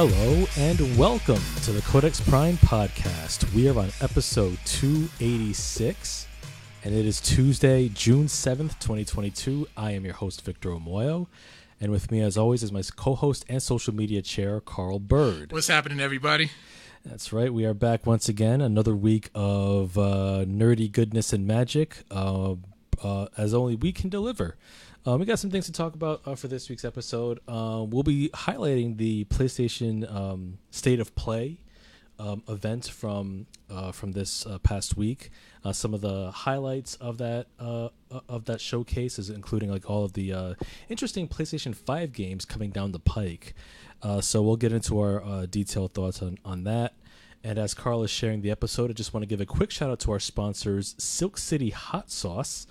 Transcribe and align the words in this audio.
Hello 0.00 0.46
and 0.56 0.96
welcome 0.96 1.42
to 1.64 1.72
the 1.72 1.82
Codex 1.82 2.20
Prime 2.20 2.56
podcast. 2.58 3.52
We 3.52 3.68
are 3.68 3.76
on 3.76 3.90
episode 4.00 4.56
286 4.64 6.28
and 6.84 6.94
it 6.94 7.04
is 7.04 7.20
Tuesday, 7.20 7.88
June 7.88 8.26
7th, 8.26 8.78
2022. 8.78 9.66
I 9.76 9.90
am 9.90 10.04
your 10.04 10.14
host, 10.14 10.44
Victor 10.44 10.68
Omoyo. 10.68 11.26
And 11.80 11.90
with 11.90 12.12
me, 12.12 12.20
as 12.20 12.38
always, 12.38 12.62
is 12.62 12.70
my 12.70 12.82
co 12.94 13.16
host 13.16 13.44
and 13.48 13.60
social 13.60 13.92
media 13.92 14.22
chair, 14.22 14.60
Carl 14.60 15.00
Bird. 15.00 15.50
What's 15.50 15.66
happening, 15.66 15.98
everybody? 15.98 16.52
That's 17.04 17.32
right. 17.32 17.52
We 17.52 17.64
are 17.64 17.74
back 17.74 18.06
once 18.06 18.28
again. 18.28 18.60
Another 18.60 18.94
week 18.94 19.30
of 19.34 19.98
uh, 19.98 20.44
nerdy 20.46 20.92
goodness 20.92 21.32
and 21.32 21.44
magic, 21.44 22.04
uh, 22.12 22.54
uh, 23.02 23.26
as 23.36 23.52
only 23.52 23.74
we 23.74 23.90
can 23.90 24.10
deliver. 24.10 24.54
Um, 25.08 25.20
we 25.20 25.24
got 25.24 25.38
some 25.38 25.48
things 25.48 25.64
to 25.64 25.72
talk 25.72 25.94
about 25.94 26.20
uh, 26.26 26.34
for 26.34 26.48
this 26.48 26.68
week's 26.68 26.84
episode. 26.84 27.40
Uh, 27.48 27.82
we'll 27.88 28.02
be 28.02 28.28
highlighting 28.34 28.98
the 28.98 29.24
PlayStation 29.24 30.04
um, 30.14 30.58
State 30.70 31.00
of 31.00 31.14
Play 31.14 31.60
um, 32.18 32.42
event 32.46 32.88
from 32.88 33.46
uh, 33.70 33.90
from 33.90 34.12
this 34.12 34.44
uh, 34.44 34.58
past 34.58 34.98
week. 34.98 35.30
Uh, 35.64 35.72
some 35.72 35.94
of 35.94 36.02
the 36.02 36.30
highlights 36.30 36.96
of 36.96 37.16
that 37.16 37.46
of 37.58 38.44
that 38.44 38.60
showcase 38.60 39.18
is 39.18 39.30
including 39.30 39.70
like 39.70 39.88
all 39.88 40.04
of 40.04 40.12
the 40.12 40.54
interesting 40.90 41.26
PlayStation 41.26 41.74
Five 41.74 42.12
games 42.12 42.44
coming 42.44 42.68
down 42.68 42.92
the 42.92 42.98
pike. 42.98 43.54
So 44.20 44.42
we'll 44.42 44.56
get 44.56 44.72
into 44.72 45.00
our 45.00 45.46
detailed 45.46 45.94
thoughts 45.94 46.20
on 46.20 46.36
on 46.44 46.64
that. 46.64 46.92
And 47.42 47.58
as 47.58 47.72
Carl 47.72 48.02
is 48.02 48.10
sharing 48.10 48.42
the 48.42 48.50
episode, 48.50 48.90
I 48.90 48.92
just 48.92 49.14
want 49.14 49.22
to 49.22 49.26
give 49.26 49.40
a 49.40 49.46
quick 49.46 49.70
shout 49.70 49.90
out 49.90 50.00
to 50.00 50.12
our 50.12 50.20
sponsors, 50.20 50.94
Silk 50.98 51.38
City 51.38 51.70
Hot 51.70 52.10
Sauce. 52.10 52.66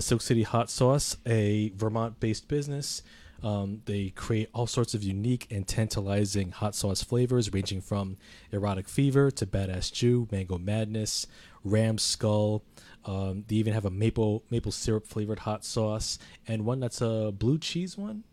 Silk 0.00 0.22
City 0.22 0.42
Hot 0.42 0.70
Sauce, 0.70 1.16
a 1.26 1.70
Vermont-based 1.70 2.48
business 2.48 3.02
um, 3.44 3.82
they 3.84 4.08
create 4.08 4.48
all 4.54 4.66
sorts 4.66 4.94
of 4.94 5.02
unique 5.02 5.46
and 5.50 5.68
tantalizing 5.68 6.50
hot 6.50 6.74
sauce 6.74 7.02
flavors, 7.02 7.52
ranging 7.52 7.82
from 7.82 8.16
erotic 8.50 8.88
fever 8.88 9.30
to 9.32 9.46
badass 9.46 9.92
Jew, 9.92 10.26
mango 10.32 10.56
madness, 10.56 11.26
ram 11.62 11.98
skull. 11.98 12.64
Um, 13.04 13.44
they 13.46 13.56
even 13.56 13.74
have 13.74 13.84
a 13.84 13.90
maple 13.90 14.44
maple 14.48 14.72
syrup 14.72 15.06
flavored 15.06 15.40
hot 15.40 15.62
sauce 15.62 16.18
and 16.48 16.64
one 16.64 16.80
that's 16.80 17.02
a 17.02 17.34
blue 17.38 17.58
cheese 17.58 17.98
one. 17.98 18.24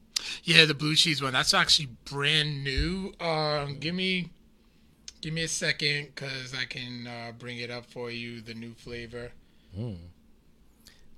Yeah, 0.45 0.64
the 0.64 0.73
blue 0.73 0.95
cheese 0.95 1.22
one. 1.22 1.34
That's 1.34 1.54
actually 1.54 1.89
brand 2.06 2.64
new. 2.64 3.12
Um, 3.20 3.80
give 3.80 3.94
me, 3.94 4.30
give 5.20 5.34
me 5.34 5.44
a 5.44 5.50
second, 5.50 6.16
cause 6.16 6.56
I 6.58 6.64
can 6.64 7.08
uh, 7.08 7.34
bring 7.38 7.58
it 7.58 7.70
up 7.70 7.86
for 7.86 8.12
you. 8.12 8.39
The 8.39 8.54
new 8.54 8.76
flavor. 8.76 9.34
Mm. 9.78 9.98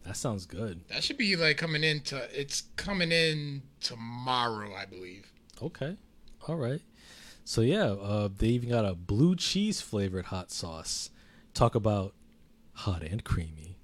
That 0.05 0.17
sounds 0.17 0.45
good. 0.45 0.81
That 0.89 1.03
should 1.03 1.17
be 1.17 1.35
like 1.35 1.57
coming 1.57 1.83
in 1.83 2.01
to 2.01 2.27
it's 2.39 2.63
coming 2.75 3.11
in 3.11 3.61
tomorrow, 3.79 4.73
I 4.75 4.85
believe. 4.85 5.31
Okay. 5.61 5.95
All 6.47 6.55
right. 6.55 6.81
So 7.45 7.61
yeah, 7.61 7.91
uh, 7.91 8.29
they 8.37 8.47
even 8.47 8.69
got 8.69 8.85
a 8.85 8.95
blue 8.95 9.35
cheese 9.35 9.81
flavored 9.81 10.25
hot 10.25 10.51
sauce. 10.51 11.09
Talk 11.53 11.75
about 11.75 12.13
hot 12.73 13.03
and 13.03 13.23
creamy. 13.23 13.77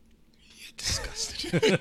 You're 0.58 0.74
disgusting. 0.76 1.52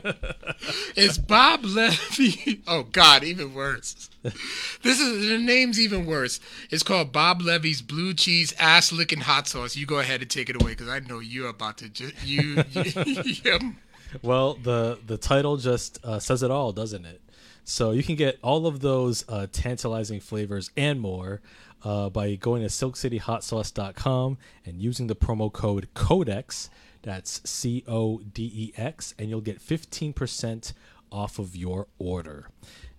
it's 0.97 1.19
Bob 1.19 1.65
Levy. 1.65 2.63
Oh 2.69 2.83
God, 2.83 3.25
even 3.25 3.55
worse. 3.55 4.11
This 4.23 5.01
is 5.01 5.29
the 5.29 5.39
name's 5.39 5.81
even 5.81 6.05
worse. 6.05 6.39
It's 6.71 6.83
called 6.83 7.13
Bob 7.13 7.41
Levy's 7.41 7.81
blue 7.81 8.13
cheese 8.13 8.53
ass 8.59 8.93
licking 8.93 9.21
hot 9.21 9.49
sauce. 9.49 9.75
You 9.75 9.87
go 9.87 9.99
ahead 10.01 10.21
and 10.21 10.31
take 10.31 10.51
it 10.51 10.61
away 10.61 10.73
because 10.73 10.89
I 10.89 10.99
know 11.01 11.19
you're 11.19 11.49
about 11.49 11.79
to 11.79 11.89
just 11.89 12.27
you. 12.27 12.63
you 12.73 13.75
well, 14.23 14.55
the 14.55 14.99
the 15.07 15.17
title 15.17 15.57
just 15.57 16.05
uh, 16.05 16.19
says 16.19 16.43
it 16.43 16.51
all, 16.51 16.73
doesn't 16.73 17.05
it? 17.05 17.21
So 17.65 17.91
you 17.91 18.03
can 18.03 18.17
get 18.17 18.39
all 18.43 18.67
of 18.67 18.81
those 18.81 19.25
uh, 19.29 19.47
tantalizing 19.53 20.21
flavors 20.21 20.71
and 20.77 21.01
more 21.01 21.43
uh, 21.85 22.09
by 22.09 22.35
going 22.35 22.63
to 22.63 22.69
silkcityhotsauce.com 22.69 24.39
and 24.65 24.81
using 24.81 25.07
the 25.07 25.17
promo 25.17 25.53
code 25.53 25.89
CODEX. 25.95 26.71
That's 27.03 27.43
C 27.49 27.85
O 27.87 28.21
D 28.21 28.51
E 28.55 28.73
X, 28.77 29.15
and 29.19 29.29
you'll 29.29 29.41
get 29.41 29.61
15% 29.61 30.73
off 31.13 31.39
of 31.39 31.55
your 31.55 31.87
order. 31.99 32.49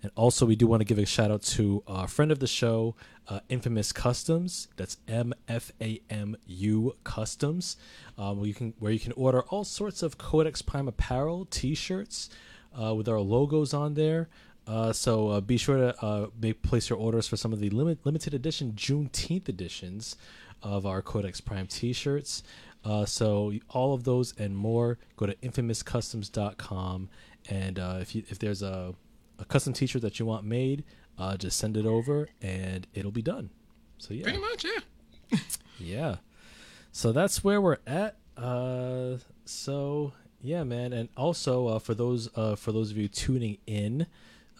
And 0.01 0.11
also, 0.15 0.45
we 0.45 0.55
do 0.55 0.65
want 0.65 0.79
to 0.79 0.85
give 0.85 0.97
a 0.97 1.05
shout 1.05 1.29
out 1.29 1.41
to 1.43 1.83
a 1.85 2.07
friend 2.07 2.31
of 2.31 2.39
the 2.39 2.47
show, 2.47 2.95
uh, 3.27 3.41
Infamous 3.49 3.91
Customs. 3.91 4.69
That's 4.77 4.97
M 5.07 5.33
F 5.47 5.71
A 5.81 6.01
M 6.09 6.37
U 6.47 6.95
Customs, 7.03 7.75
um, 8.17 8.37
where 8.37 8.47
you 8.47 8.53
can 8.53 8.73
where 8.79 8.93
you 8.93 8.99
can 8.99 9.11
order 9.13 9.41
all 9.43 9.65
sorts 9.65 10.01
of 10.01 10.17
Codex 10.17 10.61
Prime 10.61 10.87
apparel, 10.87 11.45
T-shirts 11.45 12.29
uh, 12.81 12.95
with 12.95 13.09
our 13.09 13.19
logos 13.19 13.73
on 13.73 13.95
there. 13.95 14.29
Uh, 14.65 14.93
so 14.93 15.29
uh, 15.29 15.41
be 15.41 15.57
sure 15.57 15.77
to 15.77 16.05
uh, 16.05 16.27
make 16.39 16.61
place 16.61 16.89
your 16.89 16.99
orders 16.99 17.27
for 17.27 17.35
some 17.35 17.51
of 17.51 17.59
the 17.59 17.69
limit, 17.71 17.97
limited 18.05 18.33
edition 18.33 18.73
Juneteenth 18.73 19.49
editions 19.49 20.15
of 20.61 20.85
our 20.85 21.01
Codex 21.01 21.41
Prime 21.41 21.67
T-shirts. 21.67 22.43
Uh, 22.85 23.03
so 23.03 23.51
all 23.69 23.93
of 23.93 24.05
those 24.05 24.33
and 24.37 24.55
more, 24.55 24.97
go 25.17 25.25
to 25.25 25.35
infamouscustoms.com, 25.35 27.09
and 27.49 27.77
if 27.77 28.15
you 28.15 28.23
if 28.29 28.39
there's 28.39 28.61
a 28.61 28.93
a 29.39 29.45
custom 29.45 29.73
T-shirt 29.73 30.01
that 30.01 30.19
you 30.19 30.25
want 30.25 30.45
made, 30.45 30.83
uh, 31.17 31.37
just 31.37 31.57
send 31.57 31.77
it 31.77 31.85
over 31.85 32.29
and 32.41 32.87
it'll 32.93 33.11
be 33.11 33.21
done. 33.21 33.49
So 33.97 34.13
yeah, 34.13 34.23
pretty 34.23 34.39
much, 34.39 34.65
yeah. 34.65 35.39
yeah. 35.79 36.15
So 36.91 37.11
that's 37.11 37.43
where 37.43 37.61
we're 37.61 37.77
at. 37.85 38.17
Uh, 38.37 39.17
so 39.45 40.13
yeah, 40.41 40.63
man, 40.63 40.93
and 40.93 41.09
also 41.17 41.67
uh, 41.67 41.79
for 41.79 41.93
those 41.93 42.29
uh, 42.35 42.55
for 42.55 42.71
those 42.71 42.91
of 42.91 42.97
you 42.97 43.07
tuning 43.07 43.57
in 43.67 44.07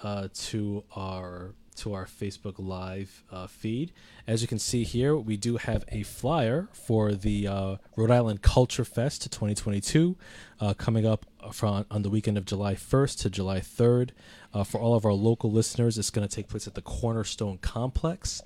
uh, 0.04 0.28
to 0.34 0.84
our 0.96 1.54
to 1.80 1.94
our 1.94 2.06
Facebook 2.06 2.56
Live 2.58 3.24
uh, 3.32 3.48
feed. 3.48 3.92
As 4.28 4.42
you 4.42 4.48
can 4.48 4.60
see 4.60 4.84
here, 4.84 5.16
we 5.16 5.38
do 5.38 5.58
have 5.58 5.86
a 5.90 6.04
flyer 6.04 6.68
for 6.74 7.14
the 7.14 7.48
uh, 7.48 7.76
Rhode 7.96 8.12
Island 8.12 8.42
Culture 8.42 8.84
Fest 8.84 9.24
2022 9.32 10.18
uh, 10.60 10.74
coming 10.74 11.06
up 11.06 11.26
from 11.54 11.86
on 11.90 12.02
the 12.02 12.10
weekend 12.10 12.38
of 12.38 12.46
July 12.46 12.76
1st 12.76 13.20
to 13.22 13.30
July 13.30 13.60
3rd. 13.60 14.10
Uh, 14.54 14.64
for 14.64 14.80
all 14.80 14.96
of 14.96 15.06
our 15.06 15.14
local 15.14 15.52
listeners, 15.52 15.98
it's 15.98 16.10
going 16.10 16.28
to 16.28 16.34
take 16.34 16.48
place 16.48 16.68
at 16.68 16.76
the 16.76 16.82
Cornerstone 16.82 17.58
Complex. 17.60 18.42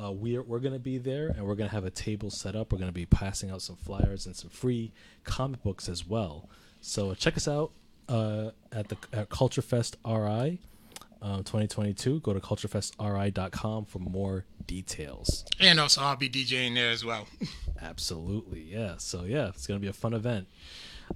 Uh, 0.00 0.12
we're 0.12 0.42
we're 0.42 0.60
going 0.60 0.72
to 0.72 0.78
be 0.78 0.96
there 0.96 1.28
and 1.28 1.44
we're 1.44 1.56
going 1.56 1.68
to 1.68 1.74
have 1.74 1.84
a 1.84 1.90
table 1.90 2.30
set 2.30 2.54
up. 2.54 2.72
We're 2.72 2.78
going 2.78 2.90
to 2.90 2.94
be 2.94 3.06
passing 3.06 3.50
out 3.50 3.62
some 3.62 3.76
flyers 3.76 4.26
and 4.26 4.34
some 4.34 4.50
free 4.50 4.92
comic 5.24 5.62
books 5.62 5.88
as 5.88 6.06
well. 6.06 6.48
So 6.80 7.12
check 7.14 7.36
us 7.36 7.48
out 7.48 7.72
uh, 8.08 8.50
at 8.72 8.88
the 8.88 8.96
at 9.12 9.28
Culture 9.28 9.62
Fest 9.62 9.96
RI. 10.06 10.60
Uh, 11.20 11.38
2022. 11.38 12.20
Go 12.20 12.32
to 12.32 12.38
culturefestri.com 12.40 13.86
for 13.86 13.98
more 13.98 14.44
details. 14.66 15.44
And 15.58 15.80
also, 15.80 16.00
I'll 16.00 16.16
be 16.16 16.28
DJing 16.28 16.74
there 16.74 16.90
as 16.90 17.04
well. 17.04 17.26
Absolutely, 17.82 18.60
yeah. 18.62 18.94
So 18.98 19.24
yeah, 19.24 19.48
it's 19.48 19.66
gonna 19.66 19.80
be 19.80 19.88
a 19.88 19.92
fun 19.92 20.14
event. 20.14 20.46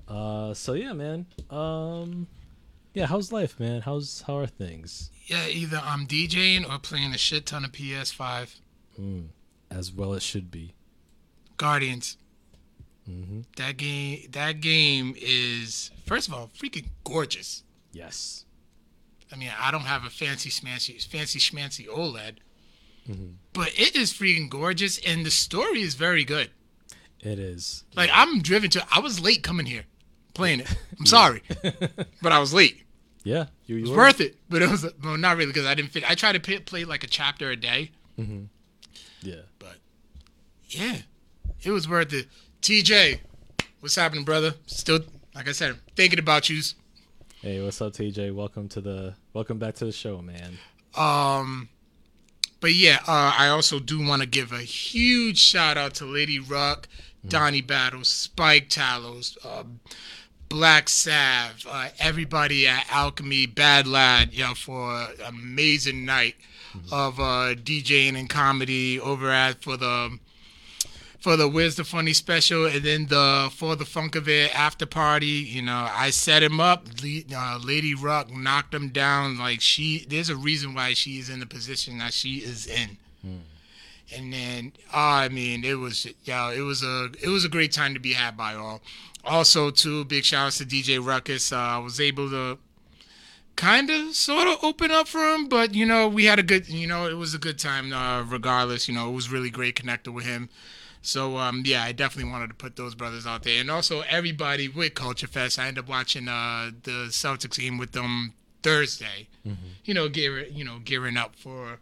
Uh, 0.09 0.55
so 0.55 0.73
yeah, 0.73 0.93
man. 0.93 1.27
Um, 1.51 2.27
yeah, 2.95 3.07
how's 3.07 3.33
life, 3.33 3.59
man? 3.61 3.83
How's 3.83 4.23
how 4.27 4.37
are 4.39 4.47
things? 4.47 5.11
Yeah, 5.27 5.47
either 5.49 5.81
I'm 5.83 6.07
DJing 6.07 6.69
or 6.69 6.79
playing 6.79 7.13
a 7.15 7.19
shit 7.19 7.47
ton 7.47 7.65
of 7.65 7.73
PS5. 7.73 8.57
Mm, 9.01 9.29
as 9.71 9.93
well 9.93 10.15
as 10.15 10.23
should 10.23 10.51
be. 10.51 10.75
Guardians. 11.57 12.17
Mm-hmm. 13.09 13.41
That 13.57 13.77
game. 13.77 14.29
That 14.33 14.61
game 14.61 15.15
is 15.17 15.91
first 16.07 16.29
of 16.29 16.35
all 16.35 16.51
freaking 16.59 16.87
gorgeous. 17.05 17.63
Yes. 17.93 18.45
I 19.33 19.37
mean, 19.37 19.51
I 19.59 19.71
don't 19.71 19.83
have 19.83 20.05
a 20.05 20.11
fancy 20.11 20.51
smancy, 20.51 21.03
fancy 21.05 21.39
schmancy 21.39 21.87
OLED, 21.87 22.37
mm-hmm. 23.09 23.33
but 23.53 23.69
it 23.79 23.97
is 23.97 24.13
freaking 24.13 24.51
gorgeous, 24.51 24.99
and 24.99 25.25
the 25.25 25.31
story 25.31 25.81
is 25.81 25.95
very 25.95 26.25
good. 26.25 26.51
It 27.21 27.39
is. 27.39 27.85
Like 27.95 28.11
I'm 28.13 28.43
driven 28.43 28.71
to. 28.71 28.85
I 28.91 29.01
was 29.01 29.21
late 29.21 29.43
coming 29.43 29.67
here, 29.67 29.85
playing 30.35 30.61
it. 30.61 30.77
I'm 30.99 31.07
sorry, 31.07 31.43
but 32.23 32.33
I 32.33 32.39
was 32.39 32.53
late. 32.53 32.83
Yeah, 33.25 33.47
you, 33.67 33.77
you 33.77 33.79
it 33.79 33.83
was 33.83 33.91
were. 33.91 33.97
worth 33.97 34.21
it, 34.21 34.37
but 34.49 34.63
it 34.63 34.71
was 34.71 34.87
well, 35.03 35.17
not 35.17 35.37
really 35.37 35.53
because 35.53 35.67
I 35.67 35.75
didn't 35.75 35.91
fit. 35.93 36.09
I 36.09 36.15
tried 36.15 36.33
to 36.33 36.41
play, 36.41 36.59
play 36.59 36.85
like 36.85 37.05
a 37.05 37.07
chapter 37.07 37.51
a 37.51 37.57
day. 37.57 37.93
Mm-hmm. 38.19 38.45
Yeah, 39.23 39.43
but 39.59 39.77
yeah, 40.69 40.99
it 41.63 41.71
was 41.71 41.89
worth 41.89 42.13
it. 42.13 42.27
TJ, 42.61 43.21
what's 43.81 43.95
happening, 43.95 44.25
brother? 44.25 44.55
Still, 44.67 45.01
like 45.35 45.49
I 45.49 45.53
said, 45.53 45.77
thinking 45.97 46.19
about 46.19 46.51
you. 46.51 46.61
Hey, 47.43 47.61
what's 47.61 47.83
up, 47.83 47.95
TJ? 47.95 48.33
Welcome 48.33 48.69
to 48.69 48.81
the 48.81 49.15
welcome 49.33 49.59
back 49.59 49.75
to 49.75 49.85
the 49.85 49.91
show, 49.91 50.23
man. 50.23 50.59
Um, 50.97 51.71
but 52.61 52.73
yeah, 52.73 53.01
uh, 53.01 53.35
I 53.37 53.49
also 53.49 53.81
do 53.81 54.01
want 54.07 54.23
to 54.23 54.29
give 54.29 54.53
a 54.53 54.61
huge 54.61 55.39
shout 55.39 55.77
out 55.77 55.95
to 55.95 56.05
Lady 56.05 56.39
Ruck, 56.39 56.87
mm. 57.27 57.31
Donnie 57.31 57.61
Battles, 57.61 58.07
Spike 58.07 58.69
Talos, 58.69 59.37
uh, 59.45 59.65
Black 60.49 60.89
Sav, 60.89 61.67
uh, 61.69 61.89
everybody 61.99 62.69
at 62.69 62.87
Alchemy, 62.89 63.47
Bad 63.47 63.89
Lad, 63.89 64.33
you 64.33 64.45
know, 64.45 64.55
for 64.55 65.01
an 65.01 65.09
amazing 65.27 66.05
night 66.05 66.37
mm-hmm. 66.73 66.95
of 66.95 67.19
uh, 67.19 67.57
DJing 67.57 68.17
and 68.17 68.31
comedy 68.31 69.01
over 69.01 69.29
at 69.33 69.65
for 69.65 69.77
the 69.77 70.17
for 71.23 71.37
the 71.37 71.49
Where's 71.49 71.77
the 71.77 71.85
Funny 71.85 72.13
special, 72.13 72.67
and 72.67 72.83
then 72.83 73.07
the 73.07 73.49
For 73.55 73.77
the 73.77 73.85
Funk 73.85 74.17
of 74.17 74.29
It 74.29 74.53
after 74.59 74.87
party. 74.87 75.27
You 75.27 75.63
know, 75.63 75.89
I 75.89 76.11
set 76.11 76.43
him 76.43 76.59
up. 76.59 76.89
Uh, 77.33 77.61
Lady 77.63 77.95
Ruck 77.95 78.35
knocked 78.35 78.75
him 78.75 78.89
down. 78.89 79.39
Like 79.39 79.61
she, 79.61 80.05
there's 80.09 80.29
a 80.29 80.37
reason 80.37 80.75
why 80.75 80.95
she 80.95 81.21
is 81.21 81.31
in 81.31 81.39
the 81.39 81.47
position 81.47 81.99
that 81.99 82.13
she 82.13 82.39
is 82.39 82.67
in. 82.67 82.99
Hmm. 83.25 83.37
And 84.13 84.33
then, 84.33 84.73
uh, 84.93 84.99
I 84.99 85.29
mean, 85.29 85.65
it 85.65 85.79
was 85.79 86.09
yeah, 86.25 86.51
it 86.51 86.63
was 86.63 86.83
a 86.83 87.11
it 87.23 87.29
was 87.29 87.45
a 87.45 87.49
great 87.49 87.71
time 87.71 87.95
to 87.95 88.01
be 88.01 88.15
had 88.15 88.37
by 88.37 88.55
all. 88.55 88.83
Also, 89.25 89.71
too, 89.71 90.05
big 90.05 90.25
shout 90.25 90.47
outs 90.47 90.59
to 90.59 90.65
DJ 90.65 90.99
Ruckus. 91.03 91.53
Uh, 91.53 91.57
I 91.57 91.79
was 91.79 92.01
able 92.01 92.31
to 92.31 92.59
kind 93.55 93.91
of 93.91 94.17
sort 94.17 94.49
of 94.49 94.57
open 94.65 94.91
up 94.91 95.07
for 95.07 95.21
him, 95.33 95.49
but 95.49 95.73
you 95.73 95.87
know, 95.87 96.09
we 96.09 96.25
had 96.25 96.41
a 96.41 96.43
good, 96.43 96.69
you 96.69 96.89
know, 96.89 97.07
it 97.07 97.15
was 97.15 97.33
a 97.33 97.39
good 97.39 97.61
time 97.61 97.93
uh, 97.93 98.25
regardless. 98.25 98.89
You 98.89 98.95
know, 98.95 99.09
it 99.09 99.13
was 99.13 99.31
really 99.31 99.51
great 99.51 99.77
connecting 99.77 100.15
with 100.15 100.25
him. 100.27 100.49
So 101.03 101.37
um, 101.37 101.63
yeah, 101.67 101.83
I 101.83 101.93
definitely 101.93 102.31
wanted 102.31 102.49
to 102.49 102.55
put 102.55 102.77
those 102.77 102.95
brothers 102.95 103.27
out 103.27 103.43
there, 103.43 103.61
and 103.61 103.71
also 103.71 104.03
everybody 104.09 104.69
with 104.69 104.95
Culture 104.95 105.27
Fest. 105.27 105.59
I 105.59 105.67
ended 105.67 105.85
up 105.85 105.91
watching 105.91 106.29
uh, 106.29 106.71
the 106.85 107.09
Celtics 107.11 107.59
game 107.59 107.77
with 107.77 107.93
them 107.93 108.35
Thursday. 108.63 109.29
Mm-hmm. 109.47 109.67
You 109.85 109.95
know, 109.95 110.09
gearing 110.09 110.55
you 110.55 110.65
know 110.65 110.79
gearing 110.79 111.17
up 111.17 111.35
for 111.37 111.79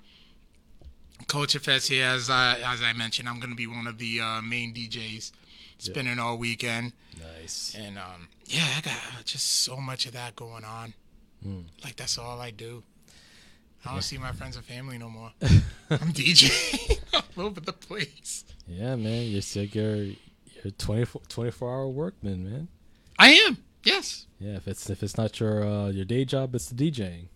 Culture 1.26 1.60
Fest 1.60 1.88
here. 1.88 2.06
As 2.06 2.30
I, 2.30 2.58
as 2.64 2.82
I 2.82 2.92
mentioned, 2.94 3.28
I'm 3.28 3.38
going 3.38 3.50
to 3.50 3.56
be 3.56 3.66
one 3.66 3.86
of 3.86 3.98
the 3.98 4.20
uh, 4.20 4.42
main 4.42 4.74
DJs, 4.74 5.32
spinning 5.78 6.18
all 6.18 6.38
weekend. 6.38 6.92
Nice. 7.18 7.76
And 7.78 7.98
um, 7.98 8.28
yeah, 8.46 8.66
I 8.78 8.80
got 8.80 9.24
just 9.24 9.46
so 9.64 9.76
much 9.76 10.06
of 10.06 10.12
that 10.12 10.34
going 10.34 10.64
on. 10.64 10.94
Mm. 11.46 11.64
Like 11.84 11.96
that's 11.96 12.18
all 12.18 12.40
I 12.40 12.50
do. 12.50 12.82
I 13.84 13.88
don't 13.88 13.96
yeah. 13.96 14.00
see 14.00 14.18
my 14.18 14.32
friends 14.32 14.56
and 14.56 14.64
family 14.64 14.98
no 14.98 15.08
more. 15.08 15.32
I'm 15.42 16.12
DJing 16.12 17.00
all 17.14 17.46
over 17.46 17.60
the 17.60 17.72
place. 17.72 18.44
Yeah, 18.70 18.94
man. 18.96 19.26
You're 19.26 19.42
like 19.56 19.74
you're 19.74 19.96
you're 19.96 20.70
24, 20.78 21.22
24 21.28 21.68
hour 21.70 21.88
workman, 21.88 22.44
man. 22.44 22.68
I 23.18 23.30
am. 23.32 23.58
Yes. 23.84 24.26
Yeah. 24.38 24.56
If 24.56 24.68
it's 24.68 24.88
if 24.88 25.02
it's 25.02 25.16
not 25.16 25.40
your 25.40 25.66
uh, 25.66 25.88
your 25.88 26.04
day 26.04 26.24
job, 26.24 26.54
it's 26.54 26.68
the 26.68 26.90
DJing. 26.90 27.26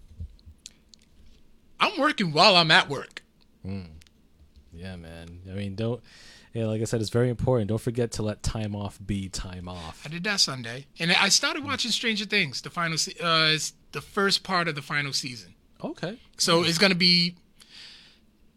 I'm 1.81 2.01
working 2.01 2.33
while 2.33 2.57
I'm 2.57 2.71
at 2.71 2.89
work. 2.89 3.23
Mm. 3.67 3.89
Yeah, 4.73 4.97
man. 4.97 5.41
I 5.51 5.55
mean, 5.55 5.75
don't. 5.75 6.01
Yeah, 6.53 6.67
like 6.67 6.81
I 6.81 6.85
said, 6.85 7.01
it's 7.01 7.11
very 7.11 7.31
important. 7.31 7.69
Don't 7.69 7.81
forget 7.81 8.13
to 8.13 8.23
let 8.23 8.45
time 8.45 8.77
off 8.77 8.97
be 9.05 9.29
time 9.29 9.69
off. 9.69 10.03
I 10.07 10.09
did 10.09 10.23
that 10.23 10.39
Sunday, 10.39 10.87
and 11.01 11.11
I 11.11 11.29
started 11.29 11.65
watching 11.65 11.91
Stranger 11.91 12.27
Things. 12.27 12.61
The 12.61 12.71
final, 12.71 12.95
uh, 12.95 13.51
it's 13.53 13.73
the 13.91 14.01
first 14.01 14.45
part 14.45 14.69
of 14.69 14.77
the 14.77 14.83
final 14.83 15.13
season. 15.13 15.55
Okay. 15.83 16.17
So 16.39 16.63
it's 16.63 16.79
gonna 16.79 16.95
be, 16.95 17.35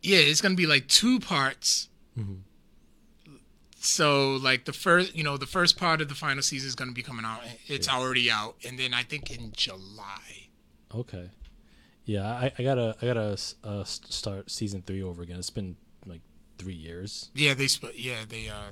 yeah, 0.03 0.19
it's 0.19 0.41
gonna 0.41 0.53
be 0.53 0.68
like 0.68 0.88
two 0.88 1.19
parts. 1.19 1.89
Mm-hmm. 2.18 2.35
So 3.87 4.35
like 4.35 4.65
the 4.65 4.73
first, 4.73 5.15
you 5.15 5.23
know, 5.23 5.37
the 5.37 5.45
first 5.45 5.77
part 5.77 6.01
of 6.01 6.09
the 6.09 6.15
final 6.15 6.43
season 6.43 6.67
is 6.67 6.75
gonna 6.75 6.91
be 6.91 7.03
coming 7.03 7.25
out. 7.25 7.41
It's 7.67 7.87
yeah. 7.87 7.95
already 7.95 8.29
out, 8.29 8.55
and 8.65 8.77
then 8.77 8.93
I 8.93 9.03
think 9.03 9.31
in 9.31 9.53
July. 9.55 10.49
Okay. 10.93 11.29
Yeah, 12.05 12.25
I, 12.25 12.51
I 12.57 12.63
gotta 12.63 12.95
I 13.01 13.05
gotta 13.05 13.37
uh, 13.63 13.83
start 13.83 14.51
season 14.51 14.81
three 14.81 15.01
over 15.01 15.21
again. 15.21 15.39
It's 15.39 15.49
been 15.49 15.77
like 16.05 16.21
three 16.57 16.73
years. 16.73 17.31
Yeah, 17.33 17.53
they 17.53 17.67
yeah 17.95 18.19
they 18.27 18.49
uh 18.49 18.71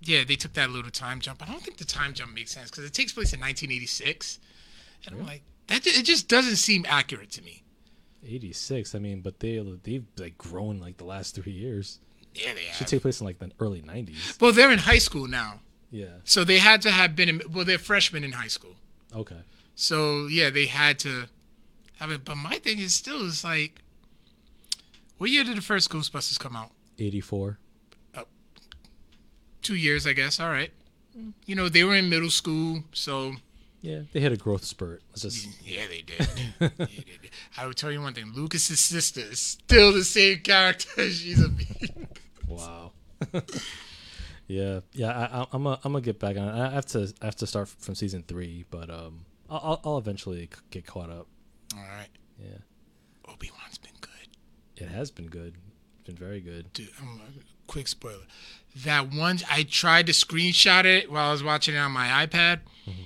yeah 0.00 0.24
they 0.26 0.36
took 0.36 0.54
that 0.54 0.70
little 0.70 0.90
time 0.90 1.20
jump. 1.20 1.42
I 1.42 1.50
don't 1.50 1.62
think 1.62 1.76
the 1.76 1.84
time 1.84 2.12
jump 2.12 2.34
makes 2.34 2.50
sense 2.50 2.70
because 2.70 2.84
it 2.84 2.92
takes 2.92 3.12
place 3.12 3.32
in 3.32 3.40
1986, 3.40 4.40
and 5.06 5.14
really? 5.14 5.22
I'm 5.22 5.26
like 5.26 5.42
that. 5.68 5.86
It 5.86 6.04
just 6.04 6.28
doesn't 6.28 6.56
seem 6.56 6.84
accurate 6.88 7.30
to 7.32 7.42
me. 7.42 7.62
86. 8.24 8.94
I 8.94 8.98
mean, 8.98 9.20
but 9.20 9.38
they 9.38 9.58
they've 9.84 10.06
like 10.18 10.36
grown 10.36 10.80
like 10.80 10.96
the 10.96 11.04
last 11.04 11.34
three 11.36 11.52
years. 11.52 12.00
Yeah, 12.36 12.54
they 12.54 12.64
have. 12.64 12.76
should 12.76 12.86
take 12.86 13.02
place 13.02 13.20
in 13.20 13.26
like 13.26 13.38
the 13.38 13.50
early 13.60 13.82
90s. 13.82 14.40
Well, 14.40 14.52
they're 14.52 14.70
in 14.70 14.78
high 14.78 14.98
school 14.98 15.26
now. 15.26 15.60
Yeah. 15.90 16.06
So 16.24 16.44
they 16.44 16.58
had 16.58 16.82
to 16.82 16.90
have 16.90 17.16
been 17.16 17.28
in. 17.28 17.42
Well, 17.52 17.64
they're 17.64 17.78
freshmen 17.78 18.24
in 18.24 18.32
high 18.32 18.48
school. 18.48 18.76
Okay. 19.14 19.40
So 19.74 20.26
yeah, 20.26 20.50
they 20.50 20.66
had 20.66 20.98
to 21.00 21.28
have 21.98 22.10
it. 22.10 22.24
But 22.24 22.36
my 22.36 22.58
thing 22.58 22.78
is 22.78 22.94
still 22.94 23.24
is 23.26 23.44
like, 23.44 23.82
what 25.18 25.30
year 25.30 25.44
did 25.44 25.56
the 25.56 25.62
first 25.62 25.90
Ghostbusters 25.90 26.38
come 26.38 26.56
out? 26.56 26.70
84. 26.98 27.58
Uh, 28.14 28.22
two 29.62 29.76
years, 29.76 30.06
I 30.06 30.12
guess. 30.12 30.40
All 30.40 30.50
right. 30.50 30.70
You 31.46 31.54
know, 31.54 31.68
they 31.68 31.82
were 31.82 31.94
in 31.94 32.10
middle 32.10 32.30
school, 32.30 32.84
so. 32.92 33.36
Yeah, 33.80 34.00
they 34.12 34.20
had 34.20 34.32
a 34.32 34.36
growth 34.36 34.64
spurt. 34.64 35.02
Just... 35.16 35.48
Yeah, 35.64 35.86
they 35.88 36.02
did. 36.02 36.28
yeah, 36.60 36.68
they 36.78 36.84
did. 36.86 37.30
I 37.56 37.66
would 37.66 37.76
tell 37.76 37.92
you 37.92 38.02
one 38.02 38.14
thing: 38.14 38.32
Lucas's 38.34 38.80
sister 38.80 39.20
is 39.20 39.38
still 39.38 39.92
the 39.92 40.04
same 40.04 40.40
character. 40.40 41.08
She's 41.08 41.42
a. 41.42 41.50
wow. 42.56 42.92
yeah, 44.46 44.80
yeah. 44.92 45.46
I, 45.52 45.56
am 45.56 45.66
a, 45.66 45.80
I'm 45.84 45.92
gonna 45.92 46.00
get 46.00 46.18
back 46.18 46.36
on. 46.36 46.48
I 46.48 46.70
have 46.70 46.86
to 46.86 47.12
I 47.22 47.26
have 47.26 47.36
to 47.36 47.46
start 47.46 47.68
from 47.68 47.94
season 47.94 48.24
three, 48.26 48.64
but 48.70 48.90
um, 48.90 49.24
I'll, 49.48 49.80
I'll 49.84 49.98
eventually 49.98 50.48
get 50.70 50.86
caught 50.86 51.10
up. 51.10 51.26
All 51.74 51.82
right. 51.82 52.08
Yeah. 52.38 52.58
Obi 53.32 53.50
Wan's 53.60 53.78
been 53.78 53.92
good. 54.00 54.82
It 54.82 54.88
has 54.88 55.10
been 55.10 55.26
good 55.26 55.54
been 56.06 56.16
very 56.16 56.40
good. 56.40 56.72
Dude, 56.72 56.88
um, 57.00 57.20
quick 57.66 57.88
spoiler. 57.88 58.24
That 58.84 59.12
one, 59.12 59.40
I 59.50 59.64
tried 59.64 60.06
to 60.06 60.12
screenshot 60.12 60.84
it 60.84 61.10
while 61.10 61.28
I 61.28 61.32
was 61.32 61.42
watching 61.42 61.74
it 61.74 61.78
on 61.78 61.92
my 61.92 62.26
iPad, 62.26 62.60
mm-hmm. 62.88 63.04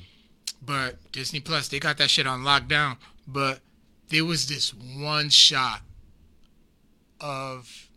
but 0.63 1.11
Disney 1.11 1.41
Plus, 1.41 1.69
they 1.69 1.81
got 1.81 1.97
that 1.99 2.11
shit 2.11 2.27
on 2.27 2.43
lockdown. 2.43 2.99
But 3.27 3.61
there 4.09 4.25
was 4.25 4.49
this 4.49 4.75
one 4.75 5.31
shot 5.31 5.81
of 7.21 7.89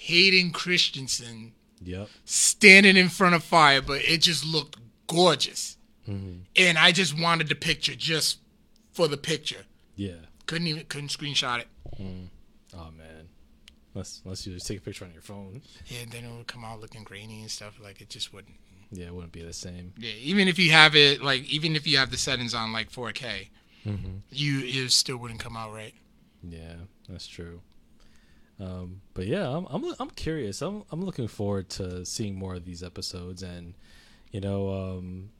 Hayden 0.00 0.50
Christensen 0.50 1.52
yep. 1.82 2.08
standing 2.24 2.96
in 2.96 3.10
front 3.10 3.34
of 3.34 3.44
fire, 3.44 3.82
but 3.82 4.02
it 4.02 4.22
just 4.22 4.46
looked 4.46 4.78
gorgeous. 5.06 5.76
Mm-hmm. 6.08 6.40
And 6.56 6.78
I 6.78 6.92
just 6.92 7.20
wanted 7.20 7.48
the 7.48 7.54
picture 7.54 7.94
just 7.94 8.38
for 8.92 9.08
the 9.08 9.18
picture. 9.18 9.64
Yeah. 9.96 10.14
Couldn't 10.46 10.68
even 10.68 10.84
couldn't 10.86 11.10
screenshot 11.10 11.60
it. 11.60 11.68
Mm. 12.00 12.28
Oh 12.74 12.88
man. 12.96 13.28
Unless, 13.94 14.22
unless 14.24 14.46
you 14.46 14.54
just 14.54 14.66
take 14.66 14.78
a 14.78 14.80
picture 14.80 15.04
on 15.04 15.12
your 15.12 15.20
phone. 15.20 15.60
Yeah, 15.86 16.06
then 16.10 16.24
it 16.24 16.34
would 16.34 16.46
come 16.46 16.64
out 16.64 16.80
looking 16.80 17.04
grainy 17.04 17.42
and 17.42 17.50
stuff. 17.50 17.78
Like 17.82 18.00
it 18.00 18.08
just 18.08 18.32
wouldn't. 18.32 18.56
Yeah, 18.90 19.06
it 19.06 19.14
wouldn't 19.14 19.32
be 19.32 19.42
the 19.42 19.52
same. 19.52 19.92
Yeah, 19.98 20.12
even 20.18 20.48
if 20.48 20.58
you 20.58 20.70
have 20.72 20.96
it, 20.96 21.22
like 21.22 21.44
even 21.44 21.76
if 21.76 21.86
you 21.86 21.98
have 21.98 22.10
the 22.10 22.16
settings 22.16 22.54
on 22.54 22.72
like 22.72 22.90
4K, 22.90 23.48
mm-hmm. 23.86 24.16
you 24.30 24.60
it 24.64 24.90
still 24.92 25.18
wouldn't 25.18 25.40
come 25.40 25.58
out 25.58 25.74
right. 25.74 25.94
Yeah, 26.42 26.76
that's 27.08 27.26
true. 27.26 27.60
Um, 28.60 29.00
but 29.14 29.26
yeah, 29.26 29.48
I'm, 29.48 29.66
I'm 29.70 29.94
I'm 29.98 30.10
curious. 30.10 30.60
I'm 30.60 30.84
I'm 30.90 31.02
looking 31.02 31.28
forward 31.28 31.70
to 31.70 32.04
seeing 32.04 32.34
more 32.34 32.54
of 32.54 32.64
these 32.64 32.82
episodes, 32.82 33.42
and 33.42 33.74
you 34.32 34.40
know, 34.40 34.68
um, 34.72 35.30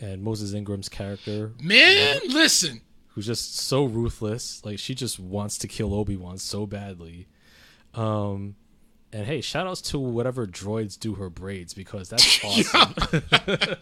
and 0.00 0.22
Moses 0.22 0.54
Ingram's 0.54 0.88
character. 0.88 1.52
Man, 1.60 2.20
listen, 2.28 2.80
who's 3.08 3.26
just 3.26 3.56
so 3.56 3.84
ruthless. 3.84 4.64
Like 4.64 4.78
she 4.78 4.94
just 4.94 5.18
wants 5.18 5.58
to 5.58 5.68
kill 5.68 5.94
Obi 5.94 6.16
Wan 6.16 6.38
so 6.38 6.66
badly. 6.66 7.28
Um, 7.94 8.56
and 9.12 9.26
hey, 9.26 9.42
shout 9.42 9.66
outs 9.66 9.82
to 9.82 9.98
whatever 9.98 10.46
droids 10.46 10.98
do 10.98 11.14
her 11.14 11.28
braids 11.28 11.74
because 11.74 12.08
that's 12.08 12.42
awesome. 12.74 12.94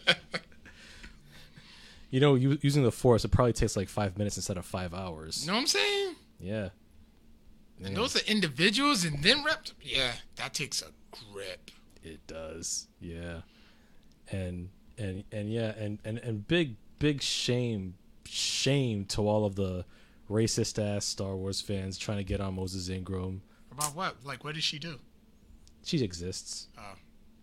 you 2.09 2.19
know, 2.19 2.35
using 2.35 2.83
the 2.83 2.91
force, 2.91 3.23
it 3.23 3.31
probably 3.31 3.53
takes 3.53 3.77
like 3.77 3.87
five 3.87 4.17
minutes 4.17 4.35
instead 4.35 4.57
of 4.57 4.65
five 4.65 4.93
hours. 4.93 5.43
You 5.45 5.47
know 5.47 5.53
what 5.53 5.61
I'm 5.61 5.67
saying? 5.67 6.15
Yeah. 6.39 6.69
And 7.83 7.95
those 7.95 8.15
are 8.15 8.25
individuals 8.31 9.03
and 9.03 9.23
then 9.23 9.43
reps. 9.43 9.73
Yeah, 9.81 10.11
that 10.35 10.53
takes 10.53 10.81
a 10.81 10.87
grip. 11.31 11.71
It 12.03 12.25
does. 12.27 12.87
Yeah. 12.99 13.41
And 14.31 14.69
and 14.97 15.23
and 15.31 15.51
yeah, 15.51 15.73
and 15.77 15.99
and 16.05 16.19
and 16.19 16.47
big 16.47 16.75
big 16.99 17.21
shame 17.21 17.95
shame 18.25 19.05
to 19.05 19.27
all 19.27 19.45
of 19.45 19.55
the 19.55 19.85
racist 20.29 20.81
ass 20.81 21.05
Star 21.05 21.35
Wars 21.35 21.59
fans 21.59 21.97
trying 21.97 22.17
to 22.19 22.23
get 22.23 22.39
on 22.39 22.55
Moses 22.55 22.87
Ingram 22.89 23.41
about 23.71 23.95
what? 23.95 24.15
Like, 24.23 24.43
what 24.43 24.53
did 24.55 24.63
she 24.63 24.79
do? 24.79 24.99
She 25.83 26.03
exists. 26.03 26.67
Oh. 26.77 26.93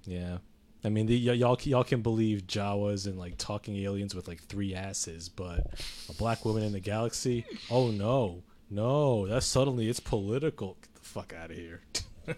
Yeah. 0.04 0.38
I 0.84 0.90
mean, 0.90 1.06
the, 1.06 1.28
y- 1.28 1.34
y'all 1.34 1.58
y'all 1.62 1.84
can 1.84 2.02
believe 2.02 2.46
Jawas 2.46 3.06
and 3.06 3.18
like 3.18 3.36
talking 3.36 3.76
aliens 3.78 4.14
with 4.14 4.28
like 4.28 4.40
three 4.44 4.74
asses, 4.74 5.28
but 5.28 5.66
a 6.08 6.12
black 6.12 6.44
woman 6.44 6.62
in 6.62 6.72
the 6.72 6.80
galaxy? 6.80 7.44
Oh 7.70 7.90
no, 7.90 8.44
no! 8.70 9.26
That's 9.26 9.46
suddenly 9.46 9.88
it's 9.88 10.00
political. 10.00 10.76
Get 10.80 10.94
the 10.94 11.00
fuck 11.00 11.32
out 11.32 11.50
of 11.50 11.56
here! 11.56 11.82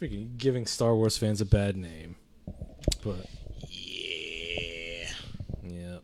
Freaking 0.00 0.38
giving 0.38 0.66
Star 0.66 0.94
Wars 0.94 1.18
fans 1.18 1.40
a 1.40 1.46
bad 1.46 1.76
name, 1.76 2.16
but 3.02 3.26
yeah, 3.68 5.08
yeah 5.62 5.98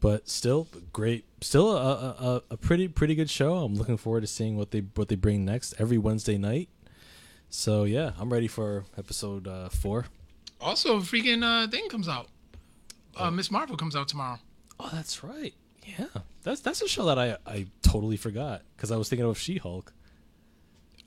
but 0.00 0.28
still 0.28 0.68
great 0.92 1.24
still 1.40 1.76
a, 1.76 1.80
a, 1.80 2.42
a 2.50 2.56
pretty 2.56 2.88
pretty 2.88 3.14
good 3.14 3.30
show 3.30 3.56
i'm 3.56 3.74
looking 3.74 3.96
forward 3.96 4.20
to 4.20 4.26
seeing 4.26 4.56
what 4.56 4.70
they 4.70 4.80
what 4.94 5.08
they 5.08 5.16
bring 5.16 5.44
next 5.44 5.74
every 5.78 5.98
wednesday 5.98 6.38
night 6.38 6.68
so 7.48 7.84
yeah 7.84 8.12
i'm 8.18 8.32
ready 8.32 8.48
for 8.48 8.84
episode 8.96 9.48
uh, 9.48 9.68
four 9.68 10.06
also 10.60 11.00
freaking 11.00 11.42
uh 11.42 11.68
thing 11.68 11.88
comes 11.88 12.08
out 12.08 12.28
uh 13.16 13.24
oh. 13.24 13.30
miss 13.30 13.50
marvel 13.50 13.76
comes 13.76 13.96
out 13.96 14.08
tomorrow 14.08 14.38
oh 14.78 14.90
that's 14.92 15.24
right 15.24 15.54
yeah 15.86 16.06
that's 16.42 16.60
that's 16.60 16.82
a 16.82 16.88
show 16.88 17.04
that 17.04 17.18
i 17.18 17.36
i 17.46 17.66
totally 17.82 18.16
forgot 18.16 18.62
because 18.76 18.90
i 18.90 18.96
was 18.96 19.08
thinking 19.08 19.26
of 19.26 19.38
she-hulk 19.38 19.92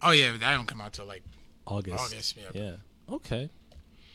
oh 0.02 0.12
yeah 0.12 0.32
that 0.32 0.56
don't 0.56 0.68
come 0.68 0.82
out 0.82 0.94
till 0.94 1.06
like 1.06 1.24
august 1.68 2.04
august 2.04 2.38
yeah, 2.38 2.62
yeah. 2.62 2.76
okay 3.14 3.50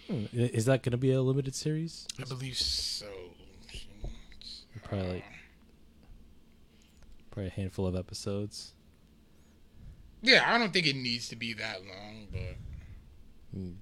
hmm. 0.09 0.25
is 0.33 0.64
that 0.64 0.83
gonna 0.83 0.97
be 0.97 1.12
a 1.12 1.23
limited 1.23 1.54
series 1.54 2.06
i 2.21 2.25
believe 2.25 2.56
so 2.56 3.06
Probably 4.85 5.09
like 5.09 5.25
probably 7.30 7.49
a 7.49 7.50
handful 7.50 7.87
of 7.87 7.97
episodes. 7.97 8.75
Yeah, 10.23 10.44
I 10.47 10.59
don't 10.59 10.73
think 10.73 10.87
it 10.87 10.97
needs 10.97 11.28
to 11.28 11.37
be 11.37 11.52
that 11.54 11.80
long, 11.85 12.26
but 12.30 12.56
Hmm. 13.52 13.73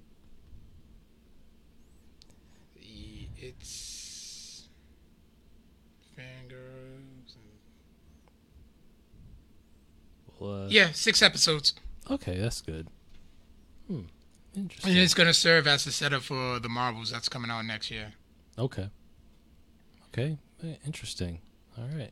it's 3.37 4.69
fangirls. 6.17 7.35
And... 7.35 7.59
Well, 10.27 10.32
uh, 10.45 10.67
Yeah, 10.69 10.93
six 10.93 11.23
episodes, 11.23 11.75
Okay, 12.11 12.37
that's 12.39 12.61
good. 12.61 12.89
Hmm. 13.87 13.95
and 14.55 14.65
Interesting. 14.65 14.97
it's 14.97 15.15
gonna 15.15 15.35
serve 15.35 15.67
as 15.67 15.85
the 15.85 15.93
setup 15.93 16.23
for 16.23 16.59
the 16.59 16.69
Marvels 16.69 17.11
that's 17.11 17.29
coming 17.29 17.51
out 17.51 17.65
next 17.65 17.91
year. 17.91 18.13
Okay. 18.59 18.89
Okay. 20.09 20.39
eh, 20.65 20.75
Interesting. 20.85 21.41
All 21.79 21.89
right. 21.97 22.11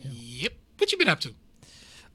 Yep. 0.00 0.52
What 0.78 0.92
you 0.92 0.98
been 0.98 1.08
up 1.08 1.20
to? 1.20 1.34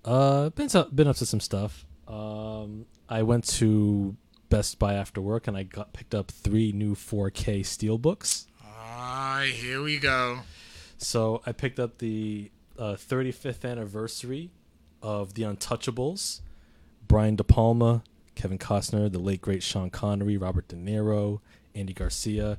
Uh, 0.03 0.49
been 0.49 0.67
to, 0.69 0.85
been 0.93 1.07
up 1.07 1.15
to 1.17 1.25
some 1.25 1.39
stuff. 1.39 1.85
Um, 2.07 2.85
I 3.09 3.21
went 3.23 3.45
to 3.59 4.15
Best 4.49 4.79
Buy 4.79 4.93
after 4.95 5.21
work 5.21 5.47
and 5.47 5.55
I 5.55 5.63
got 5.63 5.93
picked 5.93 6.15
up 6.15 6.31
three 6.31 6.71
new 6.71 6.95
4K 6.95 7.61
steelbooks. 7.61 8.47
Ah, 8.63 9.43
here 9.45 9.81
we 9.83 9.97
go. 9.99 10.39
So 10.97 11.41
I 11.45 11.51
picked 11.51 11.79
up 11.79 11.97
the 11.99 12.51
uh, 12.77 12.93
35th 12.93 13.69
anniversary 13.69 14.51
of 15.01 15.33
The 15.33 15.43
Untouchables. 15.43 16.41
Brian 17.07 17.35
De 17.35 17.43
Palma, 17.43 18.03
Kevin 18.35 18.57
Costner, 18.57 19.11
the 19.11 19.19
late 19.19 19.41
great 19.41 19.63
Sean 19.63 19.89
Connery, 19.89 20.37
Robert 20.37 20.67
De 20.67 20.75
Niro, 20.75 21.39
Andy 21.73 21.93
Garcia. 21.93 22.57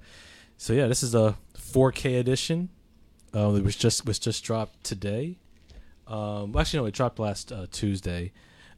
So 0.56 0.73
yeah, 0.73 0.87
this 0.87 1.02
is 1.02 1.14
a 1.14 1.37
4K 1.58 2.18
edition. 2.18 2.68
Uh, 3.35 3.52
it 3.54 3.64
was 3.64 3.76
just 3.76 4.06
was 4.06 4.18
just 4.18 4.44
dropped 4.44 4.82
today. 4.85 5.38
Um, 6.06 6.56
actually, 6.56 6.80
no, 6.80 6.87
it 6.87 6.94
dropped 6.94 7.18
last 7.18 7.52
uh, 7.52 7.66
Tuesday. 7.70 8.32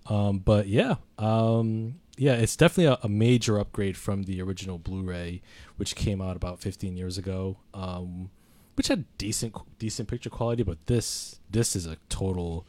Um, 0.07 0.39
but 0.39 0.67
yeah, 0.67 0.97
um, 1.19 2.01
yeah, 2.17 2.35
it's 2.35 2.57
definitely 2.57 2.87
a, 2.87 2.99
a 3.03 3.09
major 3.09 3.59
upgrade 3.59 3.97
from 3.97 4.25
the 4.25 4.41
original 4.41 4.79
Blu-ray, 4.79 5.43
which 5.77 5.95
came 5.95 6.21
out 6.21 6.35
about 6.35 6.61
15 6.61 6.97
years 6.97 7.19
ago. 7.19 7.59
Um, 7.75 8.31
which 8.79 8.89
had 8.89 9.05
decent 9.19 9.55
decent 9.79 10.09
picture 10.09 10.31
quality, 10.31 10.63
but 10.63 10.79
this 10.87 11.41
this 11.51 11.75
is 11.75 11.85
a 11.85 11.97
total 12.09 12.65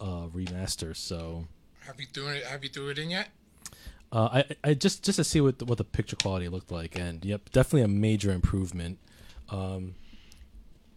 uh, 0.00 0.26
remaster. 0.26 0.94
So 0.94 1.46
Have 1.86 1.98
you 1.98 2.06
threw 2.12 2.28
it? 2.28 2.44
Have 2.44 2.62
you 2.62 2.68
threw 2.70 2.90
it 2.90 2.98
in 2.98 3.10
yet? 3.10 3.28
uh, 4.12 4.28
I 4.32 4.44
I 4.62 4.74
just 4.74 5.02
just 5.02 5.16
to 5.16 5.24
see 5.24 5.40
what 5.40 5.58
the, 5.58 5.64
what 5.64 5.78
the 5.78 5.84
picture 5.84 6.16
quality 6.16 6.48
looked 6.48 6.70
like, 6.70 6.98
and 6.98 7.24
yep, 7.24 7.50
definitely 7.50 7.82
a 7.82 7.88
major 7.88 8.30
improvement. 8.30 8.98
Um, 9.48 9.94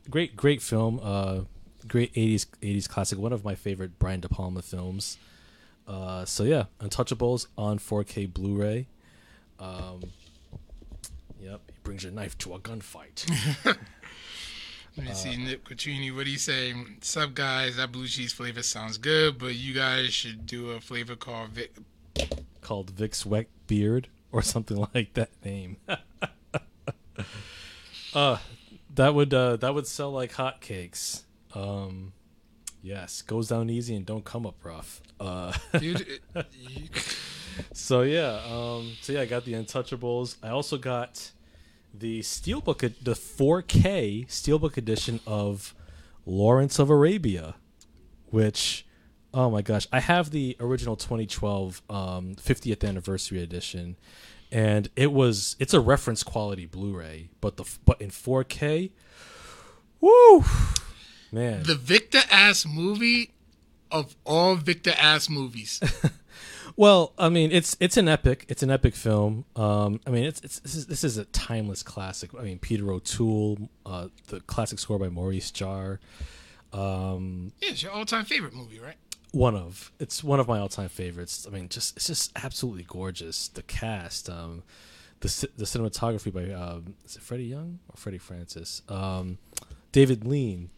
great 0.10 0.36
great 0.36 0.62
film, 0.62 1.00
uh, 1.02 1.42
great 1.88 2.12
eighties 2.16 2.46
eighties 2.62 2.88
classic, 2.88 3.18
one 3.18 3.32
of 3.34 3.44
my 3.46 3.56
favorite 3.56 3.98
Brian 3.98 4.20
De 4.20 4.28
Palma 4.30 4.62
films. 4.62 5.18
Uh, 5.88 6.26
so 6.26 6.44
yeah, 6.44 6.66
Untouchables 6.82 7.48
on 7.58 7.80
4K 7.80 8.34
Blu-ray. 8.34 8.88
Um, 9.58 10.02
yep, 11.42 11.62
he 11.68 11.78
brings 11.82 12.04
your 12.04 12.12
knife 12.12 12.38
to 12.40 12.54
a 12.56 12.60
gunfight. 12.60 13.24
Let 14.98 15.06
me 15.06 15.14
see, 15.14 15.38
Nick 15.38 15.64
Quattrini. 15.64 16.14
What 16.16 16.26
do 16.26 16.32
you 16.32 16.38
say? 16.40 16.74
Sub 17.02 17.36
guys, 17.36 17.76
that 17.76 17.92
blue 17.92 18.08
cheese 18.08 18.34
flavor 18.34 18.64
sounds 18.64 18.98
good, 18.98 19.38
but 19.38 19.54
you 19.56 19.74
guys 19.74 20.12
should 20.14 20.46
do 20.48 20.72
a 20.72 20.82
flavor 20.82 21.16
called 21.16 21.50
Vic. 21.52 21.76
called 22.62 22.90
Vic's 22.90 23.24
Wet 23.26 23.48
Beard 23.68 24.08
or 24.32 24.42
something 24.42 24.78
like 24.96 25.14
that 25.14 25.30
name. 25.46 25.78
uh 28.14 28.38
that 28.96 29.14
would 29.14 29.34
uh 29.34 29.58
that 29.58 29.74
would 29.74 29.86
sell 29.88 30.12
like 30.12 30.34
hotcakes. 30.34 31.24
Um 31.54 32.14
yes, 32.82 33.22
goes 33.22 33.50
down 33.50 33.70
easy 33.70 33.96
and 33.96 34.06
don't 34.06 34.26
come 34.26 34.46
up 34.48 34.56
rough. 34.64 35.02
Uh 35.20 35.54
Dude, 35.80 36.02
it, 36.02 36.22
you, 36.54 36.88
so 37.74 38.02
yeah, 38.02 38.40
um 38.50 38.94
so 39.02 39.14
yeah, 39.14 39.22
I 39.22 39.26
got 39.26 39.46
the 39.46 39.54
Untouchables. 39.54 40.38
I 40.42 40.50
also 40.50 40.78
got 40.78 41.32
the 41.94 42.22
steelbook 42.22 42.80
the 42.80 43.14
4K 43.14 44.28
steelbook 44.28 44.78
edition 44.78 45.20
of 45.26 45.74
Lawrence 46.26 46.80
of 46.80 46.90
Arabia, 46.90 47.56
which 48.28 48.86
oh 49.34 49.50
my 49.50 49.62
gosh, 49.62 49.88
I 49.92 50.00
have 50.00 50.32
the 50.32 50.56
original 50.60 50.96
2012 50.96 51.82
um 51.90 52.36
50th 52.36 52.88
anniversary 52.88 53.42
edition 53.42 53.98
and 54.52 54.90
it 54.96 55.12
was 55.12 55.56
it's 55.60 55.74
a 55.74 55.80
reference 55.80 56.24
quality 56.24 56.66
Blu-ray, 56.66 57.30
but 57.42 57.58
the 57.58 57.66
but 57.86 58.02
in 58.02 58.10
4K 58.10 58.92
woo 60.00 60.44
man. 61.32 61.64
the 61.64 61.76
Victor 61.76 62.22
ass 62.32 62.66
movie 62.66 63.32
of 63.92 64.16
all 64.26 64.56
Victor 64.56 64.94
ass 64.98 65.30
movies. 65.30 65.80
Well, 66.78 67.14
I 67.18 67.30
mean, 67.30 67.52
it's 67.52 67.76
it's 67.80 67.98
an 67.98 68.08
epic. 68.08 68.46
It's 68.48 68.64
an 68.64 68.72
epic 68.72 68.96
film. 68.96 69.46
Um, 69.56 70.00
I 70.06 70.12
mean, 70.12 70.24
it's, 70.26 70.40
it's 70.42 70.60
this 70.60 70.76
is 70.76 70.86
this 70.86 71.04
is 71.04 71.18
a 71.18 71.26
timeless 71.26 71.84
classic. 71.84 72.30
I 72.40 72.44
mean, 72.44 72.60
Peter 72.60 72.90
O'Toole, 72.92 73.70
uh, 73.86 74.08
the 74.28 74.40
classic 74.42 74.80
score 74.80 75.00
by 75.00 75.10
Maurice 75.10 75.52
Jarre. 75.52 75.98
Um, 76.72 77.52
yeah, 77.62 77.72
it's 77.72 77.82
your 77.84 77.92
all 77.92 78.06
time 78.06 78.26
favorite 78.26 78.54
movie, 78.54 78.80
right? 78.80 78.96
one 79.32 79.56
of 79.56 79.92
it's 80.00 80.24
one 80.24 80.40
of 80.40 80.48
my 80.48 80.60
all 80.60 80.70
time 80.70 80.90
favorites. 80.90 81.46
I 81.48 81.54
mean, 81.54 81.70
just 81.70 81.98
it's 81.98 82.08
just 82.08 82.32
absolutely 82.36 82.84
gorgeous. 82.84 83.48
The 83.50 83.64
cast, 83.64 84.30
um, 84.30 84.64
the 85.20 85.28
the 85.58 85.66
cinematography 85.66 86.34
by 86.34 86.54
um, 86.54 86.96
is 87.06 87.16
it 87.16 87.22
Freddie 87.22 87.46
Young 87.46 87.80
or 87.90 87.98
Freddie 87.98 88.18
Francis? 88.18 88.82
Um, 88.90 89.38
David 89.92 90.26
Lean, 90.26 90.70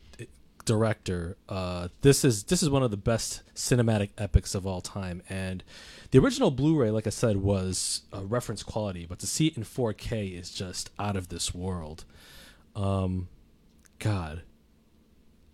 director. 0.65 1.37
Uh, 1.47 1.89
this 2.01 2.23
is 2.23 2.43
this 2.43 2.61
is 2.63 2.69
one 2.69 2.83
of 2.83 2.91
the 2.91 2.97
best 2.97 3.41
cinematic 3.55 4.09
epics 4.17 4.55
of 4.55 4.65
all 4.65 4.81
time, 4.81 5.21
and 5.29 5.63
the 6.11 6.19
original 6.19 6.51
Blu-ray, 6.51 6.91
like 6.91 7.07
I 7.07 7.11
said, 7.11 7.37
was 7.37 8.03
uh, 8.13 8.25
reference 8.25 8.63
quality, 8.63 9.05
but 9.07 9.19
to 9.19 9.27
see 9.27 9.47
it 9.47 9.57
in 9.57 9.63
4K 9.63 10.37
is 10.39 10.51
just 10.51 10.89
out 10.97 11.15
of 11.15 11.29
this 11.29 11.53
world. 11.53 12.05
Um, 12.75 13.27
God, 13.99 14.43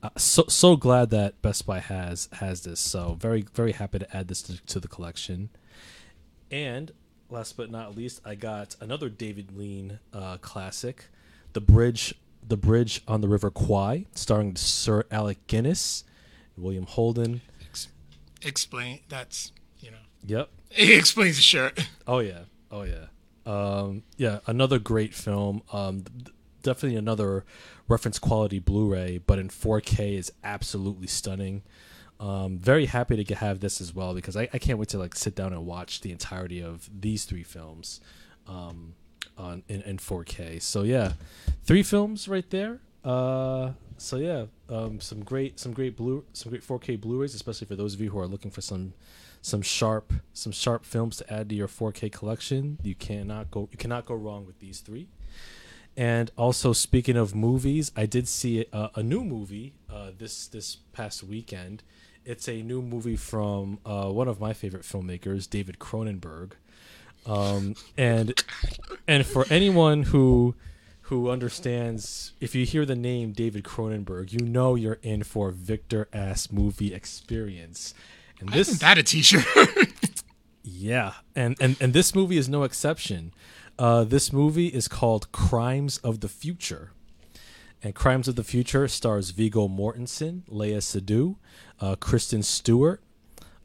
uh, 0.03 0.09
so 0.17 0.45
so 0.47 0.75
glad 0.75 1.09
that 1.09 1.41
Best 1.41 1.65
Buy 1.65 1.79
has 1.79 2.29
has 2.33 2.61
this. 2.61 2.79
So 2.79 3.17
very 3.19 3.45
very 3.53 3.73
happy 3.73 3.99
to 3.99 4.17
add 4.17 4.27
this 4.27 4.41
to, 4.43 4.63
to 4.65 4.79
the 4.79 4.87
collection. 4.87 5.49
And 6.51 6.91
last 7.29 7.57
but 7.57 7.71
not 7.71 7.95
least, 7.95 8.21
I 8.23 8.35
got 8.35 8.75
another 8.79 9.09
David 9.09 9.57
Lean 9.57 9.99
uh, 10.13 10.37
classic, 10.37 11.05
the 11.53 11.61
bridge 11.61 12.13
the 12.47 12.57
bridge 12.57 13.01
on 13.07 13.21
the 13.21 13.27
River 13.27 13.49
Kwai, 13.49 14.05
starring 14.13 14.55
Sir 14.55 15.03
Alec 15.11 15.45
Guinness, 15.47 16.03
William 16.57 16.85
Holden. 16.85 17.41
Ex- 17.67 17.87
explain. 18.41 18.99
That's 19.09 19.51
you 19.79 19.91
know. 19.91 19.97
Yep. 20.25 20.49
He 20.69 20.93
explains 20.93 21.37
the 21.37 21.41
shirt. 21.41 21.87
Oh 22.07 22.19
yeah. 22.19 22.41
Oh 22.69 22.83
yeah. 22.83 23.05
Um, 23.45 24.03
yeah. 24.17 24.39
Another 24.45 24.77
great 24.77 25.13
film. 25.13 25.61
Um, 25.71 26.03
definitely 26.63 26.97
another 26.97 27.45
reference 27.87 28.19
quality 28.19 28.59
Blu-ray, 28.59 29.19
but 29.19 29.39
in 29.39 29.47
4K 29.49 30.17
is 30.17 30.31
absolutely 30.43 31.07
stunning. 31.07 31.63
Um, 32.19 32.57
very 32.57 32.87
happy 32.87 33.15
to 33.15 33.23
get, 33.23 33.37
have 33.37 33.59
this 33.59 33.79
as 33.79 33.93
well 33.93 34.13
because 34.13 34.35
I, 34.35 34.49
I 34.53 34.57
can't 34.57 34.79
wait 34.79 34.89
to 34.89 34.97
like 34.97 35.15
sit 35.15 35.35
down 35.35 35.53
and 35.53 35.65
watch 35.65 36.01
the 36.01 36.11
entirety 36.11 36.61
of 36.61 36.89
these 36.99 37.25
three 37.25 37.43
films 37.43 37.99
um, 38.47 38.95
on 39.37 39.63
in, 39.67 39.81
in 39.83 39.97
4K. 39.97 40.61
So 40.61 40.83
yeah, 40.83 41.13
three 41.63 41.83
films 41.83 42.27
right 42.27 42.49
there. 42.49 42.79
Uh, 43.03 43.71
so 43.97 44.17
yeah, 44.17 44.45
um, 44.69 44.99
some 44.99 45.23
great 45.23 45.59
some 45.59 45.73
great 45.73 45.95
blue 45.95 46.25
some 46.33 46.49
great 46.49 46.63
4K 46.63 46.99
Blu-rays, 46.99 47.35
especially 47.35 47.67
for 47.67 47.75
those 47.75 47.93
of 47.93 48.01
you 48.01 48.09
who 48.09 48.19
are 48.19 48.27
looking 48.27 48.51
for 48.51 48.61
some 48.61 48.93
some 49.41 49.61
sharp 49.61 50.11
some 50.33 50.51
sharp 50.51 50.85
films 50.85 51.17
to 51.17 51.33
add 51.33 51.49
to 51.49 51.55
your 51.55 51.67
4K 51.67 52.11
collection. 52.11 52.79
You 52.83 52.95
cannot 52.95 53.51
go 53.51 53.69
you 53.71 53.77
cannot 53.77 54.05
go 54.05 54.15
wrong 54.15 54.45
with 54.45 54.59
these 54.59 54.79
three. 54.79 55.07
And 55.97 56.29
also, 56.37 56.73
speaking 56.73 57.15
of 57.15 57.33
movies, 57.33 57.91
I 57.95 58.05
did 58.05 58.27
see 58.27 58.65
a, 58.73 58.91
a 58.95 59.03
new 59.03 59.23
movie 59.23 59.75
uh, 59.89 60.11
this 60.17 60.47
this 60.47 60.77
past 60.91 61.23
weekend. 61.23 61.83
It's 62.25 62.49
a 62.49 62.61
new 62.63 62.81
movie 62.81 63.15
from 63.15 63.79
uh, 63.85 64.09
one 64.09 64.27
of 64.27 64.39
my 64.39 64.51
favorite 64.51 64.83
filmmakers, 64.83 65.49
David 65.49 65.79
Cronenberg. 65.79 66.53
Um, 67.25 67.75
and 67.97 68.43
and 69.07 69.25
for 69.25 69.45
anyone 69.49 70.03
who 70.03 70.55
who 71.01 71.29
understands, 71.29 72.33
if 72.39 72.55
you 72.55 72.65
hear 72.65 72.85
the 72.85 72.95
name 72.95 73.31
David 73.31 73.63
Cronenberg, 73.63 74.31
you 74.31 74.39
know 74.39 74.75
you're 74.75 74.99
in 75.03 75.23
for 75.23 75.49
a 75.49 75.51
Victor 75.51 76.07
S 76.11 76.51
movie 76.51 76.93
experience. 76.93 77.93
And 78.39 78.49
this 78.49 78.69
Isn't 78.69 78.81
that 78.81 78.97
a 78.97 79.03
T-shirt? 79.03 79.45
yeah, 80.63 81.13
and 81.35 81.55
and 81.59 81.77
and 81.79 81.93
this 81.93 82.15
movie 82.15 82.37
is 82.37 82.49
no 82.49 82.63
exception. 82.63 83.33
Uh, 83.77 84.03
this 84.03 84.31
movie 84.31 84.67
is 84.67 84.87
called 84.87 85.31
Crimes 85.31 85.97
of 85.99 86.21
the 86.21 86.29
Future, 86.29 86.91
and 87.83 87.93
Crimes 87.93 88.27
of 88.27 88.35
the 88.35 88.43
Future 88.43 88.87
stars 88.87 89.31
Viggo 89.31 89.67
Mortensen, 89.67 90.43
Léa 90.49 90.77
Seydoux, 90.77 91.35
uh, 91.79 91.95
Kristen 91.95 92.43
Stewart. 92.43 93.01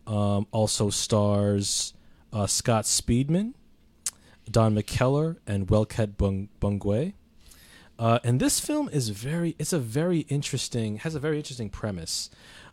Um, 0.07 0.47
also 0.51 0.91
stars 0.91 1.95
uh, 2.33 2.47
Scott 2.47 2.85
Speedman, 2.85 3.55
Don 4.51 4.75
McKellar, 4.75 5.37
and 5.47 5.67
Welket 5.69 6.17
Bung- 6.17 6.49
Bungué. 6.61 7.15
Uh, 7.99 8.19
and 8.25 8.41
this 8.41 8.59
film 8.61 8.89
is 8.91 9.11
very 9.11 9.55
it's 9.59 9.75
a 9.75 9.79
very 9.79 10.21
interesting 10.31 10.97
has 10.99 11.15
a 11.15 11.21
very 11.21 11.37
interesting 11.37 11.69
premise 11.69 12.31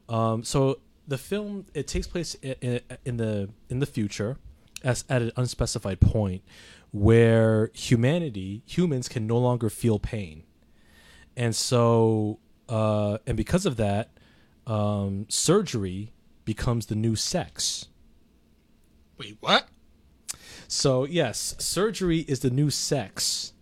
um, 0.10 0.44
so 0.44 0.80
the 1.08 1.18
film 1.18 1.66
it 1.74 1.88
takes 1.88 2.08
place 2.08 2.36
in, 2.36 2.82
in 3.06 3.18
the 3.18 3.50
in 3.70 3.80
the 3.80 3.86
future, 3.86 4.38
as 4.84 5.06
at 5.10 5.22
an 5.22 5.32
unspecified 5.38 6.00
point, 6.00 6.44
where 6.92 7.72
humanity 7.74 8.64
humans 8.66 9.08
can 9.08 9.26
no 9.26 9.38
longer 9.38 9.70
feel 9.70 10.00
pain, 10.00 10.44
and 11.36 11.56
so 11.56 12.40
uh, 12.70 13.18
and 13.26 13.38
because 13.38 13.66
of 13.66 13.78
that, 13.78 14.12
um, 14.66 15.26
surgery 15.30 16.14
becomes 16.46 16.88
the 16.88 16.96
new 16.96 17.16
sex. 17.16 17.88
Wait, 19.18 19.38
what? 19.40 19.68
So 20.68 21.06
yes, 21.06 21.56
surgery 21.60 22.20
is 22.20 22.42
the 22.42 22.50
new 22.50 22.70
sex 22.70 23.54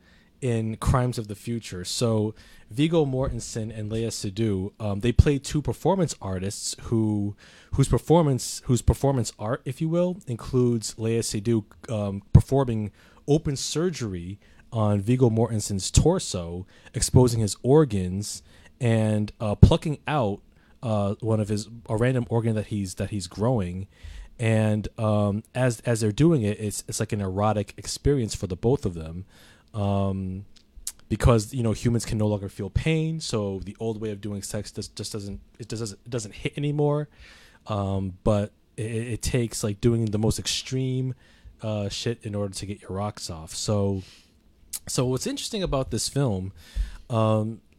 in 0.42 0.78
Crimes 0.78 1.18
of 1.18 1.28
the 1.28 1.36
Future. 1.36 1.86
So 1.86 2.36
Viggo 2.70 3.06
Mortensen 3.06 3.78
and 3.78 3.92
Léa 3.92 4.08
Seydoux, 4.08 4.72
um, 4.80 5.00
they 5.00 5.12
play 5.12 5.38
two 5.38 5.62
performance 5.62 6.16
artists 6.22 6.76
who 6.84 7.36
whose 7.74 7.88
performance 7.88 8.62
whose 8.66 8.82
performance 8.82 9.32
art, 9.38 9.62
if 9.66 9.82
you 9.82 9.90
will, 9.90 10.18
includes 10.28 10.96
Léa 10.96 11.20
Seydoux 11.20 11.64
um, 11.92 12.24
performing 12.34 12.92
open 13.28 13.56
surgery 13.56 14.40
on 14.72 15.00
Viggo 15.00 15.30
Mortensen's 15.30 15.90
torso, 15.90 16.66
exposing 16.94 17.40
his 17.40 17.56
organs 17.64 18.44
and 18.82 19.32
uh, 19.40 19.56
plucking 19.56 20.00
out 20.08 20.42
uh, 20.84 21.16
one 21.22 21.40
of 21.40 21.50
his 21.50 21.70
a 21.88 21.96
random 21.96 22.26
organ 22.30 22.56
that 22.56 22.68
he's 22.68 22.96
that 22.96 23.10
he's 23.12 23.28
growing 23.28 23.88
and 24.40 24.88
um, 24.98 25.44
as 25.54 25.80
as 25.82 26.02
they're 26.02 26.12
doing 26.12 26.42
it, 26.42 26.60
it's 26.60 26.84
it's 26.88 27.00
like 27.00 27.14
an 27.14 27.22
erotic 27.22 27.74
experience 27.78 28.36
for 28.36 28.48
the 28.48 28.56
both 28.56 28.86
of 28.86 28.94
them, 28.94 29.26
um, 29.74 30.46
because 31.08 31.54
you 31.54 31.64
know 31.64 31.72
humans 31.72 32.06
can 32.06 32.18
no 32.18 32.28
longer 32.28 32.50
feel 32.50 32.70
pain, 32.70 33.20
so 33.20 33.60
the 33.64 33.76
old 33.80 34.02
way 34.02 34.12
of 34.12 34.22
doing 34.22 34.42
sex 34.42 34.72
just 34.72 34.96
just 34.96 35.14
doesn't 35.14 35.40
it 35.58 35.68
doesn't 35.68 36.00
it 36.06 36.10
doesn't 36.10 36.36
hit 36.36 36.54
anymore, 36.58 37.08
um, 37.68 38.18
but 38.24 38.52
it, 38.78 38.84
it, 38.84 39.22
takes 39.22 39.64
like 39.64 39.80
doing 39.80 40.06
the 40.06 40.18
most 40.18 40.38
extreme 40.38 41.16
uh, 41.62 41.88
shit 41.90 42.20
in 42.24 42.36
order 42.36 42.54
to 42.54 42.66
get 42.66 42.82
your 42.82 42.92
rocks 42.92 43.30
off. 43.30 43.56
So, 43.56 44.04
so 44.88 45.06
what's 45.06 45.26
interesting 45.26 45.64
about 45.64 45.92
this 45.92 46.10
film? 46.10 46.52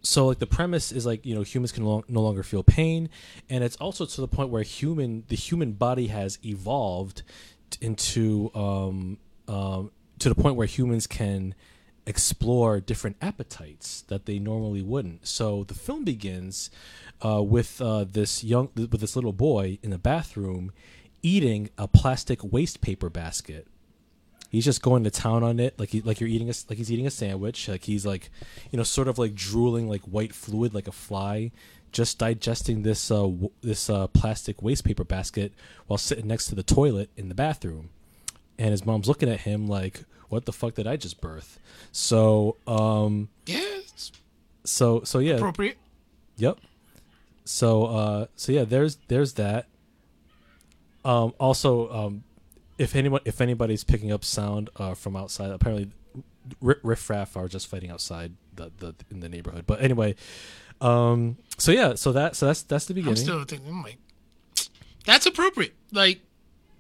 So 0.07 0.27
like 0.27 0.39
the 0.39 0.47
premise 0.47 0.93
is 0.93 1.05
like 1.05 1.27
you 1.27 1.35
know 1.35 1.43
humans 1.43 1.73
can 1.73 1.85
lo- 1.85 2.05
no 2.09 2.23
longer 2.23 2.43
feel 2.43 2.63
pain 2.63 3.09
and 3.51 3.65
it's 3.65 3.77
also 3.77 4.07
to 4.07 4.21
the 4.21 4.29
point 4.29 4.51
where 4.51 4.63
human 4.63 5.25
the 5.29 5.37
human 5.37 5.73
body 5.73 6.07
has 6.09 6.39
evolved 6.45 7.23
into 7.81 8.51
um, 8.55 9.19
um, 9.49 9.91
to 10.19 10.29
the 10.29 10.35
point 10.35 10.57
where 10.57 10.67
humans 10.67 11.07
can 11.07 11.55
explore 12.07 12.79
different 12.79 13.17
appetites 13.21 14.03
that 14.03 14.27
they 14.27 14.39
normally 14.39 14.81
wouldn't. 14.81 15.27
So 15.27 15.65
the 15.65 15.75
film 15.75 16.05
begins 16.05 16.71
uh, 17.25 17.43
with 17.43 17.81
uh, 17.81 18.05
this 18.05 18.45
young 18.45 18.71
with 18.75 19.01
this 19.01 19.17
little 19.17 19.33
boy 19.33 19.79
in 19.83 19.91
the 19.91 19.99
bathroom 19.99 20.73
eating 21.23 21.71
a 21.77 21.89
plastic 21.89 22.45
waste 22.45 22.81
paper 22.81 23.11
basket 23.11 23.67
he's 24.51 24.65
just 24.65 24.83
going 24.83 25.05
to 25.05 25.11
town 25.11 25.43
on 25.43 25.59
it 25.61 25.79
like 25.79 25.91
he 25.91 26.01
like 26.03 26.21
you're 26.21 26.29
eating 26.29 26.49
a 26.49 26.53
like 26.69 26.79
he's 26.79 26.91
eating 26.91 27.07
a 27.07 27.11
sandwich 27.11 27.69
like 27.69 27.85
he's 27.85 28.07
like 28.07 28.31
you 28.71 28.77
know 28.77 28.83
sort 28.83 29.09
of 29.09 29.19
like 29.19 29.35
drooling 29.35 29.89
like 29.89 30.03
white 30.03 30.35
fluid 30.35 30.75
like 30.75 30.89
a 30.89 30.93
fly 30.93 31.51
just 31.97 32.19
digesting 32.19 32.83
this 32.83 33.11
uh 33.11 33.23
w- 33.23 33.51
this 33.63 33.89
uh 33.89 34.07
plastic 34.09 34.61
waste 34.63 34.85
paper 34.85 35.03
basket 35.03 35.53
while 35.87 35.97
sitting 35.97 36.27
next 36.27 36.47
to 36.47 36.55
the 36.55 36.63
toilet 36.63 37.09
in 37.17 37.31
the 37.31 37.35
bathroom. 37.35 37.89
And 38.59 38.71
his 38.71 38.85
mom's 38.85 39.09
looking 39.09 39.31
at 39.31 39.41
him 39.41 39.67
like 39.67 40.05
what 40.29 40.45
the 40.45 40.53
fuck 40.53 40.75
did 40.75 40.87
i 40.87 40.97
just 40.97 41.23
birth? 41.23 41.59
So 41.93 42.57
um 42.67 43.29
yeah 43.47 43.65
so 44.65 45.03
so 45.05 45.21
yeah. 45.21 45.37
Appropriate. 45.37 45.79
Yep. 46.37 46.59
So 47.47 47.87
uh 47.87 48.27
so 48.37 48.53
yeah 48.53 48.65
there's 48.65 48.99
there's 49.09 49.33
that. 49.35 49.65
Um 51.03 51.33
also 51.39 51.91
um 51.91 52.25
if 52.79 52.95
anyone 52.95 53.21
if 53.25 53.41
anybody's 53.41 53.85
picking 53.85 54.13
up 54.13 54.25
sound 54.25 54.71
uh, 54.77 54.95
from 54.95 55.17
outside, 55.17 55.51
apparently 55.51 55.91
R- 56.65 56.79
Riff 56.83 57.09
Raff 57.11 57.37
are 57.37 57.49
just 57.49 57.67
fighting 57.67 57.91
outside 57.91 58.33
the, 58.55 58.71
the 58.79 58.95
in 59.11 59.21
the 59.21 59.29
neighborhood. 59.29 59.65
But 59.67 59.83
anyway, 59.83 60.15
um, 60.81 61.39
so 61.59 61.73
yeah, 61.73 61.95
so 61.95 62.13
that 62.13 62.37
so 62.37 62.47
that's 62.47 62.63
that's 62.63 62.87
the 62.87 62.95
beginning. 62.95 63.19
I'm 63.19 63.25
still 63.25 63.45
thinking, 63.45 63.83
like, 63.83 63.99
that's 65.05 65.27
appropriate. 65.27 65.75
Like, 65.93 66.21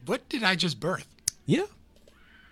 what 0.05 0.29
did 0.29 0.43
I 0.43 0.55
just 0.55 0.81
birth? 0.81 1.07
Yeah, 1.47 1.67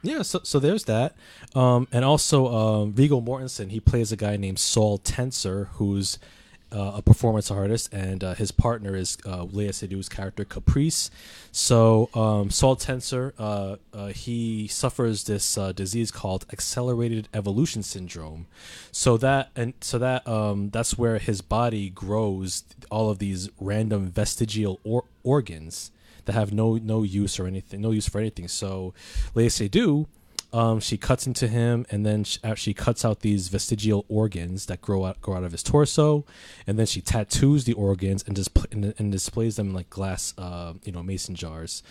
yeah. 0.02 0.22
So 0.22 0.40
so 0.42 0.58
there's 0.58 0.84
that, 0.84 1.14
um, 1.54 1.88
and 1.92 2.04
also 2.04 2.48
um, 2.48 2.92
Viggo 2.92 3.20
Mortensen. 3.20 3.70
He 3.70 3.80
plays 3.80 4.12
a 4.12 4.16
guy 4.16 4.36
named 4.36 4.58
Saul 4.58 4.98
Tenser, 4.98 5.68
who's 5.74 6.18
uh, 6.74 6.92
a 6.96 7.02
performance 7.02 7.50
artist, 7.50 7.92
and 7.92 8.24
uh, 8.24 8.34
his 8.34 8.50
partner 8.50 8.96
is 8.96 9.16
uh, 9.24 9.44
Léa 9.44 9.70
Seydoux's 9.70 10.08
character 10.08 10.44
Caprice. 10.44 11.10
So 11.52 12.10
um, 12.14 12.50
Saul 12.50 12.76
Tenser, 12.76 13.32
uh, 13.38 13.76
uh, 13.92 14.08
he 14.08 14.66
suffers 14.66 15.24
this 15.24 15.56
uh, 15.56 15.72
disease 15.72 16.10
called 16.10 16.46
accelerated 16.52 17.28
evolution 17.32 17.82
syndrome. 17.82 18.46
So 18.90 19.16
that 19.18 19.50
and 19.54 19.74
so 19.80 19.98
that 19.98 20.26
um, 20.26 20.70
that's 20.70 20.98
where 20.98 21.18
his 21.18 21.40
body 21.40 21.90
grows 21.90 22.64
all 22.90 23.08
of 23.10 23.18
these 23.20 23.48
random 23.60 24.10
vestigial 24.10 24.80
or- 24.82 25.04
organs 25.22 25.92
that 26.24 26.32
have 26.32 26.52
no 26.52 26.76
no 26.76 27.02
use 27.02 27.38
or 27.38 27.46
anything, 27.46 27.80
no 27.82 27.92
use 27.92 28.08
for 28.08 28.18
anything. 28.18 28.48
So 28.48 28.94
Léa 29.34 29.46
Seydoux 29.46 30.06
um, 30.54 30.78
she 30.78 30.96
cuts 30.96 31.26
into 31.26 31.48
him, 31.48 31.84
and 31.90 32.06
then 32.06 32.22
she, 32.22 32.38
uh, 32.44 32.54
she, 32.54 32.72
cuts 32.72 33.04
out 33.04 33.20
these 33.20 33.48
vestigial 33.48 34.04
organs 34.08 34.66
that 34.66 34.80
grow 34.80 35.04
out 35.04 35.20
grow 35.20 35.34
out 35.36 35.42
of 35.42 35.50
his 35.50 35.64
torso, 35.64 36.24
and 36.64 36.78
then 36.78 36.86
she 36.86 37.00
tattoos 37.00 37.64
the 37.64 37.72
organs 37.72 38.22
and 38.24 38.36
just 38.36 38.56
and, 38.70 38.94
and, 38.96 39.10
displays 39.10 39.56
them 39.56 39.74
like 39.74 39.90
glass, 39.90 40.32
uh, 40.38 40.74
you 40.84 40.92
know, 40.92 41.02
mason 41.02 41.34
jars. 41.34 41.82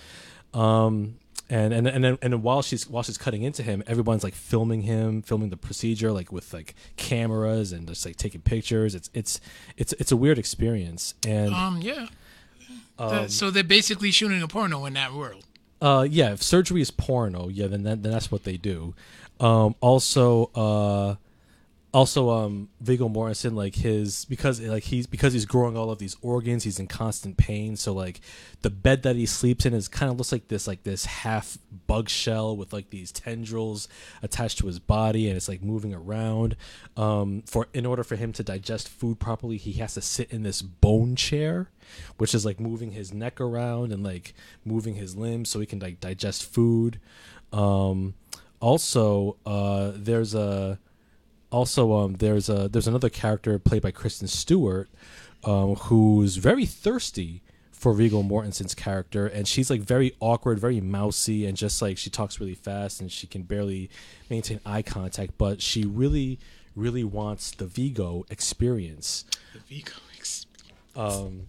Um, 0.53 1.15
and 1.49 1.73
and 1.73 1.87
and 1.87 2.05
then 2.05 2.17
and 2.21 2.31
then 2.31 2.41
while 2.41 2.61
she's 2.61 2.89
while 2.89 3.03
she's 3.03 3.17
cutting 3.17 3.43
into 3.43 3.63
him, 3.63 3.83
everyone's 3.85 4.23
like 4.23 4.33
filming 4.33 4.83
him, 4.83 5.23
filming 5.23 5.49
the 5.49 5.57
procedure, 5.57 6.13
like 6.13 6.31
with 6.31 6.53
like 6.53 6.73
cameras 6.95 7.73
and 7.73 7.85
just 7.85 8.05
like 8.05 8.15
taking 8.15 8.39
pictures. 8.39 8.95
It's 8.95 9.09
it's 9.13 9.41
it's 9.75 9.91
it's 9.99 10.13
a 10.13 10.17
weird 10.17 10.39
experience. 10.39 11.15
And 11.27 11.53
um, 11.53 11.81
yeah. 11.81 12.07
Um, 12.97 13.27
so 13.27 13.51
they're 13.51 13.61
basically 13.65 14.11
shooting 14.11 14.41
a 14.41 14.47
porno 14.47 14.85
in 14.85 14.93
that 14.93 15.13
world. 15.13 15.43
Uh, 15.83 16.07
yeah, 16.09 16.31
if 16.31 16.41
surgery 16.41 16.79
is 16.81 16.91
porno, 16.91 17.49
yeah, 17.49 17.67
then 17.67 17.83
then 17.83 18.01
that's 18.01 18.31
what 18.31 18.45
they 18.45 18.55
do. 18.55 18.95
Um, 19.41 19.75
also, 19.81 20.45
uh, 20.55 21.15
also 21.93 22.31
um 22.31 22.69
Viggo 22.81 23.07
Mortensen 23.07 23.53
like 23.53 23.75
his 23.75 24.25
because 24.25 24.59
like 24.59 24.83
he's 24.83 25.05
because 25.05 25.31
he's 25.31 25.45
growing 25.45 25.77
all 25.77 25.91
of 25.91 25.99
these 25.99 26.17
organs 26.21 26.63
he's 26.63 26.79
in 26.79 26.87
constant 26.87 27.37
pain. 27.37 27.75
So 27.75 27.93
like 27.93 28.19
the 28.61 28.71
bed 28.71 29.03
that 29.03 29.15
he 29.15 29.27
sleeps 29.27 29.65
in 29.65 29.73
is 29.75 29.87
kind 29.87 30.11
of 30.11 30.17
looks 30.17 30.31
like 30.31 30.47
this 30.47 30.65
like 30.65 30.83
this 30.83 31.05
half 31.05 31.57
bug 31.85 32.09
shell 32.09 32.57
with 32.57 32.73
like 32.73 32.89
these 32.89 33.11
tendrils 33.11 33.87
attached 34.23 34.57
to 34.59 34.67
his 34.67 34.79
body 34.79 35.27
and 35.27 35.37
it's 35.37 35.47
like 35.47 35.61
moving 35.61 35.93
around. 35.93 36.55
Um 36.97 37.43
for 37.45 37.67
in 37.73 37.85
order 37.85 38.03
for 38.03 38.15
him 38.15 38.33
to 38.33 38.43
digest 38.43 38.89
food 38.89 39.19
properly 39.19 39.57
he 39.57 39.73
has 39.73 39.93
to 39.93 40.01
sit 40.01 40.31
in 40.31 40.41
this 40.41 40.63
bone 40.63 41.15
chair 41.15 41.69
which 42.17 42.33
is 42.33 42.45
like 42.45 42.59
moving 42.59 42.91
his 42.91 43.13
neck 43.13 43.39
around 43.39 43.91
and 43.91 44.03
like 44.03 44.33
moving 44.65 44.95
his 44.95 45.15
limbs 45.15 45.49
so 45.49 45.59
he 45.59 45.65
can 45.65 45.79
like 45.79 45.99
digest 45.99 46.45
food 46.45 46.99
um 47.51 48.13
also 48.59 49.37
uh 49.45 49.91
there's 49.95 50.33
a 50.33 50.79
also 51.53 51.93
um, 51.93 52.15
there's 52.15 52.49
a 52.49 52.67
there's 52.67 52.87
another 52.87 53.09
character 53.09 53.57
played 53.59 53.83
by 53.83 53.91
Kristen 53.91 54.27
Stewart 54.27 54.89
um, 55.43 55.75
who's 55.75 56.37
very 56.37 56.65
thirsty 56.65 57.43
for 57.71 57.93
Viggo 57.93 58.23
Mortensen's 58.23 58.73
character, 58.73 59.27
and 59.27 59.47
she's 59.47 59.69
like 59.69 59.81
very 59.81 60.13
awkward, 60.19 60.59
very 60.59 60.81
mousy, 60.81 61.45
and 61.45 61.55
just 61.55 61.81
like 61.81 61.97
she 61.97 62.09
talks 62.09 62.39
really 62.39 62.55
fast 62.55 62.99
and 62.99 63.11
she 63.11 63.27
can 63.27 63.43
barely 63.43 63.89
maintain 64.29 64.59
eye 64.65 64.81
contact, 64.81 65.37
but 65.37 65.61
she 65.61 65.85
really, 65.85 66.39
really 66.75 67.03
wants 67.03 67.51
the 67.51 67.65
Viggo 67.65 68.25
experience. 68.29 69.25
The 69.53 69.59
Viggo 69.75 69.91
experience. 70.17 70.47
Um, 70.95 71.47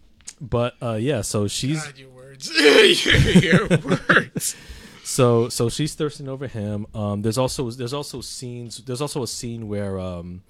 but 0.49 0.75
uh, 0.83 0.99
yeah, 1.01 1.23
so 1.23 1.49
she's 1.49 1.83
God, 1.85 1.99
your 1.99 2.11
words, 2.11 2.51
your 3.43 3.69
words 3.69 4.57
so 5.05 5.49
so 5.49 5.69
she's 5.69 5.95
thirsting 5.95 6.29
over 6.29 6.47
him. 6.47 6.87
Um, 6.95 7.23
there's 7.23 7.39
also 7.39 7.71
there's 7.71 7.93
also 7.93 8.21
scenes 8.21 8.79
there's 8.79 9.01
also 9.01 9.23
a 9.23 9.29
scene 9.29 9.69
where 9.69 9.99
um, 9.99 10.43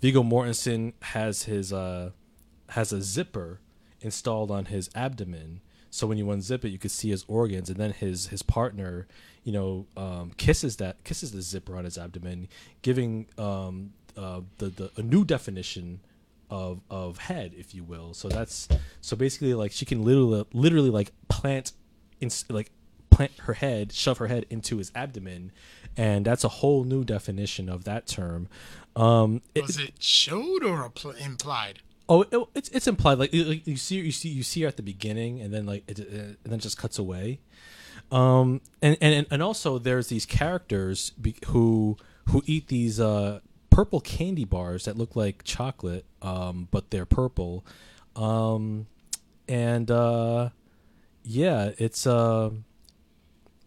Viggo 0.00 0.22
Mortensen 0.22 0.92
has 1.02 1.44
his 1.44 1.72
uh, 1.72 2.10
has 2.70 2.92
a 2.92 3.02
zipper 3.02 3.60
installed 4.00 4.50
on 4.50 4.66
his 4.66 4.90
abdomen. 4.94 5.60
So 5.90 6.06
when 6.06 6.16
you 6.16 6.24
unzip 6.26 6.64
it, 6.64 6.70
you 6.70 6.78
can 6.78 6.90
see 6.90 7.10
his 7.10 7.24
organs, 7.28 7.68
and 7.68 7.78
then 7.78 7.92
his 7.92 8.28
his 8.28 8.42
partner, 8.42 9.06
you 9.44 9.52
know, 9.52 9.86
um, 9.96 10.32
kisses 10.36 10.76
that 10.76 11.02
kisses 11.04 11.32
the 11.32 11.42
zipper 11.42 11.76
on 11.76 11.84
his 11.84 11.98
abdomen, 11.98 12.48
giving 12.82 13.26
um, 13.38 13.92
uh, 14.16 14.40
the 14.58 14.66
the 14.68 14.90
a 14.96 15.02
new 15.02 15.24
definition 15.24 16.00
of 16.52 16.82
of 16.90 17.16
head, 17.16 17.54
if 17.56 17.74
you 17.74 17.82
will. 17.82 18.12
So 18.12 18.28
that's 18.28 18.68
so 19.00 19.16
basically 19.16 19.54
like 19.54 19.72
she 19.72 19.86
can 19.86 20.04
literally 20.04 20.44
literally 20.52 20.90
like 20.90 21.12
plant 21.28 21.72
in 22.20 22.30
like 22.50 22.70
plant 23.08 23.32
her 23.40 23.54
head, 23.54 23.90
shove 23.92 24.18
her 24.18 24.26
head 24.26 24.44
into 24.50 24.76
his 24.76 24.92
abdomen, 24.94 25.50
and 25.96 26.26
that's 26.26 26.44
a 26.44 26.48
whole 26.48 26.84
new 26.84 27.04
definition 27.04 27.70
of 27.70 27.84
that 27.84 28.06
term. 28.06 28.48
Um, 28.94 29.40
Was 29.56 29.78
it, 29.78 29.88
it 29.88 30.02
showed 30.02 30.62
or 30.62 30.92
implied? 31.18 31.80
Oh, 32.06 32.22
it, 32.22 32.48
it's 32.54 32.68
it's 32.68 32.86
implied 32.86 33.18
like, 33.18 33.30
like 33.32 33.66
you 33.66 33.76
see 33.76 33.96
you 33.96 34.12
see 34.12 34.28
you 34.28 34.42
see 34.42 34.60
her 34.62 34.68
at 34.68 34.76
the 34.76 34.82
beginning, 34.82 35.40
and 35.40 35.54
then 35.54 35.64
like 35.64 35.84
it, 35.88 35.98
it, 35.98 36.10
and 36.44 36.52
then 36.52 36.58
just 36.58 36.76
cuts 36.76 36.98
away. 36.98 37.40
Um, 38.10 38.60
and 38.82 38.98
and 39.00 39.26
and 39.30 39.42
also 39.42 39.78
there's 39.78 40.08
these 40.08 40.26
characters 40.26 41.10
be, 41.10 41.34
who 41.46 41.96
who 42.28 42.42
eat 42.44 42.68
these 42.68 43.00
uh 43.00 43.40
purple 43.72 44.00
candy 44.00 44.44
bars 44.44 44.84
that 44.84 44.96
look 44.96 45.16
like 45.16 45.42
chocolate, 45.44 46.04
um, 46.20 46.68
but 46.70 46.90
they're 46.90 47.06
purple. 47.06 47.64
Um, 48.14 48.86
and 49.48 49.90
uh, 49.90 50.50
yeah, 51.24 51.72
it's 51.78 52.06
uh, 52.06 52.50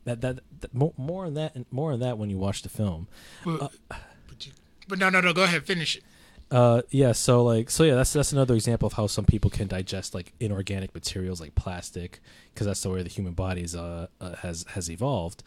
that, 0.05 0.21
that 0.21 0.39
that 0.59 0.73
more, 0.73 0.93
more 0.95 1.25
on 1.25 1.33
that 1.33 1.55
and 1.55 1.65
more 1.71 1.91
on 1.91 1.99
that 2.01 2.17
when 2.17 2.29
you 2.29 2.37
watch 2.37 2.61
the 2.61 2.69
film. 2.69 3.07
But, 3.43 3.73
but, 3.89 4.45
you, 4.45 4.53
but 4.87 4.99
no, 4.99 5.09
no, 5.09 5.21
no. 5.21 5.33
Go 5.33 5.43
ahead, 5.43 5.65
finish 5.65 5.95
it. 5.95 6.03
Uh, 6.51 6.83
yeah. 6.91 7.11
So 7.11 7.43
like, 7.43 7.71
so 7.71 7.83
yeah, 7.83 7.95
that's 7.95 8.13
that's 8.13 8.31
another 8.31 8.53
example 8.53 8.85
of 8.85 8.93
how 8.93 9.07
some 9.07 9.25
people 9.25 9.49
can 9.49 9.67
digest 9.67 10.13
like 10.13 10.33
inorganic 10.39 10.93
materials 10.93 11.41
like 11.41 11.55
plastic, 11.55 12.19
because 12.53 12.67
that's 12.67 12.81
the 12.81 12.91
way 12.91 13.01
the 13.01 13.09
human 13.09 13.33
body 13.33 13.63
is, 13.63 13.75
uh, 13.75 14.07
uh, 14.21 14.35
has 14.35 14.65
has 14.69 14.89
evolved. 14.89 15.43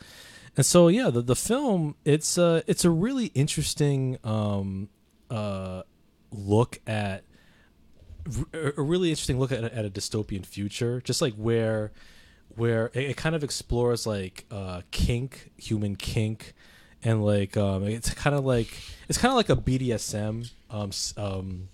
And 0.57 0.67
so 0.67 0.89
yeah, 0.89 1.11
the 1.11 1.23
the 1.23 1.37
film 1.37 1.95
it's 2.05 2.39
uh 2.39 2.63
it's 2.67 2.85
a 2.85 2.91
really 2.91 3.27
interesting 3.35 4.19
um 4.25 4.89
uh 5.31 5.83
look 6.31 6.81
at 6.87 7.25
a 8.53 8.83
really 8.83 9.11
interesting 9.11 9.39
look 9.39 9.53
at, 9.53 9.65
at 9.65 9.85
a 9.85 9.91
dystopian 9.91 10.45
future, 10.45 11.01
just 11.01 11.23
like 11.23 11.35
where 11.35 11.93
where 12.55 12.87
it, 12.95 13.11
it 13.11 13.17
kind 13.17 13.35
of 13.35 13.45
explores 13.45 14.07
like 14.07 14.45
uh, 14.51 14.83
kink, 14.91 15.51
human 15.57 15.97
kink, 15.97 16.55
and 17.03 17.25
like 17.25 17.57
um, 17.57 17.85
it's 17.85 18.13
kind 18.15 18.37
of 18.37 18.45
like 18.45 18.69
it's 19.09 19.19
kind 19.19 19.31
of 19.31 19.37
like 19.37 19.49
a 19.49 19.57
BDSM, 19.57 20.51
um, 20.71 20.91
um, 21.17 21.69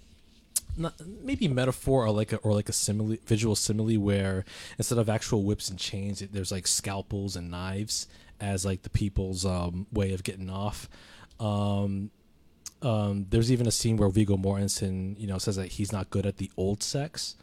not, 0.76 0.94
maybe 1.22 1.48
metaphor 1.48 2.06
or 2.06 2.10
like 2.10 2.32
a, 2.32 2.36
or 2.38 2.52
like 2.52 2.68
a 2.68 2.72
simile, 2.72 3.16
visual 3.26 3.56
simile 3.56 3.98
where 3.98 4.44
instead 4.78 4.98
of 4.98 5.08
actual 5.08 5.42
whips 5.42 5.68
and 5.68 5.78
chains, 5.78 6.22
it, 6.22 6.32
there's 6.32 6.52
like 6.52 6.66
scalpels 6.66 7.36
and 7.36 7.50
knives 7.50 8.06
as 8.44 8.64
like 8.64 8.82
the 8.82 8.90
people's 8.90 9.44
um, 9.44 9.86
way 9.92 10.12
of 10.12 10.22
getting 10.22 10.50
off. 10.50 10.88
Um, 11.40 12.10
um, 12.82 13.26
there's 13.30 13.50
even 13.50 13.66
a 13.66 13.70
scene 13.70 13.96
where 13.96 14.08
Viggo 14.10 14.36
Mortensen, 14.36 15.18
you 15.18 15.26
know, 15.26 15.38
says 15.38 15.56
that 15.56 15.72
he's 15.72 15.90
not 15.90 16.10
good 16.10 16.26
at 16.26 16.36
the 16.36 16.50
old 16.56 16.82
sex 16.82 17.36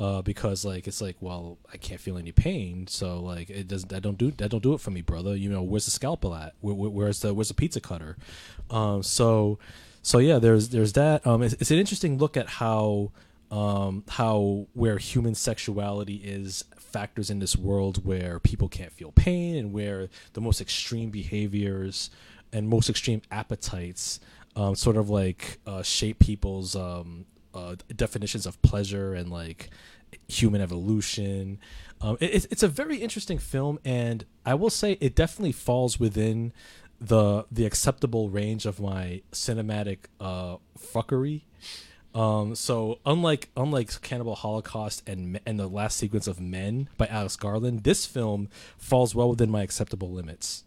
uh, 0.00 0.22
because 0.22 0.64
like 0.64 0.88
it's 0.88 1.00
like, 1.00 1.16
well, 1.20 1.58
I 1.72 1.76
can't 1.76 2.00
feel 2.00 2.18
any 2.18 2.32
pain, 2.32 2.86
so 2.88 3.20
like 3.20 3.50
it 3.50 3.68
doesn't. 3.68 3.92
I 3.92 4.00
don't 4.00 4.18
do 4.18 4.30
that. 4.32 4.50
Don't 4.50 4.62
do 4.62 4.74
it 4.74 4.80
for 4.80 4.90
me, 4.90 5.02
brother. 5.02 5.36
You 5.36 5.50
know, 5.50 5.62
where's 5.62 5.84
the 5.84 5.90
scalpel 5.90 6.34
at? 6.34 6.54
Where, 6.60 6.74
where's 6.74 7.20
the 7.20 7.32
where's 7.34 7.48
the 7.48 7.54
pizza 7.54 7.80
cutter? 7.80 8.16
Um, 8.70 9.02
so, 9.02 9.58
so 10.02 10.18
yeah, 10.18 10.38
there's 10.38 10.70
there's 10.70 10.94
that. 10.94 11.24
Um, 11.26 11.42
it's, 11.42 11.54
it's 11.54 11.70
an 11.70 11.78
interesting 11.78 12.18
look 12.18 12.36
at 12.36 12.48
how 12.48 13.12
um, 13.50 14.04
how 14.08 14.66
where 14.72 14.98
human 14.98 15.34
sexuality 15.34 16.16
is 16.16 16.64
factors 16.92 17.30
in 17.30 17.38
this 17.38 17.56
world 17.56 18.04
where 18.04 18.38
people 18.38 18.68
can't 18.68 18.92
feel 18.92 19.12
pain 19.12 19.56
and 19.56 19.72
where 19.72 20.08
the 20.32 20.40
most 20.40 20.60
extreme 20.60 21.10
behaviors 21.10 22.10
and 22.52 22.68
most 22.68 22.90
extreme 22.90 23.22
appetites 23.30 24.20
um, 24.56 24.74
sort 24.74 24.96
of 24.96 25.08
like 25.10 25.58
uh, 25.66 25.82
shape 25.82 26.18
people's 26.18 26.74
um, 26.74 27.24
uh, 27.54 27.76
definitions 27.94 28.46
of 28.46 28.60
pleasure 28.62 29.14
and 29.14 29.30
like 29.30 29.70
human 30.28 30.60
evolution. 30.60 31.58
Um, 32.00 32.16
it, 32.20 32.46
it's 32.50 32.62
a 32.62 32.68
very 32.68 32.96
interesting 32.98 33.38
film, 33.38 33.78
and 33.84 34.24
I 34.44 34.54
will 34.54 34.70
say 34.70 34.98
it 35.00 35.14
definitely 35.14 35.52
falls 35.52 36.00
within 36.00 36.52
the 37.00 37.46
the 37.50 37.64
acceptable 37.64 38.28
range 38.28 38.66
of 38.66 38.80
my 38.80 39.22
cinematic 39.32 39.98
uh, 40.20 40.56
fuckery. 40.78 41.42
Um, 42.14 42.54
so 42.54 42.98
unlike 43.06 43.50
unlike 43.56 44.00
Cannibal 44.02 44.34
Holocaust 44.34 45.02
and 45.08 45.40
and 45.46 45.58
the 45.60 45.68
last 45.68 45.96
sequence 45.96 46.26
of 46.26 46.40
Men 46.40 46.88
by 46.96 47.06
Alex 47.06 47.36
Garland, 47.36 47.84
this 47.84 48.06
film 48.06 48.48
falls 48.76 49.14
well 49.14 49.30
within 49.30 49.50
my 49.50 49.62
acceptable 49.62 50.10
limits 50.10 50.64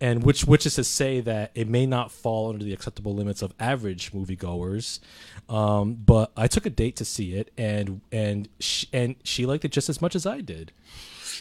and 0.00 0.22
which 0.22 0.44
which 0.44 0.66
is 0.66 0.74
to 0.76 0.84
say 0.84 1.20
that 1.20 1.50
it 1.54 1.68
may 1.68 1.86
not 1.86 2.12
fall 2.12 2.50
under 2.50 2.64
the 2.64 2.72
acceptable 2.72 3.14
limits 3.14 3.42
of 3.42 3.52
average 3.58 4.12
moviegoers. 4.12 5.00
Um, 5.48 5.94
but 5.94 6.30
I 6.36 6.46
took 6.46 6.66
a 6.66 6.70
date 6.70 6.96
to 6.96 7.04
see 7.04 7.34
it, 7.34 7.50
and 7.56 8.00
and 8.12 8.48
she, 8.60 8.88
and 8.92 9.16
she 9.24 9.46
liked 9.46 9.64
it 9.64 9.72
just 9.72 9.88
as 9.88 10.00
much 10.00 10.14
as 10.14 10.26
I 10.26 10.40
did, 10.40 10.72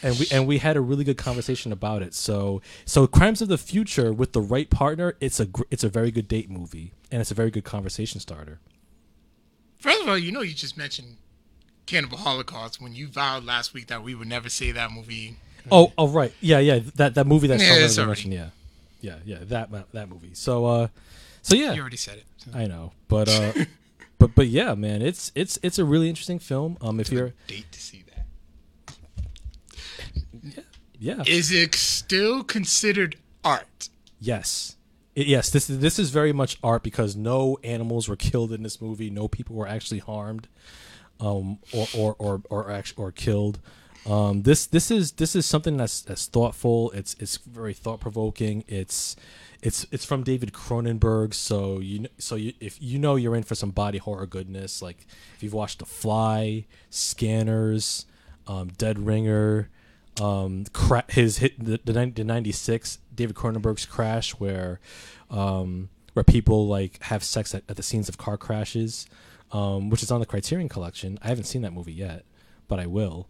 and 0.02 0.17
we 0.19 0.28
and 0.32 0.47
we 0.47 0.58
had 0.58 0.78
a 0.78 0.82
really 0.82 1.04
good 1.04 1.17
conversation 1.17 1.71
about 1.71 2.02
it. 2.02 2.13
So 2.13 2.62
so 2.86 3.06
Crimes 3.06 3.41
of 3.41 3.47
the 3.47 3.58
Future 3.58 4.12
with 4.12 4.34
the 4.34 4.41
right 4.41 4.69
partner, 4.69 5.15
it's 5.19 5.39
a 5.39 5.47
it's 5.69 5.84
a 5.84 5.89
very 5.89 6.12
good 6.12 6.28
date 6.28 6.50
movie, 6.50 6.93
and 7.12 7.21
it's 7.21 7.32
a 7.32 7.36
very 7.36 7.52
good 7.52 7.65
conversation 7.65 8.19
starter. 8.19 8.60
First 9.80 10.02
of 10.02 10.10
all, 10.10 10.18
you 10.18 10.32
know 10.32 10.42
you 10.42 10.54
just 10.54 10.78
mentioned 10.78 11.18
Cannibal 11.86 12.18
Holocaust 12.18 12.82
when 12.82 12.96
you 12.96 13.08
vowed 13.08 13.46
last 13.46 13.74
week 13.74 13.88
that 13.88 14.04
we 14.04 14.16
would 14.16 14.28
never 14.28 14.50
say 14.50 14.72
that 14.72 14.92
movie 14.92 15.38
Oh, 15.72 15.92
oh, 15.98 16.08
right. 16.08 16.34
Yeah, 16.42 16.60
yeah. 16.60 16.80
That 16.96 17.16
that 17.16 17.28
movie 17.28 17.48
that's 17.48 17.63
yeah, 17.63 17.88
Sean 17.88 18.08
mentioned. 18.08 18.34
Yeah, 18.34 18.50
yeah, 19.02 19.16
yeah. 19.26 19.38
That 19.42 19.70
that 19.94 20.10
movie. 20.10 20.32
So, 20.34 20.66
uh, 20.66 20.88
so 21.42 21.56
yeah. 21.56 21.74
You 21.74 21.82
already 21.82 21.98
said 21.98 22.18
it. 22.18 22.26
So. 22.38 22.52
I 22.54 22.68
know, 22.68 22.94
but 23.08 23.30
uh, 23.30 23.54
but 24.18 24.36
but 24.36 24.48
yeah, 24.48 24.76
man, 24.76 25.02
it's 25.02 25.32
it's 25.36 25.60
it's 25.63 25.80
a 25.80 25.86
really 25.86 26.10
interesting 26.10 26.40
film. 26.40 26.78
Um, 26.82 27.00
if 27.00 27.12
you're 27.12 27.34
date 27.48 27.72
to 27.72 27.80
see 27.80 28.04
that. 28.08 28.96
Yeah. 30.44 30.63
Yeah. 31.00 31.24
Is 31.28 31.52
it 31.52 31.76
still 31.76 32.44
considered 32.44 33.18
art? 33.44 33.90
Yes. 34.20 34.77
Yes, 35.19 35.49
this 35.49 35.65
this 35.65 35.97
is 35.97 36.12
very 36.12 36.32
much 36.32 36.60
art 36.63 36.84
because 36.84 37.15
no 37.15 37.58
animals 37.63 38.08
were 38.08 38.15
killed 38.15 38.53
in 38.53 38.62
this 38.62 38.80
movie. 38.80 39.10
No 39.10 39.27
people 39.27 39.56
were 39.56 39.67
actually 39.67 39.97
harmed, 39.97 40.47
um, 41.19 41.58
or 41.73 41.88
or 41.97 42.15
or 42.19 42.41
or, 42.51 42.71
actually, 42.71 43.03
or 43.03 43.12
killed. 43.12 43.58
Um, 44.06 44.43
this 44.43 44.67
this 44.67 44.91
is 44.91 45.13
this 45.13 45.36
is 45.36 45.47
something 45.47 45.75
that's 45.75 46.01
that's 46.01 46.27
thoughtful. 46.27 46.91
It's 46.91 47.15
it's 47.19 47.38
very 47.38 47.73
thought 47.73 47.99
provoking. 47.99 48.63
It's 48.67 49.15
it's 49.63 49.88
it's 49.91 50.06
from 50.06 50.21
David 50.21 50.53
Cronenberg, 50.53 51.34
so 51.34 51.80
you 51.80 52.06
so 52.19 52.36
you, 52.36 52.53
if 52.60 52.80
you 52.80 52.99
know 52.99 53.15
you're 53.15 53.36
in 53.36 53.41
for 53.41 53.56
some 53.56 53.71
body 53.71 53.97
horror 53.97 54.27
goodness, 54.27 54.84
like 54.84 55.08
if 55.36 55.41
you've 55.41 55.53
watched 55.53 55.80
The 55.80 55.86
Fly, 55.86 56.67
Scanners, 56.91 58.06
um, 58.45 58.67
Dead 58.77 58.99
Ringer, 58.99 59.69
um, 60.21 60.65
his 61.10 61.39
hit 61.39 61.58
the, 61.63 61.80
the, 61.84 62.12
the 62.15 62.23
'96 62.23 62.99
David 63.17 63.36
Cronenberg's 63.36 63.86
Crash, 63.86 64.32
where 64.32 64.80
um, 65.30 65.89
where 66.13 66.23
people 66.23 66.67
like 66.67 67.03
have 67.03 67.23
sex 67.23 67.53
at, 67.53 67.63
at 67.67 67.75
the 67.75 67.84
scenes 67.84 68.08
of 68.08 68.17
car 68.17 68.38
crashes, 68.38 69.08
um, 69.51 69.89
which 69.89 70.01
is 70.01 70.10
on 70.10 70.21
the 70.21 70.25
Criterion 70.25 70.69
Collection. 70.69 71.19
I 71.21 71.27
haven't 71.27 71.43
seen 71.43 71.63
that 71.63 71.73
movie 71.73 71.93
yet, 71.93 72.23
but 72.69 72.80
I 72.80 72.86
will. 72.86 73.27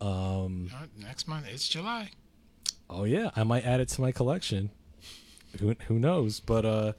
Um, 0.00 0.70
next 0.98 1.28
month 1.28 1.46
it's 1.48 1.68
July. 1.68 2.10
Oh 2.88 3.04
yeah, 3.04 3.30
I 3.36 3.44
might 3.44 3.64
add 3.66 3.80
it 3.80 3.88
to 3.90 4.00
my 4.00 4.12
collection. 4.12 4.70
Who 5.60 5.74
who 5.88 5.98
knows? 5.98 6.40
But 6.40 6.64
uh, 6.64 6.92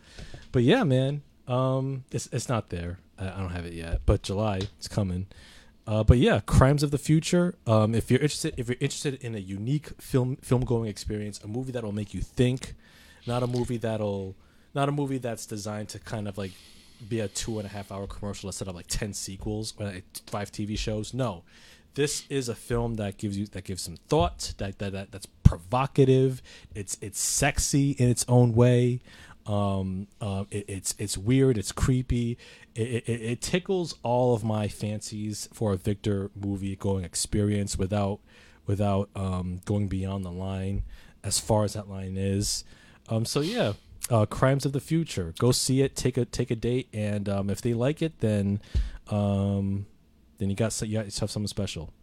but 0.52 0.64
yeah, 0.64 0.84
man. 0.84 1.24
Um, 1.48 2.06
it's 2.12 2.28
it's 2.32 2.50
not 2.50 2.70
there. 2.70 3.00
I, 3.20 3.28
I 3.28 3.38
don't 3.38 3.52
have 3.52 3.66
it 3.66 3.74
yet, 3.74 4.02
but 4.06 4.24
July 4.24 4.62
it's 4.78 4.88
coming. 4.88 5.28
Uh, 5.88 6.04
but 6.04 6.18
yeah, 6.18 6.40
Crimes 6.46 6.84
of 6.84 6.92
the 6.92 6.98
Future. 6.98 7.56
Um, 7.68 7.94
if 7.94 8.10
you're 8.10 8.20
interested, 8.20 8.54
if 8.58 8.68
you're 8.68 8.78
interested 8.80 9.16
in 9.24 9.36
a 9.36 9.40
unique 9.40 9.90
film 10.02 10.38
film 10.38 10.62
going 10.62 10.90
experience, 10.90 11.40
a 11.44 11.48
movie 11.48 11.72
that'll 11.72 11.92
make 11.92 12.14
you 12.14 12.22
think, 12.22 12.74
not 13.28 13.44
a 13.44 13.48
movie 13.48 13.78
that'll, 13.78 14.36
not 14.74 14.90
a 14.90 14.92
movie 14.92 15.20
that's 15.20 15.46
designed 15.46 15.90
to 15.90 16.00
kind 16.00 16.28
of 16.28 16.38
like 16.38 16.52
be 17.08 17.20
a 17.20 17.28
two 17.28 17.60
and 17.60 17.68
a 17.68 17.70
half 17.70 17.92
hour 17.92 18.08
commercial 18.08 18.50
instead 18.50 18.68
of 18.68 18.76
like 18.76 18.88
ten 18.88 19.14
sequels 19.14 19.74
or 19.78 19.86
like 19.86 20.06
five 20.26 20.52
TV 20.52 20.78
shows. 20.78 21.14
No, 21.14 21.44
this 21.96 22.26
is 22.30 22.48
a 22.50 22.56
film 22.56 22.96
that 22.96 23.18
gives 23.18 23.38
you 23.38 23.48
that 23.48 23.64
gives 23.64 23.82
some 23.82 23.98
thought 24.08 24.54
that, 24.58 24.78
that, 24.80 24.92
that 24.92 25.12
that's 25.12 25.26
provocative 25.44 26.42
it's 26.76 26.98
it's 27.02 27.20
sexy 27.20 27.92
in 27.92 28.10
its 28.10 28.26
own 28.28 28.54
way 28.54 29.00
um, 29.48 30.08
uh, 30.22 30.44
it, 30.52 30.66
it's 30.68 30.96
it's 31.00 31.18
weird 31.18 31.58
it's 31.58 31.72
creepy 31.72 32.38
it, 32.76 33.04
it, 33.08 33.22
it, 33.22 33.42
tickles 33.42 33.96
all 34.04 34.34
of 34.34 34.44
my 34.44 34.68
fancies 34.68 35.48
for 35.54 35.72
a 35.74 35.78
victor 35.78 36.30
movie 36.36 36.76
going 36.76 37.06
experience 37.06 37.78
without 37.78 38.20
without 38.66 39.10
um, 39.16 39.62
going 39.66 39.88
beyond 39.88 40.26
the 40.26 40.32
line 40.32 40.84
as 41.24 41.40
far 41.40 41.64
as 41.64 41.74
that 41.74 41.90
line 41.90 42.18
is 42.18 42.64
um, 43.10 43.26
so 43.26 43.40
yeah 43.40 43.74
uh, 44.10 44.26
crimes 44.26 44.66
of 44.66 44.74
the 44.74 44.80
future 44.80 45.34
go 45.40 45.52
see 45.52 45.82
it 45.82 45.96
take 45.96 46.18
a 46.18 46.26
take 46.26 46.52
a 46.52 46.56
date 46.56 46.88
and 46.94 47.30
um, 47.30 47.50
if 47.50 47.62
they 47.62 47.74
like 47.74 48.02
it 48.02 48.20
then 48.20 48.60
um, 49.10 49.86
then 50.38 50.50
you 50.50 50.56
got 50.56 50.80
you 50.82 50.98
got 50.98 51.06
yourself 51.06 51.32
something 51.32 51.48
special. 51.48 51.94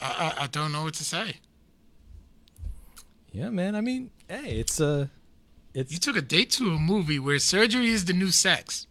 I, 0.00 0.34
I, 0.38 0.44
I 0.44 0.46
don't 0.48 0.72
know 0.72 0.84
what 0.84 0.94
to 0.94 1.04
say. 1.04 1.36
Yeah, 3.32 3.50
man. 3.50 3.74
I 3.74 3.80
mean, 3.80 4.10
hey, 4.28 4.58
it's 4.58 4.80
a. 4.80 4.86
Uh, 4.86 5.06
it's 5.74 5.92
you 5.92 5.98
took 5.98 6.16
a 6.16 6.22
date 6.22 6.50
to 6.52 6.70
a 6.70 6.78
movie 6.78 7.18
where 7.18 7.38
surgery 7.38 7.88
is 7.88 8.04
the 8.04 8.12
new 8.12 8.30
sex. 8.30 8.86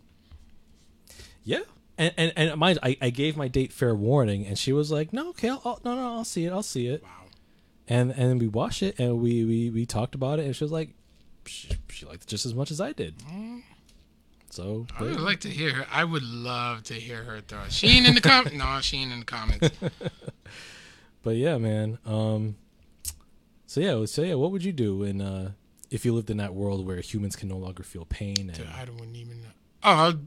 Yeah, 1.43 1.61
and 1.97 2.13
and, 2.17 2.33
and 2.35 2.59
mind, 2.59 2.79
I, 2.83 2.97
I 3.01 3.09
gave 3.09 3.37
my 3.37 3.47
date 3.47 3.73
fair 3.73 3.95
warning, 3.95 4.45
and 4.45 4.57
she 4.57 4.73
was 4.73 4.91
like, 4.91 5.13
"No, 5.13 5.29
okay, 5.29 5.49
I'll, 5.49 5.61
I'll, 5.65 5.79
no, 5.83 5.95
no, 5.95 6.13
I'll 6.13 6.23
see 6.23 6.45
it, 6.45 6.51
I'll 6.51 6.63
see 6.63 6.87
it." 6.87 7.03
Wow. 7.03 7.09
And 7.87 8.11
and 8.11 8.39
we 8.39 8.47
watched 8.47 8.83
it, 8.83 8.99
and 8.99 9.19
we 9.19 9.43
we 9.45 9.69
we 9.69 9.85
talked 9.85 10.15
about 10.15 10.39
it, 10.39 10.45
and 10.45 10.55
she 10.55 10.63
was 10.63 10.71
like, 10.71 10.89
she, 11.45 11.69
she 11.89 12.05
liked 12.05 12.23
it 12.23 12.27
just 12.27 12.45
as 12.45 12.53
much 12.53 12.71
as 12.71 12.79
I 12.79 12.93
did. 12.93 13.19
Mm. 13.19 13.63
So 14.49 14.85
I 14.97 15.03
would 15.03 15.19
like 15.19 15.39
to 15.41 15.49
hear 15.49 15.73
her. 15.73 15.87
I 15.91 16.03
would 16.03 16.23
love 16.23 16.83
to 16.83 16.93
hear 16.93 17.23
her 17.23 17.41
thoughts. 17.41 17.73
She 17.73 17.87
ain't 17.87 18.07
in 18.07 18.15
the 18.15 18.21
com. 18.21 18.47
no, 18.53 18.79
she 18.81 18.97
ain't 18.97 19.11
in 19.11 19.19
the 19.19 19.25
comments. 19.25 19.69
But 21.23 21.37
yeah, 21.37 21.57
man. 21.57 21.97
Um. 22.05 22.57
So 23.65 23.79
yeah, 23.79 24.05
so 24.05 24.21
yeah, 24.21 24.35
what 24.35 24.51
would 24.51 24.63
you 24.63 24.73
do 24.73 25.03
in 25.03 25.21
uh 25.21 25.53
if 25.93 26.03
you 26.03 26.12
lived 26.12 26.32
in 26.32 26.38
that 26.38 26.56
world 26.56 26.86
where 26.88 26.99
humans 27.01 27.36
can 27.36 27.47
no 27.47 27.56
longer 27.56 27.84
feel 27.84 28.03
pain 28.03 28.36
and 28.39 28.53
Dude, 28.53 28.67
I 28.67 28.84
don't 28.84 29.15
even 29.15 29.43
know. 29.43 29.49
Oh, 29.84 29.91
I'll 29.91 30.19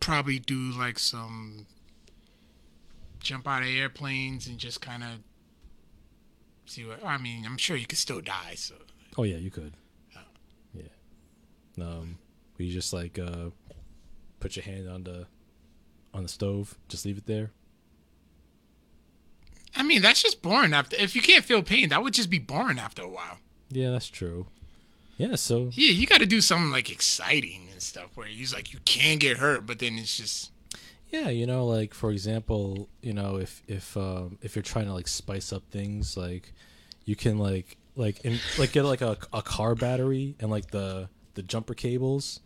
probably 0.00 0.38
do 0.38 0.56
like 0.56 0.98
some 0.98 1.66
jump 3.20 3.46
out 3.46 3.60
of 3.60 3.68
airplanes 3.68 4.46
and 4.46 4.56
just 4.56 4.80
kind 4.80 5.02
of 5.02 5.18
see 6.64 6.86
what. 6.86 7.04
I 7.04 7.18
mean, 7.18 7.44
I'm 7.44 7.58
sure 7.58 7.76
you 7.76 7.86
could 7.86 7.98
still 7.98 8.22
die. 8.22 8.54
So 8.56 8.74
oh 9.18 9.24
yeah, 9.24 9.36
you 9.36 9.50
could. 9.50 9.74
Yeah. 10.72 10.82
Um, 11.78 12.16
we 12.56 12.70
just 12.70 12.94
like 12.94 13.18
uh 13.18 13.50
put 14.40 14.56
your 14.56 14.64
hand 14.64 14.88
on 14.88 15.04
the 15.04 15.26
on 16.14 16.22
the 16.22 16.28
stove, 16.30 16.78
just 16.88 17.04
leave 17.04 17.18
it 17.18 17.26
there. 17.26 17.50
I 19.76 19.82
mean, 19.82 20.00
that's 20.00 20.22
just 20.22 20.40
boring. 20.40 20.72
After 20.72 20.96
if 20.96 21.14
you 21.14 21.20
can't 21.20 21.44
feel 21.44 21.62
pain, 21.62 21.90
that 21.90 22.02
would 22.02 22.14
just 22.14 22.30
be 22.30 22.38
boring 22.38 22.78
after 22.78 23.02
a 23.02 23.08
while. 23.08 23.40
Yeah, 23.68 23.90
that's 23.90 24.08
true. 24.08 24.46
Yeah, 25.16 25.36
so 25.36 25.70
Yeah, 25.72 25.90
you 25.92 26.06
got 26.06 26.20
to 26.20 26.26
do 26.26 26.40
something 26.40 26.70
like 26.70 26.90
exciting 26.90 27.68
and 27.72 27.80
stuff 27.82 28.10
where 28.16 28.26
he's 28.26 28.52
like 28.54 28.72
you 28.72 28.80
can 28.84 29.18
get 29.18 29.38
hurt, 29.38 29.66
but 29.66 29.78
then 29.78 29.98
it's 29.98 30.16
just 30.16 30.50
Yeah, 31.10 31.28
you 31.28 31.46
know, 31.46 31.66
like 31.66 31.94
for 31.94 32.10
example, 32.10 32.88
you 33.02 33.12
know, 33.12 33.36
if 33.36 33.62
if 33.66 33.96
um 33.96 34.38
if 34.42 34.54
you're 34.56 34.62
trying 34.62 34.86
to 34.86 34.92
like 34.92 35.08
spice 35.08 35.52
up 35.52 35.62
things, 35.70 36.16
like 36.16 36.52
you 37.04 37.16
can 37.16 37.38
like 37.38 37.76
like 37.94 38.24
in 38.24 38.38
like 38.58 38.72
get 38.72 38.84
like 38.84 39.00
a, 39.00 39.16
a 39.32 39.42
car 39.42 39.74
battery 39.74 40.36
and 40.40 40.50
like 40.50 40.70
the 40.70 41.08
the 41.34 41.42
jumper 41.42 41.74
cables, 41.74 42.40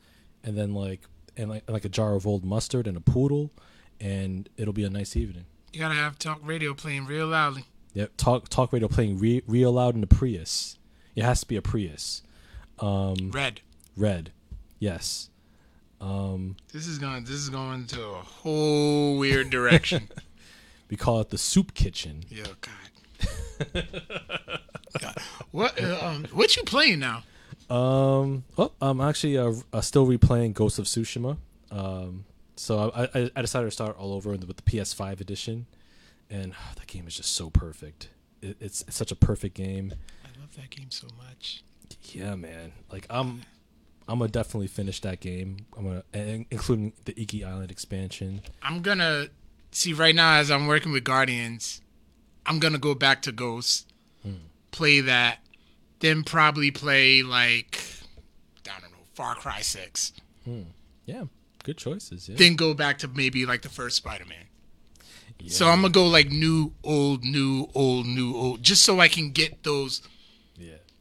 and 0.44 0.56
then 0.56 0.74
like 0.74 1.00
and 1.36 1.50
like 1.50 1.68
like 1.68 1.84
a 1.84 1.88
jar 1.88 2.14
of 2.14 2.26
old 2.26 2.44
mustard 2.44 2.86
and 2.86 2.96
a 2.96 3.00
poodle, 3.00 3.50
and 4.00 4.48
it'll 4.56 4.72
be 4.74 4.84
a 4.84 4.90
nice 4.90 5.16
evening. 5.16 5.46
you 5.72 5.80
gotta 5.80 5.94
have 5.94 6.18
talk 6.18 6.40
radio 6.44 6.74
playing 6.74 7.06
real 7.06 7.26
loudly. 7.26 7.64
Yep, 7.94 8.12
talk 8.16 8.48
talk 8.48 8.72
radio 8.72 8.86
playing 8.88 9.18
re- 9.18 9.42
real 9.46 9.72
loud 9.72 9.94
in 9.96 10.00
the 10.00 10.06
Prius. 10.06 10.78
It 11.16 11.24
has 11.24 11.40
to 11.40 11.46
be 11.48 11.56
a 11.56 11.62
Prius, 11.62 12.22
Um, 12.80 13.30
Red. 13.30 13.60
red. 13.96 14.32
Yes. 14.78 15.28
Um, 16.00 16.56
This 16.72 16.86
is 16.86 16.98
going. 16.98 17.24
This 17.24 17.34
is 17.34 17.50
going 17.50 17.86
to 17.88 18.02
a 18.02 18.14
whole 18.22 19.18
weird 19.18 19.50
direction. 19.50 20.08
we 20.90 20.96
call 20.96 21.20
it 21.20 21.28
the 21.30 21.38
soup 21.38 21.74
kitchen. 21.74 22.24
Yo, 22.30 22.44
God. 22.60 23.84
God. 25.00 25.16
What? 25.50 25.80
Uh, 25.82 25.98
um, 26.00 26.24
what 26.32 26.56
you 26.56 26.62
playing 26.62 27.00
now? 27.00 27.22
Um, 27.68 28.44
oh, 28.58 28.72
I'm 28.80 29.00
actually 29.00 29.36
uh, 29.36 29.52
uh, 29.72 29.80
still 29.80 30.06
replaying 30.06 30.54
Ghost 30.54 30.78
of 30.78 30.86
Tsushima. 30.86 31.36
Um, 31.70 32.24
so 32.56 32.90
I, 32.94 33.04
I, 33.14 33.30
I 33.36 33.40
decided 33.42 33.66
to 33.66 33.70
start 33.70 33.96
all 33.98 34.12
over 34.12 34.30
with 34.30 34.56
the 34.56 34.62
PS5 34.62 35.20
edition, 35.20 35.66
and 36.30 36.52
oh, 36.54 36.72
that 36.76 36.86
game 36.86 37.06
is 37.06 37.16
just 37.16 37.32
so 37.34 37.50
perfect. 37.50 38.08
It, 38.42 38.56
it's, 38.58 38.82
it's 38.88 38.96
such 38.96 39.12
a 39.12 39.16
perfect 39.16 39.54
game. 39.54 39.92
I 40.24 40.40
love 40.40 40.56
that 40.56 40.70
game 40.70 40.90
so 40.90 41.06
much. 41.16 41.62
Yeah, 42.12 42.34
man. 42.34 42.72
Like 42.90 43.06
I'm, 43.10 43.42
I'm 44.08 44.18
gonna 44.18 44.30
definitely 44.30 44.68
finish 44.68 45.00
that 45.00 45.20
game. 45.20 45.58
I'm 45.76 45.84
gonna, 45.84 46.44
including 46.50 46.92
the 47.04 47.20
Iki 47.20 47.44
Island 47.44 47.70
expansion. 47.70 48.42
I'm 48.62 48.82
gonna 48.82 49.28
see 49.72 49.92
right 49.92 50.14
now 50.14 50.34
as 50.36 50.50
I'm 50.50 50.66
working 50.66 50.92
with 50.92 51.04
Guardians. 51.04 51.80
I'm 52.46 52.58
gonna 52.58 52.78
go 52.78 52.94
back 52.94 53.22
to 53.22 53.32
Ghost, 53.32 53.92
hmm. 54.22 54.34
play 54.72 55.00
that, 55.00 55.38
then 56.00 56.24
probably 56.24 56.70
play 56.70 57.22
like 57.22 57.80
I 58.66 58.80
don't 58.80 58.90
know 58.90 58.98
Far 59.14 59.34
Cry 59.34 59.60
Six. 59.60 60.12
Hmm. 60.44 60.62
Yeah, 61.06 61.24
good 61.62 61.76
choices. 61.76 62.28
Yeah. 62.28 62.36
Then 62.36 62.56
go 62.56 62.74
back 62.74 62.98
to 62.98 63.08
maybe 63.08 63.46
like 63.46 63.62
the 63.62 63.68
first 63.68 63.96
Spider-Man. 63.96 64.46
yeah. 65.38 65.50
So 65.50 65.68
I'm 65.68 65.82
gonna 65.82 65.92
go 65.92 66.06
like 66.06 66.30
new, 66.30 66.72
old, 66.82 67.22
new, 67.22 67.68
old, 67.74 68.06
new, 68.06 68.34
old, 68.34 68.62
just 68.62 68.82
so 68.84 69.00
I 69.00 69.08
can 69.08 69.30
get 69.30 69.62
those. 69.62 70.02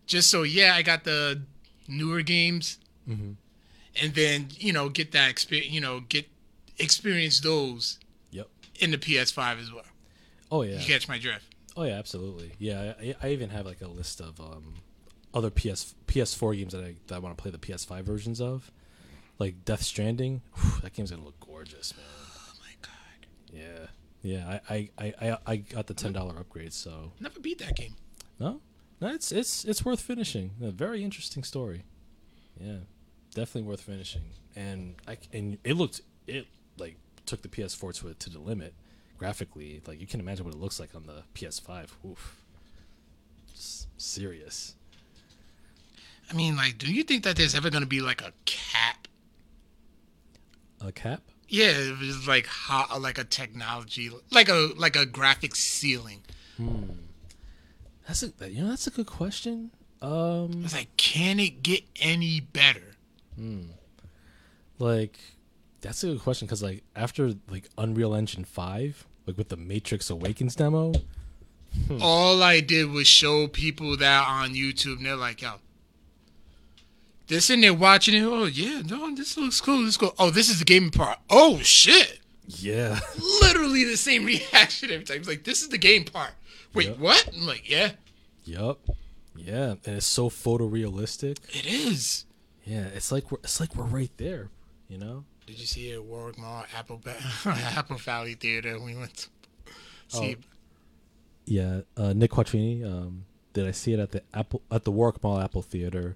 Just 0.09 0.29
so 0.29 0.41
yeah, 0.43 0.73
I 0.75 0.81
got 0.81 1.03
the 1.03 1.43
newer 1.87 2.21
games, 2.23 2.79
Mhm. 3.07 3.35
and 4.01 4.13
then 4.15 4.49
you 4.57 4.73
know 4.73 4.89
get 4.89 5.11
that 5.13 5.29
experience. 5.29 5.71
You 5.71 5.81
know 5.81 6.01
get 6.01 6.27
experience 6.79 7.39
those 7.39 7.99
Yep. 8.31 8.47
in 8.79 8.91
the 8.91 8.97
PS5 8.97 9.59
as 9.61 9.71
well. 9.71 9.85
Oh 10.51 10.63
yeah. 10.63 10.79
You 10.79 10.85
catch 10.85 11.07
my 11.07 11.19
drift. 11.19 11.45
Oh 11.77 11.83
yeah, 11.83 11.93
absolutely. 11.99 12.53
Yeah, 12.57 12.93
I, 12.99 13.15
I 13.21 13.29
even 13.31 13.51
have 13.51 13.65
like 13.65 13.81
a 13.81 13.87
list 13.87 14.19
of 14.19 14.39
um, 14.39 14.75
other 15.33 15.51
PS 15.51 15.93
PS4 16.07 16.57
games 16.57 16.73
that 16.73 16.83
I 16.83 16.95
that 17.07 17.15
I 17.15 17.19
want 17.19 17.37
to 17.37 17.41
play 17.41 17.51
the 17.51 17.59
PS5 17.59 18.01
versions 18.03 18.41
of, 18.41 18.71
like 19.37 19.63
Death 19.63 19.83
Stranding. 19.83 20.41
Whew, 20.55 20.81
that 20.81 20.93
game's 20.93 21.11
gonna 21.11 21.23
look 21.23 21.39
gorgeous, 21.39 21.93
man. 21.95 22.05
Oh 22.07 22.53
my 22.61 22.73
god, 22.81 23.27
Yeah, 23.53 23.87
yeah. 24.23 24.59
I 24.69 24.73
I, 24.73 24.89
I, 24.97 25.13
I, 25.31 25.37
I 25.45 25.55
got 25.57 25.85
the 25.85 25.93
ten 25.93 26.13
dollar 26.13 26.35
upgrade, 26.39 26.73
so 26.73 27.11
never 27.19 27.39
beat 27.39 27.59
that 27.59 27.75
game. 27.75 27.95
no, 28.39 28.59
no, 29.01 29.09
it's 29.09 29.31
it's 29.31 29.65
it's 29.65 29.85
worth 29.85 30.01
finishing. 30.01 30.51
A 30.61 30.71
very 30.71 31.03
interesting 31.03 31.43
story. 31.43 31.83
Yeah, 32.59 32.79
definitely 33.33 33.69
worth 33.69 33.81
finishing. 33.81 34.23
And 34.55 34.95
I 35.07 35.17
and 35.31 35.57
it 35.63 35.73
looked 35.73 36.01
it 36.27 36.47
like 36.77 36.97
took 37.25 37.41
the 37.41 37.47
PS4 37.47 37.93
to 38.01 38.13
to 38.13 38.29
the 38.29 38.39
limit 38.39 38.73
graphically. 39.17 39.81
Like 39.85 40.01
you 40.01 40.07
can 40.07 40.19
imagine 40.19 40.45
what 40.45 40.53
it 40.53 40.59
looks 40.59 40.79
like 40.79 40.95
on 40.95 41.05
the 41.05 41.23
PS5. 41.35 41.89
Oof, 42.05 42.41
serious. 43.97 44.75
I 46.31 46.35
mean, 46.35 46.55
like, 46.55 46.77
do 46.77 46.91
you 46.93 47.03
think 47.03 47.23
that 47.23 47.35
there's 47.37 47.55
ever 47.55 47.69
gonna 47.69 47.85
be 47.85 48.01
like 48.01 48.21
a 48.21 48.33
cap? 48.45 49.07
A 50.81 50.91
cap? 50.91 51.21
Yeah, 51.47 51.71
it 51.71 51.99
was 51.99 52.27
like 52.27 52.45
hot, 52.45 53.01
like 53.01 53.17
a 53.17 53.23
technology, 53.23 54.11
like 54.31 54.49
a 54.49 54.71
like 54.77 54.95
a 54.95 55.05
graphic 55.05 55.55
ceiling. 55.55 56.21
Hmm. 56.57 56.83
That's 58.09 58.23
a 58.23 58.49
you 58.49 58.63
know 58.63 58.69
that's 58.69 58.87
a 58.87 58.89
good 58.89 59.05
question. 59.05 59.69
Um, 60.01 60.63
It's 60.63 60.73
like, 60.73 60.95
can 60.97 61.39
it 61.39 61.61
get 61.61 61.83
any 62.01 62.39
better? 62.39 62.81
like 64.79 65.19
that's 65.81 66.03
a 66.03 66.07
good 66.07 66.21
question 66.21 66.47
because 66.47 66.63
like 66.63 66.83
after 66.95 67.33
like 67.49 67.69
Unreal 67.77 68.15
Engine 68.15 68.45
five, 68.45 69.05
like 69.27 69.37
with 69.37 69.49
the 69.49 69.57
Matrix 69.57 70.09
Awakens 70.09 70.55
demo, 70.55 70.93
All 72.01 72.41
I 72.41 72.61
did 72.61 72.89
was 72.89 73.07
show 73.07 73.47
people 73.47 73.95
that 73.97 74.27
on 74.27 74.55
YouTube, 74.55 74.97
and 74.97 75.05
they're 75.05 75.15
like, 75.15 75.43
"Yo, 75.43 75.53
they're 77.27 77.41
sitting 77.41 77.61
there 77.61 77.73
watching 77.75 78.15
it. 78.15 78.23
Oh 78.25 78.45
yeah, 78.45 78.81
no, 78.83 79.13
this 79.15 79.37
looks 79.37 79.61
cool. 79.61 79.83
Let's 79.83 79.97
go. 79.97 80.15
Oh, 80.17 80.31
this 80.31 80.49
is 80.49 80.57
the 80.59 80.65
gaming 80.65 80.89
part. 80.91 81.19
Oh 81.29 81.59
shit." 81.59 82.15
yeah, 82.47 82.99
literally 83.43 83.83
the 83.83 83.95
same 83.95 84.25
reaction 84.33 84.89
every 84.89 85.05
time. 85.05 85.17
It's 85.17 85.27
like, 85.27 85.43
this 85.43 85.61
is 85.61 85.69
the 85.69 85.77
game 85.77 86.03
part. 86.05 86.31
Wait, 86.73 86.87
Yeah. 86.87 86.93
what? 86.93 87.29
I'm 87.33 87.45
like, 87.47 87.69
yeah, 87.69 87.91
yup, 88.43 88.79
yeah, 89.35 89.75
and 89.85 89.95
it's 89.97 90.05
so 90.05 90.29
photorealistic. 90.29 91.37
it 91.55 91.65
is. 91.65 92.25
Yeah, 92.65 92.85
it's 92.93 93.11
like 93.11 93.31
we're 93.31 93.39
it's 93.43 93.59
like 93.59 93.75
we're 93.75 93.83
right 93.85 94.11
there, 94.17 94.49
you 94.87 94.97
know. 94.97 95.25
Did 95.47 95.59
you 95.59 95.65
see 95.65 95.89
it 95.89 95.95
at 95.95 96.03
Warwick 96.03 96.37
Mall, 96.37 96.65
Apple, 96.77 97.01
ba- 97.03 97.17
Apple 97.45 97.97
Valley 97.97 98.35
Theater? 98.35 98.79
We 98.79 98.95
went 98.95 99.27
to 99.65 99.75
see. 100.07 100.37
Yeah, 101.45 101.81
uh, 101.97 102.13
Nick 102.13 102.31
Quattrini. 102.31 102.85
Um, 102.85 103.25
did 103.53 103.65
I 103.67 103.71
see 103.71 103.93
it 103.93 103.99
at 103.99 104.11
the 104.11 104.21
Apple 104.33 104.61
at 104.69 104.83
the 104.83 104.91
Warwick 104.91 105.23
Mall 105.23 105.39
Apple 105.39 105.63
Theater? 105.63 106.15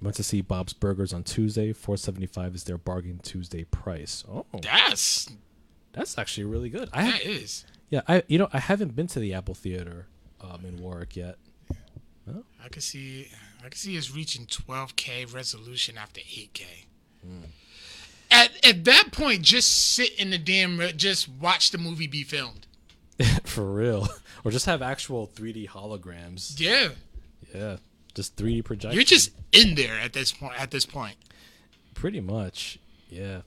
Went 0.00 0.16
to 0.16 0.22
see 0.22 0.40
Bob's 0.40 0.72
Burgers 0.72 1.12
on 1.12 1.24
Tuesday. 1.24 1.74
Four 1.74 1.98
seventy 1.98 2.24
five 2.26 2.54
is 2.54 2.64
their 2.64 2.78
bargain 2.78 3.20
Tuesday 3.22 3.64
price. 3.64 4.24
Oh, 4.26 4.46
That's 4.62 5.28
that's 5.92 6.16
actually 6.16 6.44
really 6.44 6.70
good. 6.70 6.88
I 6.94 7.04
that 7.04 7.12
have, 7.22 7.22
is. 7.30 7.66
Yeah, 7.90 8.00
I 8.08 8.22
you 8.28 8.38
know 8.38 8.48
I 8.52 8.58
haven't 8.60 8.96
been 8.96 9.06
to 9.08 9.18
the 9.20 9.34
Apple 9.34 9.54
Theater 9.54 10.06
um, 10.40 10.64
in 10.64 10.76
Warwick 10.78 11.16
yet. 11.16 11.36
I 12.64 12.68
could 12.68 12.82
see. 12.84 13.28
I 13.64 13.64
could 13.64 13.78
see 13.78 13.98
us 13.98 14.14
reaching 14.14 14.46
12k 14.46 15.34
resolution 15.34 15.98
after 15.98 16.20
8k. 16.20 16.62
At 18.30 18.50
at 18.64 18.84
that 18.84 19.08
point, 19.12 19.42
just 19.42 19.94
sit 19.94 20.14
in 20.18 20.30
the 20.30 20.38
damn. 20.38 20.78
re- 20.78 20.92
Just 20.92 21.28
watch 21.28 21.70
the 21.72 21.78
movie 21.78 22.06
be 22.06 22.22
filmed. 22.22 22.66
For 23.44 23.64
real, 23.64 24.08
or 24.44 24.50
just 24.52 24.66
have 24.66 24.80
actual 24.82 25.26
three 25.26 25.52
D 25.52 25.66
holograms. 25.66 26.58
Yeah, 26.60 26.90
Yeah, 27.54 27.76
just 28.14 28.36
three 28.36 28.54
D 28.54 28.62
projection. 28.62 28.94
you're 28.94 29.04
just 29.04 29.32
in 29.52 29.74
there 29.74 29.98
at 29.98 30.12
this 30.12 30.30
point. 30.32 30.60
At 30.60 30.70
this 30.70 30.86
point. 30.86 31.16
pretty 31.94 32.20
much. 32.20 32.78
Yeah, 33.08 33.40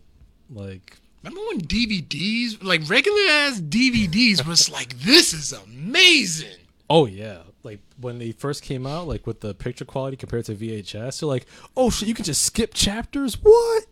like 0.50 0.98
Remember 1.24 1.42
when 1.48 1.62
DVDs, 1.62 2.62
like 2.62 2.82
regular 2.90 3.22
ass 3.30 3.62
DVDs, 3.62 4.46
was 4.46 4.70
like, 4.70 5.00
this 5.00 5.34
is 5.34 5.54
amazing. 5.54 6.58
Oh 6.90 7.06
yeah, 7.06 7.40
like 7.64 7.80
when 8.00 8.20
they 8.20 8.34
first 8.34 8.62
came 8.62 8.86
out, 8.86 9.08
like 9.08 9.26
with 9.26 9.40
the 9.40 9.54
picture 9.54 9.86
quality 9.86 10.18
compared 10.18 10.46
to 10.46 10.56
VHS, 10.56 11.22
you're 11.22 11.30
like, 11.30 11.46
oh 11.78 11.90
shit, 11.90 12.10
you 12.10 12.14
can 12.14 12.26
just 12.26 12.42
skip 12.44 12.74
chapters. 12.74 13.42
What? 13.42 13.86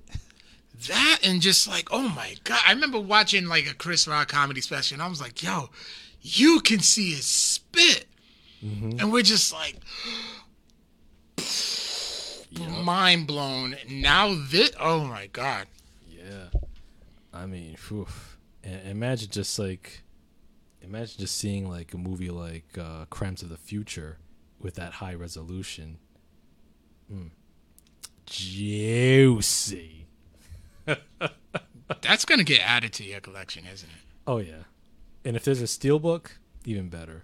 That 0.87 1.19
and 1.23 1.41
just 1.41 1.67
like, 1.67 1.87
oh 1.91 2.09
my 2.09 2.35
god. 2.43 2.59
I 2.67 2.73
remember 2.73 2.99
watching 2.99 3.45
like 3.47 3.65
a 3.69 3.75
Chris 3.75 4.07
Rock 4.07 4.27
comedy 4.27 4.59
special, 4.59 4.95
and 4.95 5.01
I 5.01 5.07
was 5.07 5.21
like, 5.21 5.41
yo, 5.41 5.69
you 6.21 6.59
can 6.59 6.79
see 6.79 7.11
his 7.11 7.25
spit. 7.25 8.07
Mm-hmm. 8.63 8.99
And 8.99 9.11
we're 9.11 9.23
just 9.23 9.53
like, 9.53 9.77
mind 12.83 13.25
blown. 13.25 13.77
Now 13.89 14.35
this, 14.49 14.71
oh 14.79 15.05
my 15.05 15.27
god. 15.27 15.67
Yeah. 16.09 16.59
I 17.33 17.45
mean. 17.45 17.77
Imagine 18.63 19.29
just 19.31 19.57
like, 19.57 20.03
imagine 20.81 21.19
just 21.19 21.37
seeing 21.37 21.69
like 21.69 21.93
a 21.93 21.97
movie 21.97 22.29
like 22.29 22.77
uh, 22.77 23.05
Crimes 23.09 23.41
of 23.41 23.49
the 23.49 23.57
Future 23.57 24.17
with 24.59 24.75
that 24.75 24.93
high 24.93 25.13
resolution. 25.13 25.97
Mm. 27.11 27.31
Juicy. 28.25 30.05
That's 32.01 32.25
gonna 32.25 32.43
get 32.43 32.61
added 32.61 32.93
to 32.93 33.03
your 33.03 33.19
collection, 33.19 33.65
isn't 33.71 33.89
it? 33.89 33.95
Oh 34.25 34.37
yeah, 34.37 34.63
and 35.25 35.35
if 35.35 35.43
there's 35.43 35.61
a 35.61 35.65
steelbook, 35.65 36.31
even 36.65 36.89
better. 36.89 37.23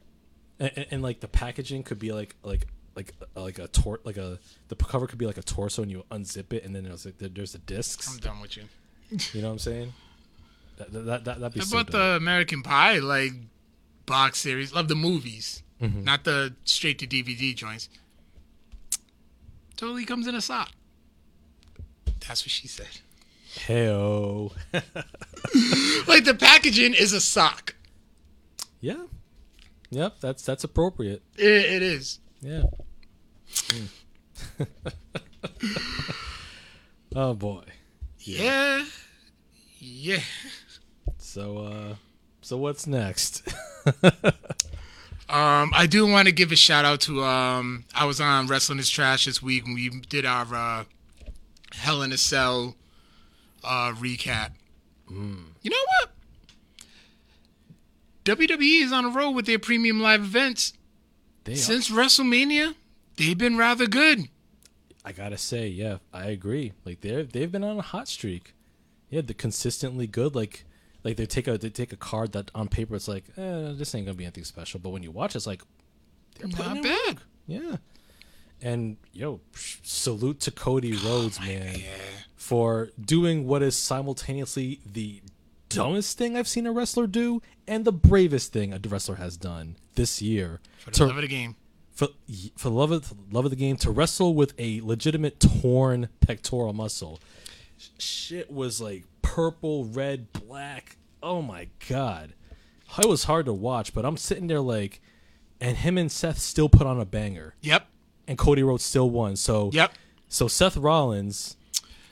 And, 0.59 0.71
and, 0.75 0.87
and 0.91 1.03
like 1.03 1.19
the 1.19 1.27
packaging 1.27 1.83
could 1.83 1.99
be 1.99 2.11
like 2.11 2.35
like 2.43 2.67
like 2.95 3.13
like 3.35 3.59
a 3.59 3.67
tor 3.67 3.99
like 4.03 4.17
a 4.17 4.39
the 4.67 4.75
cover 4.75 5.07
could 5.07 5.19
be 5.19 5.25
like 5.25 5.37
a 5.37 5.43
torso, 5.43 5.81
and 5.81 5.91
you 5.91 6.03
unzip 6.11 6.51
it, 6.51 6.65
and 6.65 6.75
then 6.75 6.83
there's 6.83 7.05
like 7.05 7.17
there's 7.19 7.53
the 7.53 7.59
discs. 7.59 8.11
I'm 8.11 8.19
done 8.19 8.41
with 8.41 8.57
you. 8.57 8.63
You 9.09 9.41
know 9.41 9.47
what 9.47 9.53
I'm 9.53 9.59
saying? 9.59 9.93
That 10.77 10.91
that 10.93 11.23
that 11.25 11.39
that'd 11.39 11.53
be 11.53 11.59
How 11.59 11.65
about 11.81 11.91
the 11.91 12.15
American 12.17 12.61
Pie 12.63 12.99
like 12.99 13.31
box 14.05 14.39
series? 14.39 14.73
Love 14.73 14.87
the 14.89 14.95
movies, 14.95 15.63
Mhm. 15.81 16.03
not 16.03 16.23
the 16.23 16.55
straight 16.65 16.99
to 16.99 17.07
DVD 17.07 17.53
joints. 17.55 17.89
Totally 19.75 20.05
comes 20.05 20.27
in 20.27 20.35
a 20.35 20.41
sock. 20.41 20.71
That's 22.27 22.43
what 22.43 22.51
she 22.51 22.67
said. 22.67 22.87
Heyo. 23.55 24.51
Like 26.07 26.23
the 26.25 26.33
packaging 26.35 26.93
is 26.93 27.13
a 27.13 27.21
sock. 27.21 27.75
yeah. 28.81 29.05
Yep, 29.89 30.19
that's 30.19 30.43
that's 30.43 30.63
appropriate. 30.65 31.21
It, 31.37 31.45
it 31.45 31.81
is. 31.81 32.19
Yeah. 32.41 32.63
Mm. 33.49 33.87
oh 37.15 37.33
boy. 37.33 37.63
Yeah. 38.35 38.83
Yeah. 39.79 40.19
So 41.17 41.57
uh 41.59 41.95
so 42.41 42.57
what's 42.57 42.85
next? 42.87 43.47
Um, 45.29 45.71
I 45.75 45.87
do 45.87 46.07
want 46.07 46.27
to 46.29 46.31
give 46.31 46.53
a 46.53 46.55
shout 46.55 46.85
out 46.85 47.01
to 47.01 47.21
um, 47.21 47.83
I 47.93 48.05
was 48.05 48.21
on 48.21 48.47
Wrestling 48.47 48.79
is 48.79 48.89
Trash 48.89 49.25
this 49.25 49.41
week 49.43 49.65
when 49.65 49.73
we 49.73 49.89
did 50.07 50.25
our 50.25 50.45
uh, 50.55 50.83
Hell 51.73 52.01
in 52.01 52.13
a 52.13 52.17
Cell 52.17 52.77
uh, 53.61 53.91
recap. 53.91 54.51
You 55.09 55.69
know 55.69 55.85
what? 55.99 56.11
WWE 58.23 58.83
is 58.83 58.93
on 58.93 59.03
a 59.03 59.09
roll 59.09 59.33
with 59.33 59.45
their 59.45 59.59
premium 59.59 59.99
live 60.01 60.21
events. 60.21 60.71
They 61.43 61.53
are- 61.53 61.57
Since 61.57 61.89
WrestleMania, 61.89 62.75
they've 63.17 63.37
been 63.37 63.57
rather 63.57 63.85
good. 63.85 64.29
I 65.07 65.13
gotta 65.13 65.37
say, 65.37 65.67
yeah, 65.69 65.97
I 66.13 66.25
agree. 66.27 66.73
Like 66.85 66.99
they're 67.01 67.23
they've 67.23 67.51
been 67.51 67.63
on 67.63 67.77
a 67.79 67.81
hot 67.81 68.07
streak. 68.09 68.53
Yeah, 69.09 69.21
they're 69.21 69.33
consistently 69.33 70.05
good. 70.05 70.35
Like 70.35 70.65
like 71.05 71.15
they 71.15 71.25
take 71.25 71.47
a 71.47 71.57
they 71.57 71.69
take 71.69 71.93
a 71.93 71.97
card 71.97 72.33
that 72.33 72.51
on 72.53 72.67
paper 72.67 72.93
it's 72.95 73.07
like, 73.07 73.23
eh, 73.37 73.71
this 73.73 73.95
ain't 73.95 74.05
gonna 74.05 74.17
be 74.17 74.25
anything 74.25 74.43
special. 74.43 74.79
But 74.81 74.89
when 74.89 75.03
you 75.03 75.11
watch, 75.11 75.33
it's 75.35 75.47
like 75.47 75.61
they're 76.37 76.49
Not 76.49 76.83
bad. 76.83 77.07
work. 77.15 77.23
Yeah. 77.47 77.77
And 78.61 78.97
yo, 79.13 79.39
salute 79.83 80.39
to 80.41 80.51
Cody 80.51 80.93
Rhodes, 80.93 81.39
man, 81.39 81.79
Yeah. 81.79 81.85
for 82.35 82.89
doing 82.99 83.47
what 83.47 83.61
is 83.63 83.77
simultaneously 83.77 84.81
the 84.85 85.21
dumbest 85.69 86.17
thing 86.17 86.35
I've 86.35 86.47
seen 86.47 86.65
a 86.65 86.71
wrestler 86.71 87.07
do 87.07 87.41
and 87.67 87.85
the 87.85 87.91
bravest 87.93 88.51
thing 88.51 88.73
a 88.73 88.79
wrestler 88.89 89.15
has 89.15 89.37
done 89.37 89.77
this 89.95 90.21
year. 90.21 90.59
For 90.79 90.89
the 90.91 90.97
To- 90.97 91.05
love 91.05 91.15
of 91.17 91.21
the 91.21 91.27
game. 91.27 91.55
For 91.97 92.10
for 92.55 92.69
the 92.69 92.75
love 92.75 92.91
of 92.91 93.12
love 93.31 93.45
of 93.45 93.49
the 93.49 93.57
game 93.57 93.75
to 93.77 93.89
wrestle 93.91 94.36
with 94.36 94.53
a 94.60 94.81
legitimate 94.81 95.39
torn 95.39 96.10
pectoral 96.21 96.71
muscle. 96.73 97.19
Shit 97.97 98.51
was 98.51 98.79
like 98.79 99.03
purple, 99.23 99.86
red, 99.86 100.31
black. 100.31 100.97
Oh 101.23 101.41
my 101.41 101.67
god, 101.89 102.33
it 102.99 103.07
was 103.10 103.23
hard 103.23 103.47
to 103.47 103.53
watch. 103.53 103.93
But 103.93 104.05
I'm 104.05 104.17
sitting 104.17 104.45
there 104.47 104.62
like, 104.62 105.01
and 105.60 105.77
him 105.77 105.97
and 105.97 106.12
Seth 106.12 106.38
still 106.38 106.69
put 106.69 106.86
on 106.86 106.99
a 106.99 107.05
banger, 107.05 107.55
Yep. 107.62 107.88
and 108.27 108.38
Cody 108.38 108.62
Rhodes 108.63 108.83
still 108.83 109.10
won. 109.10 109.36
So 109.36 109.71
Yep. 109.73 109.93
so 110.27 110.47
Seth 110.47 110.77
Rollins 110.77 111.55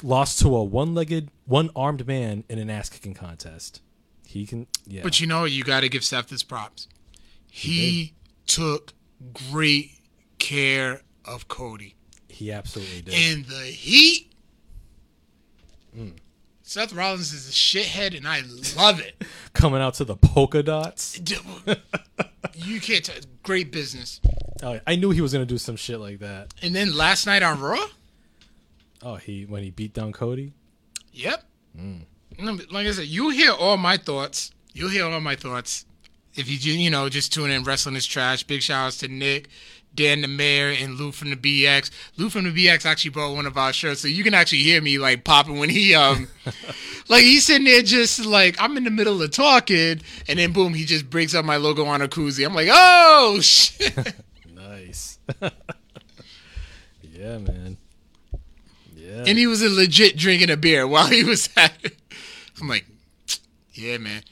lost 0.03 0.39
to 0.39 0.55
a 0.55 0.63
one-legged, 0.63 1.29
one-armed 1.45 2.05
man 2.07 2.43
in 2.49 2.59
an 2.59 2.69
ass-kicking 2.69 3.13
contest. 3.13 3.81
He 4.27 4.45
can, 4.45 4.67
yeah. 4.85 5.01
But 5.03 5.19
you 5.19 5.27
know, 5.27 5.45
you 5.45 5.63
got 5.63 5.79
to 5.81 5.89
give 5.89 6.03
Seth 6.03 6.29
his 6.29 6.43
props. 6.43 6.87
He 7.49 8.13
took 8.47 8.93
great 9.51 9.91
care 10.39 11.01
of 11.25 11.47
Cody. 11.47 11.95
he 12.27 12.51
absolutely 12.51 13.01
did. 13.01 13.13
And 13.13 13.45
the 13.45 13.63
heat, 13.65 14.31
Seth 16.61 16.93
Rollins 16.93 17.31
is 17.31 17.47
a 17.47 17.51
shithead, 17.51 18.17
and 18.17 18.27
I 18.27 18.41
love 18.75 18.99
it. 18.99 19.23
Coming 19.53 19.81
out 19.81 19.93
to 19.95 20.03
the 20.05 20.15
polka 20.15 20.63
dots. 20.63 21.19
you 22.55 22.81
can't. 22.81 23.05
T- 23.05 23.13
great 23.43 23.71
business. 23.71 24.19
Oh, 24.63 24.79
I 24.87 24.95
knew 24.95 25.11
he 25.11 25.21
was 25.21 25.31
gonna 25.31 25.45
do 25.45 25.57
some 25.59 25.75
shit 25.75 25.99
like 25.99 26.19
that. 26.19 26.53
And 26.61 26.75
then 26.75 26.95
last 26.95 27.25
night 27.27 27.43
on 27.43 27.59
Raw, 27.59 27.85
Oh, 29.03 29.15
he 29.15 29.43
when 29.45 29.61
he 29.63 29.69
beat 29.69 29.93
down 29.93 30.11
Cody. 30.11 30.53
yep. 31.13 31.43
Mm, 31.77 32.05
Like 32.71 32.87
I 32.87 32.91
said, 32.91 33.05
you 33.07 33.29
hear 33.29 33.51
all 33.51 33.77
my 33.77 33.97
thoughts. 33.97 34.51
You'll 34.73 34.89
hear 34.89 35.05
all 35.05 35.19
my 35.19 35.35
thoughts. 35.35 35.85
If 36.35 36.49
you 36.49 36.73
you 36.73 36.89
know 36.89 37.07
just 37.09 37.33
tune 37.33 37.49
in, 37.49 37.63
wrestling 37.63 37.95
is 37.95 38.05
trash. 38.05 38.43
Big 38.43 38.61
shout 38.61 38.87
outs 38.87 38.97
to 38.97 39.07
Nick, 39.07 39.47
Dan 39.93 40.21
the 40.21 40.27
Mayor, 40.27 40.69
and 40.69 40.95
Lou 40.95 41.11
from 41.11 41.29
the 41.29 41.35
BX. 41.35 41.89
Lou 42.17 42.29
from 42.29 42.43
the 42.43 42.51
BX 42.51 42.85
actually 42.85 43.11
brought 43.11 43.35
one 43.35 43.45
of 43.45 43.57
our 43.57 43.71
shirts, 43.71 44.01
so 44.01 44.07
you 44.07 44.23
can 44.23 44.33
actually 44.33 44.59
hear 44.59 44.81
me 44.81 44.97
like 44.97 45.23
popping 45.23 45.57
when 45.57 45.69
he 45.69 45.95
um, 45.95 46.27
like 47.09 47.23
he's 47.23 47.45
sitting 47.45 47.65
there 47.65 47.81
just 47.81 48.25
like 48.25 48.55
I'm 48.59 48.75
in 48.77 48.83
the 48.83 48.91
middle 48.91 49.21
of 49.21 49.31
talking, 49.31 50.01
and 50.27 50.39
then 50.39 50.51
boom, 50.51 50.73
he 50.73 50.85
just 50.85 51.09
breaks 51.09 51.33
up 51.33 51.45
my 51.45 51.55
logo 51.57 51.85
on 51.85 52.01
a 52.01 52.07
koozie. 52.07 52.45
I'm 52.45 52.53
like, 52.53 52.69
oh 52.71 53.39
shit. 53.41 53.95
Nice. 54.53 55.19
yeah, 57.01 57.37
man. 57.37 57.77
Yeah. 58.93 59.23
and 59.27 59.37
he 59.37 59.47
was 59.47 59.61
a 59.61 59.69
legit 59.69 60.17
drinking 60.17 60.49
a 60.49 60.57
beer 60.57 60.85
while 60.85 61.07
he 61.07 61.23
was 61.23 61.49
at 61.55 61.73
it. 61.83 61.95
I'm 62.59 62.67
like, 62.67 62.85
yeah, 63.73 63.97
man. 63.97 64.23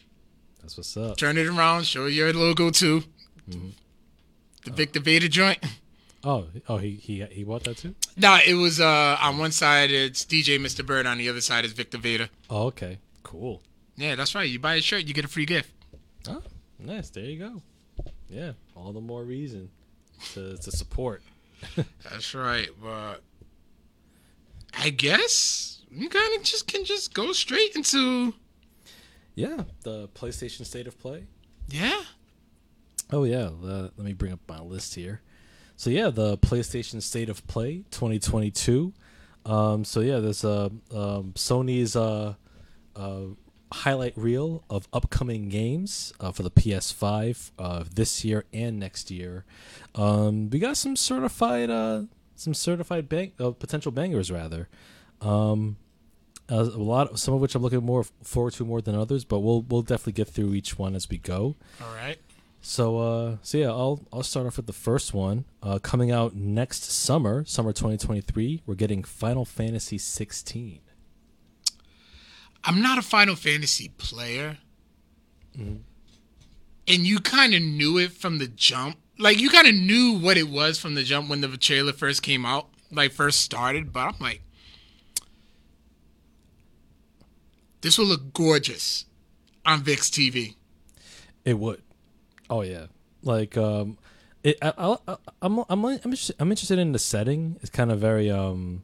That's 0.76 0.96
what's 0.96 1.12
up. 1.12 1.18
Turn 1.18 1.38
it 1.38 1.46
around, 1.46 1.86
show 1.86 2.08
your 2.08 2.34
logo 2.34 2.72
too. 2.72 3.04
The 3.48 4.72
Victor 4.72 5.00
Vader 5.00 5.28
joint. 5.28 5.60
Oh, 6.24 6.48
oh, 6.68 6.78
he 6.78 6.92
he 6.92 7.24
he 7.26 7.44
bought 7.44 7.66
that 7.66 7.78
too. 7.78 7.94
Nah, 8.18 8.40
it 8.48 8.56
was 8.56 8.80
uh 8.80 9.18
on 9.22 9.38
one 9.38 9.52
side 9.52 9.92
it's 9.92 10.26
DJ 10.26 10.60
Mr. 10.60 10.84
Bird, 10.84 11.06
on 11.06 11.18
the 11.20 11.30
other 11.30 11.42
side 11.42 11.64
is 11.66 11.74
Victor 11.74 11.98
Vader. 11.98 12.30
Oh, 12.50 12.68
okay, 12.68 12.98
cool. 13.22 13.62
Yeah, 13.98 14.16
that's 14.16 14.34
right. 14.34 14.50
You 14.50 14.58
buy 14.58 14.76
a 14.76 14.82
shirt, 14.82 15.04
you 15.04 15.14
get 15.14 15.26
a 15.26 15.28
free 15.28 15.46
gift. 15.46 15.72
Oh, 16.28 16.42
nice. 16.80 17.10
There 17.10 17.24
you 17.26 17.38
go. 17.38 17.62
Yeah, 18.30 18.54
all 18.76 18.94
the 18.94 19.02
more 19.02 19.24
reason 19.24 19.70
to 20.34 20.58
to 20.58 20.72
support. 20.72 21.22
That's 22.04 22.34
right, 22.34 22.70
but 22.82 23.22
I 24.78 24.90
guess 24.90 25.82
you 25.92 26.10
kind 26.10 26.36
of 26.36 26.44
just 26.44 26.68
can 26.68 26.84
just 26.84 27.14
go 27.14 27.32
straight 27.32 27.76
into 27.76 28.34
Yeah, 29.36 29.64
the 29.84 30.08
PlayStation 30.10 30.66
State 30.66 30.88
of 30.88 31.00
Play. 31.00 31.26
yeah. 31.68 32.02
Oh 33.12 33.26
yeah, 33.26 33.50
uh, 33.64 33.90
let 33.96 34.00
me 34.00 34.14
bring 34.14 34.32
up 34.34 34.40
my 34.48 34.60
list 34.60 34.96
here. 34.96 35.22
So 35.76 35.90
yeah, 35.90 36.10
the 36.10 36.38
PlayStation 36.38 37.02
State 37.02 37.30
of 37.30 37.46
Play 37.48 37.84
2022. 37.92 38.94
Um, 39.46 39.84
so 39.84 40.00
yeah, 40.00 40.20
there's 40.20 40.44
a 40.44 40.72
um, 40.92 41.34
Sony's 41.36 41.96
uh, 41.96 42.36
uh, 42.96 43.22
highlight 43.72 44.18
reel 44.18 44.64
of 44.70 44.88
upcoming 44.94 45.50
games 45.50 46.14
uh, 46.20 46.32
for 46.32 46.44
the 46.44 46.52
PS5 46.52 47.52
uh, 47.60 47.84
this 47.94 48.24
year 48.24 48.46
and 48.54 48.80
next 48.80 49.12
year. 49.12 49.46
Um, 49.96 50.50
we 50.50 50.60
got 50.60 50.78
some 50.78 50.96
certified 50.96 51.70
uh, 51.70 52.04
some 52.36 52.54
certified 52.54 53.10
bang- 53.10 53.34
uh, 53.40 53.52
potential 53.52 53.92
bangers 53.92 54.32
rather. 54.32 54.70
Um, 55.22 55.78
uh, 55.82 55.83
a 56.50 56.64
lot, 56.64 57.18
some 57.20 57.34
of 57.34 57.42
which 57.42 57.56
I'm 57.56 57.62
looking 57.62 57.84
more 57.84 58.04
forward 58.24 58.54
to 58.54 58.66
more 58.66 58.82
than 58.82 58.96
others, 58.96 59.24
but 59.26 59.40
we'll 59.40 59.62
we'll 59.62 59.82
definitely 59.82 60.14
get 60.14 60.28
through 60.28 60.54
each 60.54 60.78
one 60.78 60.96
as 60.96 61.10
we 61.10 61.18
go. 61.18 61.56
All 61.82 61.94
right. 61.96 62.18
So 62.62 62.98
uh 63.00 63.38
so 63.42 63.58
yeah, 63.58 63.70
I'll 63.70 64.02
I'll 64.12 64.24
start 64.24 64.46
off 64.48 64.58
with 64.58 64.68
the 64.68 64.74
first 64.74 65.14
one. 65.14 65.46
Uh 65.62 65.80
coming 65.80 66.12
out 66.12 66.36
next 66.36 66.84
summer, 66.92 67.44
summer 67.46 67.72
2023, 67.72 68.62
we're 68.66 68.76
getting 68.76 69.04
Final 69.04 69.46
Fantasy 69.46 69.98
16. 69.98 70.80
I'm 72.66 72.82
not 72.82 72.98
a 72.98 73.02
Final 73.02 73.36
Fantasy 73.36 73.90
player. 73.98 74.58
And 75.56 75.84
you 76.88 77.20
kind 77.20 77.54
of 77.54 77.62
knew 77.62 77.98
it 77.98 78.12
from 78.12 78.38
the 78.40 78.48
jump. 78.48 78.98
Like, 79.20 79.40
you 79.40 79.50
kind 79.50 79.68
of 79.68 79.76
knew 79.76 80.18
what 80.20 80.38
it 80.38 80.50
was 80.50 80.80
from 80.80 80.96
the 80.96 81.04
jump 81.04 81.30
when 81.30 81.42
the 81.42 81.58
trailer 81.58 81.94
first 81.94 82.24
came 82.24 82.46
out, 82.46 82.70
like, 82.92 83.12
first 83.12 83.42
started. 83.42 83.94
But 83.94 84.08
I'm 84.08 84.16
like, 84.20 84.42
this 87.84 88.00
will 88.00 88.08
look 88.08 88.34
gorgeous 88.34 89.06
on 89.66 89.84
VIX 89.84 90.10
TV. 90.10 90.56
It 91.46 91.60
would. 91.60 91.82
Oh 92.50 92.62
yeah. 92.62 92.88
Like 93.22 93.56
um 93.56 93.98
it 94.44 94.58
I, 94.62 94.74
I, 94.78 94.98
I 95.08 95.16
I'm 95.42 95.60
I'm 95.70 95.86
I'm 95.86 95.86
interested, 95.92 96.36
I'm 96.40 96.50
interested 96.52 96.80
in 96.80 96.92
the 96.92 97.00
setting. 97.00 97.58
It's 97.62 97.70
kind 97.70 97.92
of 97.92 98.00
very 98.00 98.32
um 98.32 98.82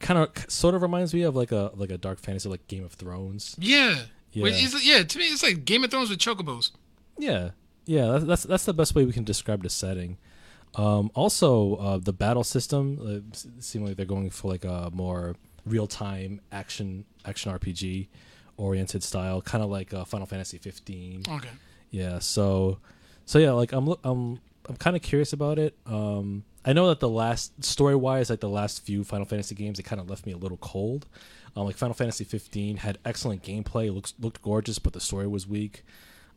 kind 0.00 0.18
of 0.18 0.50
sort 0.50 0.74
of 0.74 0.82
reminds 0.82 1.12
me 1.14 1.22
of 1.22 1.36
like 1.36 1.52
a 1.52 1.70
like 1.74 1.90
a 1.90 1.98
dark 1.98 2.18
fantasy 2.18 2.48
like 2.48 2.66
Game 2.68 2.84
of 2.84 2.92
Thrones. 2.94 3.54
Yeah. 3.58 3.96
Yeah. 4.32 4.46
Is, 4.46 4.86
yeah, 4.86 5.02
to 5.02 5.18
me, 5.18 5.26
it's 5.26 5.42
like 5.42 5.66
Game 5.66 5.84
of 5.84 5.90
Thrones 5.90 6.08
with 6.08 6.18
chocobos. 6.18 6.70
Yeah, 7.18 7.50
yeah, 7.84 8.12
that's 8.12 8.24
that's, 8.24 8.42
that's 8.44 8.64
the 8.64 8.72
best 8.72 8.94
way 8.94 9.04
we 9.04 9.12
can 9.12 9.24
describe 9.24 9.62
the 9.62 9.68
setting. 9.68 10.16
Um, 10.74 11.10
also, 11.14 11.74
uh, 11.76 11.98
the 11.98 12.14
battle 12.14 12.42
system 12.42 12.98
uh, 12.98 13.30
s- 13.36 13.46
seem 13.60 13.84
like 13.84 13.96
they're 13.96 14.06
going 14.06 14.30
for 14.30 14.48
like 14.50 14.64
a 14.64 14.88
more 14.90 15.36
real 15.64 15.86
time 15.86 16.40
action 16.50 17.04
action 17.24 17.52
RPG 17.52 18.08
oriented 18.56 19.02
style, 19.02 19.40
kind 19.42 19.62
of 19.62 19.70
like 19.70 19.92
uh, 19.92 20.04
Final 20.04 20.26
Fantasy 20.26 20.58
15. 20.58 21.24
Okay. 21.28 21.48
Yeah, 21.90 22.18
so 22.18 22.78
so 23.24 23.38
yeah, 23.38 23.52
like 23.52 23.72
I'm 23.72 23.88
I'm 24.04 24.40
I'm 24.68 24.76
kind 24.78 24.96
of 24.96 25.02
curious 25.02 25.32
about 25.32 25.58
it. 25.58 25.76
Um, 25.86 26.44
I 26.64 26.72
know 26.72 26.88
that 26.88 27.00
the 27.00 27.08
last 27.08 27.64
story 27.64 27.96
wise, 27.96 28.30
like 28.30 28.40
the 28.40 28.48
last 28.48 28.84
few 28.84 29.04
Final 29.04 29.26
Fantasy 29.26 29.54
games, 29.54 29.78
it 29.78 29.82
kind 29.82 30.00
of 30.00 30.08
left 30.08 30.26
me 30.26 30.32
a 30.32 30.36
little 30.36 30.58
cold. 30.58 31.06
Um, 31.56 31.66
like 31.66 31.76
Final 31.76 31.94
Fantasy 31.94 32.24
15 32.24 32.78
had 32.78 32.98
excellent 33.04 33.42
gameplay, 33.42 33.92
looks 33.92 34.14
looked 34.18 34.42
gorgeous, 34.42 34.78
but 34.78 34.92
the 34.92 35.00
story 35.00 35.26
was 35.26 35.46
weak. 35.46 35.84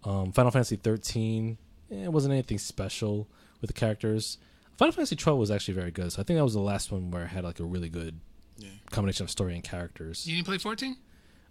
Um, 0.03 0.31
Final 0.31 0.51
Fantasy 0.51 0.75
13, 0.75 1.57
eh, 1.91 1.95
it 2.03 2.11
wasn't 2.11 2.33
anything 2.33 2.57
special 2.57 3.27
with 3.61 3.69
the 3.69 3.73
characters. 3.73 4.37
Final 4.77 4.91
Fantasy 4.91 5.15
12 5.15 5.39
was 5.39 5.51
actually 5.51 5.73
very 5.73 5.91
good, 5.91 6.11
so 6.11 6.21
I 6.21 6.23
think 6.23 6.37
that 6.37 6.43
was 6.43 6.53
the 6.53 6.59
last 6.59 6.91
one 6.91 7.11
where 7.11 7.23
I 7.23 7.27
had 7.27 7.43
like 7.43 7.59
a 7.59 7.63
really 7.63 7.89
good 7.89 8.19
Yeah. 8.57 8.69
combination 8.91 9.23
of 9.25 9.29
story 9.31 9.53
and 9.55 9.63
characters. 9.63 10.25
You 10.27 10.35
didn't 10.35 10.47
play 10.47 10.57
14? 10.57 10.95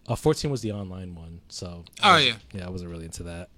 Uh, 0.07 0.15
14 0.17 0.51
was 0.51 0.61
the 0.63 0.73
online 0.73 1.15
one, 1.15 1.41
so 1.49 1.85
Oh, 2.03 2.17
yeah. 2.17 2.37
yeah, 2.53 2.67
I 2.67 2.71
wasn't 2.71 2.91
really 2.91 3.05
into 3.07 3.23
that. 3.25 3.49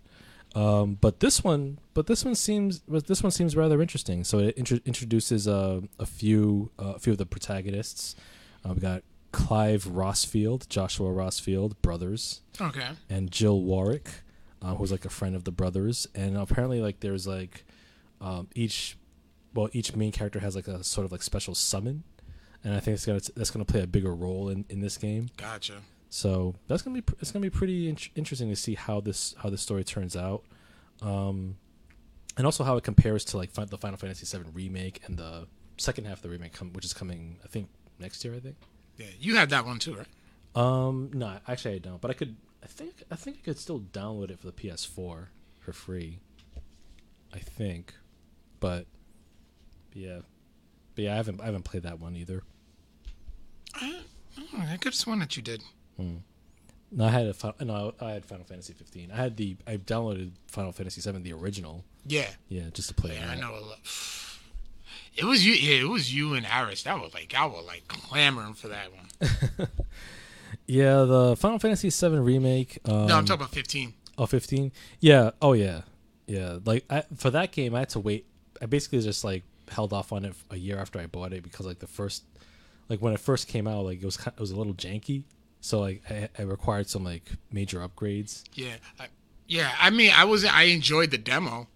Um, 0.54 0.96
but 1.00 1.20
this 1.20 1.44
one, 1.44 1.78
but 1.92 2.06
this 2.06 2.24
one 2.24 2.34
seems, 2.34 2.78
but 2.80 3.06
this 3.08 3.22
one 3.22 3.30
seems 3.32 3.54
rather 3.56 3.82
interesting. 3.82 4.24
So 4.24 4.38
it 4.38 4.56
intro- 4.56 4.78
introduces 4.86 5.46
uh, 5.46 5.80
a 5.98 6.06
few, 6.06 6.70
uh, 6.78 6.94
a 6.94 6.98
few 6.98 7.12
of 7.12 7.18
the 7.18 7.26
protagonists. 7.26 8.14
Uh, 8.64 8.72
we 8.74 8.80
got 8.80 9.02
Clive 9.32 9.84
Rosfield, 9.84 10.68
Joshua 10.68 11.10
Rosfield, 11.10 11.74
brothers, 11.82 12.40
Okay. 12.60 12.88
and 13.10 13.30
Jill 13.30 13.60
Warrick, 13.60 14.08
uh, 14.62 14.74
who's 14.76 14.90
like 14.90 15.04
a 15.04 15.10
friend 15.10 15.36
of 15.36 15.44
the 15.44 15.52
brothers. 15.52 16.06
And 16.14 16.36
apparently, 16.38 16.80
like 16.80 17.00
there's 17.00 17.26
like 17.26 17.64
um, 18.20 18.48
each, 18.54 18.96
well, 19.52 19.68
each 19.72 19.94
main 19.94 20.10
character 20.12 20.38
has 20.40 20.56
like 20.56 20.68
a 20.68 20.82
sort 20.82 21.04
of 21.04 21.12
like 21.12 21.22
special 21.22 21.54
summon, 21.54 22.04
and 22.66 22.74
I 22.74 22.80
think 22.80 22.96
it's 22.96 23.06
gonna 23.06 23.20
that's 23.36 23.50
gonna 23.50 23.64
play 23.64 23.80
a 23.82 23.86
bigger 23.86 24.12
role 24.12 24.48
in 24.48 24.64
in 24.68 24.80
this 24.80 24.98
game. 24.98 25.28
Gotcha. 25.36 25.82
So 26.08 26.56
that's 26.66 26.82
gonna 26.82 27.00
be 27.00 27.14
it's 27.20 27.30
gonna 27.30 27.44
be 27.44 27.50
pretty 27.50 27.88
in- 27.88 27.96
interesting 28.16 28.48
to 28.50 28.56
see 28.56 28.74
how 28.74 29.00
this 29.00 29.36
how 29.38 29.50
this 29.50 29.62
story 29.62 29.84
turns 29.84 30.16
out, 30.16 30.42
um, 31.00 31.58
and 32.36 32.44
also 32.44 32.64
how 32.64 32.76
it 32.76 32.82
compares 32.82 33.24
to 33.26 33.36
like 33.36 33.52
the 33.52 33.78
Final 33.78 33.96
Fantasy 33.96 34.36
VII 34.36 34.50
remake 34.52 35.00
and 35.06 35.16
the 35.16 35.46
second 35.76 36.06
half 36.06 36.18
of 36.18 36.22
the 36.22 36.28
remake, 36.28 36.54
com- 36.54 36.72
which 36.72 36.84
is 36.84 36.92
coming 36.92 37.38
I 37.44 37.46
think 37.46 37.68
next 38.00 38.24
year. 38.24 38.34
I 38.34 38.40
think. 38.40 38.56
Yeah, 38.96 39.06
you 39.20 39.36
have 39.36 39.50
that 39.50 39.64
one 39.64 39.78
too, 39.78 39.94
right? 39.94 40.08
Um, 40.56 41.10
no, 41.14 41.38
actually 41.46 41.76
I 41.76 41.78
don't, 41.78 42.00
but 42.00 42.10
I 42.10 42.14
could. 42.14 42.34
I 42.64 42.66
think 42.66 43.04
I 43.12 43.14
think 43.14 43.36
I 43.42 43.44
could 43.44 43.58
still 43.60 43.78
download 43.78 44.30
it 44.32 44.40
for 44.40 44.46
the 44.46 44.52
PS4 44.52 45.28
for 45.60 45.72
free. 45.72 46.18
I 47.32 47.38
think, 47.38 47.94
but 48.58 48.86
yeah, 49.92 50.20
but 50.96 51.04
yeah, 51.04 51.12
I 51.12 51.16
haven't 51.16 51.40
I 51.40 51.44
haven't 51.44 51.64
played 51.64 51.84
that 51.84 52.00
one 52.00 52.16
either. 52.16 52.42
I, 53.80 54.72
I 54.72 54.76
could 54.76 54.86
have 54.86 54.94
sworn 54.94 55.18
that 55.20 55.36
you 55.36 55.42
did. 55.42 55.62
No, 55.98 57.04
I 57.04 57.08
had 57.10 57.26
a 57.26 57.64
no, 57.64 57.94
I 58.00 58.12
had 58.12 58.24
Final 58.24 58.44
Fantasy 58.44 58.72
15. 58.72 59.10
I 59.10 59.16
had 59.16 59.36
the 59.36 59.56
I 59.66 59.76
downloaded 59.76 60.32
Final 60.46 60.72
Fantasy 60.72 61.00
7, 61.00 61.22
the 61.22 61.32
original. 61.32 61.84
Yeah. 62.06 62.28
Yeah, 62.48 62.64
just 62.72 62.88
to 62.88 62.94
play 62.94 63.14
Yeah. 63.14 63.30
I 63.30 63.34
know 63.40 63.52
a 63.54 63.60
lot. 63.60 63.78
It 65.18 65.24
was 65.24 65.46
you. 65.46 65.54
Yeah, 65.54 65.80
it 65.80 65.88
was 65.88 66.14
you 66.14 66.34
and 66.34 66.44
Aris. 66.44 66.82
That 66.82 67.00
was 67.00 67.14
like 67.14 67.32
I 67.34 67.46
was 67.46 67.64
like 67.66 67.88
clamoring 67.88 68.52
for 68.52 68.68
that 68.68 68.88
one. 68.92 69.68
Yeah, 70.66 71.04
the 71.04 71.36
Final 71.36 71.58
Fantasy 71.58 71.90
7 71.90 72.22
remake. 72.24 72.78
Um, 72.84 73.06
no, 73.06 73.16
I'm 73.16 73.24
talking 73.24 73.42
about 73.42 73.52
15. 73.52 73.94
Oh, 74.18 74.26
15? 74.26 74.72
Yeah. 75.00 75.30
Oh, 75.40 75.52
yeah. 75.52 75.82
Yeah. 76.26 76.58
Like, 76.64 76.84
I, 76.90 77.04
for 77.16 77.30
that 77.30 77.52
game, 77.52 77.74
I 77.74 77.80
had 77.80 77.90
to 77.90 78.00
wait. 78.00 78.26
I 78.60 78.66
basically 78.66 79.00
just, 79.00 79.22
like, 79.22 79.44
held 79.68 79.92
off 79.92 80.12
on 80.12 80.24
it 80.24 80.34
a 80.50 80.56
year 80.56 80.78
after 80.78 80.98
I 80.98 81.06
bought 81.06 81.32
it 81.32 81.42
because, 81.44 81.66
like, 81.66 81.78
the 81.78 81.86
first, 81.86 82.24
like, 82.88 83.00
when 83.00 83.12
it 83.12 83.20
first 83.20 83.48
came 83.48 83.66
out, 83.66 83.84
like, 83.84 84.00
it 84.02 84.04
was, 84.04 84.18
it 84.26 84.38
was 84.40 84.50
a 84.50 84.56
little 84.56 84.74
janky. 84.74 85.22
So, 85.60 85.80
like, 85.80 86.02
I, 86.10 86.28
I 86.38 86.42
required 86.42 86.88
some, 86.88 87.02
like, 87.04 87.24
major 87.50 87.80
upgrades. 87.80 88.44
Yeah, 88.54 88.76
I, 89.00 89.06
yeah. 89.48 89.72
I 89.80 89.90
mean, 89.90 90.12
I 90.14 90.24
was 90.24 90.44
I 90.44 90.64
enjoyed 90.64 91.10
the 91.10 91.18
demo 91.18 91.66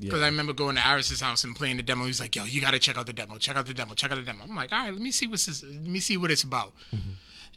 because 0.00 0.18
Yeah. 0.20 0.26
I 0.26 0.28
remember 0.28 0.52
going 0.52 0.76
to 0.76 0.86
Aris's 0.86 1.20
house 1.20 1.44
and 1.44 1.54
playing 1.54 1.76
the 1.76 1.82
demo. 1.82 2.02
He 2.02 2.08
was 2.08 2.20
like, 2.20 2.34
"Yo, 2.34 2.44
you 2.44 2.60
got 2.60 2.72
to 2.72 2.78
check 2.78 2.96
out 2.98 3.06
the 3.06 3.12
demo. 3.12 3.36
Check 3.38 3.56
out 3.56 3.66
the 3.66 3.74
demo. 3.74 3.94
Check 3.94 4.10
out 4.10 4.16
the 4.16 4.22
demo." 4.22 4.44
I'm 4.44 4.56
like, 4.56 4.72
"All 4.72 4.78
right, 4.78 4.92
let 4.92 5.00
me 5.00 5.10
see 5.12 5.26
what's 5.26 5.46
this. 5.46 5.62
Let 5.62 5.74
me 5.84 6.00
see 6.00 6.16
what 6.16 6.30
it's 6.30 6.42
about." 6.42 6.72
Mm-hmm. 6.94 7.10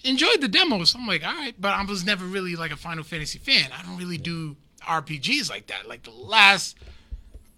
Enjoyed 0.04 0.42
the 0.42 0.48
demos. 0.48 0.94
I'm 0.94 1.08
like, 1.08 1.26
"All 1.26 1.34
right," 1.34 1.56
but 1.60 1.74
I 1.74 1.84
was 1.84 2.06
never 2.06 2.26
really 2.26 2.56
like 2.56 2.72
a 2.72 2.76
Final 2.78 3.04
Fantasy 3.04 3.40
fan. 3.40 3.70
I 3.78 3.82
don't 3.84 3.98
really 3.98 4.18
do 4.18 4.56
RPGs 4.84 5.50
like 5.50 5.68
that. 5.68 5.88
Like 5.88 6.04
the 6.04 6.12
last 6.12 6.78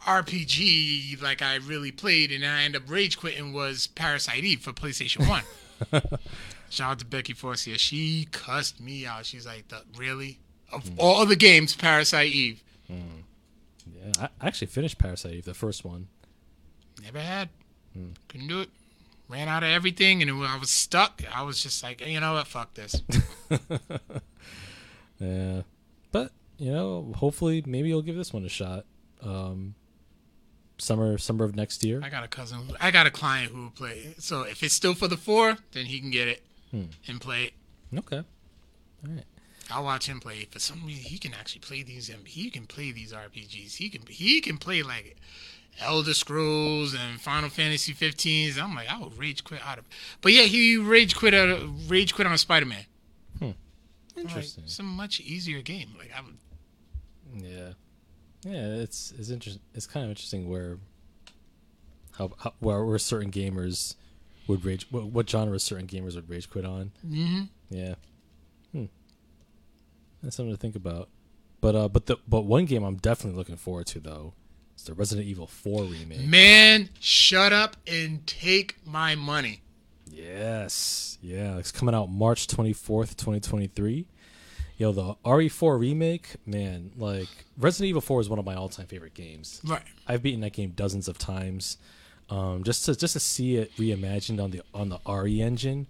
RPG 0.08 1.22
like 1.22 1.42
I 1.42 1.56
really 1.56 1.92
played 1.92 2.32
and 2.32 2.46
I 2.46 2.64
ended 2.64 2.84
up 2.84 2.90
rage 2.90 3.18
quitting 3.18 3.54
was 3.54 3.88
Parasite 3.88 4.44
Eve 4.44 4.62
for 4.62 4.74
PlayStation 4.74 5.28
One. 5.28 5.44
Shout 6.70 6.92
out 6.92 7.00
to 7.00 7.06
Becky 7.06 7.34
Forcia. 7.34 7.78
She 7.78 8.28
cussed 8.32 8.82
me 8.82 9.06
out. 9.06 9.26
She's 9.26 9.46
like, 9.46 9.68
"The- 9.70 9.84
"Really? 9.96 10.40
Of 10.72 10.88
hmm. 10.88 10.96
all 10.98 11.26
the 11.26 11.36
games, 11.36 11.76
Parasite 11.76 12.32
Eve 12.32 12.64
hmm. 12.88 13.22
Yeah. 13.86 14.28
I, 14.42 14.48
actually 14.48 14.68
finished 14.68 14.98
Parasite 14.98 15.34
Eve, 15.34 15.46
the 15.46 15.54
first 15.54 15.86
one. 15.86 16.08
never 17.04 17.20
had. 17.20 17.50
Hmm. 17.94 18.10
Couldn't 18.28 18.48
do 18.48 18.62
it. 18.62 18.70
Ran 19.30 19.48
out 19.48 19.64
of 19.64 19.70
everything, 19.70 20.22
and 20.22 20.32
I 20.32 20.58
was 20.58 20.70
stuck. 20.70 21.22
I 21.34 21.44
was 21.44 21.62
just 21.62 21.84
like, 21.84 22.06
you 22.06 22.20
know 22.20 22.34
what? 22.34 22.48
Fuck 22.48 22.74
this. 22.74 23.02
Yeah. 25.20 25.62
But, 26.12 26.32
you 26.58 26.72
know, 26.72 27.14
hopefully, 27.16 27.64
maybe 27.66 27.90
you'll 27.90 28.02
give 28.02 28.16
this 28.16 28.34
one 28.34 28.46
a 28.46 28.50
shot. 28.50 28.86
Um, 29.22 29.76
summer, 30.78 31.18
summer 31.18 31.46
of 31.46 31.56
next 31.56 31.84
year. 31.84 32.02
I 32.04 32.10
got 32.10 32.24
a 32.24 32.28
cousin. 32.28 32.72
I 32.80 32.92
got 32.92 33.06
a 33.06 33.12
client 33.12 33.52
who 33.52 33.64
will 33.64 33.70
play. 33.72 34.00
it. 34.00 34.24
So 34.24 34.42
if 34.42 34.64
it's 34.64 34.74
still 34.74 34.94
for 34.94 35.08
the 35.08 35.18
four, 35.18 35.58
then 35.72 35.86
he 35.86 36.00
can 36.00 36.12
get 36.12 36.28
it 36.28 36.44
hmm. 36.72 36.86
and 37.08 37.20
play 37.20 37.46
it. 37.46 37.54
Okay. 37.98 38.18
All 38.18 39.14
right. 39.14 39.26
I'll 39.70 39.84
watch 39.84 40.08
him 40.08 40.20
play. 40.20 40.48
For 40.50 40.60
some 40.60 40.86
reason, 40.86 41.04
he 41.04 41.18
can 41.18 41.34
actually 41.34 41.60
play 41.60 41.84
these. 41.84 42.10
and 42.10 42.26
He 42.28 42.50
can 42.50 42.66
play 42.66 42.92
these 42.92 43.12
RPGs. 43.12 43.76
He 43.76 43.90
can. 43.90 44.02
He 44.08 44.40
can 44.40 44.58
play 44.58 44.82
like 44.82 45.18
Elder 45.80 46.14
Scrolls 46.14 46.94
and 46.94 47.20
Final 47.20 47.50
Fantasy 47.50 47.94
15s. 47.94 48.58
I'm 48.62 48.76
like, 48.76 48.92
I 48.92 49.00
would 49.00 49.18
rage 49.18 49.44
quit 49.44 49.62
out 49.66 49.78
of. 49.78 49.86
But 50.22 50.32
yeah, 50.32 50.44
he 50.44 50.78
rage 50.78 51.16
quit 51.16 51.34
out. 51.34 51.50
Of, 51.50 51.92
rage 51.92 52.14
quit 52.14 52.28
on 52.28 52.38
Spider 52.38 52.66
Man. 52.66 52.86
Hmm. 53.40 53.52
Interesting. 54.16 54.64
Like, 54.64 54.68
it's 54.68 54.80
a 54.80 54.84
much 54.84 55.20
easier 55.20 55.62
game. 55.62 55.90
Like 55.98 56.12
I 56.16 56.22
would. 56.22 56.38
Yeah, 57.44 57.74
yeah. 58.52 58.68
It's 58.84 59.14
it's 59.18 59.30
interesting. 59.30 59.62
It's 59.74 59.86
kind 59.88 60.04
of 60.06 60.10
interesting 60.10 60.50
where 60.50 60.78
how, 62.18 62.32
how 62.40 62.54
where, 62.60 62.84
where 62.84 62.98
certain 63.00 63.32
gamers 63.32 63.96
would 64.48 64.64
rage. 64.66 64.88
What, 64.92 65.06
what 65.06 65.30
genres 65.30 65.64
certain 65.64 65.88
gamers 65.88 66.16
would 66.16 66.30
rage 66.30 66.50
quit 66.50 66.66
on. 66.66 66.92
hmm 67.02 67.44
Yeah. 67.70 67.96
Hmm. 68.72 68.86
That's 70.24 70.36
something 70.36 70.54
to 70.54 70.60
think 70.60 70.76
about. 70.76 71.10
But 71.62 71.76
uh, 71.76 71.90
but 71.90 72.06
the 72.06 72.18
but 72.28 72.42
one 72.46 72.66
game 72.66 72.84
I'm 72.84 72.98
definitely 72.98 73.38
looking 73.38 73.58
forward 73.58 73.88
to 73.88 74.00
though 74.00 74.34
is 74.76 74.84
the 74.84 74.94
Resident 74.94 75.28
Evil 75.28 75.48
4 75.48 75.84
remake. 75.84 76.22
Man, 76.26 76.90
shut 77.00 77.52
up 77.52 77.76
and 77.88 78.26
take 78.28 78.76
my 78.86 79.16
money. 79.16 79.62
Yes. 80.10 81.18
Yeah, 81.22 81.58
it's 81.58 81.72
coming 81.72 81.94
out 81.96 82.10
March 82.10 82.48
24th, 82.48 83.16
2023. 83.18 84.08
Yo, 84.78 84.92
the 84.92 85.16
RE4 85.26 85.80
remake, 85.80 86.36
man, 86.46 86.92
like 86.98 87.28
Resident 87.58 87.90
Evil 87.90 88.02
4 88.02 88.22
is 88.22 88.30
one 88.30 88.38
of 88.38 88.46
my 88.46 88.54
all-time 88.54 88.86
favorite 88.86 89.16
games. 89.16 89.60
Right. 89.66 89.82
I've 90.08 90.22
beaten 90.22 90.42
that 90.42 90.54
game 90.54 90.74
dozens 90.76 91.08
of 91.08 91.18
times. 91.18 91.78
Um, 92.30 92.64
just 92.64 92.86
to 92.86 92.96
just 92.96 93.14
to 93.14 93.20
see 93.20 93.56
it 93.56 93.76
reimagined 93.78 94.44
on 94.44 94.52
the 94.52 94.62
on 94.74 94.90
the 94.90 95.00
RE 95.08 95.42
engine. 95.42 95.88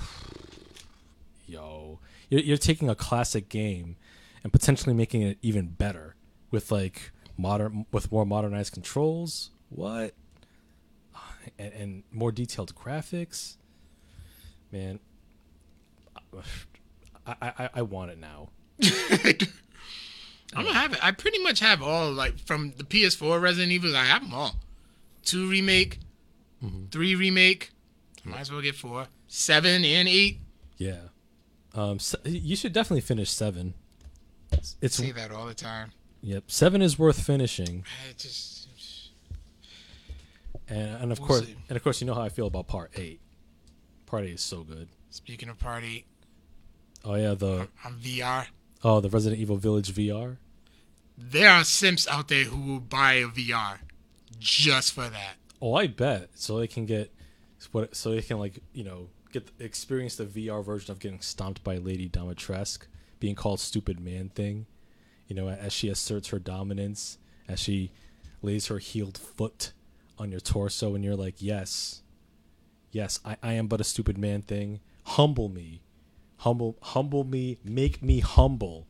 Yo, 1.46 2.00
you're, 2.28 2.40
you're 2.40 2.56
taking 2.56 2.88
a 2.88 2.96
classic 2.96 3.48
game 3.48 3.96
and 4.42 4.52
potentially 4.52 4.94
making 4.94 5.22
it 5.22 5.38
even 5.42 5.68
better 5.68 6.16
with 6.50 6.72
like 6.72 7.12
modern 7.36 7.86
with 7.92 8.10
more 8.10 8.26
modernized 8.26 8.72
controls. 8.72 9.50
What? 9.68 10.14
And, 11.60 11.72
and 11.74 12.02
more 12.10 12.32
detailed 12.32 12.74
graphics. 12.74 13.56
Man, 14.72 14.98
I, 17.26 17.34
I 17.42 17.68
I 17.74 17.82
want 17.82 18.10
it 18.12 18.18
now. 18.18 18.50
I'm 20.54 20.64
gonna 20.64 20.72
have 20.74 20.92
it. 20.92 21.04
I 21.04 21.10
pretty 21.12 21.42
much 21.42 21.60
have 21.60 21.82
all 21.82 22.10
like 22.12 22.38
from 22.38 22.72
the 22.76 22.84
PS4 22.84 23.40
Resident 23.40 23.72
Evils. 23.72 23.94
I 23.94 24.04
have 24.04 24.22
them 24.22 24.32
all. 24.34 24.56
Two 25.24 25.48
remake, 25.50 25.98
three 26.90 27.14
remake. 27.14 27.70
Might 28.24 28.40
as 28.40 28.50
well 28.52 28.60
get 28.60 28.74
four, 28.74 29.06
seven, 29.28 29.84
and 29.84 30.08
eight. 30.08 30.38
Yeah. 30.76 30.98
Um, 31.74 31.98
se- 31.98 32.18
you 32.24 32.56
should 32.56 32.72
definitely 32.72 33.02
finish 33.02 33.30
seven. 33.30 33.74
It's, 34.52 34.76
it's 34.80 34.96
Say 34.96 35.12
that 35.12 35.30
all 35.30 35.46
the 35.46 35.54
time. 35.54 35.92
Yep, 36.22 36.44
seven 36.50 36.80
is 36.82 36.98
worth 36.98 37.22
finishing, 37.24 37.84
I 38.08 38.12
just 38.16 38.68
and, 40.68 41.02
and 41.02 41.12
of 41.12 41.18
We'll 41.20 41.28
course, 41.28 41.46
see. 41.46 41.56
and 41.68 41.76
of 41.76 41.82
course, 41.82 42.00
you 42.00 42.06
know 42.06 42.14
how 42.14 42.22
I 42.22 42.28
feel 42.28 42.46
about 42.46 42.66
part 42.66 42.90
eight. 42.96 43.20
Party 44.06 44.32
is 44.32 44.40
so 44.40 44.62
good. 44.62 44.88
Speaking 45.10 45.48
of 45.48 45.58
party, 45.58 46.04
Oh 47.04 47.14
yeah, 47.14 47.34
the 47.34 47.68
on 47.84 47.98
VR, 48.02 48.46
oh 48.84 49.00
the 49.00 49.08
Resident 49.10 49.40
Evil 49.40 49.56
Village 49.56 49.92
VR. 49.94 50.36
there 51.16 51.50
are 51.50 51.64
simps 51.64 52.06
out 52.08 52.28
there 52.28 52.44
who 52.44 52.60
will 52.60 52.80
buy 52.80 53.14
a 53.14 53.26
VR 53.28 53.78
just 54.38 54.92
for 54.92 55.08
that. 55.08 55.34
Oh, 55.62 55.74
I 55.74 55.86
bet. 55.86 56.30
So 56.34 56.58
they 56.58 56.66
can 56.66 56.84
get 56.86 57.12
what? 57.72 57.94
So 57.96 58.10
they 58.10 58.22
can 58.22 58.38
like 58.38 58.60
you 58.72 58.84
know 58.84 59.08
get 59.32 59.50
experience 59.58 60.16
the 60.16 60.24
VR 60.24 60.64
version 60.64 60.90
of 60.92 60.98
getting 60.98 61.20
stomped 61.20 61.62
by 61.64 61.76
Lady 61.76 62.08
Dimitrescu, 62.08 62.86
being 63.20 63.34
called 63.34 63.60
stupid 63.60 64.00
man 64.00 64.28
thing. 64.30 64.66
You 65.28 65.34
know, 65.36 65.48
as 65.48 65.72
she 65.72 65.88
asserts 65.88 66.28
her 66.28 66.38
dominance, 66.38 67.18
as 67.48 67.58
she 67.58 67.90
lays 68.42 68.66
her 68.66 68.78
heeled 68.78 69.18
foot 69.18 69.72
on 70.18 70.30
your 70.30 70.40
torso, 70.40 70.94
and 70.94 71.04
you're 71.04 71.16
like, 71.16 71.34
yes, 71.38 72.02
yes, 72.92 73.18
I, 73.24 73.36
I 73.42 73.52
am 73.54 73.66
but 73.66 73.80
a 73.80 73.84
stupid 73.84 74.16
man 74.18 74.42
thing. 74.42 74.80
Humble 75.04 75.48
me, 75.48 75.82
humble, 76.38 76.76
humble 76.82 77.24
me, 77.24 77.58
make 77.64 78.02
me 78.02 78.20
humble. 78.20 78.86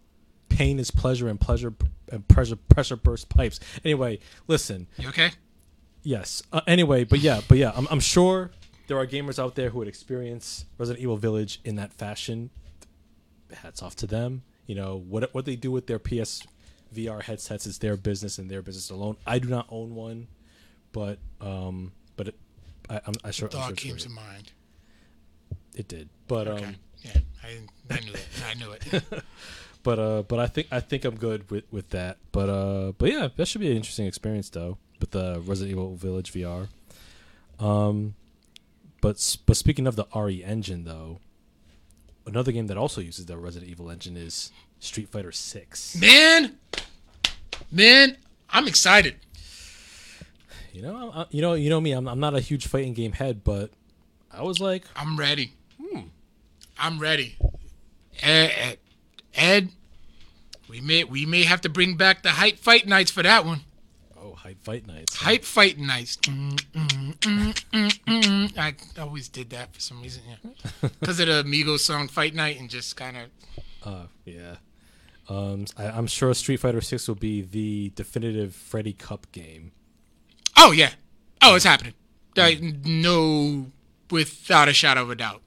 Pain 0.48 0.78
is 0.78 0.90
pleasure, 0.90 1.28
and 1.28 1.40
pleasure 1.40 1.74
and 2.10 2.26
pressure 2.28 2.56
pressure 2.56 2.96
burst 2.96 3.28
pipes. 3.28 3.58
Anyway, 3.84 4.18
listen. 4.46 4.86
You 4.96 5.08
okay? 5.08 5.30
Yes. 6.02 6.42
Uh, 6.52 6.60
anyway, 6.66 7.04
but 7.04 7.18
yeah, 7.18 7.40
but 7.48 7.58
yeah, 7.58 7.72
I'm, 7.74 7.86
I'm 7.90 8.00
sure 8.00 8.52
there 8.86 8.96
are 8.96 9.06
gamers 9.06 9.38
out 9.40 9.56
there 9.56 9.70
who 9.70 9.78
would 9.78 9.88
experience 9.88 10.64
Resident 10.78 11.02
Evil 11.02 11.16
Village 11.16 11.60
in 11.64 11.74
that 11.76 11.92
fashion. 11.92 12.50
Hats 13.52 13.82
off 13.82 13.96
to 13.96 14.06
them. 14.06 14.42
You 14.66 14.74
know 14.76 14.96
what 15.08 15.32
what 15.34 15.44
they 15.44 15.56
do 15.56 15.70
with 15.72 15.86
their 15.88 15.98
PS 15.98 16.42
VR 16.94 17.22
headsets 17.22 17.66
is 17.66 17.78
their 17.78 17.96
business 17.96 18.38
and 18.38 18.48
their 18.50 18.62
business 18.62 18.88
alone. 18.90 19.16
I 19.26 19.38
do 19.40 19.48
not 19.48 19.66
own 19.68 19.94
one, 19.94 20.28
but 20.92 21.18
um, 21.40 21.92
but 22.16 22.28
it, 22.28 22.34
I, 22.88 23.00
I'm 23.06 23.14
I 23.24 23.30
sure, 23.32 23.46
I'm 23.48 23.50
sure 23.52 23.60
Thought 23.60 23.76
came 23.76 23.96
to 23.96 24.08
mind. 24.08 24.52
it 25.74 25.88
did. 25.88 26.08
But 26.28 26.48
Okay. 26.48 26.64
um, 26.64 26.76
yeah, 27.06 27.20
I, 27.42 27.94
I 27.94 28.00
knew 28.00 28.12
it. 28.12 28.26
I 28.48 28.54
knew 28.54 28.70
it. 28.72 29.24
but 29.82 29.98
uh, 29.98 30.22
but 30.22 30.38
I 30.38 30.46
think 30.46 30.68
I 30.70 30.80
think 30.80 31.04
I'm 31.04 31.16
good 31.16 31.50
with 31.50 31.64
with 31.70 31.90
that. 31.90 32.18
But 32.32 32.48
uh, 32.48 32.92
but 32.98 33.10
yeah, 33.10 33.28
that 33.36 33.46
should 33.46 33.60
be 33.60 33.70
an 33.70 33.76
interesting 33.76 34.06
experience 34.06 34.50
though 34.50 34.78
with 35.00 35.12
the 35.12 35.40
Resident 35.44 35.72
Evil 35.72 35.96
Village 35.96 36.32
VR. 36.32 36.68
Um, 37.60 38.14
but 39.00 39.36
but 39.46 39.56
speaking 39.56 39.86
of 39.86 39.96
the 39.96 40.06
RE 40.14 40.42
engine 40.42 40.84
though, 40.84 41.20
another 42.26 42.52
game 42.52 42.66
that 42.66 42.76
also 42.76 43.00
uses 43.00 43.26
the 43.26 43.36
Resident 43.36 43.70
Evil 43.70 43.90
engine 43.90 44.16
is 44.16 44.50
Street 44.80 45.08
Fighter 45.08 45.32
Six. 45.32 45.96
man, 45.96 46.56
man, 47.70 48.16
I'm 48.50 48.66
excited. 48.66 49.16
You 50.72 50.82
know, 50.82 51.10
I, 51.14 51.26
you 51.30 51.40
know, 51.40 51.54
you 51.54 51.70
know 51.70 51.80
me. 51.80 51.92
I'm 51.92 52.06
I'm 52.08 52.20
not 52.20 52.34
a 52.34 52.40
huge 52.40 52.66
fighting 52.66 52.92
game 52.92 53.12
head, 53.12 53.42
but 53.44 53.70
I 54.30 54.42
was 54.42 54.60
like, 54.60 54.84
I'm 54.94 55.16
ready. 55.16 55.52
I'm 56.78 56.98
ready. 56.98 57.36
Ed, 58.22 58.78
Ed, 59.34 59.70
we 60.68 60.80
may 60.80 61.04
we 61.04 61.26
may 61.26 61.44
have 61.44 61.60
to 61.62 61.68
bring 61.68 61.96
back 61.96 62.22
the 62.22 62.30
hype 62.30 62.58
fight 62.58 62.86
nights 62.86 63.10
for 63.10 63.22
that 63.22 63.44
one. 63.44 63.60
oh, 64.18 64.32
hype 64.34 64.62
fight 64.64 64.86
nights. 64.86 65.16
Hype 65.16 65.44
fight 65.44 65.78
nights. 65.78 66.16
Mm, 66.22 66.52
mm, 66.72 67.14
mm, 67.18 67.54
mm, 67.72 68.04
mm. 68.04 68.58
I 68.58 68.74
always 69.00 69.28
did 69.28 69.50
that 69.50 69.74
for 69.74 69.80
some 69.80 70.00
reason, 70.02 70.22
yeah. 70.28 70.88
Because 71.00 71.20
of 71.20 71.26
the 71.28 71.44
Migos 71.44 71.80
song 71.80 72.08
"Fight 72.08 72.34
Night" 72.34 72.58
and 72.58 72.68
just 72.70 72.96
kind 72.96 73.16
of 73.16 73.30
Uh, 73.82 74.06
yeah. 74.24 74.56
Um, 75.28 75.66
I, 75.76 75.86
I'm 75.86 76.06
sure 76.06 76.32
Street 76.34 76.58
Fighter 76.58 76.80
Six 76.80 77.08
will 77.08 77.16
be 77.16 77.42
the 77.42 77.90
definitive 77.94 78.54
Freddy 78.54 78.92
Cup 78.92 79.30
game. 79.32 79.72
Oh 80.56 80.72
yeah. 80.72 80.92
Oh, 81.42 81.54
it's 81.56 81.64
happening. 81.64 81.94
Like, 82.36 82.60
no, 82.60 83.66
without 84.10 84.68
a 84.68 84.72
shadow 84.72 85.02
of 85.02 85.10
a 85.10 85.14
doubt. 85.14 85.42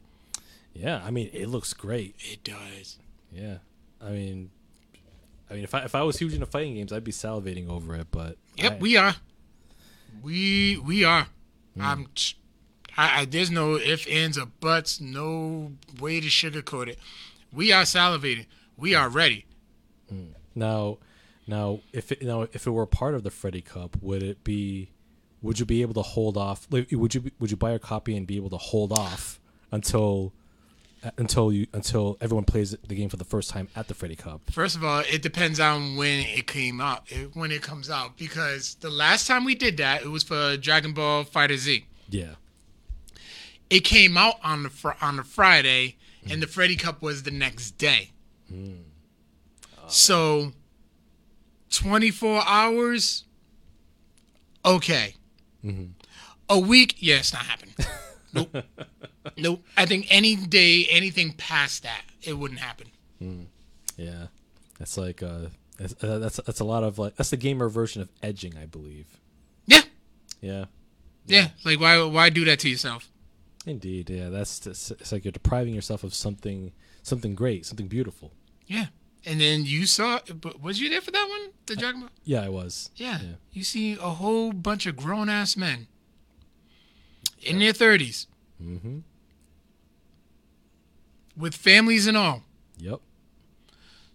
Yeah, 0.80 1.02
I 1.06 1.12
mean, 1.12 1.30
it 1.34 1.48
looks 1.50 1.74
great. 1.74 2.16
It 2.20 2.44
does. 2.44 2.98
Yeah, 3.34 3.58
I 4.02 4.12
mean, 4.12 4.50
I 5.50 5.56
mean, 5.56 5.64
if 5.64 5.74
I 5.76 5.80
if 5.84 5.94
I 5.94 6.04
was 6.04 6.18
huge 6.18 6.34
into 6.34 6.46
fighting 6.46 6.76
games, 6.76 6.94
I'd 6.94 7.04
be 7.04 7.12
salivating 7.12 7.70
over 7.70 7.96
it. 7.96 8.08
But 8.12 8.38
Yep, 8.58 8.72
I- 8.74 8.78
we 8.78 8.98
are. 8.98 9.16
We 10.22 10.78
we 10.78 11.04
are. 11.04 11.28
Hmm. 11.76 11.82
I'm. 11.82 12.08
I, 12.98 13.22
I 13.22 13.26
there's 13.26 13.52
no 13.52 13.76
if 13.76 14.08
ands 14.10 14.38
or 14.38 14.46
buts. 14.46 15.00
No 15.02 15.74
way 16.00 16.20
to 16.20 16.28
sugarcoat 16.28 16.88
it. 16.88 17.00
We 17.52 17.72
are 17.72 17.84
salivating. 17.84 18.46
We 18.78 18.96
are 18.96 19.10
ready. 19.10 19.46
Hmm. 20.10 20.30
now, 20.56 20.98
now 21.46 21.82
if 21.94 22.12
it, 22.12 22.22
now 22.22 22.44
if 22.54 22.66
it 22.66 22.72
were 22.72 22.86
part 22.86 23.14
of 23.16 23.24
the 23.24 23.32
Freddy 23.32 23.62
Cup, 23.62 23.98
would 24.02 24.24
it 24.24 24.44
be? 24.44 24.92
Would 25.42 25.60
you 25.60 25.66
be 25.66 25.82
able 25.82 25.94
to 25.94 26.02
hold 26.02 26.36
off? 26.38 26.68
Would 26.70 26.90
you 26.92 27.32
would 27.40 27.52
you 27.52 27.58
buy 27.58 27.72
a 27.72 27.80
copy 27.80 28.16
and 28.18 28.26
be 28.28 28.36
able 28.38 28.50
to 28.50 28.58
hold 28.58 28.92
off 28.92 29.40
until 29.72 30.34
until 31.18 31.52
you 31.52 31.68
until 31.74 32.18
everyone 32.22 32.44
plays 32.46 32.72
the 32.72 32.96
game 32.96 33.10
for 33.10 33.18
the 33.18 33.24
first 33.24 33.50
time 33.50 33.68
at 33.76 33.88
the 33.88 33.94
Freddy 33.94 34.16
Cup? 34.16 34.42
First 34.52 34.76
of 34.76 34.84
all, 34.84 35.00
it 35.00 35.22
depends 35.22 35.60
on 35.60 35.96
when 35.96 36.26
it 36.26 36.48
came 36.48 36.82
out. 36.82 37.04
It, 37.08 37.36
when 37.36 37.52
it 37.52 37.62
comes 37.62 37.90
out, 37.90 38.18
because 38.18 38.76
the 38.76 38.90
last 38.90 39.28
time 39.28 39.46
we 39.46 39.56
did 39.56 39.78
that, 39.78 40.02
it 40.02 40.10
was 40.10 40.24
for 40.24 40.58
Dragon 40.58 40.94
Ball 40.94 41.24
FighterZ. 41.24 41.84
Yeah. 42.10 42.36
It 43.70 43.82
came 43.82 44.18
out 44.18 44.36
on 44.44 44.64
the 44.64 44.70
fr- 44.70 44.98
on 45.02 45.18
the 45.18 45.24
Friday, 45.24 45.98
and 46.30 46.42
the 46.42 46.48
Freddy 46.48 46.76
Cup 46.76 47.02
was 47.02 47.24
the 47.24 47.32
next 47.32 47.72
day. 47.78 48.12
Hmm. 48.50 48.72
Oh, 49.78 49.84
so, 49.88 50.52
twenty 51.70 52.10
four 52.10 52.42
hours. 52.46 53.26
Okay. 54.66 55.16
Mm-hmm. 55.64 55.92
A 56.50 56.60
week, 56.60 56.96
yeah, 57.00 57.18
it's 57.18 57.32
not 57.32 57.44
happening. 57.44 57.76
nope. 58.34 58.66
Nope. 59.38 59.64
I 59.78 59.86
think 59.86 60.08
any 60.10 60.36
day, 60.36 60.86
anything 60.90 61.34
past 61.34 61.84
that, 61.84 62.02
it 62.22 62.34
wouldn't 62.34 62.60
happen. 62.60 62.88
Yeah, 63.98 64.28
that's 64.78 64.98
like 64.98 65.22
uh, 65.22 65.48
that's, 65.78 66.02
uh, 66.04 66.20
that's 66.20 66.38
that's 66.46 66.60
a 66.60 66.64
lot 66.66 66.84
of 66.84 66.98
like 67.00 67.16
that's 67.18 67.30
the 67.32 67.38
gamer 67.38 67.68
version 67.70 68.02
of 68.02 68.10
edging, 68.24 68.58
I 68.58 68.66
believe. 68.66 69.08
Yeah. 69.68 69.82
Yeah, 70.42 70.66
Yeah. 71.26 71.48
Like, 71.66 71.80
why 71.82 72.02
why 72.04 72.30
do 72.30 72.46
that 72.46 72.60
to 72.60 72.70
yourself? 72.70 73.10
indeed. 73.66 74.10
Yeah, 74.10 74.30
that's 74.30 74.66
it's, 74.66 74.90
it's 74.92 75.12
like 75.12 75.26
you're 75.26 75.34
depriving 75.34 75.74
yourself 75.76 76.04
of 76.04 76.14
something 76.14 76.72
something 77.04 77.36
great, 77.36 77.66
something 77.66 77.88
beautiful. 77.88 78.32
Yeah. 78.68 78.86
And 79.26 79.42
then 79.42 79.66
you 79.66 79.86
saw, 79.86 80.20
but 80.34 80.62
was 80.62 80.80
you 80.80 80.90
there 80.90 81.02
for 81.02 81.12
that 81.12 81.28
one? 81.30 81.50
The 81.66 81.76
Dragon 81.76 82.00
Ball? 82.02 82.10
Yeah, 82.24 82.42
I 82.46 82.48
was. 82.50 82.90
Yeah. 82.96 83.20
Yeah. 83.22 83.34
You 83.52 83.66
see 83.66 83.94
a 83.94 84.12
whole 84.12 84.54
bunch 84.54 84.86
of 84.86 84.96
grown 84.96 85.28
ass 85.28 85.58
men 85.58 85.88
in 87.42 87.60
their 87.60 87.74
30s 87.74 88.28
Mm-hmm. 88.64 89.00
With 91.40 91.56
families 91.56 92.06
and 92.08 92.16
all 92.18 92.44
Yep. 92.78 93.00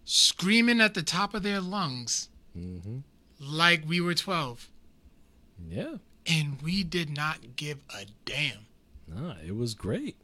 screaming 0.04 0.80
at 0.80 0.94
the 0.94 1.02
top 1.02 1.34
of 1.34 1.42
their 1.42 1.60
lungs 1.60 2.28
Mm-hmm. 2.56 2.98
like 3.40 3.82
we 3.86 4.00
were 4.00 4.14
12. 4.14 4.68
Yeah. 5.68 5.96
And 6.26 6.62
we 6.62 6.84
did 6.84 7.10
not 7.10 7.56
give 7.56 7.78
a 7.90 8.06
damn. 8.24 8.66
Nah, 9.08 9.34
it 9.44 9.56
was 9.56 9.74
great. 9.74 10.16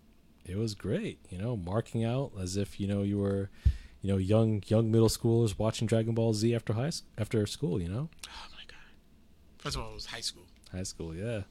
It 0.47 0.57
was 0.57 0.75
great. 0.77 1.19
You 1.29 1.39
know, 1.39 1.57
marking 1.57 2.05
out 2.05 2.31
as 2.41 2.57
if 2.57 2.79
you 2.79 2.87
know 2.87 3.03
you 3.03 3.19
were, 3.19 3.51
you 4.01 4.11
know, 4.13 4.17
young 4.17 4.63
young 4.69 4.91
middle 4.93 5.09
schoolers 5.09 5.59
watching 5.59 5.87
Dragon 5.89 6.15
Ball 6.15 6.33
Z 6.35 6.55
after 6.55 6.73
high 6.75 6.93
after 7.19 7.45
school. 7.47 7.83
You 7.83 7.89
know, 7.89 8.09
Oh 8.29 8.47
my 8.53 8.63
God. 8.69 8.79
First 9.59 9.75
of 9.77 9.83
all, 9.83 9.91
it 9.91 9.95
was 9.95 10.07
high 10.07 10.21
school. 10.21 10.47
high 10.73 10.85
school. 10.85 11.13
Yeah. 11.15 11.43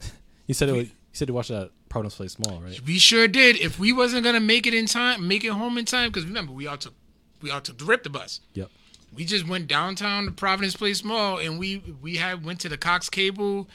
you 0.48 0.54
said 0.54 0.68
it. 0.68 0.72
Was, 0.72 0.88
you 1.14 1.18
said 1.18 1.28
you 1.28 1.34
watched 1.34 1.50
that 1.50 1.70
Providence 1.88 2.16
Place 2.16 2.38
Mall, 2.40 2.60
right? 2.60 2.80
We 2.84 2.98
sure 2.98 3.28
did. 3.28 3.56
If 3.56 3.78
we 3.78 3.92
wasn't 3.92 4.24
gonna 4.24 4.40
make 4.40 4.66
it 4.66 4.74
in 4.74 4.86
time, 4.86 5.28
make 5.28 5.44
it 5.44 5.52
home 5.52 5.78
in 5.78 5.84
time, 5.84 6.10
because 6.10 6.26
remember 6.26 6.52
we 6.52 6.66
all 6.66 6.76
took 6.76 6.92
we 7.40 7.52
all 7.52 7.60
took 7.60 7.78
the 7.78 7.84
rip 7.84 8.02
the 8.02 8.10
bus. 8.10 8.40
Yep. 8.54 8.68
We 9.14 9.24
just 9.24 9.46
went 9.46 9.68
downtown 9.68 10.24
to 10.24 10.32
Providence 10.32 10.74
Place 10.74 11.04
Mall 11.04 11.38
and 11.38 11.56
we 11.56 11.94
we 12.02 12.16
had 12.16 12.44
went 12.44 12.58
to 12.62 12.68
the 12.68 12.76
Cox 12.76 13.08
Cable 13.08 13.68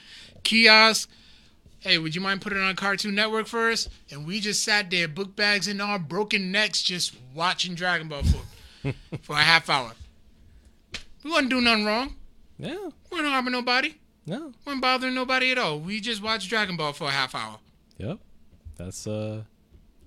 kiosk. 0.44 1.10
Hey, 1.80 1.98
would 1.98 2.14
you 2.14 2.20
mind 2.20 2.42
putting 2.42 2.60
it 2.60 2.64
on 2.64 2.76
Cartoon 2.76 3.16
Network 3.16 3.48
for 3.48 3.72
us? 3.72 3.88
And 4.12 4.28
we 4.28 4.42
just 4.42 4.62
sat 4.62 4.92
there, 4.92 5.08
book 5.08 5.38
bags 5.38 5.70
in 5.70 5.80
our 5.80 5.98
broken 5.98 6.52
necks, 6.52 6.82
just 6.82 7.16
watching 7.34 7.74
Dragon 7.74 8.10
Ball 8.10 8.24
for, 8.24 8.94
for 9.22 9.38
a 9.38 9.42
half 9.42 9.70
hour. 9.70 9.94
We 11.24 11.32
wasn't 11.32 11.52
doing 11.52 11.64
nothing 11.64 11.86
wrong. 11.86 12.16
Yeah. 12.58 12.76
We 13.10 13.18
weren't 13.18 13.28
harming 13.30 13.54
nobody. 13.54 13.96
No. 14.30 14.54
Weren't 14.64 14.80
bothering 14.80 15.16
nobody 15.16 15.52
at 15.52 15.58
all. 15.58 15.80
We 15.80 16.00
just 16.00 16.22
watched 16.22 16.50
Dragon 16.50 16.78
Ball 16.78 16.94
for 16.94 17.08
a 17.08 17.12
half 17.12 17.34
hour. 17.34 17.58
Yep. 17.98 18.20
That's 18.78 19.08
uh 19.08 19.44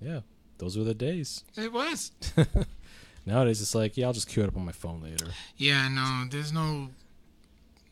yeah. 0.01 0.21
Those 0.59 0.77
were 0.77 0.85
the 0.85 0.93
days. 0.93 1.43
It 1.57 1.73
was. 1.73 2.11
Nowadays 3.25 3.61
it's 3.61 3.75
like, 3.75 3.97
yeah, 3.97 4.07
I'll 4.07 4.13
just 4.13 4.29
queue 4.29 4.43
it 4.43 4.47
up 4.47 4.55
on 4.55 4.65
my 4.65 4.71
phone 4.71 5.01
later. 5.01 5.27
Yeah, 5.57 5.89
no, 5.89 6.25
there's 6.29 6.53
no. 6.53 6.89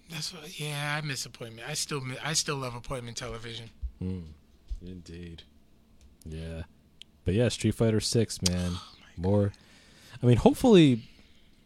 That's 0.09 0.34
what. 0.34 0.57
Yeah, 0.57 0.97
I 0.97 1.05
miss 1.05 1.25
appointment. 1.25 1.67
I 1.67 1.73
still, 1.73 2.01
I 2.23 2.32
still 2.34 2.55
love 2.57 2.75
appointment 2.75 3.17
television. 3.17 3.69
Hmm. 3.99 4.21
Indeed. 4.82 5.43
Yeah. 6.25 6.63
But 7.25 7.34
yeah, 7.34 7.49
Street 7.49 7.75
Fighter 7.75 7.99
6, 7.99 8.41
man. 8.43 8.73
More 9.17 9.51
I 10.21 10.25
mean, 10.25 10.38
hopefully 10.38 11.01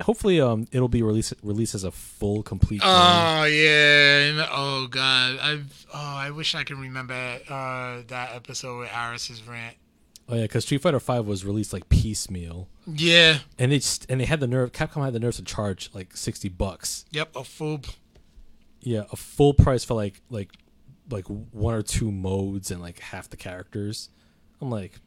hopefully 0.01 0.41
um 0.41 0.67
it'll 0.71 0.87
be 0.89 1.01
released 1.01 1.33
released 1.41 1.73
as 1.75 1.83
a 1.83 1.91
full 1.91 2.43
complete 2.43 2.81
game. 2.81 2.89
Oh 2.91 3.43
yeah. 3.45 4.47
Oh 4.51 4.87
god. 4.89 5.37
I. 5.41 5.61
Oh, 5.93 5.97
I 6.17 6.31
wish 6.31 6.55
I 6.55 6.63
could 6.63 6.77
remember 6.77 7.13
uh, 7.13 8.01
that 8.07 8.31
episode 8.35 8.79
with 8.79 8.89
Aris's 8.93 9.41
rant. 9.47 9.75
Oh 10.27 10.35
yeah, 10.35 10.41
because 10.43 10.65
Street 10.65 10.81
Fighter 10.81 10.99
Five 10.99 11.25
was 11.25 11.45
released 11.45 11.71
like 11.71 11.87
piecemeal, 11.87 12.67
Yeah. 12.87 13.37
and 13.59 13.71
they 13.71 13.77
just, 13.77 14.07
and 14.09 14.19
they 14.19 14.25
had 14.25 14.39
the 14.39 14.47
nerve. 14.47 14.71
Capcom 14.71 15.03
had 15.05 15.13
the 15.13 15.19
nerve 15.19 15.35
to 15.35 15.43
charge 15.43 15.89
like 15.93 16.17
sixty 16.17 16.49
bucks. 16.49 17.05
Yep. 17.11 17.35
A 17.35 17.43
full. 17.43 17.81
Yeah, 18.81 19.03
a 19.11 19.15
full 19.15 19.53
price 19.53 19.83
for 19.85 19.93
like 19.93 20.21
like 20.29 20.49
like 21.09 21.25
one 21.27 21.75
or 21.75 21.83
two 21.83 22.11
modes 22.11 22.71
and 22.71 22.81
like 22.81 22.99
half 22.99 23.29
the 23.29 23.37
characters. 23.37 24.09
I'm 24.59 24.69
like, 24.71 24.99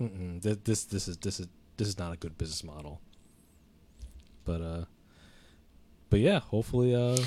Mm-mm, 0.00 0.42
this 0.42 0.84
this 0.84 1.06
is 1.08 1.16
this 1.18 1.38
is 1.40 1.46
this 1.76 1.86
is 1.88 1.98
not 1.98 2.12
a 2.12 2.16
good 2.16 2.36
business 2.36 2.62
model. 2.64 3.00
But 4.48 4.62
uh, 4.62 4.84
but 6.08 6.20
yeah, 6.20 6.40
hopefully 6.40 6.94
uh, 6.94 7.18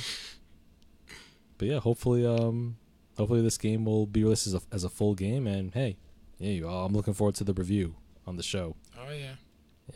but 1.60 1.68
yeah, 1.68 1.80
hopefully 1.80 2.26
um, 2.26 2.78
hopefully 3.16 3.44
this 3.44 3.60
game 3.60 3.86
will 3.86 4.08
be 4.08 4.24
released 4.24 4.48
as 4.48 4.56
a 4.56 4.62
as 4.72 4.84
a 4.84 4.90
full 4.90 5.14
game. 5.14 5.46
And 5.46 5.72
hey, 5.72 5.98
yeah, 6.40 6.50
you 6.50 6.68
all, 6.68 6.88
I'm 6.88 6.94
looking 6.94 7.14
forward 7.14 7.36
to 7.36 7.44
the 7.44 7.54
review 7.54 7.94
on 8.26 8.38
the 8.38 8.44
show. 8.44 8.76
Oh 8.98 9.12
yeah. 9.12 9.34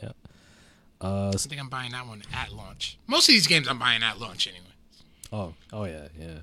Yeah. 0.03 0.11
Uh, 1.01 1.32
I 1.34 1.38
think 1.38 1.59
I'm 1.59 1.67
buying 1.69 1.93
that 1.93 2.05
one 2.05 2.21
at 2.32 2.53
launch. 2.53 2.99
Most 3.07 3.28
of 3.28 3.34
these 3.34 3.47
games 3.47 3.67
I'm 3.67 3.80
buying 3.80 4.03
at 4.03 4.19
launch 4.19 4.47
anyway. 4.47 4.65
Oh, 5.34 5.55
oh 5.73 5.86
yeah, 5.86 6.09
yeah. 6.17 6.39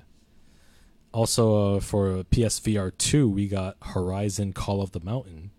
Also, 1.13 1.77
uh, 1.77 1.79
for 1.79 2.25
PSVR 2.25 2.91
two, 2.97 3.29
we 3.29 3.47
got 3.47 3.77
Horizon 3.81 4.51
Call 4.51 4.81
of 4.81 4.91
the 4.91 4.99
Mountain. 4.99 5.51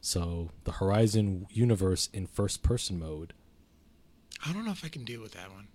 So 0.00 0.50
the 0.62 0.72
Horizon 0.72 1.48
universe 1.50 2.08
in 2.12 2.28
first 2.28 2.62
person 2.62 3.00
mode. 3.00 3.34
I 4.46 4.52
don't 4.52 4.64
know 4.64 4.70
if 4.72 4.84
I 4.84 4.88
can 4.88 5.04
deal 5.04 5.20
with 5.20 5.32
that 5.32 5.50
one. 5.52 5.66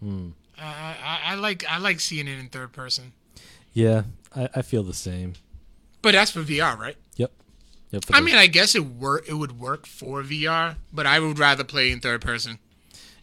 Hmm. 0.00 0.28
I, 0.60 0.96
I, 1.02 1.20
I 1.24 1.34
like 1.36 1.64
I 1.68 1.78
like 1.78 2.00
seeing 2.00 2.26
it 2.28 2.38
in 2.38 2.48
third 2.48 2.72
person, 2.72 3.12
Yeah, 3.74 4.02
I, 4.34 4.48
I 4.56 4.62
feel 4.62 4.82
the 4.82 4.94
same. 4.94 5.34
but 6.02 6.12
that's 6.12 6.30
for 6.32 6.40
VR, 6.42 6.76
right? 6.78 6.96
Yep. 7.16 7.30
Yep. 7.92 8.04
I 8.12 8.20
mean, 8.20 8.34
I 8.34 8.46
guess 8.48 8.74
it 8.74 8.84
work 8.84 9.28
it 9.28 9.34
would 9.34 9.58
work 9.60 9.86
for 9.86 10.22
VR, 10.22 10.76
but 10.92 11.06
I 11.06 11.20
would 11.20 11.38
rather 11.38 11.64
play 11.64 11.90
in 11.90 12.00
third 12.00 12.20
person. 12.20 12.58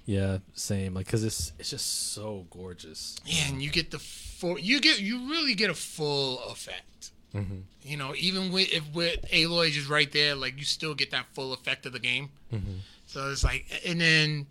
yeah, 0.05 0.37
same. 0.53 0.93
Like, 0.93 1.07
cause 1.07 1.23
it's 1.23 1.51
it's 1.59 1.69
just 1.69 2.13
so 2.13 2.45
gorgeous. 2.49 3.17
Yeah, 3.25 3.47
and 3.49 3.61
you 3.61 3.69
get 3.69 3.91
the 3.91 3.99
full 3.99 4.57
you 4.59 4.79
get 4.79 4.99
you 5.01 5.29
really 5.29 5.55
get 5.55 5.69
a 5.69 5.73
full 5.75 6.39
effect. 6.45 7.11
Mhm. 7.33 7.63
You 7.83 7.97
know, 7.97 8.13
even 8.17 8.51
with 8.51 8.71
if 8.73 8.83
with 8.93 9.19
Aloy 9.31 9.71
just 9.71 9.89
right 9.89 10.11
there, 10.11 10.35
like 10.35 10.57
you 10.57 10.63
still 10.63 10.95
get 10.95 11.11
that 11.11 11.25
full 11.33 11.51
effect 11.53 11.85
of 11.85 11.91
the 11.93 11.99
game. 11.99 12.29
Mhm. 12.53 12.79
So 13.07 13.29
it's 13.29 13.43
like, 13.43 13.65
and 13.85 13.99
then 14.01 14.47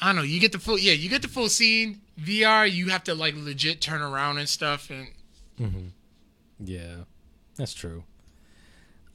I 0.00 0.06
don't 0.06 0.16
know, 0.16 0.22
you 0.22 0.40
get 0.40 0.52
the 0.52 0.58
full 0.58 0.78
yeah, 0.78 0.92
you 0.92 1.08
get 1.08 1.22
the 1.22 1.28
full 1.28 1.48
scene. 1.48 2.00
VR, 2.18 2.70
you 2.70 2.88
have 2.88 3.04
to 3.04 3.14
like 3.14 3.34
legit 3.36 3.80
turn 3.80 4.02
around 4.02 4.38
and 4.38 4.48
stuff, 4.48 4.90
and 4.90 5.08
Mm-hmm. 5.60 5.88
Yeah, 6.64 6.96
that's 7.56 7.74
true. 7.74 8.04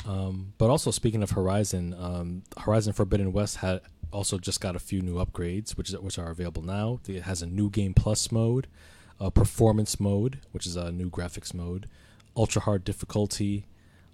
Um, 0.08 0.54
but 0.58 0.70
also 0.70 0.92
speaking 0.92 1.24
of 1.24 1.32
Horizon, 1.32 1.96
um, 1.98 2.44
Horizon 2.58 2.94
Forbidden 2.94 3.34
West 3.34 3.58
had 3.58 3.82
also 4.12 4.38
just 4.38 4.62
got 4.62 4.76
a 4.76 4.80
few 4.80 5.02
new 5.02 5.16
upgrades, 5.16 5.72
which 5.72 5.90
is, 5.90 5.98
which 6.00 6.20
are 6.20 6.30
available 6.30 6.62
now. 6.62 7.00
It 7.08 7.24
has 7.24 7.42
a 7.42 7.48
new 7.48 7.70
game 7.70 7.94
plus 7.94 8.32
mode, 8.32 8.68
a 9.20 9.32
performance 9.32 10.00
mode, 10.00 10.40
which 10.52 10.68
is 10.68 10.76
a 10.76 10.92
new 10.92 11.10
graphics 11.10 11.54
mode, 11.54 11.90
ultra 12.36 12.62
hard 12.62 12.84
difficulty, 12.84 13.66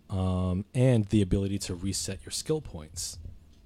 um, 0.10 0.64
and 0.74 1.06
the 1.08 1.22
ability 1.22 1.58
to 1.60 1.76
reset 1.76 2.20
your 2.24 2.32
skill 2.32 2.62
points. 2.62 3.18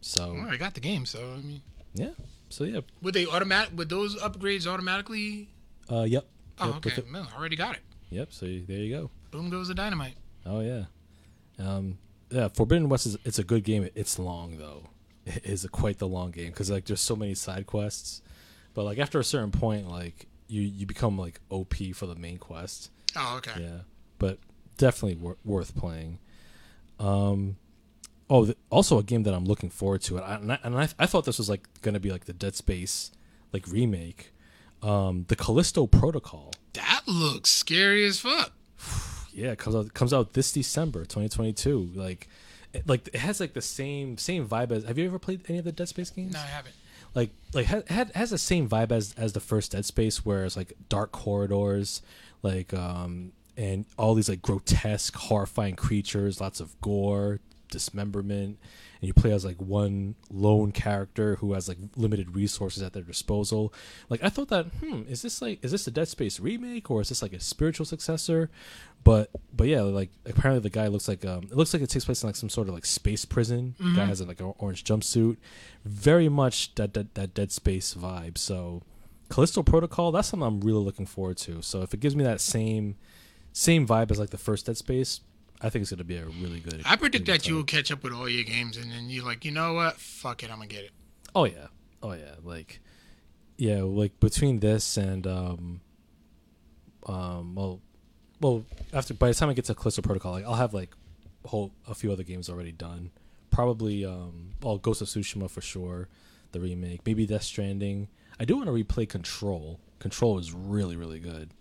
So 0.02 0.34
well, 0.34 0.48
I 0.50 0.58
got 0.58 0.74
the 0.74 0.80
game. 0.80 1.06
So 1.06 1.20
I 1.20 1.42
mean, 1.42 1.62
yeah, 1.94 2.12
so 2.50 2.64
yeah, 2.64 2.82
would 3.02 3.14
they 3.14 3.26
automatic? 3.28 3.78
Would 3.78 3.90
those 3.90 4.16
upgrades 4.22 4.68
automatically? 4.68 5.50
uh, 5.92 6.04
yep, 6.04 6.26
Oh, 6.60 6.68
yep, 6.68 6.86
okay, 6.86 7.02
man, 7.10 7.28
I 7.34 7.38
already 7.38 7.56
got 7.56 7.76
it. 7.76 7.82
yep. 8.10 8.32
So 8.32 8.46
there 8.46 8.78
you 8.78 8.96
go. 8.96 9.10
Boom 9.32 9.50
goes 9.50 9.68
the 9.68 9.74
dynamite. 9.74 10.16
Oh 10.46 10.62
yeah, 10.62 10.86
um, 11.60 11.98
yeah. 12.30 12.48
Forbidden 12.50 12.88
West 12.90 13.06
is 13.06 13.18
it's 13.26 13.40
a 13.40 13.44
good 13.44 13.64
game. 13.64 13.88
It's 13.96 14.18
long 14.20 14.58
though. 14.58 14.90
It 15.26 15.44
is 15.44 15.66
a, 15.66 15.70
quite 15.70 15.98
the 15.98 16.08
long 16.08 16.30
game 16.32 16.48
because 16.52 16.70
like 16.70 16.86
there's 16.86 17.02
so 17.02 17.16
many 17.16 17.34
side 17.34 17.66
quests, 17.66 18.22
but 18.76 18.84
like 18.86 19.00
after 19.00 19.20
a 19.20 19.24
certain 19.24 19.52
point, 19.52 19.90
like 19.90 20.28
you 20.48 20.62
you 20.62 20.86
become 20.86 21.18
like 21.18 21.40
OP 21.50 21.74
for 21.94 22.06
the 22.06 22.16
main 22.16 22.38
quest. 22.38 22.92
Oh, 23.18 23.36
okay. 23.38 23.60
Yeah, 23.60 23.80
but 24.20 24.38
definitely 24.78 25.16
wor- 25.16 25.38
worth 25.44 25.76
playing. 25.76 26.20
Um, 27.00 27.58
oh, 28.30 28.46
th- 28.46 28.58
also 28.70 29.00
a 29.00 29.04
game 29.04 29.24
that 29.24 29.34
I'm 29.34 29.46
looking 29.46 29.70
forward 29.70 30.02
to, 30.04 30.18
and 30.18 30.26
I 30.26 30.36
and 30.36 30.52
I, 30.52 30.60
and 30.64 30.78
I, 30.78 30.90
I 31.00 31.06
thought 31.06 31.26
this 31.26 31.38
was 31.38 31.50
like 31.50 31.68
gonna 31.82 32.00
be 32.00 32.12
like 32.12 32.26
the 32.26 32.34
Dead 32.34 32.56
Space 32.56 33.12
like 33.56 33.68
remake. 33.68 34.32
Um, 34.84 35.26
the 35.30 35.36
Callisto 35.36 35.88
Protocol. 35.88 36.52
That 36.74 37.02
looks 37.08 37.50
scary 37.50 38.06
as 38.06 38.20
fuck. 38.20 38.52
Yeah, 39.38 39.52
it 39.52 39.58
comes 39.58 39.76
out 39.76 39.94
comes 39.94 40.14
out 40.14 40.32
this 40.32 40.54
December, 40.54 41.02
2022. 41.02 41.92
Like, 41.94 42.30
it, 42.72 42.88
like 42.88 43.10
it 43.10 43.18
has 43.18 43.42
like 43.42 43.52
the 43.52 43.62
same 43.62 44.18
same 44.18 44.48
vibe 44.48 44.72
as. 44.72 44.86
Have 44.86 44.98
you 44.98 45.06
ever 45.06 45.20
played 45.20 45.42
any 45.50 45.58
of 45.58 45.66
the 45.66 45.74
Dead 45.74 45.90
Space 45.90 46.10
games? 46.10 46.32
No, 46.32 46.40
I 46.40 46.44
haven't. 46.44 46.74
Like, 47.14 47.32
like 47.54 47.66
ha, 47.66 47.82
had 47.88 48.12
has 48.16 48.30
the 48.30 48.38
same 48.38 48.70
vibe 48.70 48.94
as 48.94 49.14
as 49.18 49.34
the 49.34 49.42
first 49.42 49.74
Dead 49.74 49.84
Space, 49.84 50.26
where 50.26 50.46
it's 50.46 50.56
like 50.56 50.72
dark 50.88 51.12
corridors, 51.12 52.02
like 52.44 52.74
um, 52.74 53.34
and 53.58 53.84
all 53.98 54.16
these 54.16 54.30
like 54.30 54.42
grotesque, 54.42 55.14
horrifying 55.18 55.76
creatures, 55.76 56.40
lots 56.40 56.62
of 56.62 56.80
gore, 56.80 57.42
dismemberment, 57.70 58.58
and 59.02 59.08
you 59.08 59.14
play 59.14 59.32
as 59.32 59.46
like 59.46 59.58
one 59.58 60.16
lone 60.32 60.72
character 60.72 61.36
who 61.38 61.54
has 61.54 61.68
like 61.68 61.78
limited 61.96 62.36
resources 62.36 62.82
at 62.84 62.94
their 62.94 63.04
disposal. 63.04 63.74
Like 64.10 64.24
I 64.24 64.30
thought 64.30 64.50
that, 64.50 64.66
hmm, 64.80 65.04
is 65.08 65.22
this 65.22 65.42
like 65.42 65.64
is 65.64 65.72
this 65.72 65.88
a 65.88 65.92
Dead 65.92 66.08
Space 66.08 66.40
remake 66.40 66.90
or 66.90 67.02
is 67.02 67.10
this 67.10 67.22
like 67.22 67.34
a 67.34 67.40
spiritual 67.40 67.86
successor? 67.86 68.50
But 69.04 69.30
but 69.54 69.68
yeah, 69.68 69.82
like 69.82 70.10
apparently 70.26 70.62
the 70.62 70.70
guy 70.70 70.88
looks 70.88 71.08
like 71.08 71.26
um 71.26 71.44
it 71.44 71.56
looks 71.56 71.74
like 71.74 71.84
it 71.84 71.90
takes 71.90 72.06
place 72.06 72.24
in 72.24 72.28
like 72.28 72.36
some 72.36 72.50
sort 72.50 72.68
of 72.68 72.74
like 72.74 72.86
space 72.86 73.26
prison. 73.26 73.76
The 73.78 73.96
guy 73.96 74.06
has 74.06 74.22
like 74.26 74.40
an 74.40 74.54
orange 74.58 74.84
jumpsuit. 74.84 75.38
Very 75.84 76.30
much 76.30 76.74
that, 76.76 76.94
that 76.96 77.14
that 77.16 77.34
Dead 77.34 77.52
Space 77.52 77.94
vibe. 77.94 78.38
So 78.38 78.82
Callisto 79.30 79.64
Protocol, 79.64 80.12
that's 80.12 80.30
something 80.30 80.46
I'm 80.46 80.62
really 80.62 80.84
looking 80.84 81.06
forward 81.06 81.38
to. 81.38 81.62
So 81.62 81.82
if 81.82 81.94
it 81.94 82.00
gives 82.00 82.16
me 82.16 82.24
that 82.24 82.42
same 82.42 82.96
same 83.54 83.88
vibe 83.88 84.12
as 84.12 84.20
like 84.20 84.32
the 84.32 84.38
first 84.38 84.66
Dead 84.66 84.78
Space, 84.78 85.22
I 85.62 85.70
think 85.70 85.84
it's 85.84 85.92
gonna 85.92 86.04
be 86.04 86.18
a 86.18 86.26
really 86.26 86.60
good. 86.60 86.82
I 86.86 86.96
predict 86.96 87.28
that 87.28 87.48
you 87.48 87.56
will 87.56 87.64
catch 87.64 87.92
up 87.92 88.04
with 88.04 88.14
all 88.14 88.30
your 88.30 88.44
games, 88.44 88.78
and 88.78 88.92
then 88.92 89.10
you're 89.10 89.26
like, 89.26 89.46
you 89.46 89.52
know 89.52 89.74
what? 89.74 89.98
Fuck 89.98 90.44
it, 90.44 90.52
I'm 90.52 90.58
gonna 90.58 90.68
get 90.68 90.84
it. 90.84 90.92
Oh 91.34 91.46
yeah, 91.46 91.68
oh 92.04 92.14
yeah. 92.14 92.36
Like 92.44 92.82
yeah, 93.58 93.82
like 93.84 94.20
between 94.20 94.60
this 94.60 94.98
and 94.98 95.26
um, 95.26 95.82
um, 97.06 97.56
well, 97.56 97.82
well 98.42 98.66
after 98.94 99.14
by 99.14 99.30
the 99.30 99.34
time 99.34 99.50
I 99.50 99.54
get 99.54 99.66
to 99.66 99.76
Callisto 99.76 100.02
Protocol, 100.02 100.34
like 100.34 100.46
I'll 100.46 100.56
have 100.56 100.74
like 100.74 100.94
a 101.44 101.48
whole 101.48 101.72
a 101.88 101.96
few 101.96 102.12
other 102.12 102.24
games 102.24 102.50
already 102.50 102.72
done. 102.72 103.12
Probably 103.52 104.06
um, 104.06 104.52
well, 104.62 104.78
Ghost 104.78 105.02
of 105.02 105.08
Tsushima 105.08 105.50
for 105.50 105.62
sure, 105.62 106.10
the 106.52 106.60
remake. 106.60 107.02
Maybe 107.06 107.26
Death 107.26 107.44
Stranding. 107.44 108.10
I 108.40 108.46
do 108.46 108.58
want 108.58 108.68
to 108.68 108.74
replay 108.74 109.08
Control. 109.08 109.80
Control 110.00 110.38
is 110.38 110.54
really 110.54 110.98
really 110.98 111.20
good. 111.20 111.52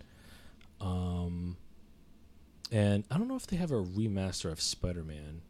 Um, 0.81 1.55
and 2.71 3.03
I 3.11 3.17
don't 3.17 3.27
know 3.27 3.35
if 3.35 3.47
they 3.47 3.57
have 3.57 3.71
a 3.71 3.81
remaster 3.81 4.51
of 4.51 4.59
Spider 4.61 5.03
Man 5.03 5.41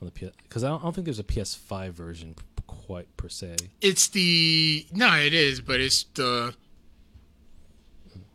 on 0.00 0.06
the 0.06 0.12
PS 0.12 0.34
because 0.42 0.64
I, 0.64 0.68
don't- 0.68 0.80
I 0.80 0.84
don't 0.84 0.94
think 0.94 1.04
there's 1.06 1.18
a 1.18 1.24
PS5 1.24 1.90
version 1.92 2.34
p- 2.34 2.42
quite 2.66 3.14
per 3.16 3.28
se. 3.28 3.56
It's 3.80 4.08
the 4.08 4.86
no, 4.92 5.14
it 5.16 5.32
is, 5.34 5.60
but 5.60 5.80
it's 5.80 6.04
the 6.14 6.54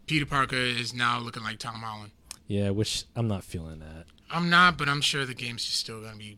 Peter 0.07 0.25
Parker 0.25 0.55
is 0.55 0.93
now 0.93 1.19
looking 1.19 1.43
like 1.43 1.57
Tom 1.59 1.75
Holland. 1.75 2.11
Yeah, 2.47 2.69
which 2.69 3.05
I'm 3.15 3.27
not 3.27 3.43
feeling 3.43 3.79
that. 3.79 4.05
I'm 4.29 4.49
not, 4.49 4.77
but 4.77 4.87
I'm 4.89 5.01
sure 5.01 5.25
the 5.25 5.33
game's 5.33 5.65
just 5.65 5.77
still 5.79 6.01
gonna 6.01 6.17
be 6.17 6.37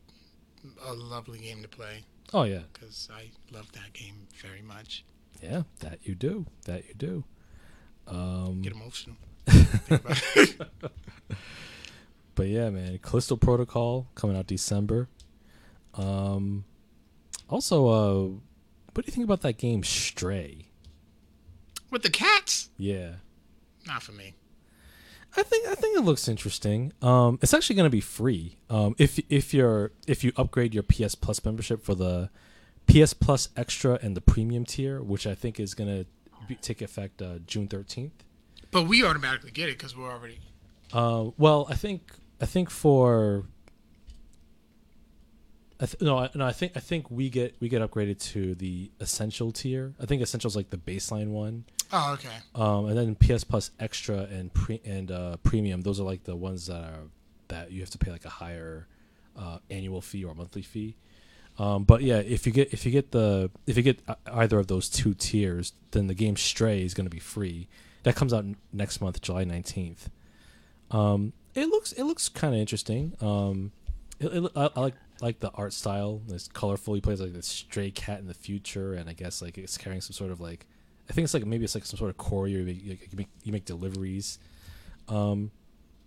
a 0.86 0.94
lovely 0.94 1.40
game 1.40 1.62
to 1.62 1.68
play 1.68 2.04
Oh 2.34 2.44
yeah, 2.44 2.62
because 2.74 3.08
I 3.14 3.30
love 3.56 3.72
that 3.74 3.94
game 3.94 4.28
very 4.42 4.62
much. 4.62 5.06
yeah, 5.42 5.64
that 5.80 6.00
you 6.04 6.14
do, 6.16 6.46
that 6.66 6.86
you 6.88 6.94
do. 6.94 7.24
Um, 8.08 8.62
Get 8.62 8.74
emotional. 8.74 9.16
Think 12.38 12.56
about 12.56 12.70
it. 12.70 12.72
but 12.72 12.82
yeah, 12.82 12.90
man, 12.92 13.00
Callisto 13.00 13.36
Protocol 13.36 14.08
coming 14.16 14.38
out 14.38 14.48
December. 14.48 15.10
Um, 15.96 16.66
also, 17.50 17.88
uh, 17.88 18.24
what 18.94 19.06
do 19.06 19.10
you 19.10 19.14
think 19.14 19.26
about 19.26 19.42
that 19.42 19.58
game 19.58 19.84
Stray? 19.84 20.70
With 21.90 22.04
the 22.04 22.10
cats, 22.10 22.70
Yeah, 22.78 23.16
not 23.88 24.04
for 24.04 24.12
me. 24.12 24.36
I 25.36 25.44
think 25.44 25.68
I 25.68 25.76
think 25.76 25.98
it 25.98 26.02
looks 26.02 26.28
interesting. 26.28 26.94
Um, 27.02 27.40
it's 27.42 27.54
actually 27.54 27.76
going 27.76 27.86
to 27.86 27.90
be 27.92 28.02
free. 28.02 28.58
Um, 28.70 28.96
if 28.98 29.20
if 29.30 29.54
you're 29.54 29.92
if 30.08 30.24
you 30.24 30.32
upgrade 30.36 30.74
your 30.74 30.84
PS 30.84 31.16
Plus 31.16 31.44
membership 31.46 31.84
for 31.84 31.96
the 31.96 32.30
PS 32.88 33.14
Plus 33.14 33.50
Extra 33.56 34.00
and 34.02 34.18
the 34.18 34.22
Premium 34.22 34.66
tier, 34.66 35.02
which 35.02 35.28
I 35.28 35.36
think 35.36 35.60
is 35.60 35.74
going 35.74 36.06
to 36.50 36.56
take 36.62 36.82
effect 36.82 37.22
uh, 37.22 37.40
June 37.46 37.68
thirteenth. 37.68 38.24
But 38.72 38.84
we 38.84 39.06
automatically 39.06 39.52
get 39.52 39.70
it 39.70 39.78
because 39.78 39.96
we're 39.96 40.12
already. 40.12 40.40
Uh, 40.92 41.32
well, 41.38 41.68
I 41.70 41.76
think 41.76 42.02
I 42.42 42.46
think 42.46 42.70
for 42.70 43.46
I 45.80 45.86
th- 45.86 46.02
no, 46.02 46.18
I, 46.18 46.30
no, 46.34 46.46
I 46.46 46.54
think 46.54 46.72
I 46.76 46.80
think 46.80 47.12
we 47.12 47.30
get 47.30 47.56
we 47.60 47.70
get 47.70 47.82
upgraded 47.82 48.20
to 48.32 48.56
the 48.56 48.90
essential 49.00 49.52
tier. 49.52 49.94
I 50.02 50.06
think 50.06 50.22
essential 50.24 50.48
is 50.48 50.56
like 50.56 50.72
the 50.72 50.78
baseline 50.78 51.28
one, 51.30 51.66
Oh, 51.94 52.14
okay. 52.14 52.30
um, 52.56 52.86
and 52.88 52.98
then 52.98 53.16
PS 53.16 53.44
Plus 53.44 53.70
Extra 53.80 54.22
and 54.24 54.52
pre 54.52 54.82
and 54.84 55.12
uh, 55.12 55.38
Premium. 55.44 55.82
Those 55.82 56.00
are 56.00 56.04
like 56.04 56.24
the 56.24 56.36
ones 56.36 56.66
that 56.68 56.82
are 56.84 57.04
that 57.50 57.72
you 57.72 57.82
have 57.82 57.92
to 57.92 57.98
pay 58.00 58.10
like 58.12 58.26
a 58.26 58.30
higher 58.30 58.88
uh, 59.38 59.60
annual 59.70 60.02
fee 60.02 60.24
or 60.26 60.34
monthly 60.34 60.64
fee. 60.64 60.96
Um, 61.60 61.84
but 61.84 62.02
yeah, 62.02 62.18
if 62.18 62.48
you 62.48 62.52
get 62.52 62.74
if 62.74 62.84
you 62.84 62.92
get 62.92 63.12
the 63.12 63.52
if 63.68 63.78
you 63.78 63.84
get 63.84 64.00
either 64.34 64.58
of 64.58 64.66
those 64.68 64.90
two 64.90 65.14
tiers, 65.14 65.74
then 65.92 66.08
the 66.08 66.16
game 66.16 66.38
Stray 66.38 66.82
is 66.84 66.96
going 66.96 67.06
to 67.06 67.12
be 67.12 67.20
free. 67.20 67.68
That 68.02 68.16
comes 68.16 68.34
out 68.34 68.46
n- 68.46 68.56
next 68.74 69.00
month, 69.00 69.22
July 69.22 69.44
nineteenth. 69.44 70.10
Um, 70.90 71.34
it 71.56 71.68
looks 71.68 71.91
it 71.93 72.04
looks 72.04 72.30
kind 72.30 72.54
of 72.54 72.60
interesting. 72.60 73.14
Um, 73.22 73.72
it, 74.20 74.28
it, 74.28 74.52
I, 74.56 74.70
I 74.76 74.80
like 74.80 74.95
like 75.22 75.39
the 75.39 75.52
art 75.52 75.74
style. 75.74 76.22
It's 76.30 76.48
colorful. 76.48 76.93
He 76.93 77.02
plays 77.02 77.22
like 77.22 77.34
this 77.34 77.48
stray 77.48 77.91
cat 77.91 78.20
in 78.20 78.28
the 78.28 78.34
future, 78.34 78.93
and 78.93 79.10
I 79.10 79.14
guess 79.14 79.41
like 79.41 79.58
it's 79.58 79.78
carrying 79.78 80.02
some 80.02 80.14
sort 80.14 80.32
of 80.32 80.39
like 80.39 80.66
I 81.10 81.14
think 81.14 81.24
it's 81.24 81.34
like 81.34 81.45
maybe 81.45 81.64
it's 81.64 81.76
like 81.76 81.86
some 81.86 81.98
sort 81.98 82.10
of 82.10 82.18
courier. 82.18 82.60
You 82.60 82.66
make, 82.66 82.84
you 82.84 83.18
make, 83.18 83.28
you 83.43 83.52
make 83.52 83.66
deliveries. 83.66 84.39
Um, 85.08 85.52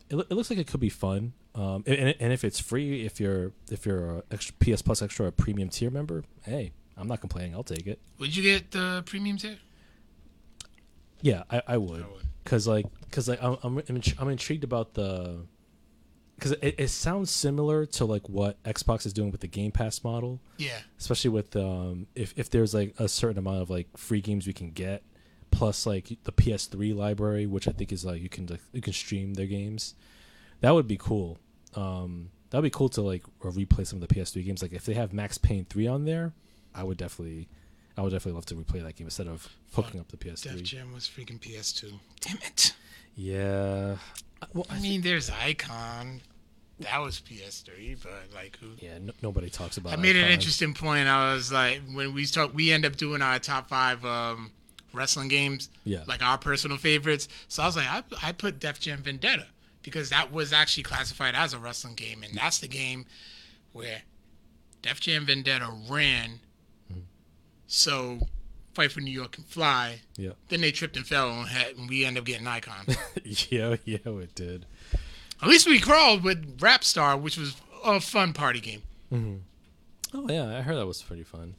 it, 0.09 0.17
it 0.17 0.33
looks 0.33 0.51
like 0.51 0.59
it 0.59 0.67
could 0.67 0.81
be 0.81 0.91
fun. 0.91 1.33
Um, 1.55 1.83
and, 1.87 2.15
and 2.21 2.33
if 2.33 2.45
it's 2.45 2.61
free, 2.61 3.05
if 3.05 3.19
you're 3.19 3.53
if 3.71 3.87
you're 3.87 4.19
a 4.19 4.23
extra 4.31 4.55
PS 4.61 4.83
Plus 4.83 5.03
extra 5.03 5.27
or 5.27 5.29
a 5.29 5.33
premium 5.33 5.69
tier 5.69 5.91
member, 5.91 6.25
hey, 6.45 6.73
I'm 6.97 7.09
not 7.09 7.21
complaining. 7.21 7.55
I'll 7.55 7.65
take 7.65 7.87
it. 7.87 7.99
Would 8.19 8.37
you 8.37 8.43
get 8.43 8.71
the 8.71 9.03
premium 9.07 9.37
tier? 9.37 9.57
Yeah, 11.23 11.43
I, 11.51 11.63
I 11.67 11.77
would, 11.77 12.03
I 12.03 12.07
would. 12.07 12.27
Cause 12.51 12.67
like, 12.67 12.87
cause 13.11 13.29
like 13.29 13.43
I'm 13.43 13.57
I'm, 13.63 13.83
I'm 14.19 14.29
intrigued 14.29 14.65
about 14.65 14.95
the, 14.95 15.47
cause 16.41 16.53
it, 16.53 16.75
it 16.79 16.89
sounds 16.89 17.31
similar 17.31 17.87
to 17.87 18.05
like 18.05 18.29
what 18.29 18.63
Xbox 18.65 19.07
is 19.07 19.13
doing 19.13 19.31
with 19.31 19.41
the 19.41 19.47
Game 19.47 19.71
Pass 19.73 20.03
model, 20.03 20.41
Yeah. 20.59 20.79
especially 20.99 21.31
with 21.31 21.55
um 21.57 22.07
if 22.15 22.35
if 22.37 22.51
there's 22.51 22.75
like 22.75 22.95
a 22.99 23.09
certain 23.09 23.39
amount 23.39 23.63
of 23.63 23.71
like 23.71 23.89
free 23.97 24.21
games 24.21 24.47
we 24.47 24.53
can 24.53 24.71
get, 24.71 25.03
plus 25.51 25.87
like 25.87 26.09
the 26.25 26.33
PS3 26.33 26.95
library, 26.97 27.47
which 27.47 27.69
I 27.69 27.73
think 27.73 27.93
is 27.93 28.05
like 28.05 28.21
you 28.23 28.29
can 28.29 28.47
like, 28.47 28.61
you 28.73 28.81
can 28.81 28.93
stream 28.93 29.35
their 29.35 29.47
games, 29.47 29.95
that 30.61 30.73
would 30.73 30.89
be 30.89 30.97
cool. 30.99 31.39
Um, 31.77 32.31
that'd 32.51 32.65
be 32.65 32.71
cool 32.71 32.89
to 32.91 33.01
like 33.03 33.23
replay 33.43 33.87
some 33.87 34.03
of 34.03 34.09
the 34.09 34.13
PS3 34.15 34.45
games. 34.45 34.63
Like 34.63 34.73
if 34.73 34.85
they 34.85 34.95
have 34.95 35.13
Max 35.13 35.39
Payne 35.39 35.65
three 35.67 35.87
on 35.87 36.05
there, 36.05 36.33
I 36.75 36.83
would 36.85 36.97
definitely. 36.99 37.49
I 38.01 38.03
would 38.03 38.13
definitely 38.13 38.33
love 38.37 38.47
to 38.47 38.55
replay 38.55 38.83
that 38.83 38.97
game 38.97 39.07
instead 39.09 39.29
of 39.29 39.47
hooking 39.75 40.01
up 40.01 40.09
the 40.09 40.17
PS3. 40.17 40.43
Def 40.45 40.63
Jam 40.63 40.95
was 40.95 41.05
freaking 41.05 41.39
PS2. 41.39 41.93
Damn 42.23 42.39
it. 42.39 42.73
Yeah. 43.15 43.97
Well, 44.55 44.67
I 44.71 44.81
mean, 44.81 45.03
there's 45.03 45.29
Icon. 45.29 46.23
That 46.79 46.97
was 47.03 47.21
PS3, 47.21 48.03
but 48.03 48.35
like 48.35 48.57
who? 48.59 48.69
yeah. 48.79 48.97
No, 48.99 49.13
nobody 49.21 49.51
talks 49.51 49.77
about. 49.77 49.93
I 49.93 49.97
made 49.97 50.17
an 50.17 50.31
interesting 50.31 50.73
point. 50.73 51.09
I 51.09 51.35
was 51.35 51.53
like, 51.53 51.83
when 51.93 52.15
we 52.15 52.25
start, 52.25 52.55
we 52.55 52.73
end 52.73 52.87
up 52.87 52.97
doing 52.97 53.21
our 53.21 53.39
top 53.39 53.69
five 53.69 54.03
um, 54.07 54.51
wrestling 54.95 55.29
games, 55.29 55.69
Yeah. 55.85 56.05
like 56.07 56.23
our 56.23 56.39
personal 56.39 56.79
favorites. 56.79 57.29
So 57.49 57.63
I 57.63 57.67
was 57.67 57.77
like, 57.77 57.87
I, 57.87 58.03
I 58.23 58.33
put 58.33 58.61
Def 58.61 58.81
Jam 58.81 59.03
Vendetta 59.03 59.47
because 59.83 60.09
that 60.09 60.33
was 60.33 60.55
actually 60.55 60.85
classified 60.85 61.35
as 61.35 61.53
a 61.53 61.59
wrestling 61.59 61.97
game, 61.97 62.23
and 62.23 62.35
that's 62.35 62.61
the 62.61 62.69
game 62.69 63.05
where 63.75 64.01
Def 64.81 65.01
Jam 65.01 65.27
Vendetta 65.27 65.71
ran. 65.91 66.41
Mm-hmm. 67.71 68.21
So, 68.21 68.27
Fight 68.75 68.93
for 68.93 69.01
New 69.01 69.11
York 69.11 69.33
can 69.33 69.45
fly. 69.45 70.01
Yeah. 70.17 70.33
Then 70.49 70.61
they 70.61 70.71
tripped 70.71 70.97
and 70.97 71.07
fell, 71.07 71.31
and, 71.31 71.49
had, 71.49 71.77
and 71.77 71.89
we 71.89 72.05
end 72.05 72.19
up 72.19 72.25
getting 72.25 72.47
Icon. 72.47 72.87
yeah. 73.25 73.77
Yeah. 73.85 73.99
It 74.05 74.35
did. 74.35 74.67
At 75.43 75.49
least 75.49 75.67
we 75.67 75.81
crawled 75.81 76.23
with 76.23 76.59
Rap 76.61 76.85
Star, 76.85 77.17
which 77.17 77.37
was 77.39 77.57
a 77.85 78.01
fun 78.01 78.33
party 78.33 78.61
game. 78.61 78.83
Oh 80.13 80.27
yeah, 80.29 80.59
I 80.59 80.63
heard 80.63 80.77
that 80.77 80.87
was 80.87 81.03
pretty 81.03 81.23
fun. 81.25 81.55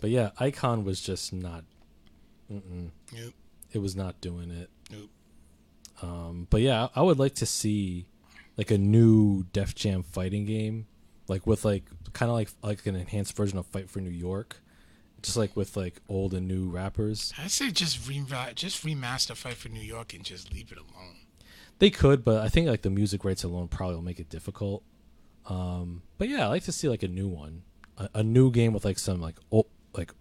But 0.00 0.10
yeah, 0.10 0.30
Icon 0.38 0.84
was 0.84 1.00
just 1.00 1.32
not. 1.32 1.64
Mm-mm. 2.52 2.90
Nope. 3.12 3.34
It 3.72 3.78
was 3.78 3.96
not 3.96 4.20
doing 4.20 4.50
it. 4.50 4.70
Nope. 4.90 5.10
Um, 6.02 6.46
but 6.50 6.60
yeah, 6.60 6.88
I 6.94 7.00
I 7.00 7.02
would 7.02 7.18
like 7.18 7.34
to 7.36 7.46
see 7.46 8.06
like 8.56 8.70
a 8.70 8.78
new 8.78 9.44
Def 9.52 9.74
Jam 9.74 10.02
fighting 10.02 10.44
game, 10.44 10.86
like 11.28 11.46
with 11.46 11.64
like 11.64 11.84
kind 12.12 12.30
of 12.30 12.36
like 12.36 12.50
like 12.62 12.86
an 12.86 12.96
enhanced 12.96 13.34
version 13.34 13.58
of 13.58 13.66
Fight 13.66 13.88
for 13.88 14.00
New 14.00 14.10
York, 14.10 14.60
just 15.22 15.36
like 15.36 15.56
with 15.56 15.76
like 15.76 16.00
old 16.08 16.34
and 16.34 16.46
new 16.46 16.68
rappers. 16.68 17.32
I 17.38 17.48
say 17.48 17.70
just 17.70 18.08
re- 18.08 18.24
just 18.54 18.84
remaster 18.84 19.36
Fight 19.36 19.54
for 19.54 19.68
New 19.68 19.80
York 19.80 20.14
and 20.14 20.24
just 20.24 20.52
leave 20.52 20.72
it 20.72 20.78
alone. 20.78 21.16
They 21.78 21.90
could, 21.90 22.24
but 22.24 22.42
I 22.42 22.48
think 22.48 22.68
like 22.68 22.82
the 22.82 22.90
music 22.90 23.24
rights 23.24 23.44
alone 23.44 23.68
probably 23.68 23.96
will 23.96 24.02
make 24.02 24.20
it 24.20 24.30
difficult. 24.30 24.82
Um, 25.46 26.02
but 26.18 26.28
yeah, 26.28 26.44
I 26.44 26.48
like 26.48 26.64
to 26.64 26.72
see 26.72 26.88
like 26.88 27.02
a 27.02 27.08
new 27.08 27.28
one, 27.28 27.62
a, 27.98 28.08
a 28.14 28.22
new 28.22 28.50
game 28.50 28.72
with 28.72 28.84
like 28.84 28.98
some 28.98 29.20
like 29.20 29.36
old 29.50 29.66
like 29.94 30.12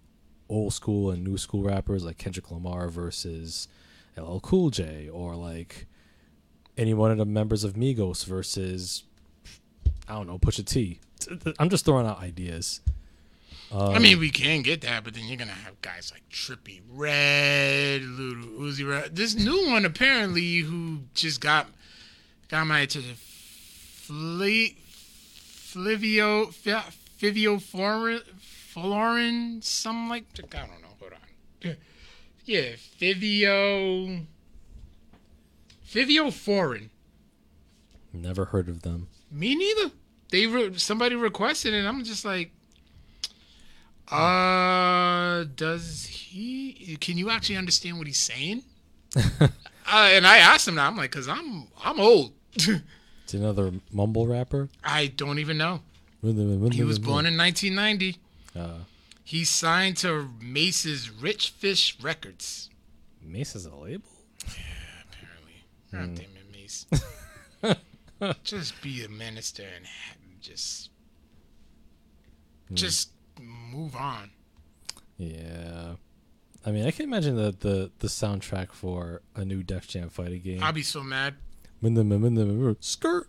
old 0.50 0.74
school 0.74 1.12
and 1.12 1.24
new 1.24 1.38
school 1.38 1.64
rappers 1.64 2.04
like 2.04 2.18
Kendrick 2.18 2.52
Lamar 2.52 2.89
versus 2.89 3.68
LL 4.18 4.39
Cool 4.39 4.70
J, 4.70 5.10
or 5.10 5.36
like 5.36 5.88
any 6.78 6.93
one 6.93 7.12
of 7.12 7.18
the 7.18 7.26
members 7.26 7.64
of 7.64 7.74
Migos 7.74 8.26
versus 8.26 9.04
I 10.08 10.14
don't 10.14 10.28
know 10.28 10.38
Pusha 10.38 10.66
T. 10.66 11.00
I'm 11.60 11.70
just 11.70 11.86
throwing 11.86 12.06
out 12.06 12.20
ideas. 12.20 12.82
I 13.78 13.99
mean, 13.99 14.13
um, 14.15 14.19
we 14.19 14.30
can 14.30 14.61
get 14.61 14.82
that, 14.82 15.03
but 15.03 15.13
then 15.13 15.26
you're 15.26 15.38
gonna 15.38 15.51
have 15.51 15.82
guys 15.82 16.11
like 16.13 16.23
Trippie 16.30 16.82
Redd, 16.89 18.01
Little 18.03 18.45
Uzi 18.59 18.88
Red. 18.89 19.15
This 19.15 19.36
new 19.36 19.67
one 19.69 19.86
apparently, 19.86 20.57
who 20.59 20.99
just 21.13 21.41
got 21.41 21.67
got 22.49 22.65
my 22.67 22.80
attention, 22.82 23.15
Fle- 23.15 24.76
Flivio 25.73 26.53
Fivio 27.19 27.61
Foreign, 27.61 28.21
Florin, 28.39 29.61
something 29.61 30.09
like 30.09 30.26
I 30.39 30.41
don't 30.59 30.82
know. 30.82 30.88
Hold 30.99 31.13
on. 31.13 31.76
Yeah, 32.45 32.76
Fivio. 32.99 34.26
Fivio 35.89 36.32
Foreign. 36.32 36.89
Never 38.13 38.45
heard 38.45 38.69
of 38.69 38.84
them. 38.84 39.07
Me 39.32 39.55
neither. 39.55 39.91
They 40.32 40.47
re- 40.47 40.78
somebody 40.78 41.15
requested 41.15 41.73
it. 41.73 41.86
I'm 41.86 42.03
just 42.03 42.23
like, 42.26 42.51
uh, 44.12 45.45
does 45.56 46.06
he? 46.06 46.97
Can 46.99 47.18
you 47.18 47.30
actually 47.30 47.58
understand 47.58 47.97
what 47.97 48.08
he's 48.08 48.20
saying? 48.20 48.64
uh, 49.16 49.47
and 49.91 50.28
I 50.28 50.38
asked 50.38 50.68
him 50.68 50.76
that. 50.76 50.88
I'm 50.88 50.97
like, 50.97 51.12
cause 51.12 51.28
I'm 51.28 51.68
I'm 51.84 51.99
old. 51.99 52.34
It's 53.26 53.34
another 53.34 53.72
mumble 53.91 54.28
rapper. 54.28 54.70
I 54.84 55.08
don't 55.08 55.39
even 55.39 55.58
know. 55.58 55.80
He 56.22 56.84
was 56.84 56.99
born 56.99 57.26
in 57.26 57.36
1990. 57.36 58.18
Uh, 58.56 58.84
He 59.24 59.43
signed 59.43 59.97
to 59.97 60.30
Mase's 60.39 61.10
Rich 61.10 61.49
Fish 61.49 61.97
Records. 61.99 62.70
Mase 63.24 63.56
is 63.56 63.66
a 63.66 63.74
label. 63.74 64.03
Yeah, 64.47 64.53
apparently, 65.10 65.64
God 65.91 66.14
damn 66.14 66.38
it, 66.38 67.76
Mase. 68.22 68.38
just 68.43 68.80
be 68.84 69.03
a 69.03 69.10
minister 69.10 69.64
and 69.76 69.88
just 70.39 70.91
just 72.74 73.10
move 73.76 73.95
on. 73.95 74.32
Yeah. 75.17 75.95
I 76.65 76.71
mean, 76.71 76.86
I 76.86 76.91
can 76.91 77.05
imagine 77.05 77.36
the, 77.36 77.55
the, 77.57 77.91
the 77.99 78.07
soundtrack 78.07 78.71
for 78.71 79.21
a 79.36 79.45
new 79.45 79.61
Def 79.63 79.88
Jam 79.88 80.09
fighting 80.09 80.41
game. 80.41 80.63
I'll 80.63 80.73
be 80.73 80.82
so 80.82 81.03
mad. 81.03 81.36
Skirt. 82.80 83.28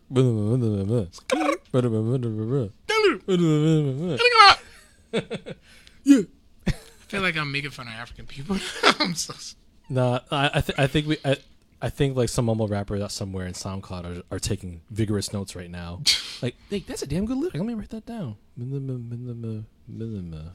Yeah. 6.04 6.22
I 6.66 6.72
feel 7.08 7.22
like 7.22 7.36
I'm 7.36 7.52
making 7.52 7.70
fun 7.70 7.88
of 7.88 7.94
African 7.94 8.26
people. 8.26 8.56
I'm 9.00 9.14
so 9.14 9.34
Nah, 9.88 10.20
I 10.30 10.50
I, 10.54 10.60
th- 10.60 10.78
I 10.78 10.86
think 10.86 11.06
we 11.06 11.18
I, 11.24 11.36
I 11.80 11.90
think 11.90 12.16
like 12.16 12.28
some 12.28 12.46
mumble 12.46 12.68
rapper 12.68 12.98
that's 12.98 13.14
somewhere 13.14 13.46
in 13.46 13.52
SoundCloud 13.52 14.18
are, 14.18 14.22
are 14.36 14.38
taking 14.38 14.80
vigorous 14.90 15.32
notes 15.32 15.54
right 15.54 15.70
now. 15.70 16.02
like, 16.42 16.56
hey, 16.70 16.80
that's 16.86 17.02
a 17.02 17.06
damn 17.06 17.26
good 17.26 17.36
lyric. 17.36 17.54
Let 17.54 17.64
me 17.66 17.74
write 17.74 17.90
that 17.90 18.06
down. 18.06 18.36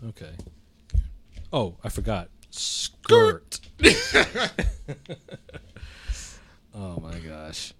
Okay. 0.09 0.31
Oh, 1.53 1.77
I 1.83 1.89
forgot. 1.89 2.29
Skirt. 2.49 3.59
oh 6.73 6.99
my 6.99 7.19
gosh. 7.19 7.73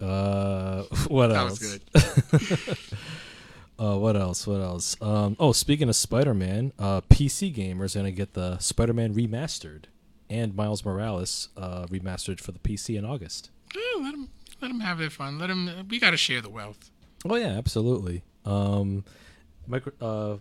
Uh, 0.00 0.82
what 1.08 1.28
that 1.28 1.36
else? 1.36 1.60
was 1.60 1.78
good. 1.78 2.78
Uh, 3.78 3.96
what 3.96 4.16
else? 4.16 4.46
What 4.46 4.60
else? 4.62 4.96
Um, 5.02 5.36
oh, 5.38 5.52
speaking 5.52 5.88
of 5.88 5.96
Spider-Man, 5.96 6.72
uh, 6.78 7.02
PC 7.02 7.54
gamers 7.54 7.94
are 7.94 7.98
gonna 7.98 8.10
get 8.10 8.32
the 8.32 8.58
Spider-Man 8.58 9.14
remastered 9.14 9.84
and 10.30 10.54
Miles 10.54 10.84
Morales 10.84 11.48
uh, 11.56 11.86
remastered 11.86 12.40
for 12.40 12.52
the 12.52 12.58
PC 12.58 12.98
in 12.98 13.04
August. 13.04 13.50
Yeah, 13.74 14.02
let 14.02 14.12
them 14.12 14.28
let 14.60 14.68
them 14.68 14.80
have 14.80 14.98
their 14.98 15.10
fun. 15.10 15.38
Let 15.38 15.48
them. 15.48 15.86
We 15.90 15.98
got 16.00 16.10
to 16.12 16.16
share 16.16 16.40
the 16.40 16.48
wealth. 16.50 16.90
Oh 17.28 17.34
yeah, 17.36 17.48
absolutely. 17.58 18.22
Um, 18.44 19.04
micro, 19.66 19.92
uh, 20.00 20.36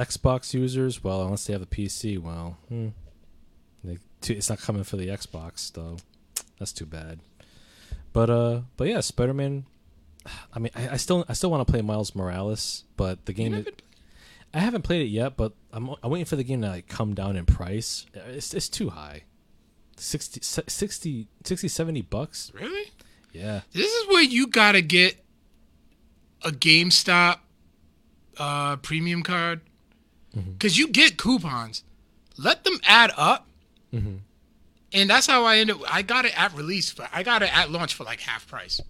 Xbox 0.00 0.54
users, 0.54 1.02
well, 1.02 1.22
unless 1.22 1.46
they 1.46 1.52
have 1.52 1.62
a 1.62 1.66
PC, 1.66 2.18
well, 2.18 2.56
hmm, 2.68 2.88
they, 3.84 3.98
it's 4.28 4.48
not 4.48 4.60
coming 4.60 4.84
for 4.84 4.96
the 4.96 5.08
Xbox 5.08 5.72
though. 5.72 5.96
That's 6.58 6.72
too 6.72 6.86
bad. 6.86 7.20
But 8.12 8.30
uh, 8.30 8.60
but 8.76 8.88
yeah, 8.88 9.00
Spider-Man. 9.00 9.66
I 10.52 10.58
mean, 10.58 10.70
I, 10.76 10.90
I 10.90 10.96
still 10.96 11.24
I 11.28 11.32
still 11.32 11.50
want 11.50 11.66
to 11.66 11.70
play 11.70 11.80
Miles 11.82 12.14
Morales, 12.14 12.84
but 12.96 13.24
the 13.26 13.32
You 13.32 13.36
game. 13.36 13.52
never- 13.52 13.70
I 14.52 14.58
haven't 14.58 14.82
played 14.82 15.02
it 15.02 15.10
yet, 15.10 15.36
but 15.36 15.52
I'm, 15.72 15.90
I'm 16.02 16.10
waiting 16.10 16.24
for 16.26 16.36
the 16.36 16.44
game 16.44 16.62
to 16.62 16.68
like 16.68 16.88
come 16.88 17.14
down 17.14 17.36
in 17.36 17.46
price. 17.46 18.06
It's 18.14 18.52
it's 18.54 18.68
too 18.68 18.90
high. 18.90 19.22
60, 19.96 20.40
60, 20.42 21.28
60 21.44 21.68
70 21.68 22.02
bucks. 22.02 22.50
really? 22.54 22.90
Yeah. 23.32 23.60
This 23.72 23.92
is 23.92 24.08
where 24.08 24.22
you 24.22 24.46
got 24.48 24.72
to 24.72 24.82
get 24.82 25.22
a 26.42 26.50
GameStop 26.50 27.38
uh, 28.38 28.76
premium 28.76 29.22
card 29.22 29.60
because 30.34 30.78
you 30.78 30.88
get 30.88 31.16
coupons. 31.16 31.84
Let 32.38 32.64
them 32.64 32.80
add 32.86 33.12
up, 33.16 33.46
and 34.92 35.10
that's 35.10 35.26
how 35.26 35.44
I 35.44 35.58
ended. 35.58 35.76
I 35.88 36.02
got 36.02 36.24
it 36.24 36.36
at 36.40 36.54
release, 36.56 36.92
but 36.94 37.08
I 37.12 37.22
got 37.22 37.42
it 37.42 37.54
at 37.56 37.70
launch 37.70 37.94
for 37.94 38.04
like 38.04 38.20
half 38.20 38.48
price. 38.48 38.80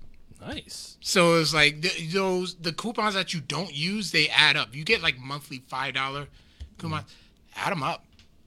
Nice. 0.40 0.96
So 1.00 1.34
it's 1.38 1.52
like 1.52 1.82
th- 1.82 2.12
those 2.12 2.54
the 2.56 2.72
coupons 2.72 3.14
that 3.14 3.34
you 3.34 3.40
don't 3.40 3.74
use, 3.74 4.10
they 4.12 4.28
add 4.28 4.56
up. 4.56 4.74
You 4.74 4.84
get 4.84 5.02
like 5.02 5.18
monthly 5.18 5.62
five 5.66 5.94
dollar 5.94 6.28
coupons. 6.78 7.04
Add 7.56 7.72
them 7.72 7.82
up. 7.82 8.04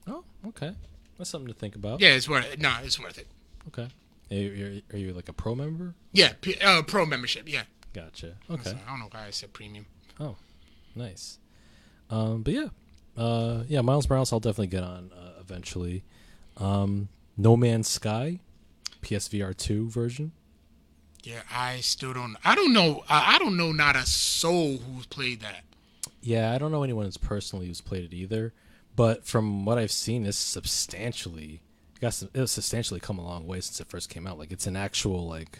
Oh, 0.08 0.24
okay. 0.48 0.72
That's 1.18 1.30
something 1.30 1.52
to 1.52 1.58
think 1.58 1.76
about. 1.76 2.00
Yeah, 2.00 2.10
it's 2.10 2.28
worth 2.28 2.52
it. 2.52 2.60
No, 2.60 2.74
it's 2.82 2.98
worth 2.98 3.18
it. 3.18 3.28
Okay. 3.68 3.88
Are 4.30 4.34
you, 4.34 4.82
are 4.92 4.98
you 4.98 5.12
like 5.12 5.28
a 5.28 5.32
pro 5.32 5.54
member? 5.54 5.94
Yeah, 6.12 6.32
uh, 6.64 6.82
pro 6.82 7.06
membership. 7.06 7.48
Yeah. 7.48 7.62
Gotcha. 7.92 8.34
Okay. 8.50 8.70
I 8.70 8.90
don't 8.90 8.98
know 8.98 9.08
why 9.10 9.26
I 9.26 9.30
said 9.30 9.52
premium. 9.52 9.86
Oh, 10.18 10.36
nice. 10.96 11.38
Um, 12.10 12.42
but 12.42 12.54
yeah, 12.54 12.68
uh, 13.16 13.62
yeah, 13.68 13.80
Miles 13.82 14.08
Morales, 14.10 14.32
I'll 14.32 14.40
definitely 14.40 14.66
get 14.68 14.82
on 14.82 15.12
uh, 15.12 15.40
eventually. 15.40 16.02
Um, 16.56 17.08
no 17.36 17.56
Man's 17.56 17.88
Sky, 17.88 18.40
PSVR 19.02 19.56
two 19.56 19.88
version. 19.88 20.32
Yeah, 21.24 21.40
I 21.50 21.80
still 21.80 22.12
don't. 22.12 22.36
I 22.44 22.54
don't 22.54 22.72
know. 22.72 23.02
I, 23.08 23.36
I 23.36 23.38
don't 23.38 23.56
know 23.56 23.72
not 23.72 23.96
a 23.96 24.04
soul 24.06 24.76
who's 24.76 25.06
played 25.06 25.40
that. 25.40 25.62
Yeah, 26.20 26.52
I 26.52 26.58
don't 26.58 26.70
know 26.70 26.82
anyone 26.82 27.04
who's 27.06 27.16
personally 27.16 27.66
who's 27.66 27.80
played 27.80 28.04
it 28.04 28.14
either, 28.14 28.52
but 28.94 29.24
from 29.26 29.64
what 29.64 29.78
I've 29.78 29.90
seen, 29.90 30.26
it's 30.26 30.36
substantially 30.36 31.60
it 31.96 32.00
got 32.00 32.14
some, 32.14 32.28
it's 32.34 32.52
substantially 32.52 33.00
come 33.00 33.18
a 33.18 33.24
long 33.24 33.46
way 33.46 33.60
since 33.60 33.80
it 33.80 33.88
first 33.88 34.08
came 34.10 34.26
out. 34.26 34.38
Like 34.38 34.52
it's 34.52 34.66
an 34.66 34.76
actual 34.76 35.26
like 35.26 35.58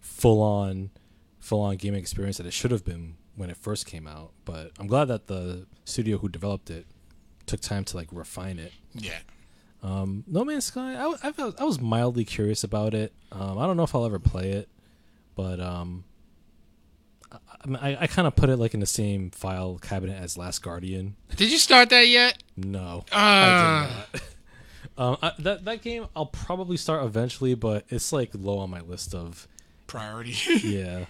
full 0.00 0.42
on 0.42 0.90
full 1.40 1.60
on 1.60 1.76
gaming 1.76 2.00
experience 2.00 2.36
that 2.38 2.46
it 2.46 2.52
should 2.52 2.70
have 2.70 2.84
been 2.84 3.16
when 3.36 3.50
it 3.50 3.56
first 3.56 3.86
came 3.86 4.06
out. 4.06 4.32
But 4.44 4.72
I'm 4.78 4.86
glad 4.86 5.06
that 5.06 5.26
the 5.26 5.66
studio 5.84 6.18
who 6.18 6.28
developed 6.28 6.70
it 6.70 6.86
took 7.46 7.60
time 7.60 7.84
to 7.84 7.96
like 7.96 8.08
refine 8.12 8.58
it. 8.58 8.72
Yeah. 8.94 9.18
Um, 9.82 10.22
no 10.28 10.44
Man's 10.44 10.66
Sky, 10.66 10.94
I, 10.94 11.12
I, 11.24 11.32
felt- 11.32 11.60
I 11.60 11.64
was 11.64 11.80
mildly 11.80 12.24
curious 12.24 12.62
about 12.62 12.94
it. 12.94 13.12
Um, 13.32 13.58
I 13.58 13.66
don't 13.66 13.76
know 13.76 13.82
if 13.82 13.94
I'll 13.96 14.06
ever 14.06 14.20
play 14.20 14.52
it, 14.52 14.68
but 15.34 15.60
um, 15.60 16.04
I, 17.80 17.96
I, 18.00 18.06
kind 18.06 18.26
of 18.26 18.34
put 18.36 18.50
it 18.50 18.56
like 18.56 18.74
in 18.74 18.80
the 18.80 18.86
same 18.86 19.30
file 19.30 19.78
cabinet 19.78 20.20
as 20.20 20.36
Last 20.36 20.62
Guardian. 20.62 21.16
Did 21.36 21.50
you 21.50 21.58
start 21.58 21.90
that 21.90 22.08
yet? 22.08 22.42
No, 22.56 23.04
Uh, 23.12 23.14
I 23.14 23.88
did 24.12 24.20
not. 24.20 24.22
um, 24.98 25.16
I, 25.22 25.32
that 25.42 25.64
that 25.64 25.82
game 25.82 26.06
I'll 26.14 26.26
probably 26.26 26.76
start 26.76 27.04
eventually, 27.04 27.54
but 27.54 27.84
it's 27.88 28.12
like 28.12 28.30
low 28.34 28.58
on 28.58 28.70
my 28.70 28.80
list 28.80 29.14
of 29.14 29.46
priority. 29.86 30.34
yeah, 30.62 31.06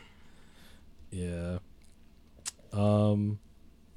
yeah. 1.11 1.59
Um, 2.73 3.39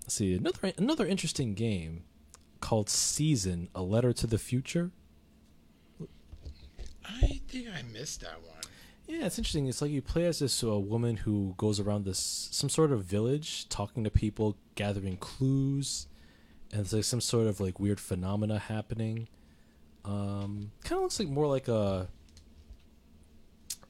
let's 0.04 0.16
see 0.16 0.34
another 0.34 0.74
another 0.78 1.06
interesting 1.06 1.54
game 1.54 2.04
called 2.62 2.90
Season: 2.90 3.70
A 3.76 3.82
Letter 3.82 4.14
to 4.14 4.28
the 4.28 4.38
Future. 4.38 4.92
I 7.08 7.40
think 7.48 7.68
I 7.70 7.84
missed 7.84 8.22
that 8.22 8.42
one. 8.42 8.55
Yeah, 9.08 9.26
it's 9.26 9.38
interesting. 9.38 9.68
It's 9.68 9.82
like 9.82 9.92
you 9.92 10.02
play 10.02 10.26
as 10.26 10.40
this 10.40 10.64
uh, 10.64 10.80
woman 10.80 11.18
who 11.18 11.54
goes 11.58 11.80
around 11.80 12.06
this 12.06 12.50
some 12.52 12.70
sort 12.70 12.92
of 12.92 13.04
village, 13.04 13.70
talking 13.70 14.04
to 14.04 14.10
people, 14.10 14.58
gathering 14.74 15.18
clues, 15.18 16.08
and 16.72 16.82
it's 16.82 16.94
like 16.94 17.04
some 17.04 17.22
sort 17.22 17.48
of 17.48 17.60
like 17.60 17.80
weird 17.80 18.00
phenomena 18.00 18.58
happening. 18.58 19.28
Um, 20.04 20.72
kind 20.84 20.98
of 20.98 21.04
looks 21.04 21.20
like 21.20 21.30
more 21.30 21.48
like 21.48 21.68
a 21.68 22.08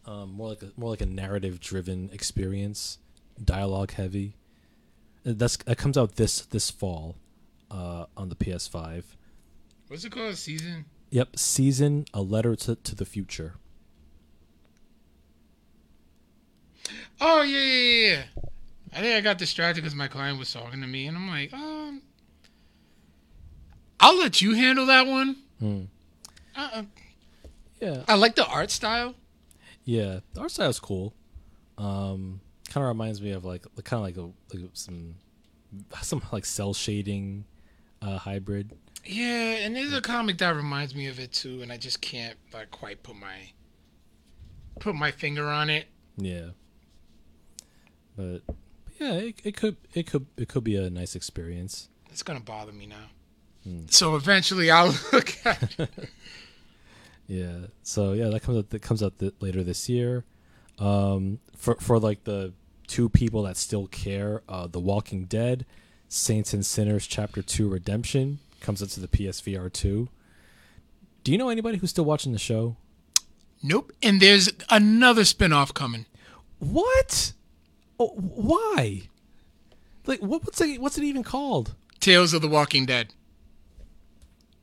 um, 0.06 0.34
more 0.34 0.50
like 0.50 0.62
a 0.62 0.72
more 0.76 0.90
like 0.90 1.02
a 1.02 1.06
narrative 1.06 1.60
driven 1.60 2.10
experience, 2.12 3.00
dialogue 3.44 3.92
heavy. 3.92 4.36
Uh, 5.26 5.32
That's 5.36 5.58
that 5.58 5.78
comes 5.78 5.98
out 5.98 6.16
this 6.18 6.42
this 6.42 6.70
fall, 6.70 7.16
uh, 7.72 8.06
on 8.18 8.30
the 8.30 8.36
PS5. 8.36 9.04
What's 9.88 10.04
it 10.04 10.12
called? 10.12 10.36
Season? 10.36 10.86
Yep, 11.12 11.38
season 11.38 12.06
a 12.14 12.22
letter 12.22 12.56
to 12.58 12.76
to 12.76 12.96
the 12.96 13.06
future. 13.06 13.56
Oh 17.22 17.42
yeah, 17.44 17.60
yeah, 17.60 18.08
yeah. 18.16 18.24
I 18.94 19.02
think 19.02 19.16
I 19.16 19.22
got 19.22 19.38
distracted 19.38 19.82
because 19.82 19.96
my 19.96 20.08
client 20.08 20.40
was 20.40 20.52
talking 20.52 20.82
to 20.82 20.88
me, 20.88 21.08
and 21.08 21.18
I'm 21.18 21.28
like, 21.30 21.54
um, 21.54 22.02
I'll 24.00 24.18
let 24.18 24.42
you 24.42 24.54
handle 24.54 24.86
that 24.88 25.08
one. 25.08 25.36
Hmm. 25.60 25.82
Uh, 26.56 26.84
Yeah, 27.82 28.04
I 28.08 28.16
like 28.16 28.36
the 28.36 28.46
art 28.46 28.72
style. 28.72 29.16
Yeah, 29.84 30.20
the 30.34 30.42
art 30.42 30.52
style 30.52 30.70
is 30.70 30.80
cool. 30.80 31.14
Um, 31.78 32.40
kind 32.70 32.84
of 32.84 32.88
reminds 32.88 33.22
me 33.22 33.32
of 33.32 33.44
like 33.46 33.66
kind 33.84 34.00
of 34.00 34.02
like 34.02 34.18
a 34.18 34.56
like 34.58 34.70
some 34.74 35.16
some 36.02 36.22
like 36.32 36.46
cell 36.46 36.74
shading 36.74 37.46
uh, 38.02 38.18
hybrid. 38.18 38.72
Yeah, 39.06 39.58
and 39.66 39.76
there's 39.76 39.94
a 39.94 40.02
comic 40.02 40.38
that 40.40 40.56
reminds 40.56 40.96
me 40.96 41.08
of 41.08 41.20
it 41.20 41.32
too, 41.34 41.62
and 41.62 41.72
I 41.72 41.78
just 41.78 42.02
can't 42.02 42.38
like 42.54 42.72
quite 42.72 43.04
put 43.04 43.16
my 43.18 43.52
put 44.80 44.96
my 44.96 45.12
finger 45.12 45.48
on 45.50 45.70
it. 45.70 45.86
Yeah, 46.18 46.50
but, 48.16 48.42
but 48.48 48.56
yeah, 49.00 49.14
it, 49.14 49.36
it 49.44 49.56
could 49.56 49.78
it 49.94 50.08
could 50.08 50.26
it 50.38 50.48
could 50.48 50.64
be 50.64 50.76
a 50.76 50.90
nice 50.90 51.16
experience. 51.16 51.90
It's 52.10 52.24
gonna 52.24 52.40
bother 52.40 52.72
me 52.72 52.86
now. 52.86 53.10
Hmm. 53.64 53.82
So 53.90 54.16
eventually, 54.16 54.72
I'll 54.72 54.96
look 55.14 55.36
at. 55.46 55.80
It. 55.80 55.90
Yeah, 57.28 57.68
so 57.82 58.14
yeah, 58.14 58.30
that 58.30 58.44
comes 58.44 58.58
out 58.58 58.70
that 58.70 58.82
comes 58.82 59.02
out 59.02 59.18
th- 59.20 59.34
later 59.40 59.64
this 59.64 59.90
year. 59.90 60.24
Um, 60.78 61.40
for 61.58 61.76
for 61.76 62.00
like 62.00 62.24
the 62.24 62.54
two 62.88 63.10
people 63.10 63.44
that 63.44 63.58
still 63.58 63.88
care, 63.88 64.44
uh, 64.48 64.68
The 64.68 64.80
Walking 64.80 65.26
Dead, 65.26 65.66
Saints 66.08 66.54
and 66.54 66.66
Sinners 66.66 67.08
Chapter 67.08 67.42
Two 67.42 67.68
Redemption 67.68 68.40
comes 68.62 68.82
out 68.82 68.90
to 68.90 69.00
the 69.00 69.08
PSVR 69.08 69.72
two. 69.72 70.10
Do 71.24 71.32
you 71.32 71.38
know 71.38 71.50
anybody 71.50 71.80
who's 71.80 71.90
still 71.90 72.06
watching 72.06 72.32
the 72.34 72.40
show? 72.40 72.78
Nope. 73.64 73.92
And 74.04 74.22
there's 74.22 74.52
another 74.70 75.24
spinoff 75.24 75.74
coming. 75.74 76.06
What? 76.60 77.34
Oh, 78.00 78.10
why? 78.18 79.04
Like, 80.06 80.22
what, 80.22 80.44
what's 80.44 80.60
it? 80.62 80.82
What's 80.82 80.98
it 80.98 81.04
even 81.04 81.24
called? 81.24 81.76
Tales 82.00 82.34
of 82.34 82.42
the 82.42 82.48
Walking 82.48 82.86
Dead. 82.86 83.14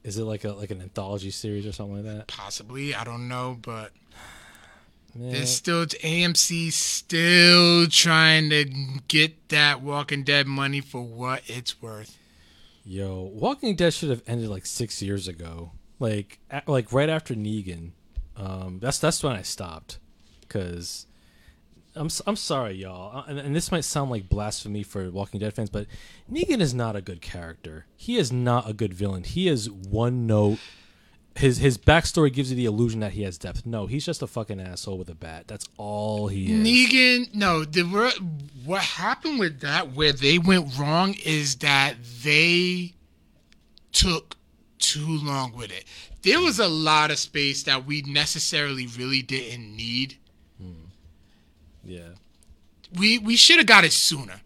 Is 0.04 0.18
it 0.18 0.24
like 0.24 0.44
a 0.44 0.52
like 0.52 0.70
an 0.70 0.80
anthology 0.82 1.30
series 1.30 1.66
or 1.66 1.72
something 1.72 2.04
like 2.04 2.16
that? 2.16 2.26
Possibly, 2.28 2.94
I 2.94 3.04
don't 3.04 3.28
know, 3.28 3.56
but 3.62 3.92
Yeah. 5.14 5.32
there's 5.32 5.50
still 5.50 5.86
AMC 5.86 6.72
still 6.72 7.86
trying 7.86 8.50
to 8.50 8.64
get 9.08 9.48
that 9.50 9.80
Walking 9.80 10.24
Dead 10.24 10.46
money 10.46 10.80
for 10.80 11.02
what 11.02 11.42
it's 11.46 11.80
worth. 11.80 12.18
Yo, 12.84 13.30
Walking 13.32 13.76
Dead 13.76 13.94
should 13.94 14.10
have 14.10 14.22
ended 14.26 14.48
like 14.48 14.66
six 14.66 15.00
years 15.00 15.28
ago. 15.28 15.70
Like, 16.00 16.40
like 16.66 16.92
right 16.92 17.08
after 17.08 17.34
Negan. 17.34 17.92
Um, 18.36 18.78
that's 18.80 18.98
that's 18.98 19.22
when 19.22 19.36
I 19.36 19.42
stopped. 19.42 19.98
Cause 20.48 21.06
I'm 21.94 22.08
I'm 22.26 22.36
sorry, 22.36 22.74
y'all, 22.74 23.18
Uh, 23.18 23.24
and, 23.28 23.38
and 23.38 23.54
this 23.54 23.70
might 23.70 23.84
sound 23.84 24.10
like 24.10 24.28
blasphemy 24.28 24.82
for 24.82 25.10
Walking 25.10 25.40
Dead 25.40 25.52
fans, 25.52 25.70
but 25.70 25.86
Negan 26.30 26.60
is 26.60 26.72
not 26.72 26.96
a 26.96 27.02
good 27.02 27.20
character. 27.20 27.86
He 27.96 28.16
is 28.16 28.32
not 28.32 28.68
a 28.68 28.72
good 28.72 28.94
villain. 28.94 29.24
He 29.24 29.48
is 29.48 29.70
one 29.70 30.26
note. 30.26 30.58
His 31.36 31.58
his 31.58 31.78
backstory 31.78 32.32
gives 32.32 32.50
you 32.50 32.56
the 32.56 32.66
illusion 32.66 33.00
that 33.00 33.12
he 33.12 33.22
has 33.22 33.38
depth. 33.38 33.64
No, 33.64 33.86
he's 33.86 34.04
just 34.04 34.22
a 34.22 34.26
fucking 34.26 34.60
asshole 34.60 34.98
with 34.98 35.08
a 35.08 35.14
bat. 35.14 35.48
That's 35.48 35.66
all 35.78 36.28
he 36.28 36.52
is. 36.52 36.66
Negan, 36.66 37.34
no, 37.34 37.64
the 37.64 37.82
what 38.64 38.82
happened 38.82 39.38
with 39.38 39.60
that 39.60 39.92
where 39.92 40.12
they 40.12 40.38
went 40.38 40.78
wrong 40.78 41.14
is 41.24 41.56
that 41.56 41.96
they 42.22 42.94
took 43.92 44.36
too 44.78 45.18
long 45.22 45.54
with 45.56 45.70
it. 45.70 45.84
There 46.22 46.40
was 46.40 46.58
a 46.58 46.68
lot 46.68 47.10
of 47.10 47.18
space 47.18 47.62
that 47.64 47.86
we 47.86 48.02
necessarily 48.02 48.86
really 48.86 49.22
didn't 49.22 49.74
need. 49.76 50.18
Yeah. 51.84 52.10
We 52.94 53.18
we 53.18 53.36
should 53.36 53.58
have 53.58 53.66
got 53.66 53.84
it 53.84 53.92
sooner. 53.92 54.40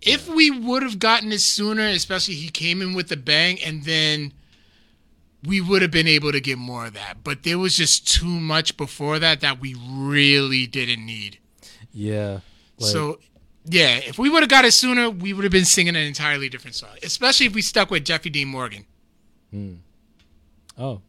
If 0.00 0.28
we 0.28 0.50
would 0.50 0.82
have 0.82 0.98
gotten 0.98 1.32
it 1.32 1.40
sooner, 1.40 1.86
especially 1.88 2.34
he 2.34 2.50
came 2.50 2.82
in 2.82 2.92
with 2.92 3.10
a 3.10 3.16
bang 3.16 3.58
and 3.62 3.84
then 3.84 4.34
we 5.44 5.60
would 5.60 5.82
have 5.82 5.90
been 5.90 6.08
able 6.08 6.32
to 6.32 6.40
get 6.40 6.58
more 6.58 6.86
of 6.86 6.94
that. 6.94 7.24
But 7.24 7.42
there 7.42 7.58
was 7.58 7.76
just 7.76 8.06
too 8.06 8.26
much 8.26 8.76
before 8.76 9.18
that 9.18 9.40
that 9.40 9.60
we 9.60 9.74
really 9.74 10.66
didn't 10.66 11.04
need. 11.04 11.38
Yeah. 11.92 12.40
Like, 12.78 12.90
so, 12.90 13.18
yeah, 13.64 13.96
if 13.96 14.18
we 14.18 14.28
would 14.30 14.42
have 14.42 14.50
got 14.50 14.64
it 14.64 14.72
sooner, 14.72 15.08
we 15.10 15.32
would 15.32 15.44
have 15.44 15.52
been 15.52 15.64
singing 15.64 15.96
an 15.96 16.02
entirely 16.02 16.48
different 16.48 16.74
song. 16.76 16.90
Especially 17.02 17.46
if 17.46 17.54
we 17.54 17.62
stuck 17.62 17.90
with 17.90 18.04
Jeffrey 18.04 18.30
Dean 18.30 18.48
Morgan. 18.48 18.84
Hmm. 19.50 19.74
oh, 20.76 21.00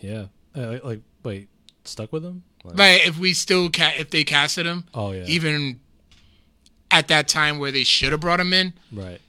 yeah. 0.00 0.26
Uh, 0.54 0.78
like, 0.84 1.00
wait, 1.22 1.48
stuck 1.84 2.12
with 2.12 2.24
him? 2.24 2.44
Like, 2.64 2.78
Like 2.78 3.06
if 3.06 3.18
we 3.18 3.34
still 3.34 3.70
ca- 3.70 3.94
if 3.98 4.10
they 4.10 4.24
casted 4.24 4.66
him, 4.66 4.84
oh 4.94 5.12
yeah. 5.12 5.24
even 5.26 5.80
at 6.90 7.08
that 7.08 7.28
time 7.28 7.58
where 7.58 7.72
they 7.72 7.84
should 7.84 8.12
have 8.12 8.20
brought 8.20 8.40
him 8.40 8.52
in, 8.52 8.72
right. 8.92 9.20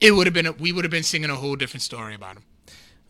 it 0.00 0.12
would 0.12 0.26
have 0.26 0.34
been 0.34 0.46
a, 0.46 0.52
we 0.52 0.72
would 0.72 0.84
have 0.84 0.90
been 0.90 1.02
singing 1.02 1.30
a 1.30 1.36
whole 1.36 1.56
different 1.56 1.82
story 1.82 2.14
about 2.14 2.36
him. 2.36 2.42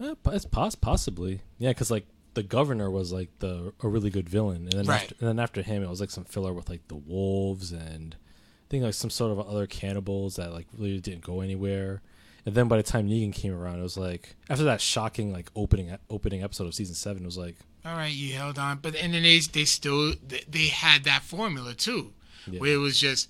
Uh, 0.00 0.14
it's 0.32 0.44
poss- 0.46 0.74
possibly. 0.74 1.42
Yeah, 1.58 1.70
because 1.70 1.90
like 1.90 2.06
the 2.34 2.42
governor 2.42 2.90
was 2.90 3.12
like 3.12 3.28
the 3.40 3.72
a 3.82 3.88
really 3.88 4.10
good 4.10 4.28
villain, 4.28 4.62
and 4.62 4.72
then 4.72 4.86
Right. 4.86 5.02
after, 5.02 5.14
and 5.20 5.28
then 5.28 5.38
after 5.38 5.62
him, 5.62 5.82
it 5.82 5.88
was 5.88 6.00
like 6.00 6.10
some 6.10 6.24
filler 6.24 6.52
with 6.52 6.68
like 6.68 6.88
the 6.88 6.96
wolves 6.96 7.72
and 7.72 8.16
I 8.18 8.66
think 8.70 8.84
like 8.84 8.94
some 8.94 9.10
sort 9.10 9.32
of 9.32 9.40
other 9.48 9.66
cannibals 9.66 10.36
that 10.36 10.52
like 10.52 10.66
really 10.76 11.00
didn't 11.00 11.22
go 11.24 11.40
anywhere. 11.40 12.02
And 12.46 12.54
then 12.54 12.68
by 12.68 12.78
the 12.78 12.82
time 12.82 13.08
Negan 13.08 13.34
came 13.34 13.52
around, 13.52 13.80
it 13.80 13.82
was 13.82 13.98
like 13.98 14.36
after 14.48 14.64
that 14.64 14.80
shocking 14.80 15.32
like 15.32 15.50
opening 15.54 15.94
opening 16.08 16.42
episode 16.42 16.66
of 16.66 16.74
season 16.74 16.94
seven, 16.94 17.22
it 17.22 17.26
was 17.26 17.36
like 17.36 17.56
All 17.84 17.94
right, 17.96 18.12
you 18.12 18.34
held 18.34 18.58
on, 18.58 18.78
but 18.82 18.94
and 18.94 19.14
then 19.14 19.22
they 19.22 19.38
they 19.40 19.64
still 19.64 20.14
they- 20.26 20.66
had 20.66 21.04
that 21.04 21.22
formula 21.22 21.74
too, 21.74 22.12
Yeah. 22.46 22.60
where 22.60 22.74
it 22.74 22.78
was 22.78 23.00
just 23.00 23.28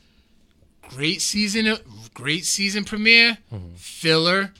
great 0.89 1.23
season, 1.23 1.77
great 2.15 2.45
season 2.45 2.85
premiere, 2.85 3.39
mm-hmm. 3.53 3.75
filler, 3.77 4.53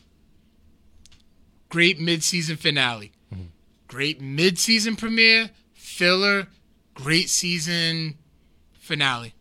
great 1.69 1.99
mid 1.99 2.23
season 2.23 2.57
finale, 2.57 3.13
mm-hmm. 3.35 3.45
great 3.89 4.21
mid 4.21 4.59
season 4.59 4.95
premiere, 4.95 5.51
filler, 5.75 6.47
great 6.95 7.29
season 7.29 8.17
finale, 8.79 9.35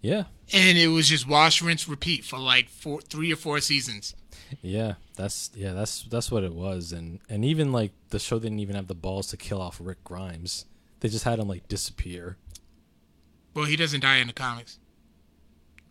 yeah, 0.00 0.24
and 0.52 0.76
it 0.78 0.88
was 0.88 1.08
just 1.08 1.28
wash, 1.28 1.62
rinse, 1.62 1.88
repeat 1.88 2.24
for 2.24 2.38
like 2.38 2.68
four, 2.68 3.00
three 3.02 3.32
or 3.32 3.36
four 3.36 3.60
seasons. 3.60 4.14
Yeah, 4.62 4.94
that's 5.16 5.50
yeah, 5.54 5.72
that's 5.72 6.02
that's 6.02 6.30
what 6.30 6.44
it 6.44 6.54
was. 6.54 6.92
And 6.92 7.20
and 7.28 7.44
even 7.44 7.72
like 7.72 7.92
the 8.10 8.18
show 8.18 8.38
didn't 8.38 8.60
even 8.60 8.76
have 8.76 8.86
the 8.88 8.94
balls 8.94 9.28
to 9.28 9.36
kill 9.36 9.60
off 9.60 9.78
Rick 9.80 10.04
Grimes. 10.04 10.66
They 11.00 11.08
just 11.08 11.24
had 11.24 11.38
him 11.38 11.48
like 11.48 11.68
disappear. 11.68 12.36
Well, 13.54 13.64
he 13.66 13.76
doesn't 13.76 14.00
die 14.00 14.16
in 14.16 14.26
the 14.26 14.32
comics. 14.32 14.78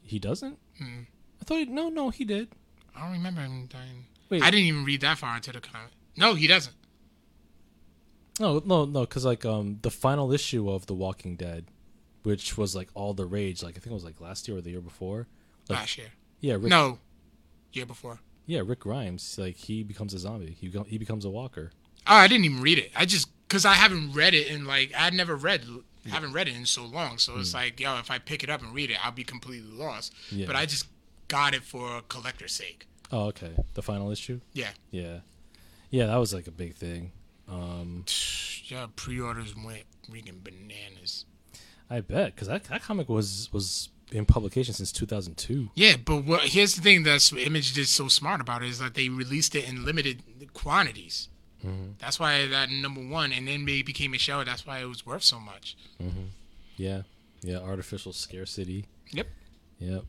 He 0.01 0.19
doesn't. 0.19 0.57
Mm. 0.81 1.07
I 1.41 1.43
thought 1.45 1.57
he, 1.57 1.65
no, 1.65 1.89
no, 1.89 2.09
he 2.11 2.23
did. 2.25 2.49
I 2.95 3.01
don't 3.01 3.11
remember 3.13 3.41
him 3.41 3.67
dying. 3.67 4.05
Wait, 4.29 4.41
I 4.43 4.51
didn't 4.51 4.65
even 4.67 4.85
read 4.85 5.01
that 5.01 5.17
far 5.17 5.35
into 5.35 5.51
the 5.51 5.61
comic. 5.61 5.91
No, 6.15 6.33
he 6.35 6.47
doesn't. 6.47 6.75
No, 8.39 8.61
no, 8.65 8.85
no, 8.85 9.01
because 9.01 9.25
like 9.25 9.45
um 9.45 9.79
the 9.81 9.91
final 9.91 10.31
issue 10.33 10.69
of 10.69 10.85
The 10.87 10.93
Walking 10.93 11.35
Dead, 11.35 11.65
which 12.23 12.57
was 12.57 12.75
like 12.75 12.89
all 12.93 13.13
the 13.13 13.25
rage, 13.25 13.63
like 13.63 13.75
I 13.75 13.79
think 13.79 13.87
it 13.87 13.93
was 13.93 14.03
like 14.03 14.19
last 14.19 14.47
year 14.47 14.57
or 14.57 14.61
the 14.61 14.71
year 14.71 14.81
before. 14.81 15.27
Like, 15.69 15.79
Last 15.79 15.97
year. 15.97 16.07
yeah, 16.41 16.53
Rick, 16.53 16.63
No, 16.65 16.99
year 17.73 17.85
before. 17.85 18.19
Yeah, 18.45 18.61
Rick 18.65 18.79
Grimes, 18.81 19.37
like 19.37 19.55
he 19.55 19.83
becomes 19.83 20.13
a 20.13 20.19
zombie. 20.19 20.55
He 20.59 20.67
go, 20.69 20.83
he 20.83 20.97
becomes 20.97 21.25
a 21.25 21.29
walker. 21.29 21.71
Oh, 22.07 22.15
I 22.15 22.27
didn't 22.27 22.45
even 22.45 22.61
read 22.61 22.77
it. 22.77 22.91
I 22.95 23.05
just 23.05 23.29
because 23.47 23.65
I 23.65 23.73
haven't 23.73 24.13
read 24.13 24.33
it 24.33 24.49
and 24.49 24.67
like 24.67 24.91
I'd 24.97 25.13
never 25.13 25.35
read 25.35 25.65
haven't 26.09 26.33
read 26.33 26.47
it 26.47 26.55
in 26.55 26.65
so 26.65 26.85
long. 26.85 27.17
So 27.17 27.37
it's 27.39 27.53
like 27.53 27.79
yo, 27.79 27.97
if 27.99 28.11
I 28.11 28.19
pick 28.19 28.43
it 28.43 28.49
up 28.49 28.61
and 28.61 28.73
read 28.73 28.91
it, 28.91 29.03
I'll 29.03 29.11
be 29.11 29.23
completely 29.23 29.71
lost. 29.71 30.13
Yeah. 30.31 30.45
But 30.45 30.55
I 30.55 30.65
just 30.65 30.87
got 31.27 31.53
it 31.55 31.63
for 31.63 32.01
collector's 32.07 32.53
sake. 32.53 32.87
Oh, 33.11 33.25
okay. 33.27 33.51
The 33.73 33.81
final 33.81 34.11
issue. 34.11 34.41
Yeah. 34.53 34.71
Yeah, 34.91 35.19
yeah, 35.89 36.07
that 36.07 36.17
was 36.17 36.33
like 36.33 36.47
a 36.47 36.51
big 36.51 36.75
thing. 36.75 37.11
Um, 37.47 38.05
Yeah, 38.67 38.87
pre-orders 38.95 39.55
went 39.55 39.83
freaking 40.09 40.43
bananas. 40.43 41.25
I 41.87 42.01
bet 42.01 42.33
because 42.33 42.47
that, 42.47 42.63
that 42.63 42.81
comic 42.81 43.07
was 43.07 43.49
was 43.53 43.89
in 44.11 44.25
publication 44.25 44.73
since 44.73 44.91
2002. 44.91 45.69
Yeah, 45.75 45.95
but 46.03 46.23
what 46.25 46.41
here's 46.41 46.75
the 46.75 46.81
thing 46.81 47.03
that's 47.03 47.33
Image 47.33 47.73
did 47.73 47.87
so 47.87 48.07
smart 48.07 48.41
about 48.41 48.63
it 48.63 48.69
is 48.69 48.79
that 48.79 48.93
they 48.93 49.09
released 49.09 49.55
it 49.55 49.67
in 49.67 49.85
limited 49.85 50.23
quantities. 50.53 51.29
That's 51.97 52.19
why 52.19 52.45
that 52.47 52.69
number 52.69 53.01
one, 53.01 53.31
and 53.31 53.47
then 53.47 53.65
they 53.65 53.81
became 53.81 54.13
a 54.13 54.19
show. 54.19 54.43
That's 54.43 54.67
why 54.67 54.79
it 54.79 54.85
was 54.85 55.03
worth 55.03 55.23
so 55.23 55.39
much. 55.39 55.75
Yeah, 56.77 57.03
yeah, 57.41 57.57
artificial 57.57 58.13
scarcity. 58.13 58.85
Yep. 59.11 59.27
Yep. 59.79 60.03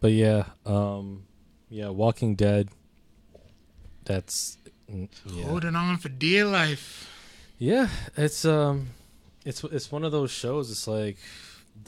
But 0.00 0.12
yeah, 0.12 0.44
um, 0.64 1.24
yeah, 1.68 1.88
Walking 1.88 2.36
Dead. 2.36 2.68
That's 4.04 4.56
mm, 4.90 5.08
yeah. 5.26 5.44
Holding 5.44 5.76
on 5.76 5.98
for 5.98 6.08
dear 6.08 6.44
life. 6.46 7.10
Yeah, 7.58 7.88
it's 8.16 8.44
um, 8.44 8.90
it's 9.44 9.62
it's 9.64 9.92
one 9.92 10.04
of 10.04 10.12
those 10.12 10.30
shows. 10.30 10.70
It's 10.70 10.86
like 10.86 11.18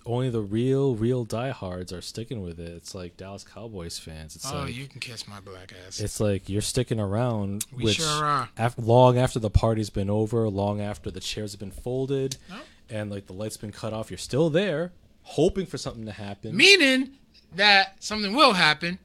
only 0.07 0.31
the 0.31 0.41
real 0.41 0.95
real 0.97 1.25
diehards 1.25 1.93
are 1.93 2.01
sticking 2.03 2.43
with 2.43 2.59
it. 2.61 2.69
It's 2.71 2.95
like 2.95 3.17
Dallas 3.17 3.45
Cowboys 3.45 3.99
fans. 3.99 4.37
It's 4.37 4.51
oh, 4.51 4.61
like 4.61 4.75
you 4.77 4.87
can 4.89 5.01
kiss 5.01 5.27
my 5.29 5.41
black 5.41 5.73
ass. 5.87 6.01
it's 6.01 6.21
like 6.21 6.49
you're 6.49 6.63
sticking 6.63 6.99
around, 7.01 7.65
We 7.73 7.85
which 7.85 7.97
sure 7.97 8.07
are. 8.25 8.49
af- 8.59 8.77
long 8.79 9.19
after 9.19 9.39
the 9.39 9.51
party's 9.51 9.91
been 9.91 10.11
over, 10.11 10.49
long 10.49 10.81
after 10.81 11.11
the 11.11 11.21
chairs 11.21 11.53
have 11.53 11.61
been 11.61 11.71
folded, 11.71 12.37
Oh. 12.53 12.61
and 12.89 13.11
like 13.11 13.27
the 13.27 13.33
lights 13.33 13.57
been 13.57 13.73
cut 13.73 13.93
off. 13.93 14.11
You're 14.11 14.19
still 14.19 14.51
there, 14.51 14.93
hoping 15.23 15.67
for 15.67 15.79
something 15.79 16.07
to 16.07 16.13
happen. 16.13 16.57
Meaning 16.57 17.11
that 17.55 18.03
something 18.03 18.35
will 18.35 18.53
happen. 18.55 18.99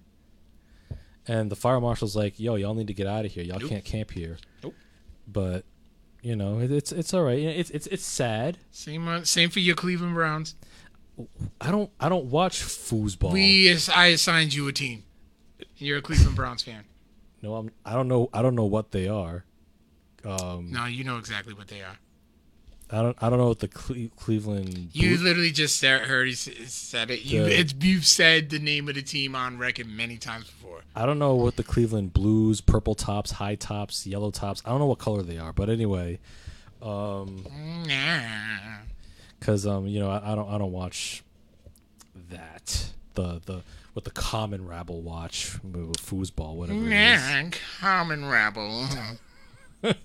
And 1.28 1.50
the 1.50 1.56
fire 1.56 1.82
marshal's 1.82 2.16
like, 2.16 2.40
"Yo, 2.40 2.56
y'all 2.56 2.76
need 2.76 2.88
to 2.88 2.94
get 2.94 3.08
out 3.08 3.26
of 3.26 3.32
here. 3.32 3.44
Y'all 3.44 3.60
Nope. 3.60 3.70
can't 3.70 3.86
camp 3.86 4.12
here." 4.12 4.38
Nope. 4.64 4.76
But 5.28 5.66
you 6.22 6.36
know, 6.36 6.60
it's 6.60 6.92
it's 6.92 7.14
all 7.14 7.24
right. 7.24 7.40
It's 7.40 7.70
it's 7.72 7.88
it's 7.88 8.06
sad. 8.06 8.58
Same 8.72 9.08
uh, 9.08 9.24
same 9.24 9.50
for 9.50 9.60
your 9.60 9.76
Cleveland 9.76 10.14
Browns. 10.14 10.54
I 11.62 11.72
don't 11.72 11.90
I 12.00 12.10
don't 12.10 12.26
watch 12.26 12.62
foosball. 12.62 13.32
We 13.32 13.72
ass- 13.72 13.90
I 13.90 14.08
assigned 14.08 14.54
you 14.54 14.68
a 14.68 14.74
team. 14.74 15.04
You're 15.78 15.98
a 16.00 16.02
Cleveland 16.02 16.36
Browns 16.36 16.64
fan. 16.64 16.84
no, 17.42 17.56
I'm 17.56 17.72
I 17.86 17.94
don't 17.94 18.08
know 18.08 18.30
I 18.34 18.42
don't 18.42 18.56
know 18.56 18.66
what 18.66 18.92
they 18.92 19.08
are. 19.08 19.46
Um, 20.24 20.72
No, 20.72 20.86
you 20.86 21.04
know 21.04 21.18
exactly 21.18 21.54
what 21.54 21.68
they 21.68 21.82
are. 21.82 21.98
I 22.92 23.02
don't 23.02 23.18
I 23.22 23.30
don't 23.30 23.40
know 23.40 23.48
what 23.48 23.60
the 23.60 23.68
Cle- 23.68 24.10
Cleveland. 24.16 24.90
You 24.94 25.18
literally 25.18 25.52
just 25.52 25.78
said, 25.80 26.02
heard 26.02 26.28
he 26.28 26.34
said 26.34 27.10
it. 27.12 27.24
You 27.26 27.44
The- 27.46 27.60
it's, 27.60 27.74
you've 27.80 28.06
said 28.06 28.50
the 28.50 28.60
name 28.60 28.88
of 28.90 28.96
the 28.96 29.02
team 29.02 29.36
on 29.36 29.58
record 29.58 29.88
many 29.88 30.18
times 30.18 30.46
before. 30.46 30.82
I 30.96 31.06
don't 31.06 31.18
know 31.20 31.34
what 31.36 31.56
the 31.56 31.64
Cleveland 31.64 32.14
Blues, 32.14 32.62
purple 32.62 32.94
tops, 32.96 33.32
high 33.32 33.56
tops, 33.56 34.06
yellow 34.06 34.32
tops. 34.32 34.62
I 34.66 34.70
don't 34.70 34.80
know 34.80 34.86
what 34.86 35.00
color 35.00 35.24
they 35.24 35.38
are, 35.38 35.52
but 35.54 35.70
anyway, 35.70 36.20
um, 36.82 37.46
Nah. 37.88 38.80
Because 39.40 39.66
um, 39.68 39.88
you 39.88 40.00
know, 40.00 40.10
I, 40.10 40.32
I 40.32 40.36
don't 40.36 40.50
I 40.50 40.58
don't 40.58 40.72
watch 40.72 41.24
that 42.30 42.90
the 43.14 43.42
the 43.46 43.62
what 43.94 44.04
the 44.04 44.12
common 44.12 44.68
rabble 44.68 45.02
watch 45.02 45.58
foosball 45.64 46.56
whatever 46.56 46.80
it 46.86 46.92
is. 46.92 47.54
Common 47.80 48.26
rabble. 48.28 48.88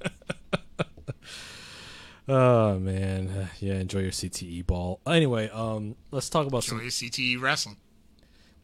Oh 2.28 2.78
man, 2.78 3.50
yeah, 3.58 3.74
enjoy 3.74 4.00
your 4.02 4.12
CTE 4.12 4.64
ball. 4.64 5.00
Anyway, 5.04 5.48
um, 5.48 5.96
let's 6.12 6.28
talk 6.28 6.46
about 6.46 6.58
Enjoy 6.58 6.68
some. 6.68 6.80
your 6.82 6.90
CTE 6.90 7.40
wrestling. 7.40 7.76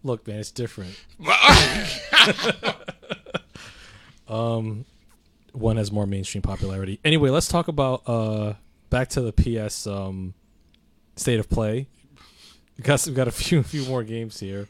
Look, 0.05 0.29
man, 0.29 0.39
it's 0.39 0.53
different. 0.53 0.95
Well, 1.19 1.37
One 5.53 5.79
has 5.79 5.91
more 5.91 6.07
mainstream 6.07 6.43
popularity. 6.43 7.01
Anyway, 7.05 7.31
let's 7.31 7.49
talk 7.49 7.67
about 7.67 8.03
uh 8.07 8.53
back 8.89 9.09
to 9.09 9.21
the 9.21 9.33
PS 9.33 9.89
um 9.89 10.35
state 11.17 11.41
of 11.41 11.49
play. 11.51 11.89
We 12.77 12.83
got 12.85 13.05
we 13.07 13.13
got 13.15 13.29
a 13.29 13.33
few 13.43 13.63
few 13.63 13.85
more 13.87 14.05
games 14.05 14.41
here. 14.41 14.69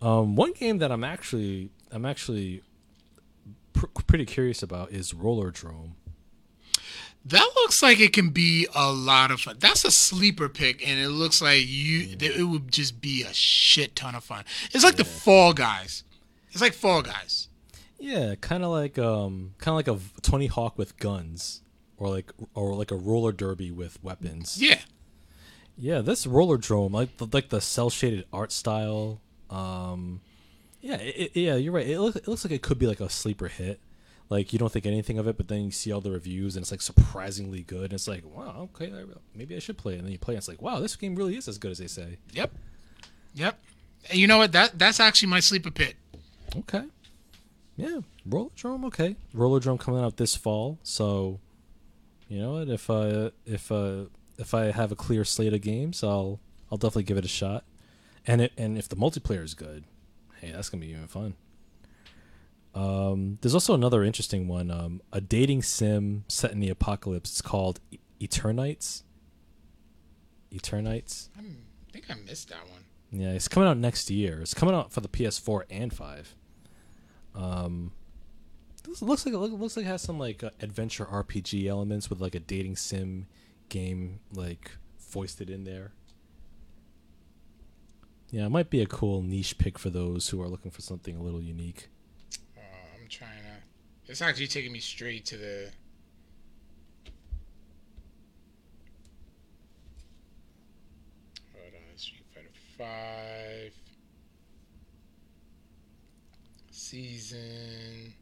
Um, 0.00 0.36
one 0.36 0.52
game 0.52 0.78
that 0.78 0.92
I'm 0.92 1.02
actually 1.04 1.70
I'm 1.90 2.04
actually 2.04 2.62
pr- 3.72 3.86
pretty 4.06 4.24
curious 4.26 4.62
about 4.62 4.92
is 4.92 5.12
Rollerdrome. 5.12 5.92
that 7.24 7.50
looks 7.56 7.82
like 7.82 7.98
it 8.00 8.12
can 8.12 8.30
be 8.30 8.66
a 8.74 8.92
lot 8.92 9.30
of 9.30 9.40
fun. 9.40 9.56
That's 9.58 9.84
a 9.84 9.90
sleeper 9.90 10.48
pick, 10.48 10.86
and 10.86 11.00
it 11.00 11.08
looks 11.08 11.42
like 11.42 11.62
you 11.66 12.14
that 12.16 12.38
it 12.38 12.44
would 12.44 12.70
just 12.70 13.00
be 13.00 13.22
a 13.24 13.32
shit 13.34 13.96
ton 13.96 14.14
of 14.14 14.24
fun. 14.24 14.44
It's 14.72 14.84
like 14.84 14.96
the 14.96 15.04
Fall 15.04 15.52
Guys. 15.52 16.04
It's 16.52 16.60
like 16.60 16.74
Fall 16.74 17.02
Guys. 17.02 17.48
Yeah, 17.98 18.36
kind 18.40 18.62
of 18.62 18.70
like 18.70 18.98
um, 18.98 19.54
kind 19.58 19.72
of 19.72 19.74
like 19.74 19.88
a 20.16 20.20
Tony 20.22 20.46
Hawk 20.46 20.78
with 20.78 20.96
guns, 20.98 21.62
or 21.96 22.08
like 22.08 22.30
or 22.54 22.74
like 22.76 22.92
a 22.92 22.96
roller 22.96 23.32
derby 23.32 23.70
with 23.72 24.02
weapons. 24.04 24.58
Yeah. 24.62 24.78
Yeah, 25.78 26.00
this 26.00 26.26
Rollerdrome, 26.26 26.92
like 26.92 27.16
the, 27.18 27.28
like 27.32 27.50
the 27.50 27.60
cell 27.60 27.88
shaded 27.88 28.24
art 28.32 28.50
style. 28.50 29.20
Um, 29.48 30.20
yeah, 30.80 30.96
it, 30.96 31.36
yeah, 31.36 31.54
you're 31.54 31.72
right. 31.72 31.86
It, 31.86 32.00
look, 32.00 32.16
it 32.16 32.26
looks 32.26 32.44
like 32.44 32.52
it 32.52 32.62
could 32.62 32.78
be 32.78 32.86
like 32.86 33.00
a 33.00 33.08
sleeper 33.08 33.48
hit. 33.48 33.78
Like 34.28 34.52
you 34.52 34.58
don't 34.58 34.70
think 34.70 34.84
anything 34.84 35.18
of 35.18 35.26
it, 35.26 35.36
but 35.36 35.48
then 35.48 35.64
you 35.64 35.70
see 35.70 35.90
all 35.92 36.00
the 36.00 36.10
reviews 36.10 36.56
and 36.56 36.62
it's 36.62 36.70
like 36.70 36.82
surprisingly 36.82 37.62
good. 37.62 37.84
And 37.84 37.92
it's 37.94 38.08
like, 38.08 38.24
wow, 38.26 38.68
okay, 38.74 38.92
I, 38.92 39.04
maybe 39.34 39.56
I 39.56 39.58
should 39.58 39.78
play 39.78 39.94
it. 39.94 39.98
And 39.98 40.04
then 40.04 40.12
you 40.12 40.18
play, 40.18 40.34
it, 40.34 40.36
and 40.36 40.40
it's 40.40 40.48
like, 40.48 40.60
wow, 40.60 40.80
this 40.80 40.96
game 40.96 41.14
really 41.14 41.36
is 41.36 41.48
as 41.48 41.56
good 41.58 41.70
as 41.70 41.78
they 41.78 41.86
say. 41.86 42.18
Yep. 42.32 42.52
Yep. 43.34 43.58
And 44.10 44.18
you 44.18 44.26
know 44.26 44.38
what? 44.38 44.52
That 44.52 44.78
that's 44.78 45.00
actually 45.00 45.28
my 45.28 45.40
sleeper 45.40 45.70
pit. 45.70 45.94
Okay, 46.56 46.84
yeah, 47.76 48.00
Rollerdrome. 48.28 48.84
Okay, 48.86 49.16
Rollerdrome 49.34 49.78
coming 49.78 50.00
out 50.00 50.16
this 50.16 50.34
fall. 50.34 50.78
So, 50.82 51.40
you 52.28 52.40
know 52.40 52.54
what? 52.54 52.68
If 52.68 52.88
uh 52.88 53.30
if 53.44 53.70
uh 53.70 54.04
if 54.38 54.54
I 54.54 54.66
have 54.70 54.92
a 54.92 54.96
clear 54.96 55.24
slate 55.24 55.52
of 55.52 55.60
games, 55.60 56.02
I'll 56.02 56.40
I'll 56.70 56.78
definitely 56.78 57.04
give 57.04 57.16
it 57.18 57.24
a 57.24 57.28
shot. 57.28 57.64
And 58.26 58.40
it 58.40 58.52
and 58.56 58.78
if 58.78 58.88
the 58.88 58.96
multiplayer 58.96 59.42
is 59.42 59.54
good, 59.54 59.84
hey, 60.40 60.52
that's 60.52 60.68
gonna 60.68 60.80
be 60.80 60.92
even 60.92 61.08
fun. 61.08 61.34
Um, 62.74 63.38
there's 63.40 63.54
also 63.54 63.74
another 63.74 64.04
interesting 64.04 64.46
one, 64.46 64.70
um, 64.70 65.02
a 65.12 65.20
dating 65.20 65.62
sim 65.62 66.24
set 66.28 66.52
in 66.52 66.60
the 66.60 66.68
apocalypse. 66.68 67.30
It's 67.30 67.42
called 67.42 67.80
E- 67.90 67.98
Eternights. 68.20 69.02
Eternights. 70.52 71.28
I 71.36 71.42
think 71.92 72.10
I 72.10 72.14
missed 72.14 72.50
that 72.50 72.68
one. 72.68 72.84
Yeah, 73.10 73.30
it's 73.32 73.48
coming 73.48 73.68
out 73.68 73.78
next 73.78 74.10
year. 74.10 74.40
It's 74.40 74.54
coming 74.54 74.74
out 74.74 74.92
for 74.92 75.00
the 75.00 75.08
PS4 75.08 75.62
and 75.70 75.92
five. 75.92 76.34
Um, 77.34 77.92
looks 79.00 79.24
like 79.26 79.34
it 79.34 79.38
looks 79.38 79.76
like 79.76 79.86
it 79.86 79.88
has 79.88 80.02
some 80.02 80.18
like 80.18 80.42
uh, 80.44 80.50
adventure 80.60 81.06
RPG 81.06 81.66
elements 81.66 82.10
with 82.10 82.20
like 82.20 82.34
a 82.34 82.40
dating 82.40 82.76
sim 82.76 83.26
game 83.68 84.20
like 84.32 84.72
foisted 84.96 85.50
in 85.50 85.64
there. 85.64 85.92
Yeah, 88.30 88.46
it 88.46 88.50
might 88.50 88.68
be 88.68 88.82
a 88.82 88.86
cool 88.86 89.22
niche 89.22 89.56
pick 89.56 89.78
for 89.78 89.88
those 89.88 90.28
who 90.28 90.42
are 90.42 90.48
looking 90.48 90.70
for 90.70 90.82
something 90.82 91.16
a 91.16 91.22
little 91.22 91.40
unique. 91.40 91.88
Uh, 92.56 92.60
I'm 92.94 93.08
trying 93.08 93.30
to. 93.30 94.10
It's 94.10 94.20
actually 94.20 94.48
taking 94.48 94.72
me 94.72 94.80
straight 94.80 95.24
to 95.26 95.36
the. 95.36 95.70
Hold 101.54 101.72
on, 101.74 101.96
Street 101.96 102.24
Fighter 102.34 102.48
Five 102.76 103.72
season 106.70 108.14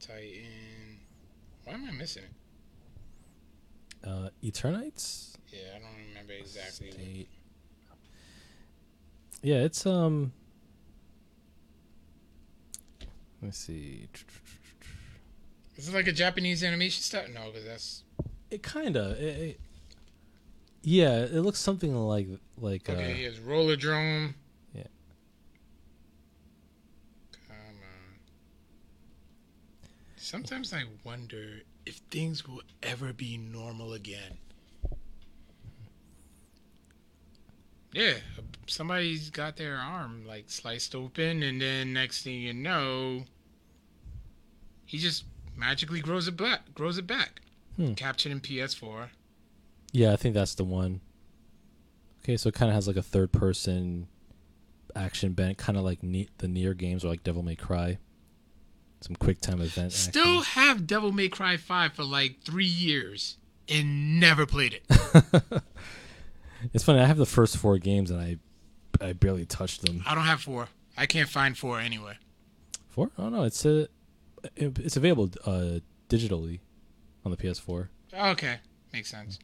Titan. 0.00 0.98
Why 1.64 1.74
am 1.74 1.86
I 1.88 1.92
missing 1.92 2.24
it? 2.24 2.39
Uh, 4.04 4.30
Eternights. 4.42 5.34
Yeah, 5.52 5.58
I 5.76 5.78
don't 5.78 5.88
remember 6.08 6.32
exactly. 6.32 6.90
State. 6.90 7.28
Yeah, 9.42 9.56
it's 9.56 9.84
um. 9.86 10.32
Let's 13.42 13.58
see. 13.58 14.06
Is 15.76 15.88
it 15.88 15.94
like 15.94 16.06
a 16.08 16.12
Japanese 16.12 16.62
animation 16.62 17.02
style? 17.02 17.24
No, 17.32 17.46
because 17.46 17.64
that's 17.64 18.04
It 18.50 18.62
kind 18.62 18.96
of. 18.96 19.16
Yeah, 20.82 21.18
it 21.20 21.40
looks 21.42 21.58
something 21.58 21.94
like 21.94 22.28
like. 22.58 22.88
okay. 22.88 23.12
Uh, 23.12 23.14
Here's 23.14 23.38
Rollerdrome. 23.38 24.34
Yeah. 24.74 24.84
Come 27.48 27.56
on. 27.56 28.18
Sometimes 30.16 30.72
I 30.72 30.84
wonder 31.04 31.60
if 31.86 31.96
things 32.10 32.46
will 32.46 32.62
ever 32.82 33.12
be 33.12 33.36
normal 33.36 33.92
again. 33.92 34.38
Yeah, 37.92 38.14
somebody's 38.66 39.30
got 39.30 39.56
their 39.56 39.76
arm 39.76 40.24
like 40.26 40.44
sliced 40.48 40.94
open, 40.94 41.42
and 41.42 41.60
then 41.60 41.92
next 41.92 42.22
thing 42.22 42.40
you 42.40 42.52
know, 42.54 43.24
he 44.86 44.98
just 44.98 45.24
magically 45.56 46.00
grows 46.00 46.28
it 46.28 46.36
back. 46.36 46.72
Grows 46.74 46.98
it 46.98 47.06
back. 47.06 47.40
Hmm. 47.76 47.94
Captured 47.94 48.32
in 48.32 48.40
PS4. 48.40 49.08
yeah, 49.92 50.12
I 50.12 50.16
think 50.16 50.34
that's 50.34 50.54
the 50.54 50.64
one. 50.64 51.00
Okay, 52.22 52.36
so 52.36 52.48
it 52.48 52.54
kind 52.54 52.68
of 52.68 52.74
has 52.74 52.86
like 52.86 52.96
a 52.96 53.02
third 53.02 53.32
person 53.32 54.06
action 54.94 55.32
bent, 55.32 55.58
kind 55.58 55.78
of 55.78 55.84
like 55.84 56.02
ne- 56.02 56.28
the 56.38 56.46
Nier 56.48 56.74
games 56.74 57.04
or 57.04 57.08
like 57.08 57.24
Devil 57.24 57.42
May 57.42 57.56
Cry. 57.56 57.98
Some 59.00 59.16
quick 59.16 59.40
time 59.40 59.60
event. 59.60 59.92
Still 59.92 60.42
have 60.42 60.86
Devil 60.86 61.12
May 61.12 61.28
Cry 61.28 61.56
5 61.56 61.94
for 61.94 62.04
like 62.04 62.42
three 62.44 62.66
years 62.66 63.38
and 63.68 64.20
never 64.20 64.46
played 64.46 64.74
it. 64.74 65.62
It's 66.74 66.84
funny. 66.84 67.00
I 67.00 67.06
have 67.06 67.16
the 67.16 67.24
first 67.24 67.56
four 67.56 67.78
games 67.78 68.10
and 68.10 68.20
I, 68.20 68.36
I 69.00 69.14
barely 69.14 69.46
touched 69.46 69.80
them. 69.80 70.04
I 70.06 70.14
don't 70.14 70.24
have 70.24 70.42
four. 70.42 70.68
I 70.94 71.06
can't 71.06 71.28
find 71.28 71.56
four 71.56 71.80
anywhere. 71.80 72.18
Four? 72.90 73.10
Oh 73.18 73.30
no, 73.30 73.44
it's 73.44 73.64
a, 73.64 73.88
it's 74.56 74.96
available 74.98 75.30
uh 75.46 75.80
digitally, 76.10 76.60
on 77.24 77.30
the 77.30 77.36
PS4. 77.38 77.88
Okay, 78.12 78.56
makes 78.92 79.10
sense. 79.10 79.38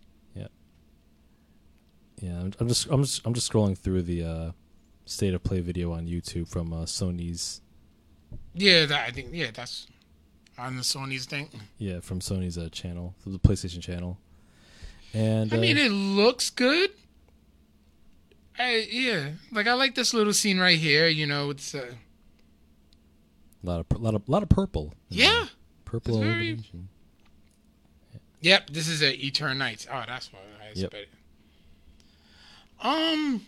Yeah, 2.20 2.40
I'm, 2.40 2.52
I'm 2.58 2.68
just 2.68 2.86
I'm 2.90 3.02
just 3.02 3.26
I'm 3.26 3.34
just 3.34 3.50
scrolling 3.50 3.76
through 3.76 4.02
the 4.02 4.24
uh, 4.24 4.50
state 5.04 5.34
of 5.34 5.42
play 5.42 5.60
video 5.60 5.92
on 5.92 6.06
YouTube 6.06 6.48
from 6.48 6.72
uh, 6.72 6.84
Sony's 6.84 7.60
Yeah, 8.54 8.86
that, 8.86 9.08
I 9.08 9.10
think 9.12 9.28
yeah, 9.32 9.50
that's 9.52 9.86
on 10.58 10.76
the 10.76 10.82
Sony's 10.82 11.26
thing. 11.26 11.48
yeah 11.78 12.00
from 12.00 12.20
Sony's 12.20 12.56
uh, 12.56 12.68
channel, 12.70 13.14
the 13.26 13.38
PlayStation 13.38 13.82
channel, 13.82 14.18
and 15.12 15.52
I 15.52 15.56
uh, 15.56 15.60
mean, 15.60 15.76
it 15.76 15.90
looks 15.90 16.50
good. 16.50 16.90
I, 18.58 18.88
yeah, 18.90 19.30
like 19.52 19.66
I 19.66 19.74
like 19.74 19.94
this 19.94 20.14
little 20.14 20.32
scene 20.32 20.58
right 20.58 20.78
here. 20.78 21.06
You 21.08 21.26
know, 21.26 21.50
it's 21.50 21.74
uh, 21.74 21.92
a 23.62 23.66
lot 23.66 23.80
of 23.90 24.00
lot 24.00 24.14
of 24.14 24.28
lot 24.28 24.42
of 24.42 24.48
purple. 24.48 24.94
yeah, 25.10 25.46
purple. 25.84 26.20
very- 26.20 26.32
illumination. 26.52 26.88
yep. 28.40 28.70
This 28.70 28.88
is 28.88 29.02
a 29.02 29.12
Eternal 29.26 29.56
Nights. 29.56 29.86
Oh, 29.92 30.02
that's 30.06 30.32
what 30.32 30.42
I 30.62 30.68
Yep. 30.68 30.94
expected. 30.94 31.08
Um, 32.80 33.46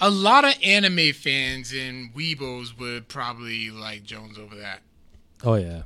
a 0.00 0.10
lot 0.10 0.44
of 0.44 0.54
anime 0.62 1.12
fans 1.12 1.72
and 1.72 2.14
weebos 2.14 2.78
would 2.78 3.08
probably 3.08 3.70
like 3.70 4.04
Jones 4.04 4.38
over 4.38 4.54
that. 4.56 4.80
Oh 5.44 5.54
yeah, 5.54 5.82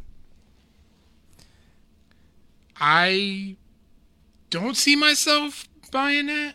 I 2.80 3.56
don't 4.50 4.76
see 4.76 4.96
myself 4.96 5.68
buying 5.90 6.26
that. 6.26 6.54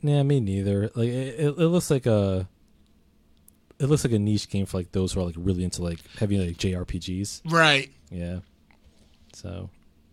yeah, 0.00 0.22
me 0.22 0.40
neither. 0.40 0.90
Like 0.94 1.08
it, 1.08 1.40
it, 1.40 1.46
it 1.58 1.68
looks 1.68 1.90
like 1.90 2.06
a. 2.06 2.48
It 3.78 3.86
looks 3.86 4.02
like 4.02 4.12
a 4.12 4.18
niche 4.18 4.48
game 4.48 4.66
for 4.66 4.78
like 4.78 4.90
those 4.90 5.12
who 5.12 5.20
are 5.20 5.24
like 5.24 5.36
really 5.38 5.62
into 5.62 5.82
like 5.82 6.00
heavy 6.18 6.36
like 6.36 6.56
JRPGs. 6.56 7.42
Right. 7.44 7.90
Yeah. 8.10 8.40
So, 9.34 9.70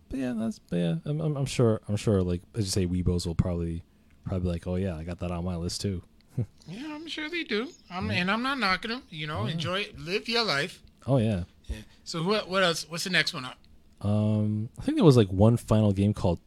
but 0.08 0.20
yeah, 0.20 0.34
that's 0.36 0.60
but 0.60 0.76
yeah. 0.76 0.94
I'm, 1.04 1.20
I'm 1.20 1.36
I'm 1.36 1.46
sure 1.46 1.80
I'm 1.88 1.96
sure 1.96 2.22
like 2.22 2.42
as 2.54 2.64
you 2.64 2.70
say, 2.70 2.86
Weebos 2.86 3.26
will 3.26 3.34
probably 3.34 3.82
probably 4.26 4.52
like, 4.52 4.66
oh 4.66 4.76
yeah, 4.76 4.96
I 4.96 5.04
got 5.04 5.20
that 5.20 5.30
on 5.30 5.44
my 5.44 5.56
list 5.56 5.80
too. 5.80 6.02
Yeah, 6.68 6.94
I'm 6.94 7.06
sure 7.06 7.30
they 7.30 7.44
do. 7.44 7.68
I'm, 7.88 8.10
and 8.10 8.28
I'm 8.28 8.42
not 8.42 8.58
knocking 8.58 8.90
them. 8.90 9.02
You 9.08 9.28
know, 9.28 9.46
enjoy 9.46 9.82
it, 9.82 9.98
live 10.00 10.28
your 10.28 10.44
life. 10.44 10.82
Oh 11.06 11.18
yeah. 11.18 11.44
yeah. 11.66 11.76
So 12.02 12.24
what? 12.24 12.48
What 12.48 12.64
else? 12.64 12.84
What's 12.90 13.04
the 13.04 13.10
next 13.10 13.32
one 13.32 13.44
up? 13.44 13.56
Um, 14.00 14.68
I 14.78 14.82
think 14.82 14.96
there 14.96 15.04
was 15.04 15.16
like 15.16 15.28
one 15.28 15.56
final 15.56 15.92
game 15.92 16.12
called 16.12 16.40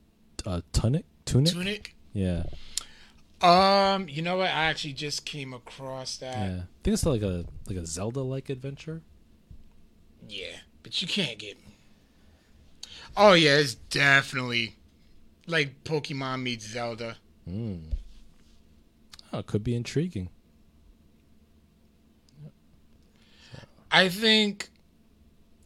uh, 0.45 0.61
Tunic. 0.73 1.05
Tunic. 1.25 1.53
Tunic. 1.53 1.95
Yeah. 2.13 2.43
Um, 3.41 4.09
you 4.09 4.21
know 4.21 4.37
what? 4.37 4.47
I 4.47 4.65
actually 4.65 4.93
just 4.93 5.25
came 5.25 5.53
across 5.53 6.17
that. 6.17 6.37
Yeah. 6.37 6.57
I 6.57 6.83
think 6.83 6.93
it's 6.93 7.05
like 7.05 7.21
a 7.21 7.45
like 7.67 7.77
a 7.77 7.85
Zelda 7.85 8.21
like 8.21 8.49
adventure. 8.49 9.01
Yeah, 10.27 10.57
but 10.83 11.01
you 11.01 11.07
can't 11.07 11.37
get. 11.37 11.57
Oh 13.15 13.33
yeah, 13.33 13.57
it's 13.57 13.75
definitely 13.75 14.75
like 15.47 15.83
Pokemon 15.83 16.41
meets 16.43 16.65
Zelda. 16.67 17.17
Mm. 17.49 17.93
Oh, 19.33 19.39
it 19.39 19.47
could 19.47 19.63
be 19.63 19.75
intriguing. 19.75 20.29
I 23.91 24.09
think 24.09 24.69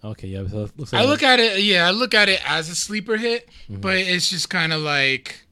Okay, 0.03 0.27
yeah. 0.27 0.45
So 0.47 0.69
like 0.77 0.93
I 0.93 1.05
look 1.05 1.23
at 1.23 1.39
it. 1.39 1.61
Yeah, 1.61 1.87
I 1.87 1.91
look 1.91 2.13
at 2.13 2.27
it 2.27 2.41
as 2.49 2.69
a 2.69 2.75
sleeper 2.75 3.15
hit, 3.15 3.47
but 3.69 3.95
it's 3.95 4.29
just 4.29 4.49
kind 4.49 4.73
of 4.73 4.81
like 4.81 5.45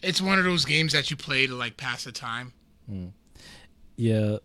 it's 0.00 0.20
one 0.20 0.38
of 0.38 0.44
those 0.44 0.64
games 0.64 0.92
that 0.92 1.10
you 1.10 1.16
play 1.16 1.46
to 1.46 1.54
like 1.54 1.76
pass 1.76 2.04
the 2.04 2.12
time. 2.12 2.52
yeah, 3.96 4.36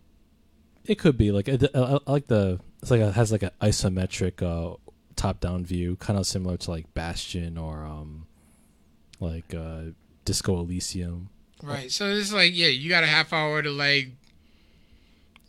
it 0.86 0.96
could 0.98 1.18
be 1.18 1.32
like 1.32 1.48
I, 1.48 1.60
I, 1.76 2.00
I 2.08 2.12
like 2.12 2.28
the 2.28 2.60
it's 2.82 2.90
like 2.90 3.02
it 3.02 3.14
has 3.14 3.32
like 3.32 3.44
an 3.44 3.52
isometric 3.62 4.42
uh, 4.42 4.78
top 5.16 5.40
down 5.40 5.64
view, 5.64 5.96
kind 5.98 6.18
of 6.18 6.26
similar 6.26 6.58
to 6.58 6.72
like 6.72 6.92
Bastion 6.96 7.56
or 7.58 7.84
um 7.84 8.26
like 9.20 9.54
uh, 9.54 9.92
Disco 10.26 10.60
Elysium. 10.60 11.30
Right. 11.62 11.92
So 11.92 12.06
it's 12.08 12.32
like, 12.32 12.52
yeah, 12.56 12.68
you 12.68 12.90
got 12.90 13.04
a 13.04 13.08
half 13.08 13.34
hour 13.34 13.62
to 13.62 13.70
like, 13.70 14.10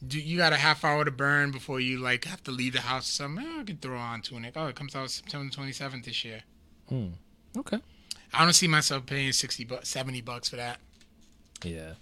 do 0.06 0.18
you 0.18 0.38
got 0.38 0.52
a 0.52 0.56
half 0.56 0.84
hour 0.84 1.04
to 1.04 1.10
burn 1.10 1.50
before 1.50 1.78
you 1.78 1.98
like 1.98 2.24
have 2.24 2.42
to 2.44 2.50
leave 2.50 2.72
the 2.72 2.80
house. 2.80 3.08
or 3.08 3.12
something. 3.12 3.46
Oh, 3.46 3.60
I 3.60 3.64
can 3.64 3.76
throw 3.76 3.98
on 3.98 4.22
Tunic. 4.22 4.54
Oh, 4.56 4.66
it 4.66 4.74
comes 4.76 4.96
out 4.96 5.10
September 5.10 5.52
twenty 5.54 5.72
seventh 5.72 6.06
this 6.06 6.24
year. 6.24 6.42
Hmm. 6.88 7.08
Okay. 7.56 7.78
I 8.32 8.44
don't 8.44 8.54
see 8.54 8.68
myself 8.68 9.06
paying 9.06 9.32
sixty 9.32 9.64
bucks, 9.64 9.88
seventy 9.88 10.20
bucks 10.22 10.48
for 10.48 10.56
that. 10.56 10.78
Yeah. 11.64 11.92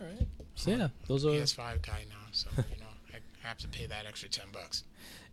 All 0.00 0.06
right. 0.06 0.26
So 0.54 0.70
yeah, 0.70 0.88
those 1.06 1.26
are 1.26 1.38
PS 1.38 1.52
five 1.52 1.82
guy 1.82 2.04
now, 2.08 2.16
so 2.32 2.48
you 2.56 2.80
know 2.80 2.86
I 3.14 3.46
have 3.46 3.58
to 3.58 3.68
pay 3.68 3.86
that 3.86 4.06
extra 4.06 4.28
ten 4.28 4.46
bucks. 4.52 4.84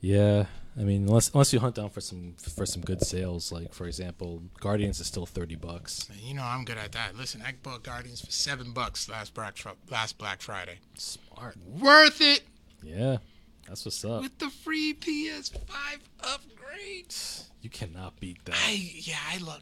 Yeah, 0.05 0.47
I 0.77 0.81
mean, 0.81 1.07
unless 1.07 1.31
unless 1.33 1.53
you 1.53 1.59
hunt 1.61 1.75
down 1.75 1.89
for 1.89 2.01
some 2.01 2.33
for 2.37 2.65
some 2.65 2.81
good 2.81 3.01
sales, 3.01 3.53
like 3.53 3.73
for 3.73 3.85
example, 3.87 4.43
Guardians 4.59 4.99
is 4.99 5.07
still 5.07 5.25
thirty 5.25 5.55
bucks. 5.55 6.09
You 6.21 6.33
know 6.33 6.43
I'm 6.43 6.65
good 6.65 6.77
at 6.77 6.91
that. 6.91 7.15
Listen, 7.15 7.41
I 7.41 7.53
bought 7.63 7.83
Guardians 7.83 8.19
for 8.19 8.29
seven 8.31 8.73
bucks 8.73 9.07
last 9.07 9.33
Black 9.33 9.55
last 9.89 10.17
Black 10.17 10.41
Friday. 10.41 10.79
Smart. 10.95 11.55
Worth 11.65 12.19
it 12.19 12.41
Yeah, 12.81 13.17
that's 13.65 13.85
what's 13.85 14.03
up. 14.03 14.23
with 14.23 14.37
the 14.39 14.49
free 14.49 14.93
PS 14.93 15.49
five 15.67 15.99
upgrade. 16.21 17.15
You 17.61 17.69
cannot 17.69 18.19
beat 18.19 18.43
that. 18.43 18.55
I 18.67 18.71
yeah, 18.95 19.15
I 19.31 19.37
look. 19.37 19.61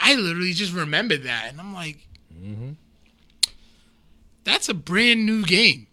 I 0.00 0.16
literally 0.16 0.52
just 0.52 0.72
remembered 0.72 1.22
that, 1.22 1.46
and 1.48 1.60
I'm 1.60 1.72
like, 1.72 2.08
Mm-hmm. 2.36 2.72
that's 4.42 4.68
a 4.68 4.74
brand 4.74 5.24
new 5.24 5.44
game. 5.44 5.86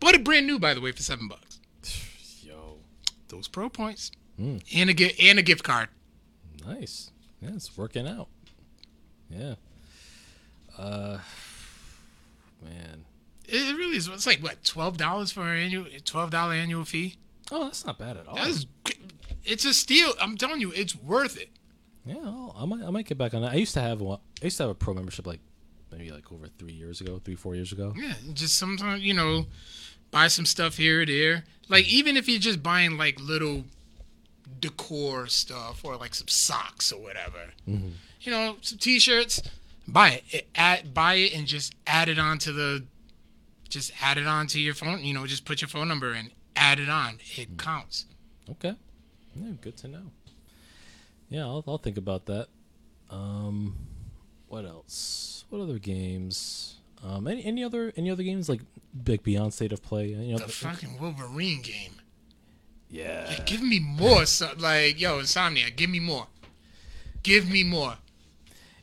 Bought 0.00 0.14
it 0.14 0.22
brand 0.24 0.46
new, 0.46 0.58
by 0.58 0.74
the 0.74 0.80
way, 0.82 0.92
for 0.92 1.00
seven 1.02 1.26
bucks. 1.28 1.45
Those 3.36 3.48
pro 3.48 3.68
points 3.68 4.10
Mm. 4.40 4.62
and 4.74 4.90
a 4.90 4.92
gift 4.94 5.20
and 5.20 5.38
a 5.38 5.42
gift 5.42 5.62
card. 5.62 5.88
nice. 6.66 7.10
Yeah, 7.40 7.50
it's 7.54 7.76
working 7.76 8.06
out. 8.08 8.28
Yeah. 9.30 9.54
Uh, 10.76 11.18
man. 12.62 13.04
It 13.48 13.76
really 13.76 13.96
is. 13.96 14.08
It's 14.08 14.26
like 14.26 14.40
what 14.42 14.64
twelve 14.64 14.96
dollars 14.96 15.30
for 15.32 15.42
an 15.42 15.62
annual 15.62 15.86
twelve 16.04 16.30
dollar 16.30 16.54
annual 16.54 16.84
fee. 16.84 17.16
Oh, 17.52 17.64
that's 17.64 17.84
not 17.86 17.98
bad 17.98 18.16
at 18.16 18.26
all. 18.26 18.34
That 18.36 18.48
is, 18.48 18.66
it's 19.44 19.64
a 19.64 19.72
steal. 19.72 20.12
I'm 20.20 20.36
telling 20.36 20.60
you, 20.60 20.72
it's 20.72 20.96
worth 20.96 21.40
it. 21.40 21.50
Yeah, 22.04 22.16
I'll, 22.24 22.54
I 22.58 22.64
might 22.66 22.82
I 22.84 22.90
might 22.90 23.06
get 23.06 23.16
back 23.18 23.34
on 23.34 23.42
that. 23.42 23.52
I 23.52 23.56
used 23.56 23.74
to 23.74 23.80
have 23.80 24.00
one. 24.00 24.18
I 24.42 24.46
used 24.46 24.56
to 24.56 24.64
have 24.64 24.70
a 24.70 24.74
pro 24.74 24.94
membership 24.94 25.26
like 25.26 25.40
maybe 25.92 26.10
like 26.10 26.30
over 26.32 26.48
three 26.58 26.72
years 26.72 27.00
ago, 27.00 27.20
three 27.24 27.36
four 27.36 27.54
years 27.54 27.72
ago. 27.72 27.94
Yeah, 27.96 28.14
just 28.32 28.58
sometimes 28.58 29.02
you 29.02 29.14
know, 29.14 29.46
buy 30.10 30.28
some 30.28 30.46
stuff 30.46 30.76
here 30.76 31.02
or 31.02 31.06
there. 31.06 31.44
Like 31.68 31.86
even 31.88 32.16
if 32.16 32.28
you're 32.28 32.38
just 32.40 32.62
buying 32.62 32.96
like 32.96 33.18
little 33.20 33.64
decor 34.60 35.26
stuff 35.26 35.84
or 35.84 35.96
like 35.96 36.14
some 36.14 36.28
socks 36.28 36.92
or 36.92 37.00
whatever, 37.02 37.50
Mm-hmm. 37.68 37.88
you 38.20 38.30
know, 38.32 38.56
some 38.62 38.78
t-shirts, 38.78 39.42
buy 39.88 40.10
it. 40.10 40.24
it 40.30 40.48
add, 40.54 40.94
buy 40.94 41.14
it 41.14 41.34
and 41.34 41.46
just 41.46 41.74
add 41.86 42.08
it 42.08 42.18
onto 42.18 42.52
the, 42.52 42.84
just 43.68 43.92
add 44.00 44.16
it 44.18 44.26
onto 44.26 44.58
your 44.58 44.74
phone. 44.74 45.02
You 45.04 45.14
know, 45.14 45.26
just 45.26 45.44
put 45.44 45.60
your 45.60 45.68
phone 45.68 45.88
number 45.88 46.14
in, 46.14 46.30
add 46.54 46.78
it 46.78 46.88
on. 46.88 47.18
It 47.36 47.58
counts. 47.58 48.06
Okay. 48.50 48.74
Yeah, 49.34 49.50
good 49.60 49.76
to 49.78 49.88
know. 49.88 50.12
Yeah, 51.28 51.42
I'll, 51.42 51.64
I'll 51.66 51.78
think 51.78 51.96
about 51.98 52.26
that. 52.26 52.46
Um, 53.10 53.76
what 54.48 54.64
else? 54.64 55.44
What 55.50 55.60
other 55.60 55.78
games? 55.80 56.76
Um, 57.04 57.26
any 57.26 57.44
any 57.44 57.62
other 57.62 57.92
any 57.96 58.10
other 58.10 58.22
games 58.22 58.48
like 58.48 58.60
like 59.06 59.22
Beyond 59.22 59.52
State 59.54 59.72
of 59.72 59.82
Play? 59.82 60.08
You 60.08 60.32
know, 60.32 60.38
The 60.38 60.48
fucking 60.48 60.98
Wolverine 61.00 61.62
game. 61.62 61.92
yeah, 62.88 63.26
Like, 63.28 63.46
give 63.46 63.62
me 63.62 63.80
more. 63.80 64.26
So, 64.26 64.50
like, 64.58 65.00
yo, 65.00 65.18
Insomniac, 65.20 65.76
give 65.76 65.90
me 65.90 66.00
more. 66.00 66.28
Give 67.22 67.50
me 67.50 67.64
more. 67.64 67.96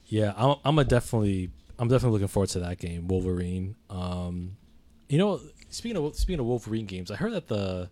yeah. 0.06 0.34
I'm 0.36 0.58
I'm 0.66 0.78
a 0.80 0.84
definitely 0.84 1.50
I'm 1.80 1.88
definitely 1.88 2.14
looking 2.14 2.28
forward 2.28 2.50
to 2.50 2.60
that 2.60 2.78
game, 2.80 3.08
Wolverine. 3.08 3.76
Um, 3.90 4.58
you 5.10 5.18
know, 5.18 5.40
speaking 5.70 5.98
of 5.98 6.16
speaking 6.16 6.40
of 6.40 6.46
Wolverine 6.46 6.86
games, 6.86 7.10
I 7.10 7.16
heard 7.16 7.34
that 7.34 7.48
the 7.48 7.90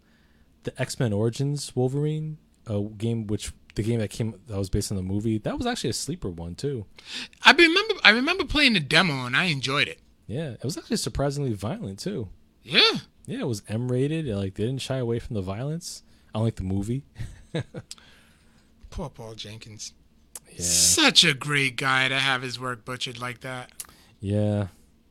the 0.63 0.79
X 0.81 0.99
Men 0.99 1.13
Origins 1.13 1.73
Wolverine 1.75 2.37
uh, 2.67 2.79
game, 2.97 3.27
which 3.27 3.53
the 3.75 3.83
game 3.83 3.99
that 3.99 4.09
came 4.09 4.35
that 4.47 4.57
was 4.57 4.69
based 4.69 4.91
on 4.91 4.97
the 4.97 5.03
movie, 5.03 5.37
that 5.37 5.57
was 5.57 5.65
actually 5.65 5.91
a 5.91 5.93
sleeper 5.93 6.29
one 6.29 6.55
too. 6.55 6.85
I 7.45 7.51
remember. 7.53 7.93
I 8.03 8.09
remember 8.09 8.43
playing 8.43 8.73
the 8.73 8.81
demo 8.81 9.25
and 9.25 9.35
I 9.37 9.45
enjoyed 9.45 9.87
it. 9.87 9.99
Yeah, 10.31 10.51
it 10.51 10.63
was 10.63 10.77
actually 10.77 10.97
surprisingly 10.97 11.53
violent 11.53 11.99
too. 11.99 12.29
Yeah. 12.63 12.79
Yeah, 13.25 13.39
it 13.41 13.47
was 13.47 13.63
M 13.67 13.91
rated. 13.91 14.25
Like 14.27 14.55
they 14.55 14.63
didn't 14.65 14.81
shy 14.81 14.97
away 14.97 15.19
from 15.19 15.33
the 15.35 15.41
violence. 15.41 16.03
Unlike 16.33 16.55
the 16.55 16.63
movie. 16.63 17.03
Poor 18.89 19.09
Paul 19.09 19.35
Jenkins. 19.35 19.93
Yeah, 20.53 20.61
Such 20.61 21.23
a 21.23 21.33
great 21.33 21.75
guy 21.75 22.07
to 22.07 22.15
have 22.19 22.41
his 22.41 22.59
work 22.59 22.83
butchered 22.85 23.19
like 23.19 23.41
that. 23.41 23.71
yeah. 24.19 24.67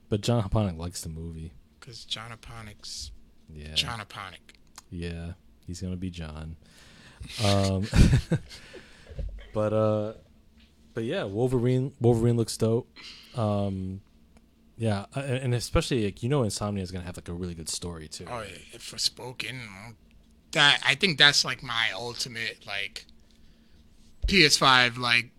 But 0.08 0.22
John 0.22 0.42
Haponic 0.42 0.76
likes 0.76 1.02
the 1.02 1.08
movie. 1.08 1.52
Because 1.78 2.04
John 2.04 2.32
Aponic's 2.32 3.12
Yeah, 3.48 3.74
John 3.74 4.00
Aponic. 4.00 4.56
yeah. 4.90 5.32
He's 5.66 5.80
gonna 5.80 5.96
be 5.96 6.10
John. 6.10 6.56
Um, 7.44 7.86
but 9.54 9.72
uh, 9.72 10.12
but 10.94 11.04
yeah, 11.04 11.24
Wolverine. 11.24 11.92
Wolverine 12.00 12.36
looks 12.36 12.56
dope. 12.56 12.88
Um, 13.36 14.00
yeah, 14.80 15.04
uh, 15.14 15.20
and 15.20 15.52
especially 15.52 16.06
like, 16.06 16.22
you 16.22 16.30
know, 16.30 16.40
Insomniac 16.40 16.80
is 16.80 16.90
gonna 16.90 17.04
have 17.04 17.18
like 17.18 17.28
a 17.28 17.34
really 17.34 17.52
good 17.52 17.68
story 17.68 18.08
too. 18.08 18.24
Oh, 18.26 18.40
yeah, 18.40 18.78
Forspoken. 18.78 19.60
That 20.52 20.80
I 20.86 20.94
think 20.94 21.18
that's 21.18 21.44
like 21.44 21.62
my 21.62 21.90
ultimate 21.94 22.64
like 22.66 23.04
PS5 24.26 24.96
like 24.96 25.32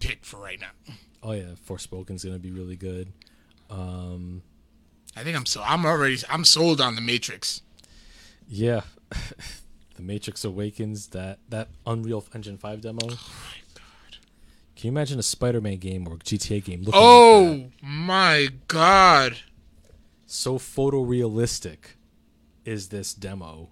pick 0.00 0.24
for 0.24 0.38
right 0.38 0.58
now. 0.58 0.94
Oh 1.22 1.30
yeah, 1.30 1.52
Forspoken's 1.64 2.24
gonna 2.24 2.40
be 2.40 2.50
really 2.50 2.74
good. 2.74 3.12
Um, 3.70 4.42
I 5.16 5.22
think 5.22 5.36
I'm 5.36 5.46
so 5.46 5.62
I'm 5.64 5.86
already 5.86 6.18
I'm 6.28 6.44
sold 6.44 6.80
on 6.80 6.96
the 6.96 7.00
Matrix. 7.00 7.62
Yeah, 8.48 8.80
the 9.94 10.02
Matrix 10.02 10.44
Awakens 10.44 11.06
that 11.08 11.38
that 11.50 11.68
Unreal 11.86 12.24
Engine 12.34 12.58
Five 12.58 12.80
demo. 12.80 12.98
Oh. 13.08 13.18
Can 14.78 14.86
you 14.86 14.92
imagine 14.92 15.18
a 15.18 15.24
Spider-Man 15.24 15.78
game 15.78 16.06
or 16.06 16.16
GTA 16.18 16.64
game 16.64 16.82
looking 16.84 17.00
like? 17.00 17.10
Oh 17.10 17.64
my 17.82 18.48
god. 18.68 19.38
so 20.24 20.56
photorealistic 20.56 21.78
is 22.64 22.88
this 22.90 23.12
demo, 23.12 23.70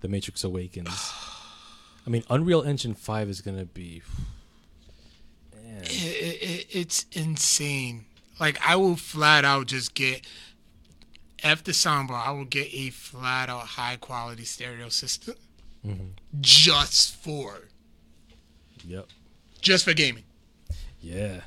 The 0.00 0.08
Matrix 0.08 0.42
Awakens? 0.42 0.88
I 2.06 2.10
mean, 2.10 2.24
Unreal 2.28 2.62
Engine 2.62 2.94
Five 2.94 3.28
is 3.28 3.40
gonna 3.40 3.66
be. 3.66 4.02
Man. 5.54 5.82
It, 5.82 5.92
it, 5.92 6.42
it, 6.42 6.66
it's 6.72 7.06
insane. 7.12 8.06
Like 8.40 8.58
I 8.66 8.74
will 8.74 8.96
flat 8.96 9.44
out 9.44 9.66
just 9.68 9.94
get 9.94 10.26
F 11.44 11.62
the 11.62 11.70
soundbar. 11.72 12.26
I 12.26 12.32
will 12.32 12.44
get 12.46 12.68
a 12.72 12.90
flat 12.90 13.48
out 13.48 13.60
high 13.60 13.94
quality 13.96 14.44
stereo 14.44 14.88
system 14.88 15.36
Mhm. 15.86 16.10
just 16.40 17.14
for 17.14 17.68
Yep. 18.84 19.06
just 19.60 19.84
for 19.84 19.92
gaming. 19.94 20.24
Yeah. 21.00 21.40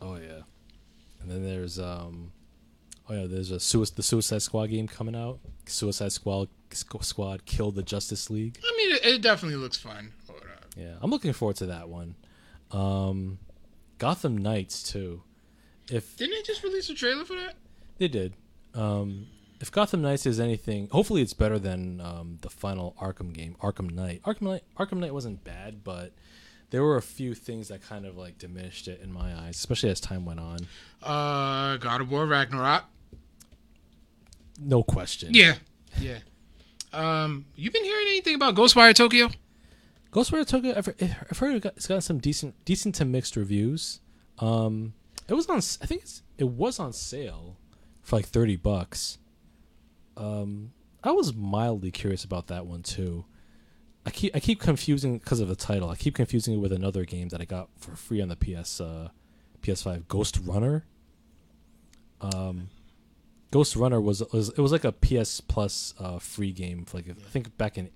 Oh 0.00 0.16
yeah. 0.16 0.42
And 1.20 1.30
then 1.30 1.44
there's 1.44 1.78
um. 1.78 2.32
Oh 3.08 3.14
yeah, 3.14 3.26
there's 3.26 3.50
a 3.50 3.58
Sui- 3.60 3.86
the 3.94 4.02
Suicide 4.02 4.42
Squad 4.42 4.66
game 4.66 4.86
coming 4.86 5.16
out. 5.16 5.38
Suicide 5.66 6.12
Squad 6.12 6.48
Squad 6.72 7.44
killed 7.46 7.74
the 7.74 7.82
Justice 7.82 8.28
League. 8.30 8.58
I 8.62 8.74
mean, 8.76 8.96
it, 8.96 9.04
it 9.04 9.22
definitely 9.22 9.56
looks 9.56 9.78
fun. 9.78 10.12
Yeah, 10.76 10.94
I'm 11.00 11.10
looking 11.10 11.32
forward 11.32 11.56
to 11.56 11.66
that 11.66 11.88
one. 11.88 12.14
Um, 12.70 13.38
Gotham 13.98 14.36
Knights 14.38 14.82
too. 14.82 15.22
If 15.90 16.16
Didn't 16.16 16.34
they 16.36 16.42
just 16.42 16.62
release 16.62 16.88
a 16.90 16.94
trailer 16.94 17.24
for 17.24 17.34
that? 17.34 17.54
they 17.96 18.06
did, 18.08 18.34
um, 18.74 19.26
if 19.60 19.72
Gotham 19.72 20.02
Knights 20.02 20.24
is 20.26 20.38
anything, 20.38 20.88
hopefully 20.92 21.22
it's 21.22 21.32
better 21.32 21.58
than 21.58 22.00
um, 22.00 22.38
the 22.42 22.50
final 22.50 22.94
Arkham 23.00 23.32
game, 23.32 23.56
Arkham 23.60 23.90
Knight. 23.90 24.22
Arkham 24.22 24.42
Knight, 24.42 24.62
Arkham 24.78 24.98
Knight 24.98 25.14
wasn't 25.14 25.42
bad, 25.42 25.82
but 25.82 26.12
there 26.70 26.82
were 26.82 26.96
a 26.96 27.02
few 27.02 27.34
things 27.34 27.68
that 27.68 27.82
kind 27.82 28.04
of 28.06 28.16
like 28.16 28.38
diminished 28.38 28.88
it 28.88 29.00
in 29.02 29.12
my 29.12 29.34
eyes, 29.34 29.56
especially 29.56 29.90
as 29.90 30.00
time 30.00 30.24
went 30.24 30.40
on. 30.40 30.58
Uh, 31.02 31.76
God 31.78 32.00
of 32.00 32.10
War 32.10 32.26
Ragnarok. 32.26 32.84
No 34.60 34.82
question. 34.82 35.30
Yeah, 35.32 35.54
yeah. 36.00 36.18
Um, 36.92 37.46
you 37.54 37.70
been 37.70 37.84
hearing 37.84 38.06
anything 38.08 38.34
about 38.34 38.54
Ghostwire 38.54 38.94
Tokyo? 38.94 39.30
Ghostwire 40.12 40.46
Tokyo. 40.46 40.74
I've, 40.76 40.88
I've 41.00 41.38
heard 41.38 41.54
it 41.54 41.62
got, 41.62 41.76
it's 41.76 41.86
got 41.86 42.02
some 42.02 42.18
decent, 42.18 42.54
decent 42.64 42.94
to 42.96 43.04
mixed 43.04 43.36
reviews. 43.36 44.00
Um, 44.38 44.94
it 45.28 45.34
was 45.34 45.46
on. 45.48 45.58
I 45.58 45.86
think 45.86 46.02
it's 46.02 46.22
it 46.38 46.48
was 46.48 46.78
on 46.78 46.92
sale 46.92 47.56
for 48.02 48.16
like 48.16 48.26
thirty 48.26 48.56
bucks. 48.56 49.18
Um, 50.16 50.72
I 51.04 51.12
was 51.12 51.34
mildly 51.34 51.90
curious 51.90 52.24
about 52.24 52.48
that 52.48 52.66
one 52.66 52.82
too. 52.82 53.24
I 54.08 54.10
keep 54.10 54.34
I 54.34 54.40
keep 54.40 54.58
confusing 54.60 55.18
because 55.18 55.38
of 55.40 55.48
the 55.48 55.54
title. 55.54 55.90
I 55.90 55.96
keep 55.96 56.14
confusing 56.14 56.54
it 56.54 56.58
with 56.58 56.72
another 56.72 57.04
game 57.04 57.28
that 57.28 57.42
I 57.42 57.44
got 57.44 57.68
for 57.78 57.94
free 57.94 58.22
on 58.22 58.28
the 58.28 58.36
PS 58.36 58.80
uh, 58.80 59.08
PS5, 59.62 60.08
Ghost 60.08 60.38
Runner. 60.42 60.86
Um, 62.20 62.68
Ghost 63.50 63.76
Runner 63.76 64.00
was, 64.00 64.22
was 64.32 64.48
it 64.50 64.58
was 64.58 64.72
like 64.72 64.84
a 64.84 64.92
PS 64.92 65.40
Plus 65.40 65.94
uh, 65.98 66.18
free 66.18 66.52
game 66.52 66.84
for 66.84 66.98
like 66.98 67.08
I 67.10 67.12
think 67.12 67.56
back 67.58 67.78
in 67.78 67.90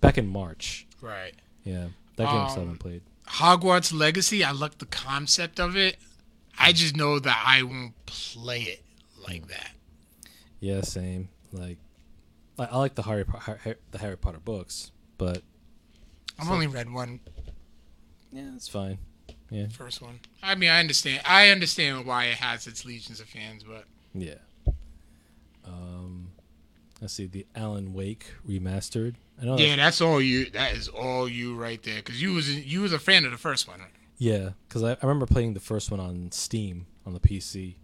back 0.00 0.18
in 0.18 0.26
March. 0.26 0.86
Right. 1.00 1.34
Yeah, 1.64 1.88
that 2.16 2.26
game 2.26 2.36
I 2.36 2.48
still 2.48 2.62
Um, 2.62 2.68
haven't 2.68 2.78
played. 2.80 3.02
Hogwarts 3.28 3.92
Legacy. 3.96 4.44
I 4.44 4.52
like 4.52 4.78
the 4.78 4.86
concept 4.86 5.58
of 5.58 5.76
it. 5.76 5.96
I 6.58 6.72
just 6.72 6.96
know 6.96 7.18
that 7.18 7.42
I 7.46 7.62
won't 7.62 7.94
play 8.06 8.62
it 8.62 8.82
like 9.28 9.48
that. 9.48 9.72
Yeah, 10.60 10.80
same. 10.82 11.28
Like, 11.52 11.78
I, 12.58 12.64
I 12.66 12.76
like 12.78 12.94
the 12.94 13.02
Harry 13.02 13.24
Po- 13.24 13.38
Har- 13.38 13.58
the 13.90 13.98
Harry 13.98 14.16
Potter 14.16 14.38
books, 14.38 14.90
but 15.18 15.42
I've 16.38 16.46
So- 16.46 16.52
only 16.52 16.66
read 16.66 16.90
one, 16.92 17.20
yeah, 18.32 18.50
it's 18.54 18.68
fine. 18.68 18.98
Yeah, 19.50 19.68
first 19.68 20.02
one. 20.02 20.18
I 20.42 20.54
mean, 20.56 20.70
I 20.70 20.80
understand. 20.80 21.22
I 21.24 21.50
understand 21.50 22.04
why 22.04 22.24
it 22.26 22.34
has 22.38 22.66
its 22.66 22.84
legions 22.84 23.20
of 23.20 23.28
fans, 23.28 23.62
but 23.62 23.84
yeah. 24.14 24.34
Um, 25.64 26.32
let's 27.00 27.14
see 27.14 27.26
the 27.26 27.46
Alan 27.54 27.92
Wake 27.92 28.26
remastered. 28.48 29.14
I 29.40 29.44
know. 29.44 29.56
yeah, 29.58 29.76
that's 29.76 30.00
all 30.00 30.20
you. 30.20 30.50
That 30.50 30.72
is 30.74 30.88
all 30.88 31.28
you 31.28 31.54
right 31.54 31.80
there. 31.82 31.96
Because 31.96 32.20
you 32.20 32.32
was 32.34 32.52
you 32.66 32.80
was 32.80 32.92
a 32.92 32.98
fan 32.98 33.24
of 33.24 33.30
the 33.30 33.38
first 33.38 33.68
one. 33.68 33.80
Right? 33.80 33.90
Yeah, 34.18 34.50
because 34.68 34.82
I, 34.82 34.92
I 34.92 34.96
remember 35.02 35.26
playing 35.26 35.54
the 35.54 35.60
first 35.60 35.90
one 35.90 36.00
on 36.00 36.32
Steam 36.32 36.86
on 37.04 37.12
the 37.14 37.20
PC. 37.20 37.74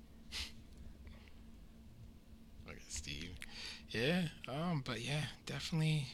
Look 2.66 2.76
at 2.76 2.82
Steve. 2.92 3.30
Yeah. 3.90 4.22
Um. 4.48 4.82
But 4.84 5.00
yeah, 5.04 5.24
definitely, 5.46 6.06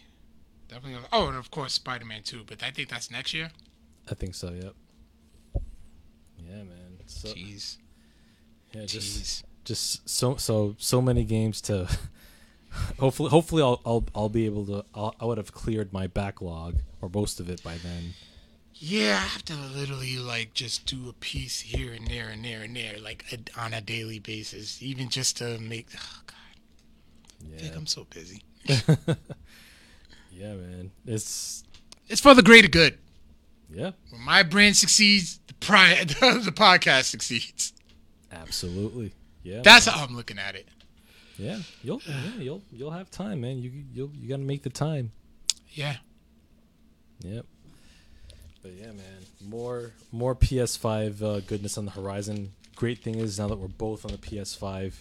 definitely. 0.68 1.06
Oh, 1.12 1.28
and 1.28 1.36
of 1.36 1.50
course 1.50 1.74
Spider 1.74 2.04
Man 2.04 2.22
Two. 2.22 2.44
But 2.46 2.62
I 2.62 2.70
think 2.70 2.88
that's 2.88 3.10
next 3.10 3.34
year. 3.34 3.50
I 4.10 4.14
think 4.14 4.34
so. 4.34 4.50
Yep. 4.52 4.74
Yeah, 6.38 6.62
man. 6.64 6.98
So 7.06 7.28
Jeez. 7.28 7.78
yeah, 8.74 8.84
just 8.86 9.22
Jeez. 9.22 9.42
just 9.64 10.08
so 10.08 10.36
so 10.36 10.74
so 10.78 11.00
many 11.02 11.24
games 11.24 11.60
to. 11.62 11.88
hopefully, 12.98 13.30
hopefully 13.30 13.62
I'll 13.62 13.80
I'll 13.84 14.04
I'll 14.14 14.28
be 14.28 14.46
able 14.46 14.66
to. 14.66 14.84
I'll, 14.94 15.14
I 15.20 15.24
would 15.24 15.38
have 15.38 15.52
cleared 15.52 15.92
my 15.92 16.06
backlog 16.06 16.76
or 17.00 17.08
most 17.12 17.40
of 17.40 17.48
it 17.50 17.62
by 17.62 17.76
then. 17.78 18.14
Yeah, 18.80 19.16
I 19.16 19.26
have 19.26 19.44
to 19.46 19.54
literally 19.56 20.18
like 20.18 20.54
just 20.54 20.86
do 20.86 21.08
a 21.08 21.12
piece 21.14 21.60
here 21.60 21.92
and 21.92 22.06
there 22.06 22.28
and 22.28 22.44
there 22.44 22.62
and 22.62 22.76
there, 22.76 22.98
like 23.00 23.24
a, 23.32 23.60
on 23.60 23.74
a 23.74 23.80
daily 23.80 24.20
basis, 24.20 24.80
even 24.82 25.08
just 25.08 25.36
to 25.38 25.58
make. 25.58 25.88
Oh 25.96 26.20
God, 26.26 26.36
I 27.44 27.46
Yeah. 27.54 27.58
think 27.58 27.76
I'm 27.76 27.86
so 27.86 28.06
busy. 28.08 28.42
Yeah, 30.38 30.54
man. 30.54 30.90
It's 31.06 31.64
It's 32.08 32.20
for 32.20 32.34
the 32.34 32.42
greater 32.42 32.68
good. 32.68 32.98
Yeah, 33.70 33.90
When 34.10 34.22
my 34.24 34.42
brand 34.44 34.76
succeeds, 34.76 35.40
the 35.46 35.54
pri- 35.54 36.04
the 36.04 36.52
podcast 36.54 37.04
succeeds. 37.04 37.72
absolutely. 38.32 39.12
Yeah, 39.42 39.60
That's 39.62 39.86
how 39.86 40.04
I'm 40.04 40.16
looking 40.16 40.38
at 40.38 40.54
it. 40.54 40.68
yeah. 41.36 41.58
You'll 41.82 42.00
yeah, 42.06 42.14
you'll 42.38 42.62
you'll 42.72 42.90
have 42.92 43.10
time, 43.10 43.40
man. 43.42 43.58
You 43.58 43.70
you'll 43.92 44.10
you 44.14 44.28
gotta 44.28 44.42
make 44.42 44.62
the 44.62 44.70
time. 44.70 45.12
Yeah. 45.72 45.96
Yep. 47.20 47.44
But 48.62 48.72
yeah, 48.72 48.86
man, 48.92 49.22
more 49.48 49.92
more 50.12 50.34
PS5 50.34 51.22
uh, 51.22 51.40
goodness 51.40 51.76
on 51.76 51.84
the 51.84 51.90
horizon. 51.92 52.52
Great 52.74 53.02
thing 53.02 53.16
is 53.16 53.38
now 53.38 53.48
that 53.48 53.58
we're 53.58 53.66
both 53.68 54.04
on 54.04 54.12
the 54.12 54.18
PS5, 54.18 54.94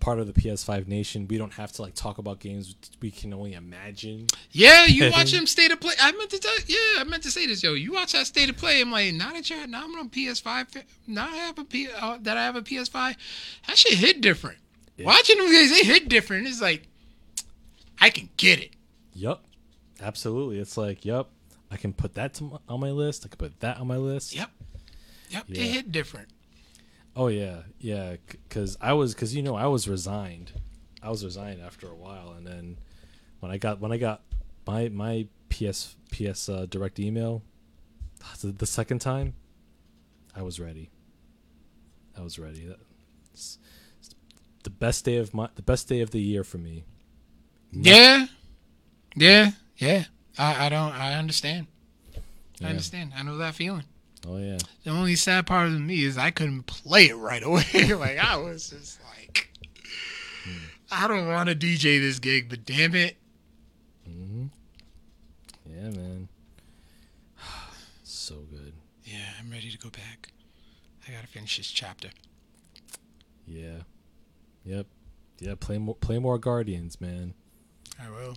part 0.00 0.18
of 0.18 0.26
the 0.26 0.32
PS5 0.32 0.86
nation, 0.86 1.26
we 1.28 1.38
don't 1.38 1.54
have 1.54 1.72
to 1.72 1.82
like 1.82 1.94
talk 1.94 2.18
about 2.18 2.38
games 2.40 2.74
we 3.00 3.10
can 3.10 3.32
only 3.32 3.54
imagine. 3.54 4.26
Yeah, 4.52 4.86
you 4.86 5.10
watch 5.12 5.32
him 5.32 5.46
state 5.46 5.72
of 5.72 5.80
play. 5.80 5.94
I 6.00 6.12
meant 6.12 6.30
to 6.30 6.38
tell. 6.38 6.54
Yeah, 6.66 7.00
I 7.00 7.04
meant 7.04 7.22
to 7.24 7.30
say 7.30 7.46
this, 7.46 7.62
yo. 7.62 7.74
You 7.74 7.92
watch 7.92 8.12
that 8.12 8.26
state 8.26 8.50
of 8.50 8.56
play. 8.56 8.80
I'm 8.80 8.90
like, 8.90 9.14
now 9.14 9.32
that 9.32 9.48
you're 9.48 9.66
now 9.66 9.84
I'm 9.84 9.98
on 9.98 10.10
PS5. 10.10 10.82
Now 11.06 11.26
I 11.28 11.36
have 11.36 11.58
a 11.58 11.64
P. 11.64 11.88
Uh, 11.88 12.18
that 12.22 12.36
I 12.36 12.44
have 12.44 12.56
a 12.56 12.62
PS5. 12.62 13.16
That 13.66 13.78
shit 13.78 13.94
hit 13.94 14.20
different. 14.20 14.58
Yeah. 14.96 15.06
Watching 15.06 15.38
them 15.38 15.52
guys, 15.52 15.70
they 15.70 15.84
hit 15.84 16.08
different. 16.08 16.46
It's 16.46 16.62
like, 16.62 16.88
I 18.00 18.10
can 18.10 18.30
get 18.36 18.60
it. 18.60 18.70
Yup, 19.14 19.44
absolutely. 20.00 20.58
It's 20.58 20.76
like, 20.76 21.04
yup, 21.04 21.30
I 21.70 21.76
can 21.76 21.92
put 21.92 22.14
that 22.14 22.34
to 22.34 22.44
my, 22.44 22.58
on 22.68 22.80
my 22.80 22.90
list. 22.90 23.24
I 23.24 23.28
can 23.28 23.38
put 23.38 23.60
that 23.60 23.78
on 23.78 23.86
my 23.86 23.96
list. 23.96 24.34
Yep. 24.34 24.50
Yep. 25.30 25.44
Yeah. 25.48 25.62
It 25.62 25.66
hit 25.66 25.92
different. 25.92 26.28
Oh 27.16 27.28
yeah, 27.28 27.62
yeah. 27.80 28.16
Because 28.26 28.76
I 28.80 28.92
was, 28.92 29.14
because 29.14 29.34
you 29.34 29.42
know, 29.42 29.56
I 29.56 29.66
was 29.66 29.88
resigned. 29.88 30.52
I 31.02 31.10
was 31.10 31.24
resigned 31.24 31.62
after 31.62 31.88
a 31.88 31.94
while, 31.94 32.34
and 32.36 32.46
then 32.46 32.78
when 33.40 33.50
I 33.50 33.58
got 33.58 33.80
when 33.80 33.90
I 33.90 33.96
got 33.96 34.22
my 34.66 34.88
my 34.90 35.26
PS 35.48 35.96
PS 36.10 36.48
uh, 36.48 36.66
direct 36.68 37.00
email 37.00 37.42
the, 38.40 38.48
the 38.48 38.66
second 38.66 39.00
time, 39.00 39.34
I 40.34 40.42
was 40.42 40.60
ready. 40.60 40.90
I 42.16 42.22
was 42.22 42.38
ready. 42.38 42.66
That's 42.66 43.58
it's 43.98 44.14
the 44.62 44.70
best 44.70 45.04
day 45.04 45.16
of 45.16 45.34
my 45.34 45.48
the 45.54 45.62
best 45.62 45.88
day 45.88 46.00
of 46.00 46.10
the 46.10 46.20
year 46.20 46.44
for 46.44 46.58
me. 46.58 46.84
Yeah. 47.72 48.26
Yeah. 49.14 49.52
Yeah. 49.76 50.04
I, 50.38 50.66
I 50.66 50.68
don't. 50.68 50.92
I 50.92 51.14
understand. 51.14 51.66
Yeah. 52.12 52.66
I 52.66 52.70
understand. 52.70 53.12
I 53.16 53.22
know 53.22 53.38
that 53.38 53.54
feeling. 53.54 53.84
Oh 54.28 54.38
yeah. 54.38 54.58
The 54.84 54.90
only 54.90 55.14
sad 55.16 55.46
part 55.46 55.68
of 55.68 55.80
me 55.80 56.04
is 56.04 56.18
I 56.18 56.30
couldn't 56.30 56.64
play 56.64 57.08
it 57.08 57.16
right 57.16 57.42
away. 57.42 57.64
like 57.94 58.18
I 58.18 58.36
was 58.36 58.70
just 58.70 58.98
like, 59.04 59.50
I 60.90 61.06
don't 61.08 61.28
want 61.28 61.48
to 61.48 61.54
DJ 61.54 62.00
this 62.00 62.18
gig, 62.18 62.48
but 62.48 62.64
damn 62.64 62.94
it, 62.94 63.16
Mm-hmm. 64.08 64.46
Yeah, 65.68 65.90
man. 65.90 66.28
so 68.04 68.36
good. 68.50 68.72
yeah, 69.04 69.30
I'm 69.40 69.50
ready 69.50 69.70
to 69.70 69.78
go 69.78 69.90
back. 69.90 70.28
I 71.08 71.12
gotta 71.12 71.26
finish 71.26 71.56
this 71.56 71.70
chapter. 71.70 72.08
Yeah. 73.46 73.78
Yep. 74.64 74.86
Yeah. 75.38 75.54
Play 75.58 75.78
more. 75.78 75.94
Play 75.96 76.18
more 76.18 76.38
Guardians, 76.38 77.00
man. 77.00 77.34
I 78.00 78.10
will. 78.10 78.36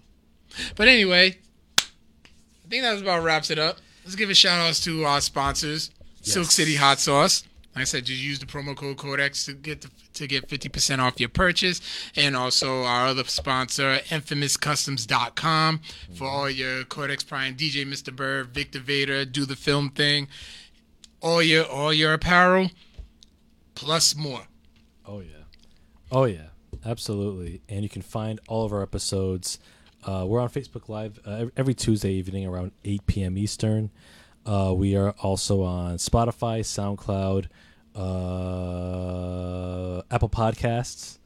But 0.76 0.88
anyway, 0.88 1.38
I 1.80 2.70
think 2.70 2.84
that 2.84 2.94
was 2.94 3.02
about 3.02 3.24
wraps 3.24 3.49
it 3.49 3.60
up. 3.60 3.78
Let's 4.10 4.15
give 4.15 4.31
a 4.31 4.34
shout 4.34 4.60
outs 4.68 4.84
to 4.86 5.06
our 5.06 5.22
sponsors, 5.22 5.91
Silk 6.23 6.48
City 6.48 6.73
Hot 6.77 6.99
Sauce. 6.99 7.44
Like 7.76 7.84
I 7.84 7.86
said, 7.86 8.06
just 8.06 8.19
use 8.19 8.40
the 8.40 8.48
promo 8.48 8.76
code 8.76 8.98
Codex 8.98 9.45
to 9.45 9.53
get 9.53 9.81
the, 9.81 9.91
to 10.15 10.26
get 10.26 10.49
fifty 10.49 10.68
percent 10.68 10.99
off 10.99 11.19
your 11.19 11.30
purchase, 11.30 11.80
and 12.15 12.36
also 12.36 12.81
our 12.86 13.06
other 13.06 13.23
sponsor, 13.26 13.99
InfamousCustoms.com, 14.07 15.77
for 15.77 16.14
mm-hmm. 16.14 16.26
all 16.26 16.49
your 16.49 16.86
Codex 16.86 17.23
Prime, 17.23 17.56
DJ 17.56 17.86
Mr. 17.86 18.11
Bird, 18.11 18.48
Victor 18.48 18.80
Vader, 18.80 19.26
do 19.26 19.45
the 19.45 19.56
film 19.56 19.91
thing, 19.91 20.27
all 21.22 21.44
your 21.44 21.65
all 21.65 21.94
your 21.94 22.14
apparel, 22.14 22.72
plus 23.76 24.15
more. 24.15 24.48
Oh 25.06 25.19
yeah. 25.19 25.44
Oh 26.11 26.26
yeah. 26.26 26.48
Absolutely. 26.84 27.61
And 27.69 27.84
you 27.84 27.90
can 27.90 28.02
find 28.02 28.40
all 28.48 28.65
of 28.65 28.73
our 28.73 28.81
episodes. 28.81 29.60
Uh, 30.03 30.26
we're 30.27 30.39
on 30.39 30.49
Facebook 30.49 30.88
Live 30.88 31.19
uh, 31.26 31.47
every 31.57 31.73
Tuesday 31.73 32.13
evening 32.13 32.45
around 32.45 32.71
8 32.85 33.05
p.m. 33.05 33.38
Eastern. 33.38 33.91
Uh, 34.45 34.73
we 34.76 34.95
are 34.95 35.13
also 35.21 35.63
on 35.63 35.97
Spotify, 35.97 36.61
SoundCloud, 36.61 37.47
uh, 37.95 40.01
Apple 40.09 40.30
Podcasts. 40.30 41.17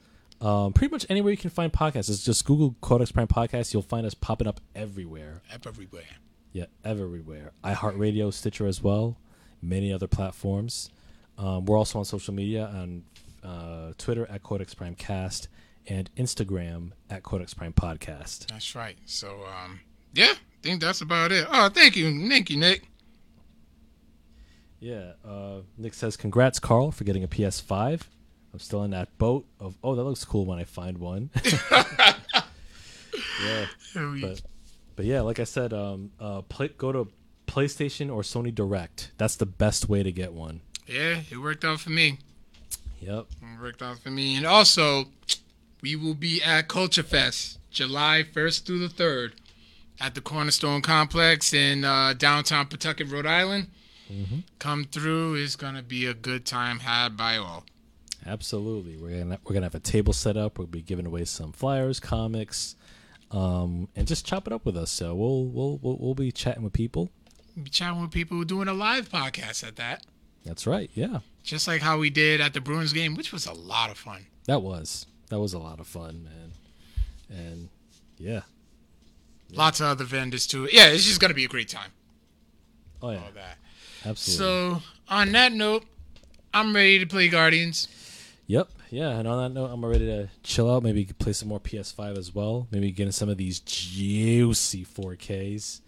Um, 0.42 0.74
pretty 0.74 0.92
much 0.92 1.06
anywhere 1.10 1.32
you 1.32 1.38
can 1.38 1.52
find 1.52 1.72
podcasts. 1.72 2.10
It's 2.10 2.26
just 2.26 2.44
Google 2.46 2.76
Codex 2.82 3.12
Prime 3.12 3.28
Podcast. 3.28 3.74
You'll 3.74 3.84
find 3.84 4.06
us 4.06 4.14
popping 4.14 4.48
up 4.48 4.60
everywhere. 4.76 5.42
Everywhere. 5.52 6.04
Yeah, 6.52 6.66
everywhere. 6.84 7.52
iHeartRadio, 7.64 8.34
Stitcher 8.34 8.68
as 8.68 8.82
well, 8.82 9.18
many 9.62 9.94
other 9.94 10.08
platforms. 10.08 10.90
Um, 11.38 11.66
we're 11.66 11.78
also 11.78 12.00
on 12.00 12.06
social 12.06 12.34
media 12.34 12.66
on 12.66 13.04
uh, 13.44 13.94
Twitter 13.98 14.28
at 14.30 14.44
Codex 14.44 14.74
Prime 14.74 14.96
Cast 14.96 15.48
and 15.88 16.10
Instagram 16.16 16.92
at 17.10 17.24
Codex 17.24 17.54
Prime 17.54 17.74
Podcast. 17.74 18.48
That's 18.48 18.76
right. 18.76 18.98
So, 19.06 19.46
um, 19.46 19.80
yeah, 20.14 20.32
I 20.32 20.38
think 20.62 20.82
that's 20.82 21.02
about 21.02 21.32
it. 21.32 21.48
Oh, 21.50 21.70
thank 21.70 21.96
you, 21.96 22.30
thank 22.30 22.50
you, 22.50 22.58
Nick. 22.58 22.84
Yeah, 24.80 25.14
uh, 25.26 25.62
Nick 25.78 25.94
says, 25.94 26.18
"Congrats, 26.18 26.60
Carl, 26.60 26.92
for 26.92 27.06
getting 27.06 27.24
a 27.24 27.28
PS5." 27.28 28.02
I'm 28.54 28.60
still 28.60 28.84
in 28.84 28.92
that 28.92 29.18
boat 29.18 29.48
of, 29.60 29.78
oh, 29.84 29.96
that 29.96 30.04
looks 30.04 30.24
cool 30.26 30.46
when 30.46 30.60
I 30.60 30.64
find 30.64 31.00
one. 31.00 31.32
yeah, 33.44 33.66
but 33.96 34.42
but 34.96 35.06
yeah, 35.06 35.22
like 35.22 35.40
I 35.40 35.44
said, 35.44 35.74
um, 35.74 36.12
uh, 36.20 36.42
play, 36.42 36.68
go 36.68 36.92
to 36.92 37.08
PlayStation 37.48 38.14
or 38.14 38.22
Sony 38.22 38.54
Direct. 38.54 39.12
That's 39.18 39.36
the 39.36 39.46
best 39.46 39.90
way 39.90 40.04
to 40.04 40.12
get 40.12 40.34
one. 40.34 40.62
Yeah, 40.86 41.22
it 41.32 41.38
worked 41.38 41.66
out 41.66 41.80
for 41.80 41.90
me. 41.90 42.20
Yep. 43.00 43.28
It 43.42 43.62
worked 43.62 43.82
out 43.82 44.00
for 44.00 44.12
me. 44.12 44.36
And 44.36 44.46
also, 44.46 45.06
we 45.84 45.98
will 45.98 46.14
be 46.16 46.42
at 46.42 46.70
Culture 46.70 47.04
Fest 47.04 47.60
July 47.70 48.24
1st 48.34 48.64
through 48.66 48.80
the 48.80 48.88
3rd 48.88 49.34
at 50.00 50.16
the 50.16 50.22
Cornerstone 50.22 50.82
Complex 50.82 51.54
in 51.54 51.84
uh, 51.84 52.14
downtown 52.18 52.68
Pawtucket, 52.68 53.12
Rhode 53.12 53.26
Island. 53.28 53.68
Come 54.60 54.86
through. 54.86 55.36
It's 55.36 55.56
going 55.58 55.76
to 55.76 55.82
be 55.84 56.06
a 56.06 56.14
good 56.14 56.46
time 56.46 56.80
had 56.80 57.18
by 57.18 57.36
all. 57.38 57.66
Absolutely, 58.26 58.96
we're 58.96 59.20
gonna 59.20 59.38
we're 59.44 59.54
gonna 59.54 59.66
have 59.66 59.76
a 59.76 59.80
table 59.80 60.14
set 60.14 60.38
up. 60.38 60.58
We'll 60.58 60.68
be 60.68 60.82
giving 60.82 61.06
away 61.06 61.26
some 61.26 61.52
flyers, 61.52 62.00
comics, 62.00 62.76
um, 63.32 63.90
and 63.98 64.08
just 64.08 64.26
chop 64.26 64.48
it 64.48 64.54
up 64.54 64.66
with 64.66 64.78
us. 64.78 64.92
So 64.92 65.14
we'll 65.14 65.46
we'll 65.46 65.78
we'll, 65.82 65.98
we'll 66.00 66.16
be 66.16 66.32
chatting 66.32 66.64
with 66.64 66.72
people. 66.72 67.10
We'll 67.56 67.66
be 67.66 67.70
chatting 67.70 68.02
with 68.02 68.12
people 68.12 68.38
who 68.38 68.44
are 68.44 68.46
doing 68.46 68.70
a 68.70 68.74
live 68.74 69.10
podcast 69.10 69.68
at 69.68 69.76
that. 69.76 70.06
That's 70.46 70.66
right. 70.66 70.90
Yeah, 70.94 71.20
Just 71.44 71.68
like 71.68 71.82
how 71.82 71.98
we 71.98 72.10
did 72.10 72.40
at 72.40 72.54
the 72.54 72.62
Bruins 72.62 72.94
game, 72.94 73.16
which 73.16 73.34
was 73.34 73.46
a 73.46 73.54
lot 73.54 73.90
of 73.90 73.98
fun. 73.98 74.28
that 74.46 74.62
was 74.62 75.06
that 75.34 75.40
was 75.40 75.54
a 75.54 75.60
lot 75.60 75.80
of 75.80 75.88
fun, 75.88 76.24
man. 76.24 76.52
And 77.38 77.70
yeah, 78.18 78.42
Lots 79.52 79.80
of 79.82 79.88
other 79.88 80.04
vendors 80.06 80.48
too. 80.48 80.68
Yeah, 80.72 80.88
it's 80.88 81.04
just 81.04 81.20
going 81.20 81.30
to 81.30 81.36
be 81.36 81.46
a 81.46 81.48
great 81.48 81.68
time. 81.70 81.92
oh 83.02 83.12
yeah, 83.12 83.18
All 83.18 83.32
that. 83.36 83.58
absolutely. 84.06 84.46
So, 84.80 84.82
on 85.10 85.32
that 85.34 85.52
note, 85.54 85.86
I'm 86.54 86.76
ready 86.76 87.00
to 87.00 87.06
play 87.06 87.28
Guardians. 87.28 87.88
Yep. 88.48 88.70
Yeah. 88.90 89.10
And 89.10 89.28
on 89.28 89.42
that 89.54 89.60
note, 89.60 89.72
I'm 89.72 89.84
ready 89.86 90.06
to 90.08 90.30
chill 90.44 90.72
out. 90.74 90.82
Maybe 90.84 91.06
play 91.06 91.34
some 91.34 91.50
more 91.50 91.60
PS5 91.60 92.18
as 92.18 92.34
well. 92.34 92.68
Maybe 92.72 92.92
get 92.92 93.06
in 93.08 93.12
some 93.12 93.30
of 93.30 93.38
these 93.38 93.60
juicy 93.60 94.86
4Ks, 94.86 95.82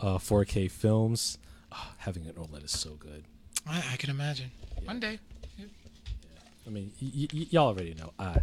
uh, 0.00 0.18
4K 0.18 0.70
films. 0.70 1.38
Oh, 1.72 1.92
having 1.98 2.26
an 2.26 2.32
OLED 2.34 2.64
is 2.64 2.72
so 2.72 2.90
good. 2.90 3.24
I, 3.68 3.82
I 3.92 3.96
can 3.96 4.10
imagine. 4.10 4.50
One 4.84 4.98
day. 5.00 5.18
I 6.66 6.70
mean, 6.70 6.92
y- 7.00 7.28
y- 7.32 7.46
y'all 7.50 7.68
already 7.68 7.94
know. 7.94 8.12
I 8.18 8.38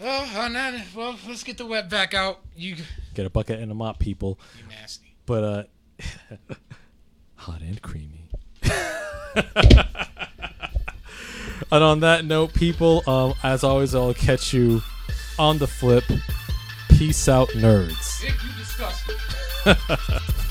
Oh, 0.00 0.32
on 0.38 0.52
that, 0.52 0.86
well, 0.94 1.18
let's 1.26 1.42
get 1.42 1.58
the 1.58 1.66
wet 1.66 1.90
back 1.90 2.14
out. 2.14 2.40
You, 2.56 2.76
get 3.14 3.26
a 3.26 3.30
bucket 3.30 3.58
and 3.58 3.72
a 3.72 3.74
mop, 3.74 3.98
people. 3.98 4.38
you 4.56 4.68
nasty. 4.68 5.14
But 5.26 5.44
uh, 5.44 5.64
hot 7.34 7.60
and 7.60 7.82
creamy. 7.82 8.28
and 11.72 11.84
on 11.84 12.00
that 12.00 12.24
note, 12.24 12.54
people, 12.54 13.02
um, 13.08 13.34
as 13.42 13.64
always, 13.64 13.94
I'll 13.94 14.14
catch 14.14 14.52
you 14.52 14.82
on 15.38 15.58
the 15.58 15.66
flip. 15.66 16.04
Peace 16.90 17.28
out, 17.28 17.48
nerds. 17.50 18.20
Dick, 18.20 18.34
you 18.44 18.52
disgusting. 18.56 19.16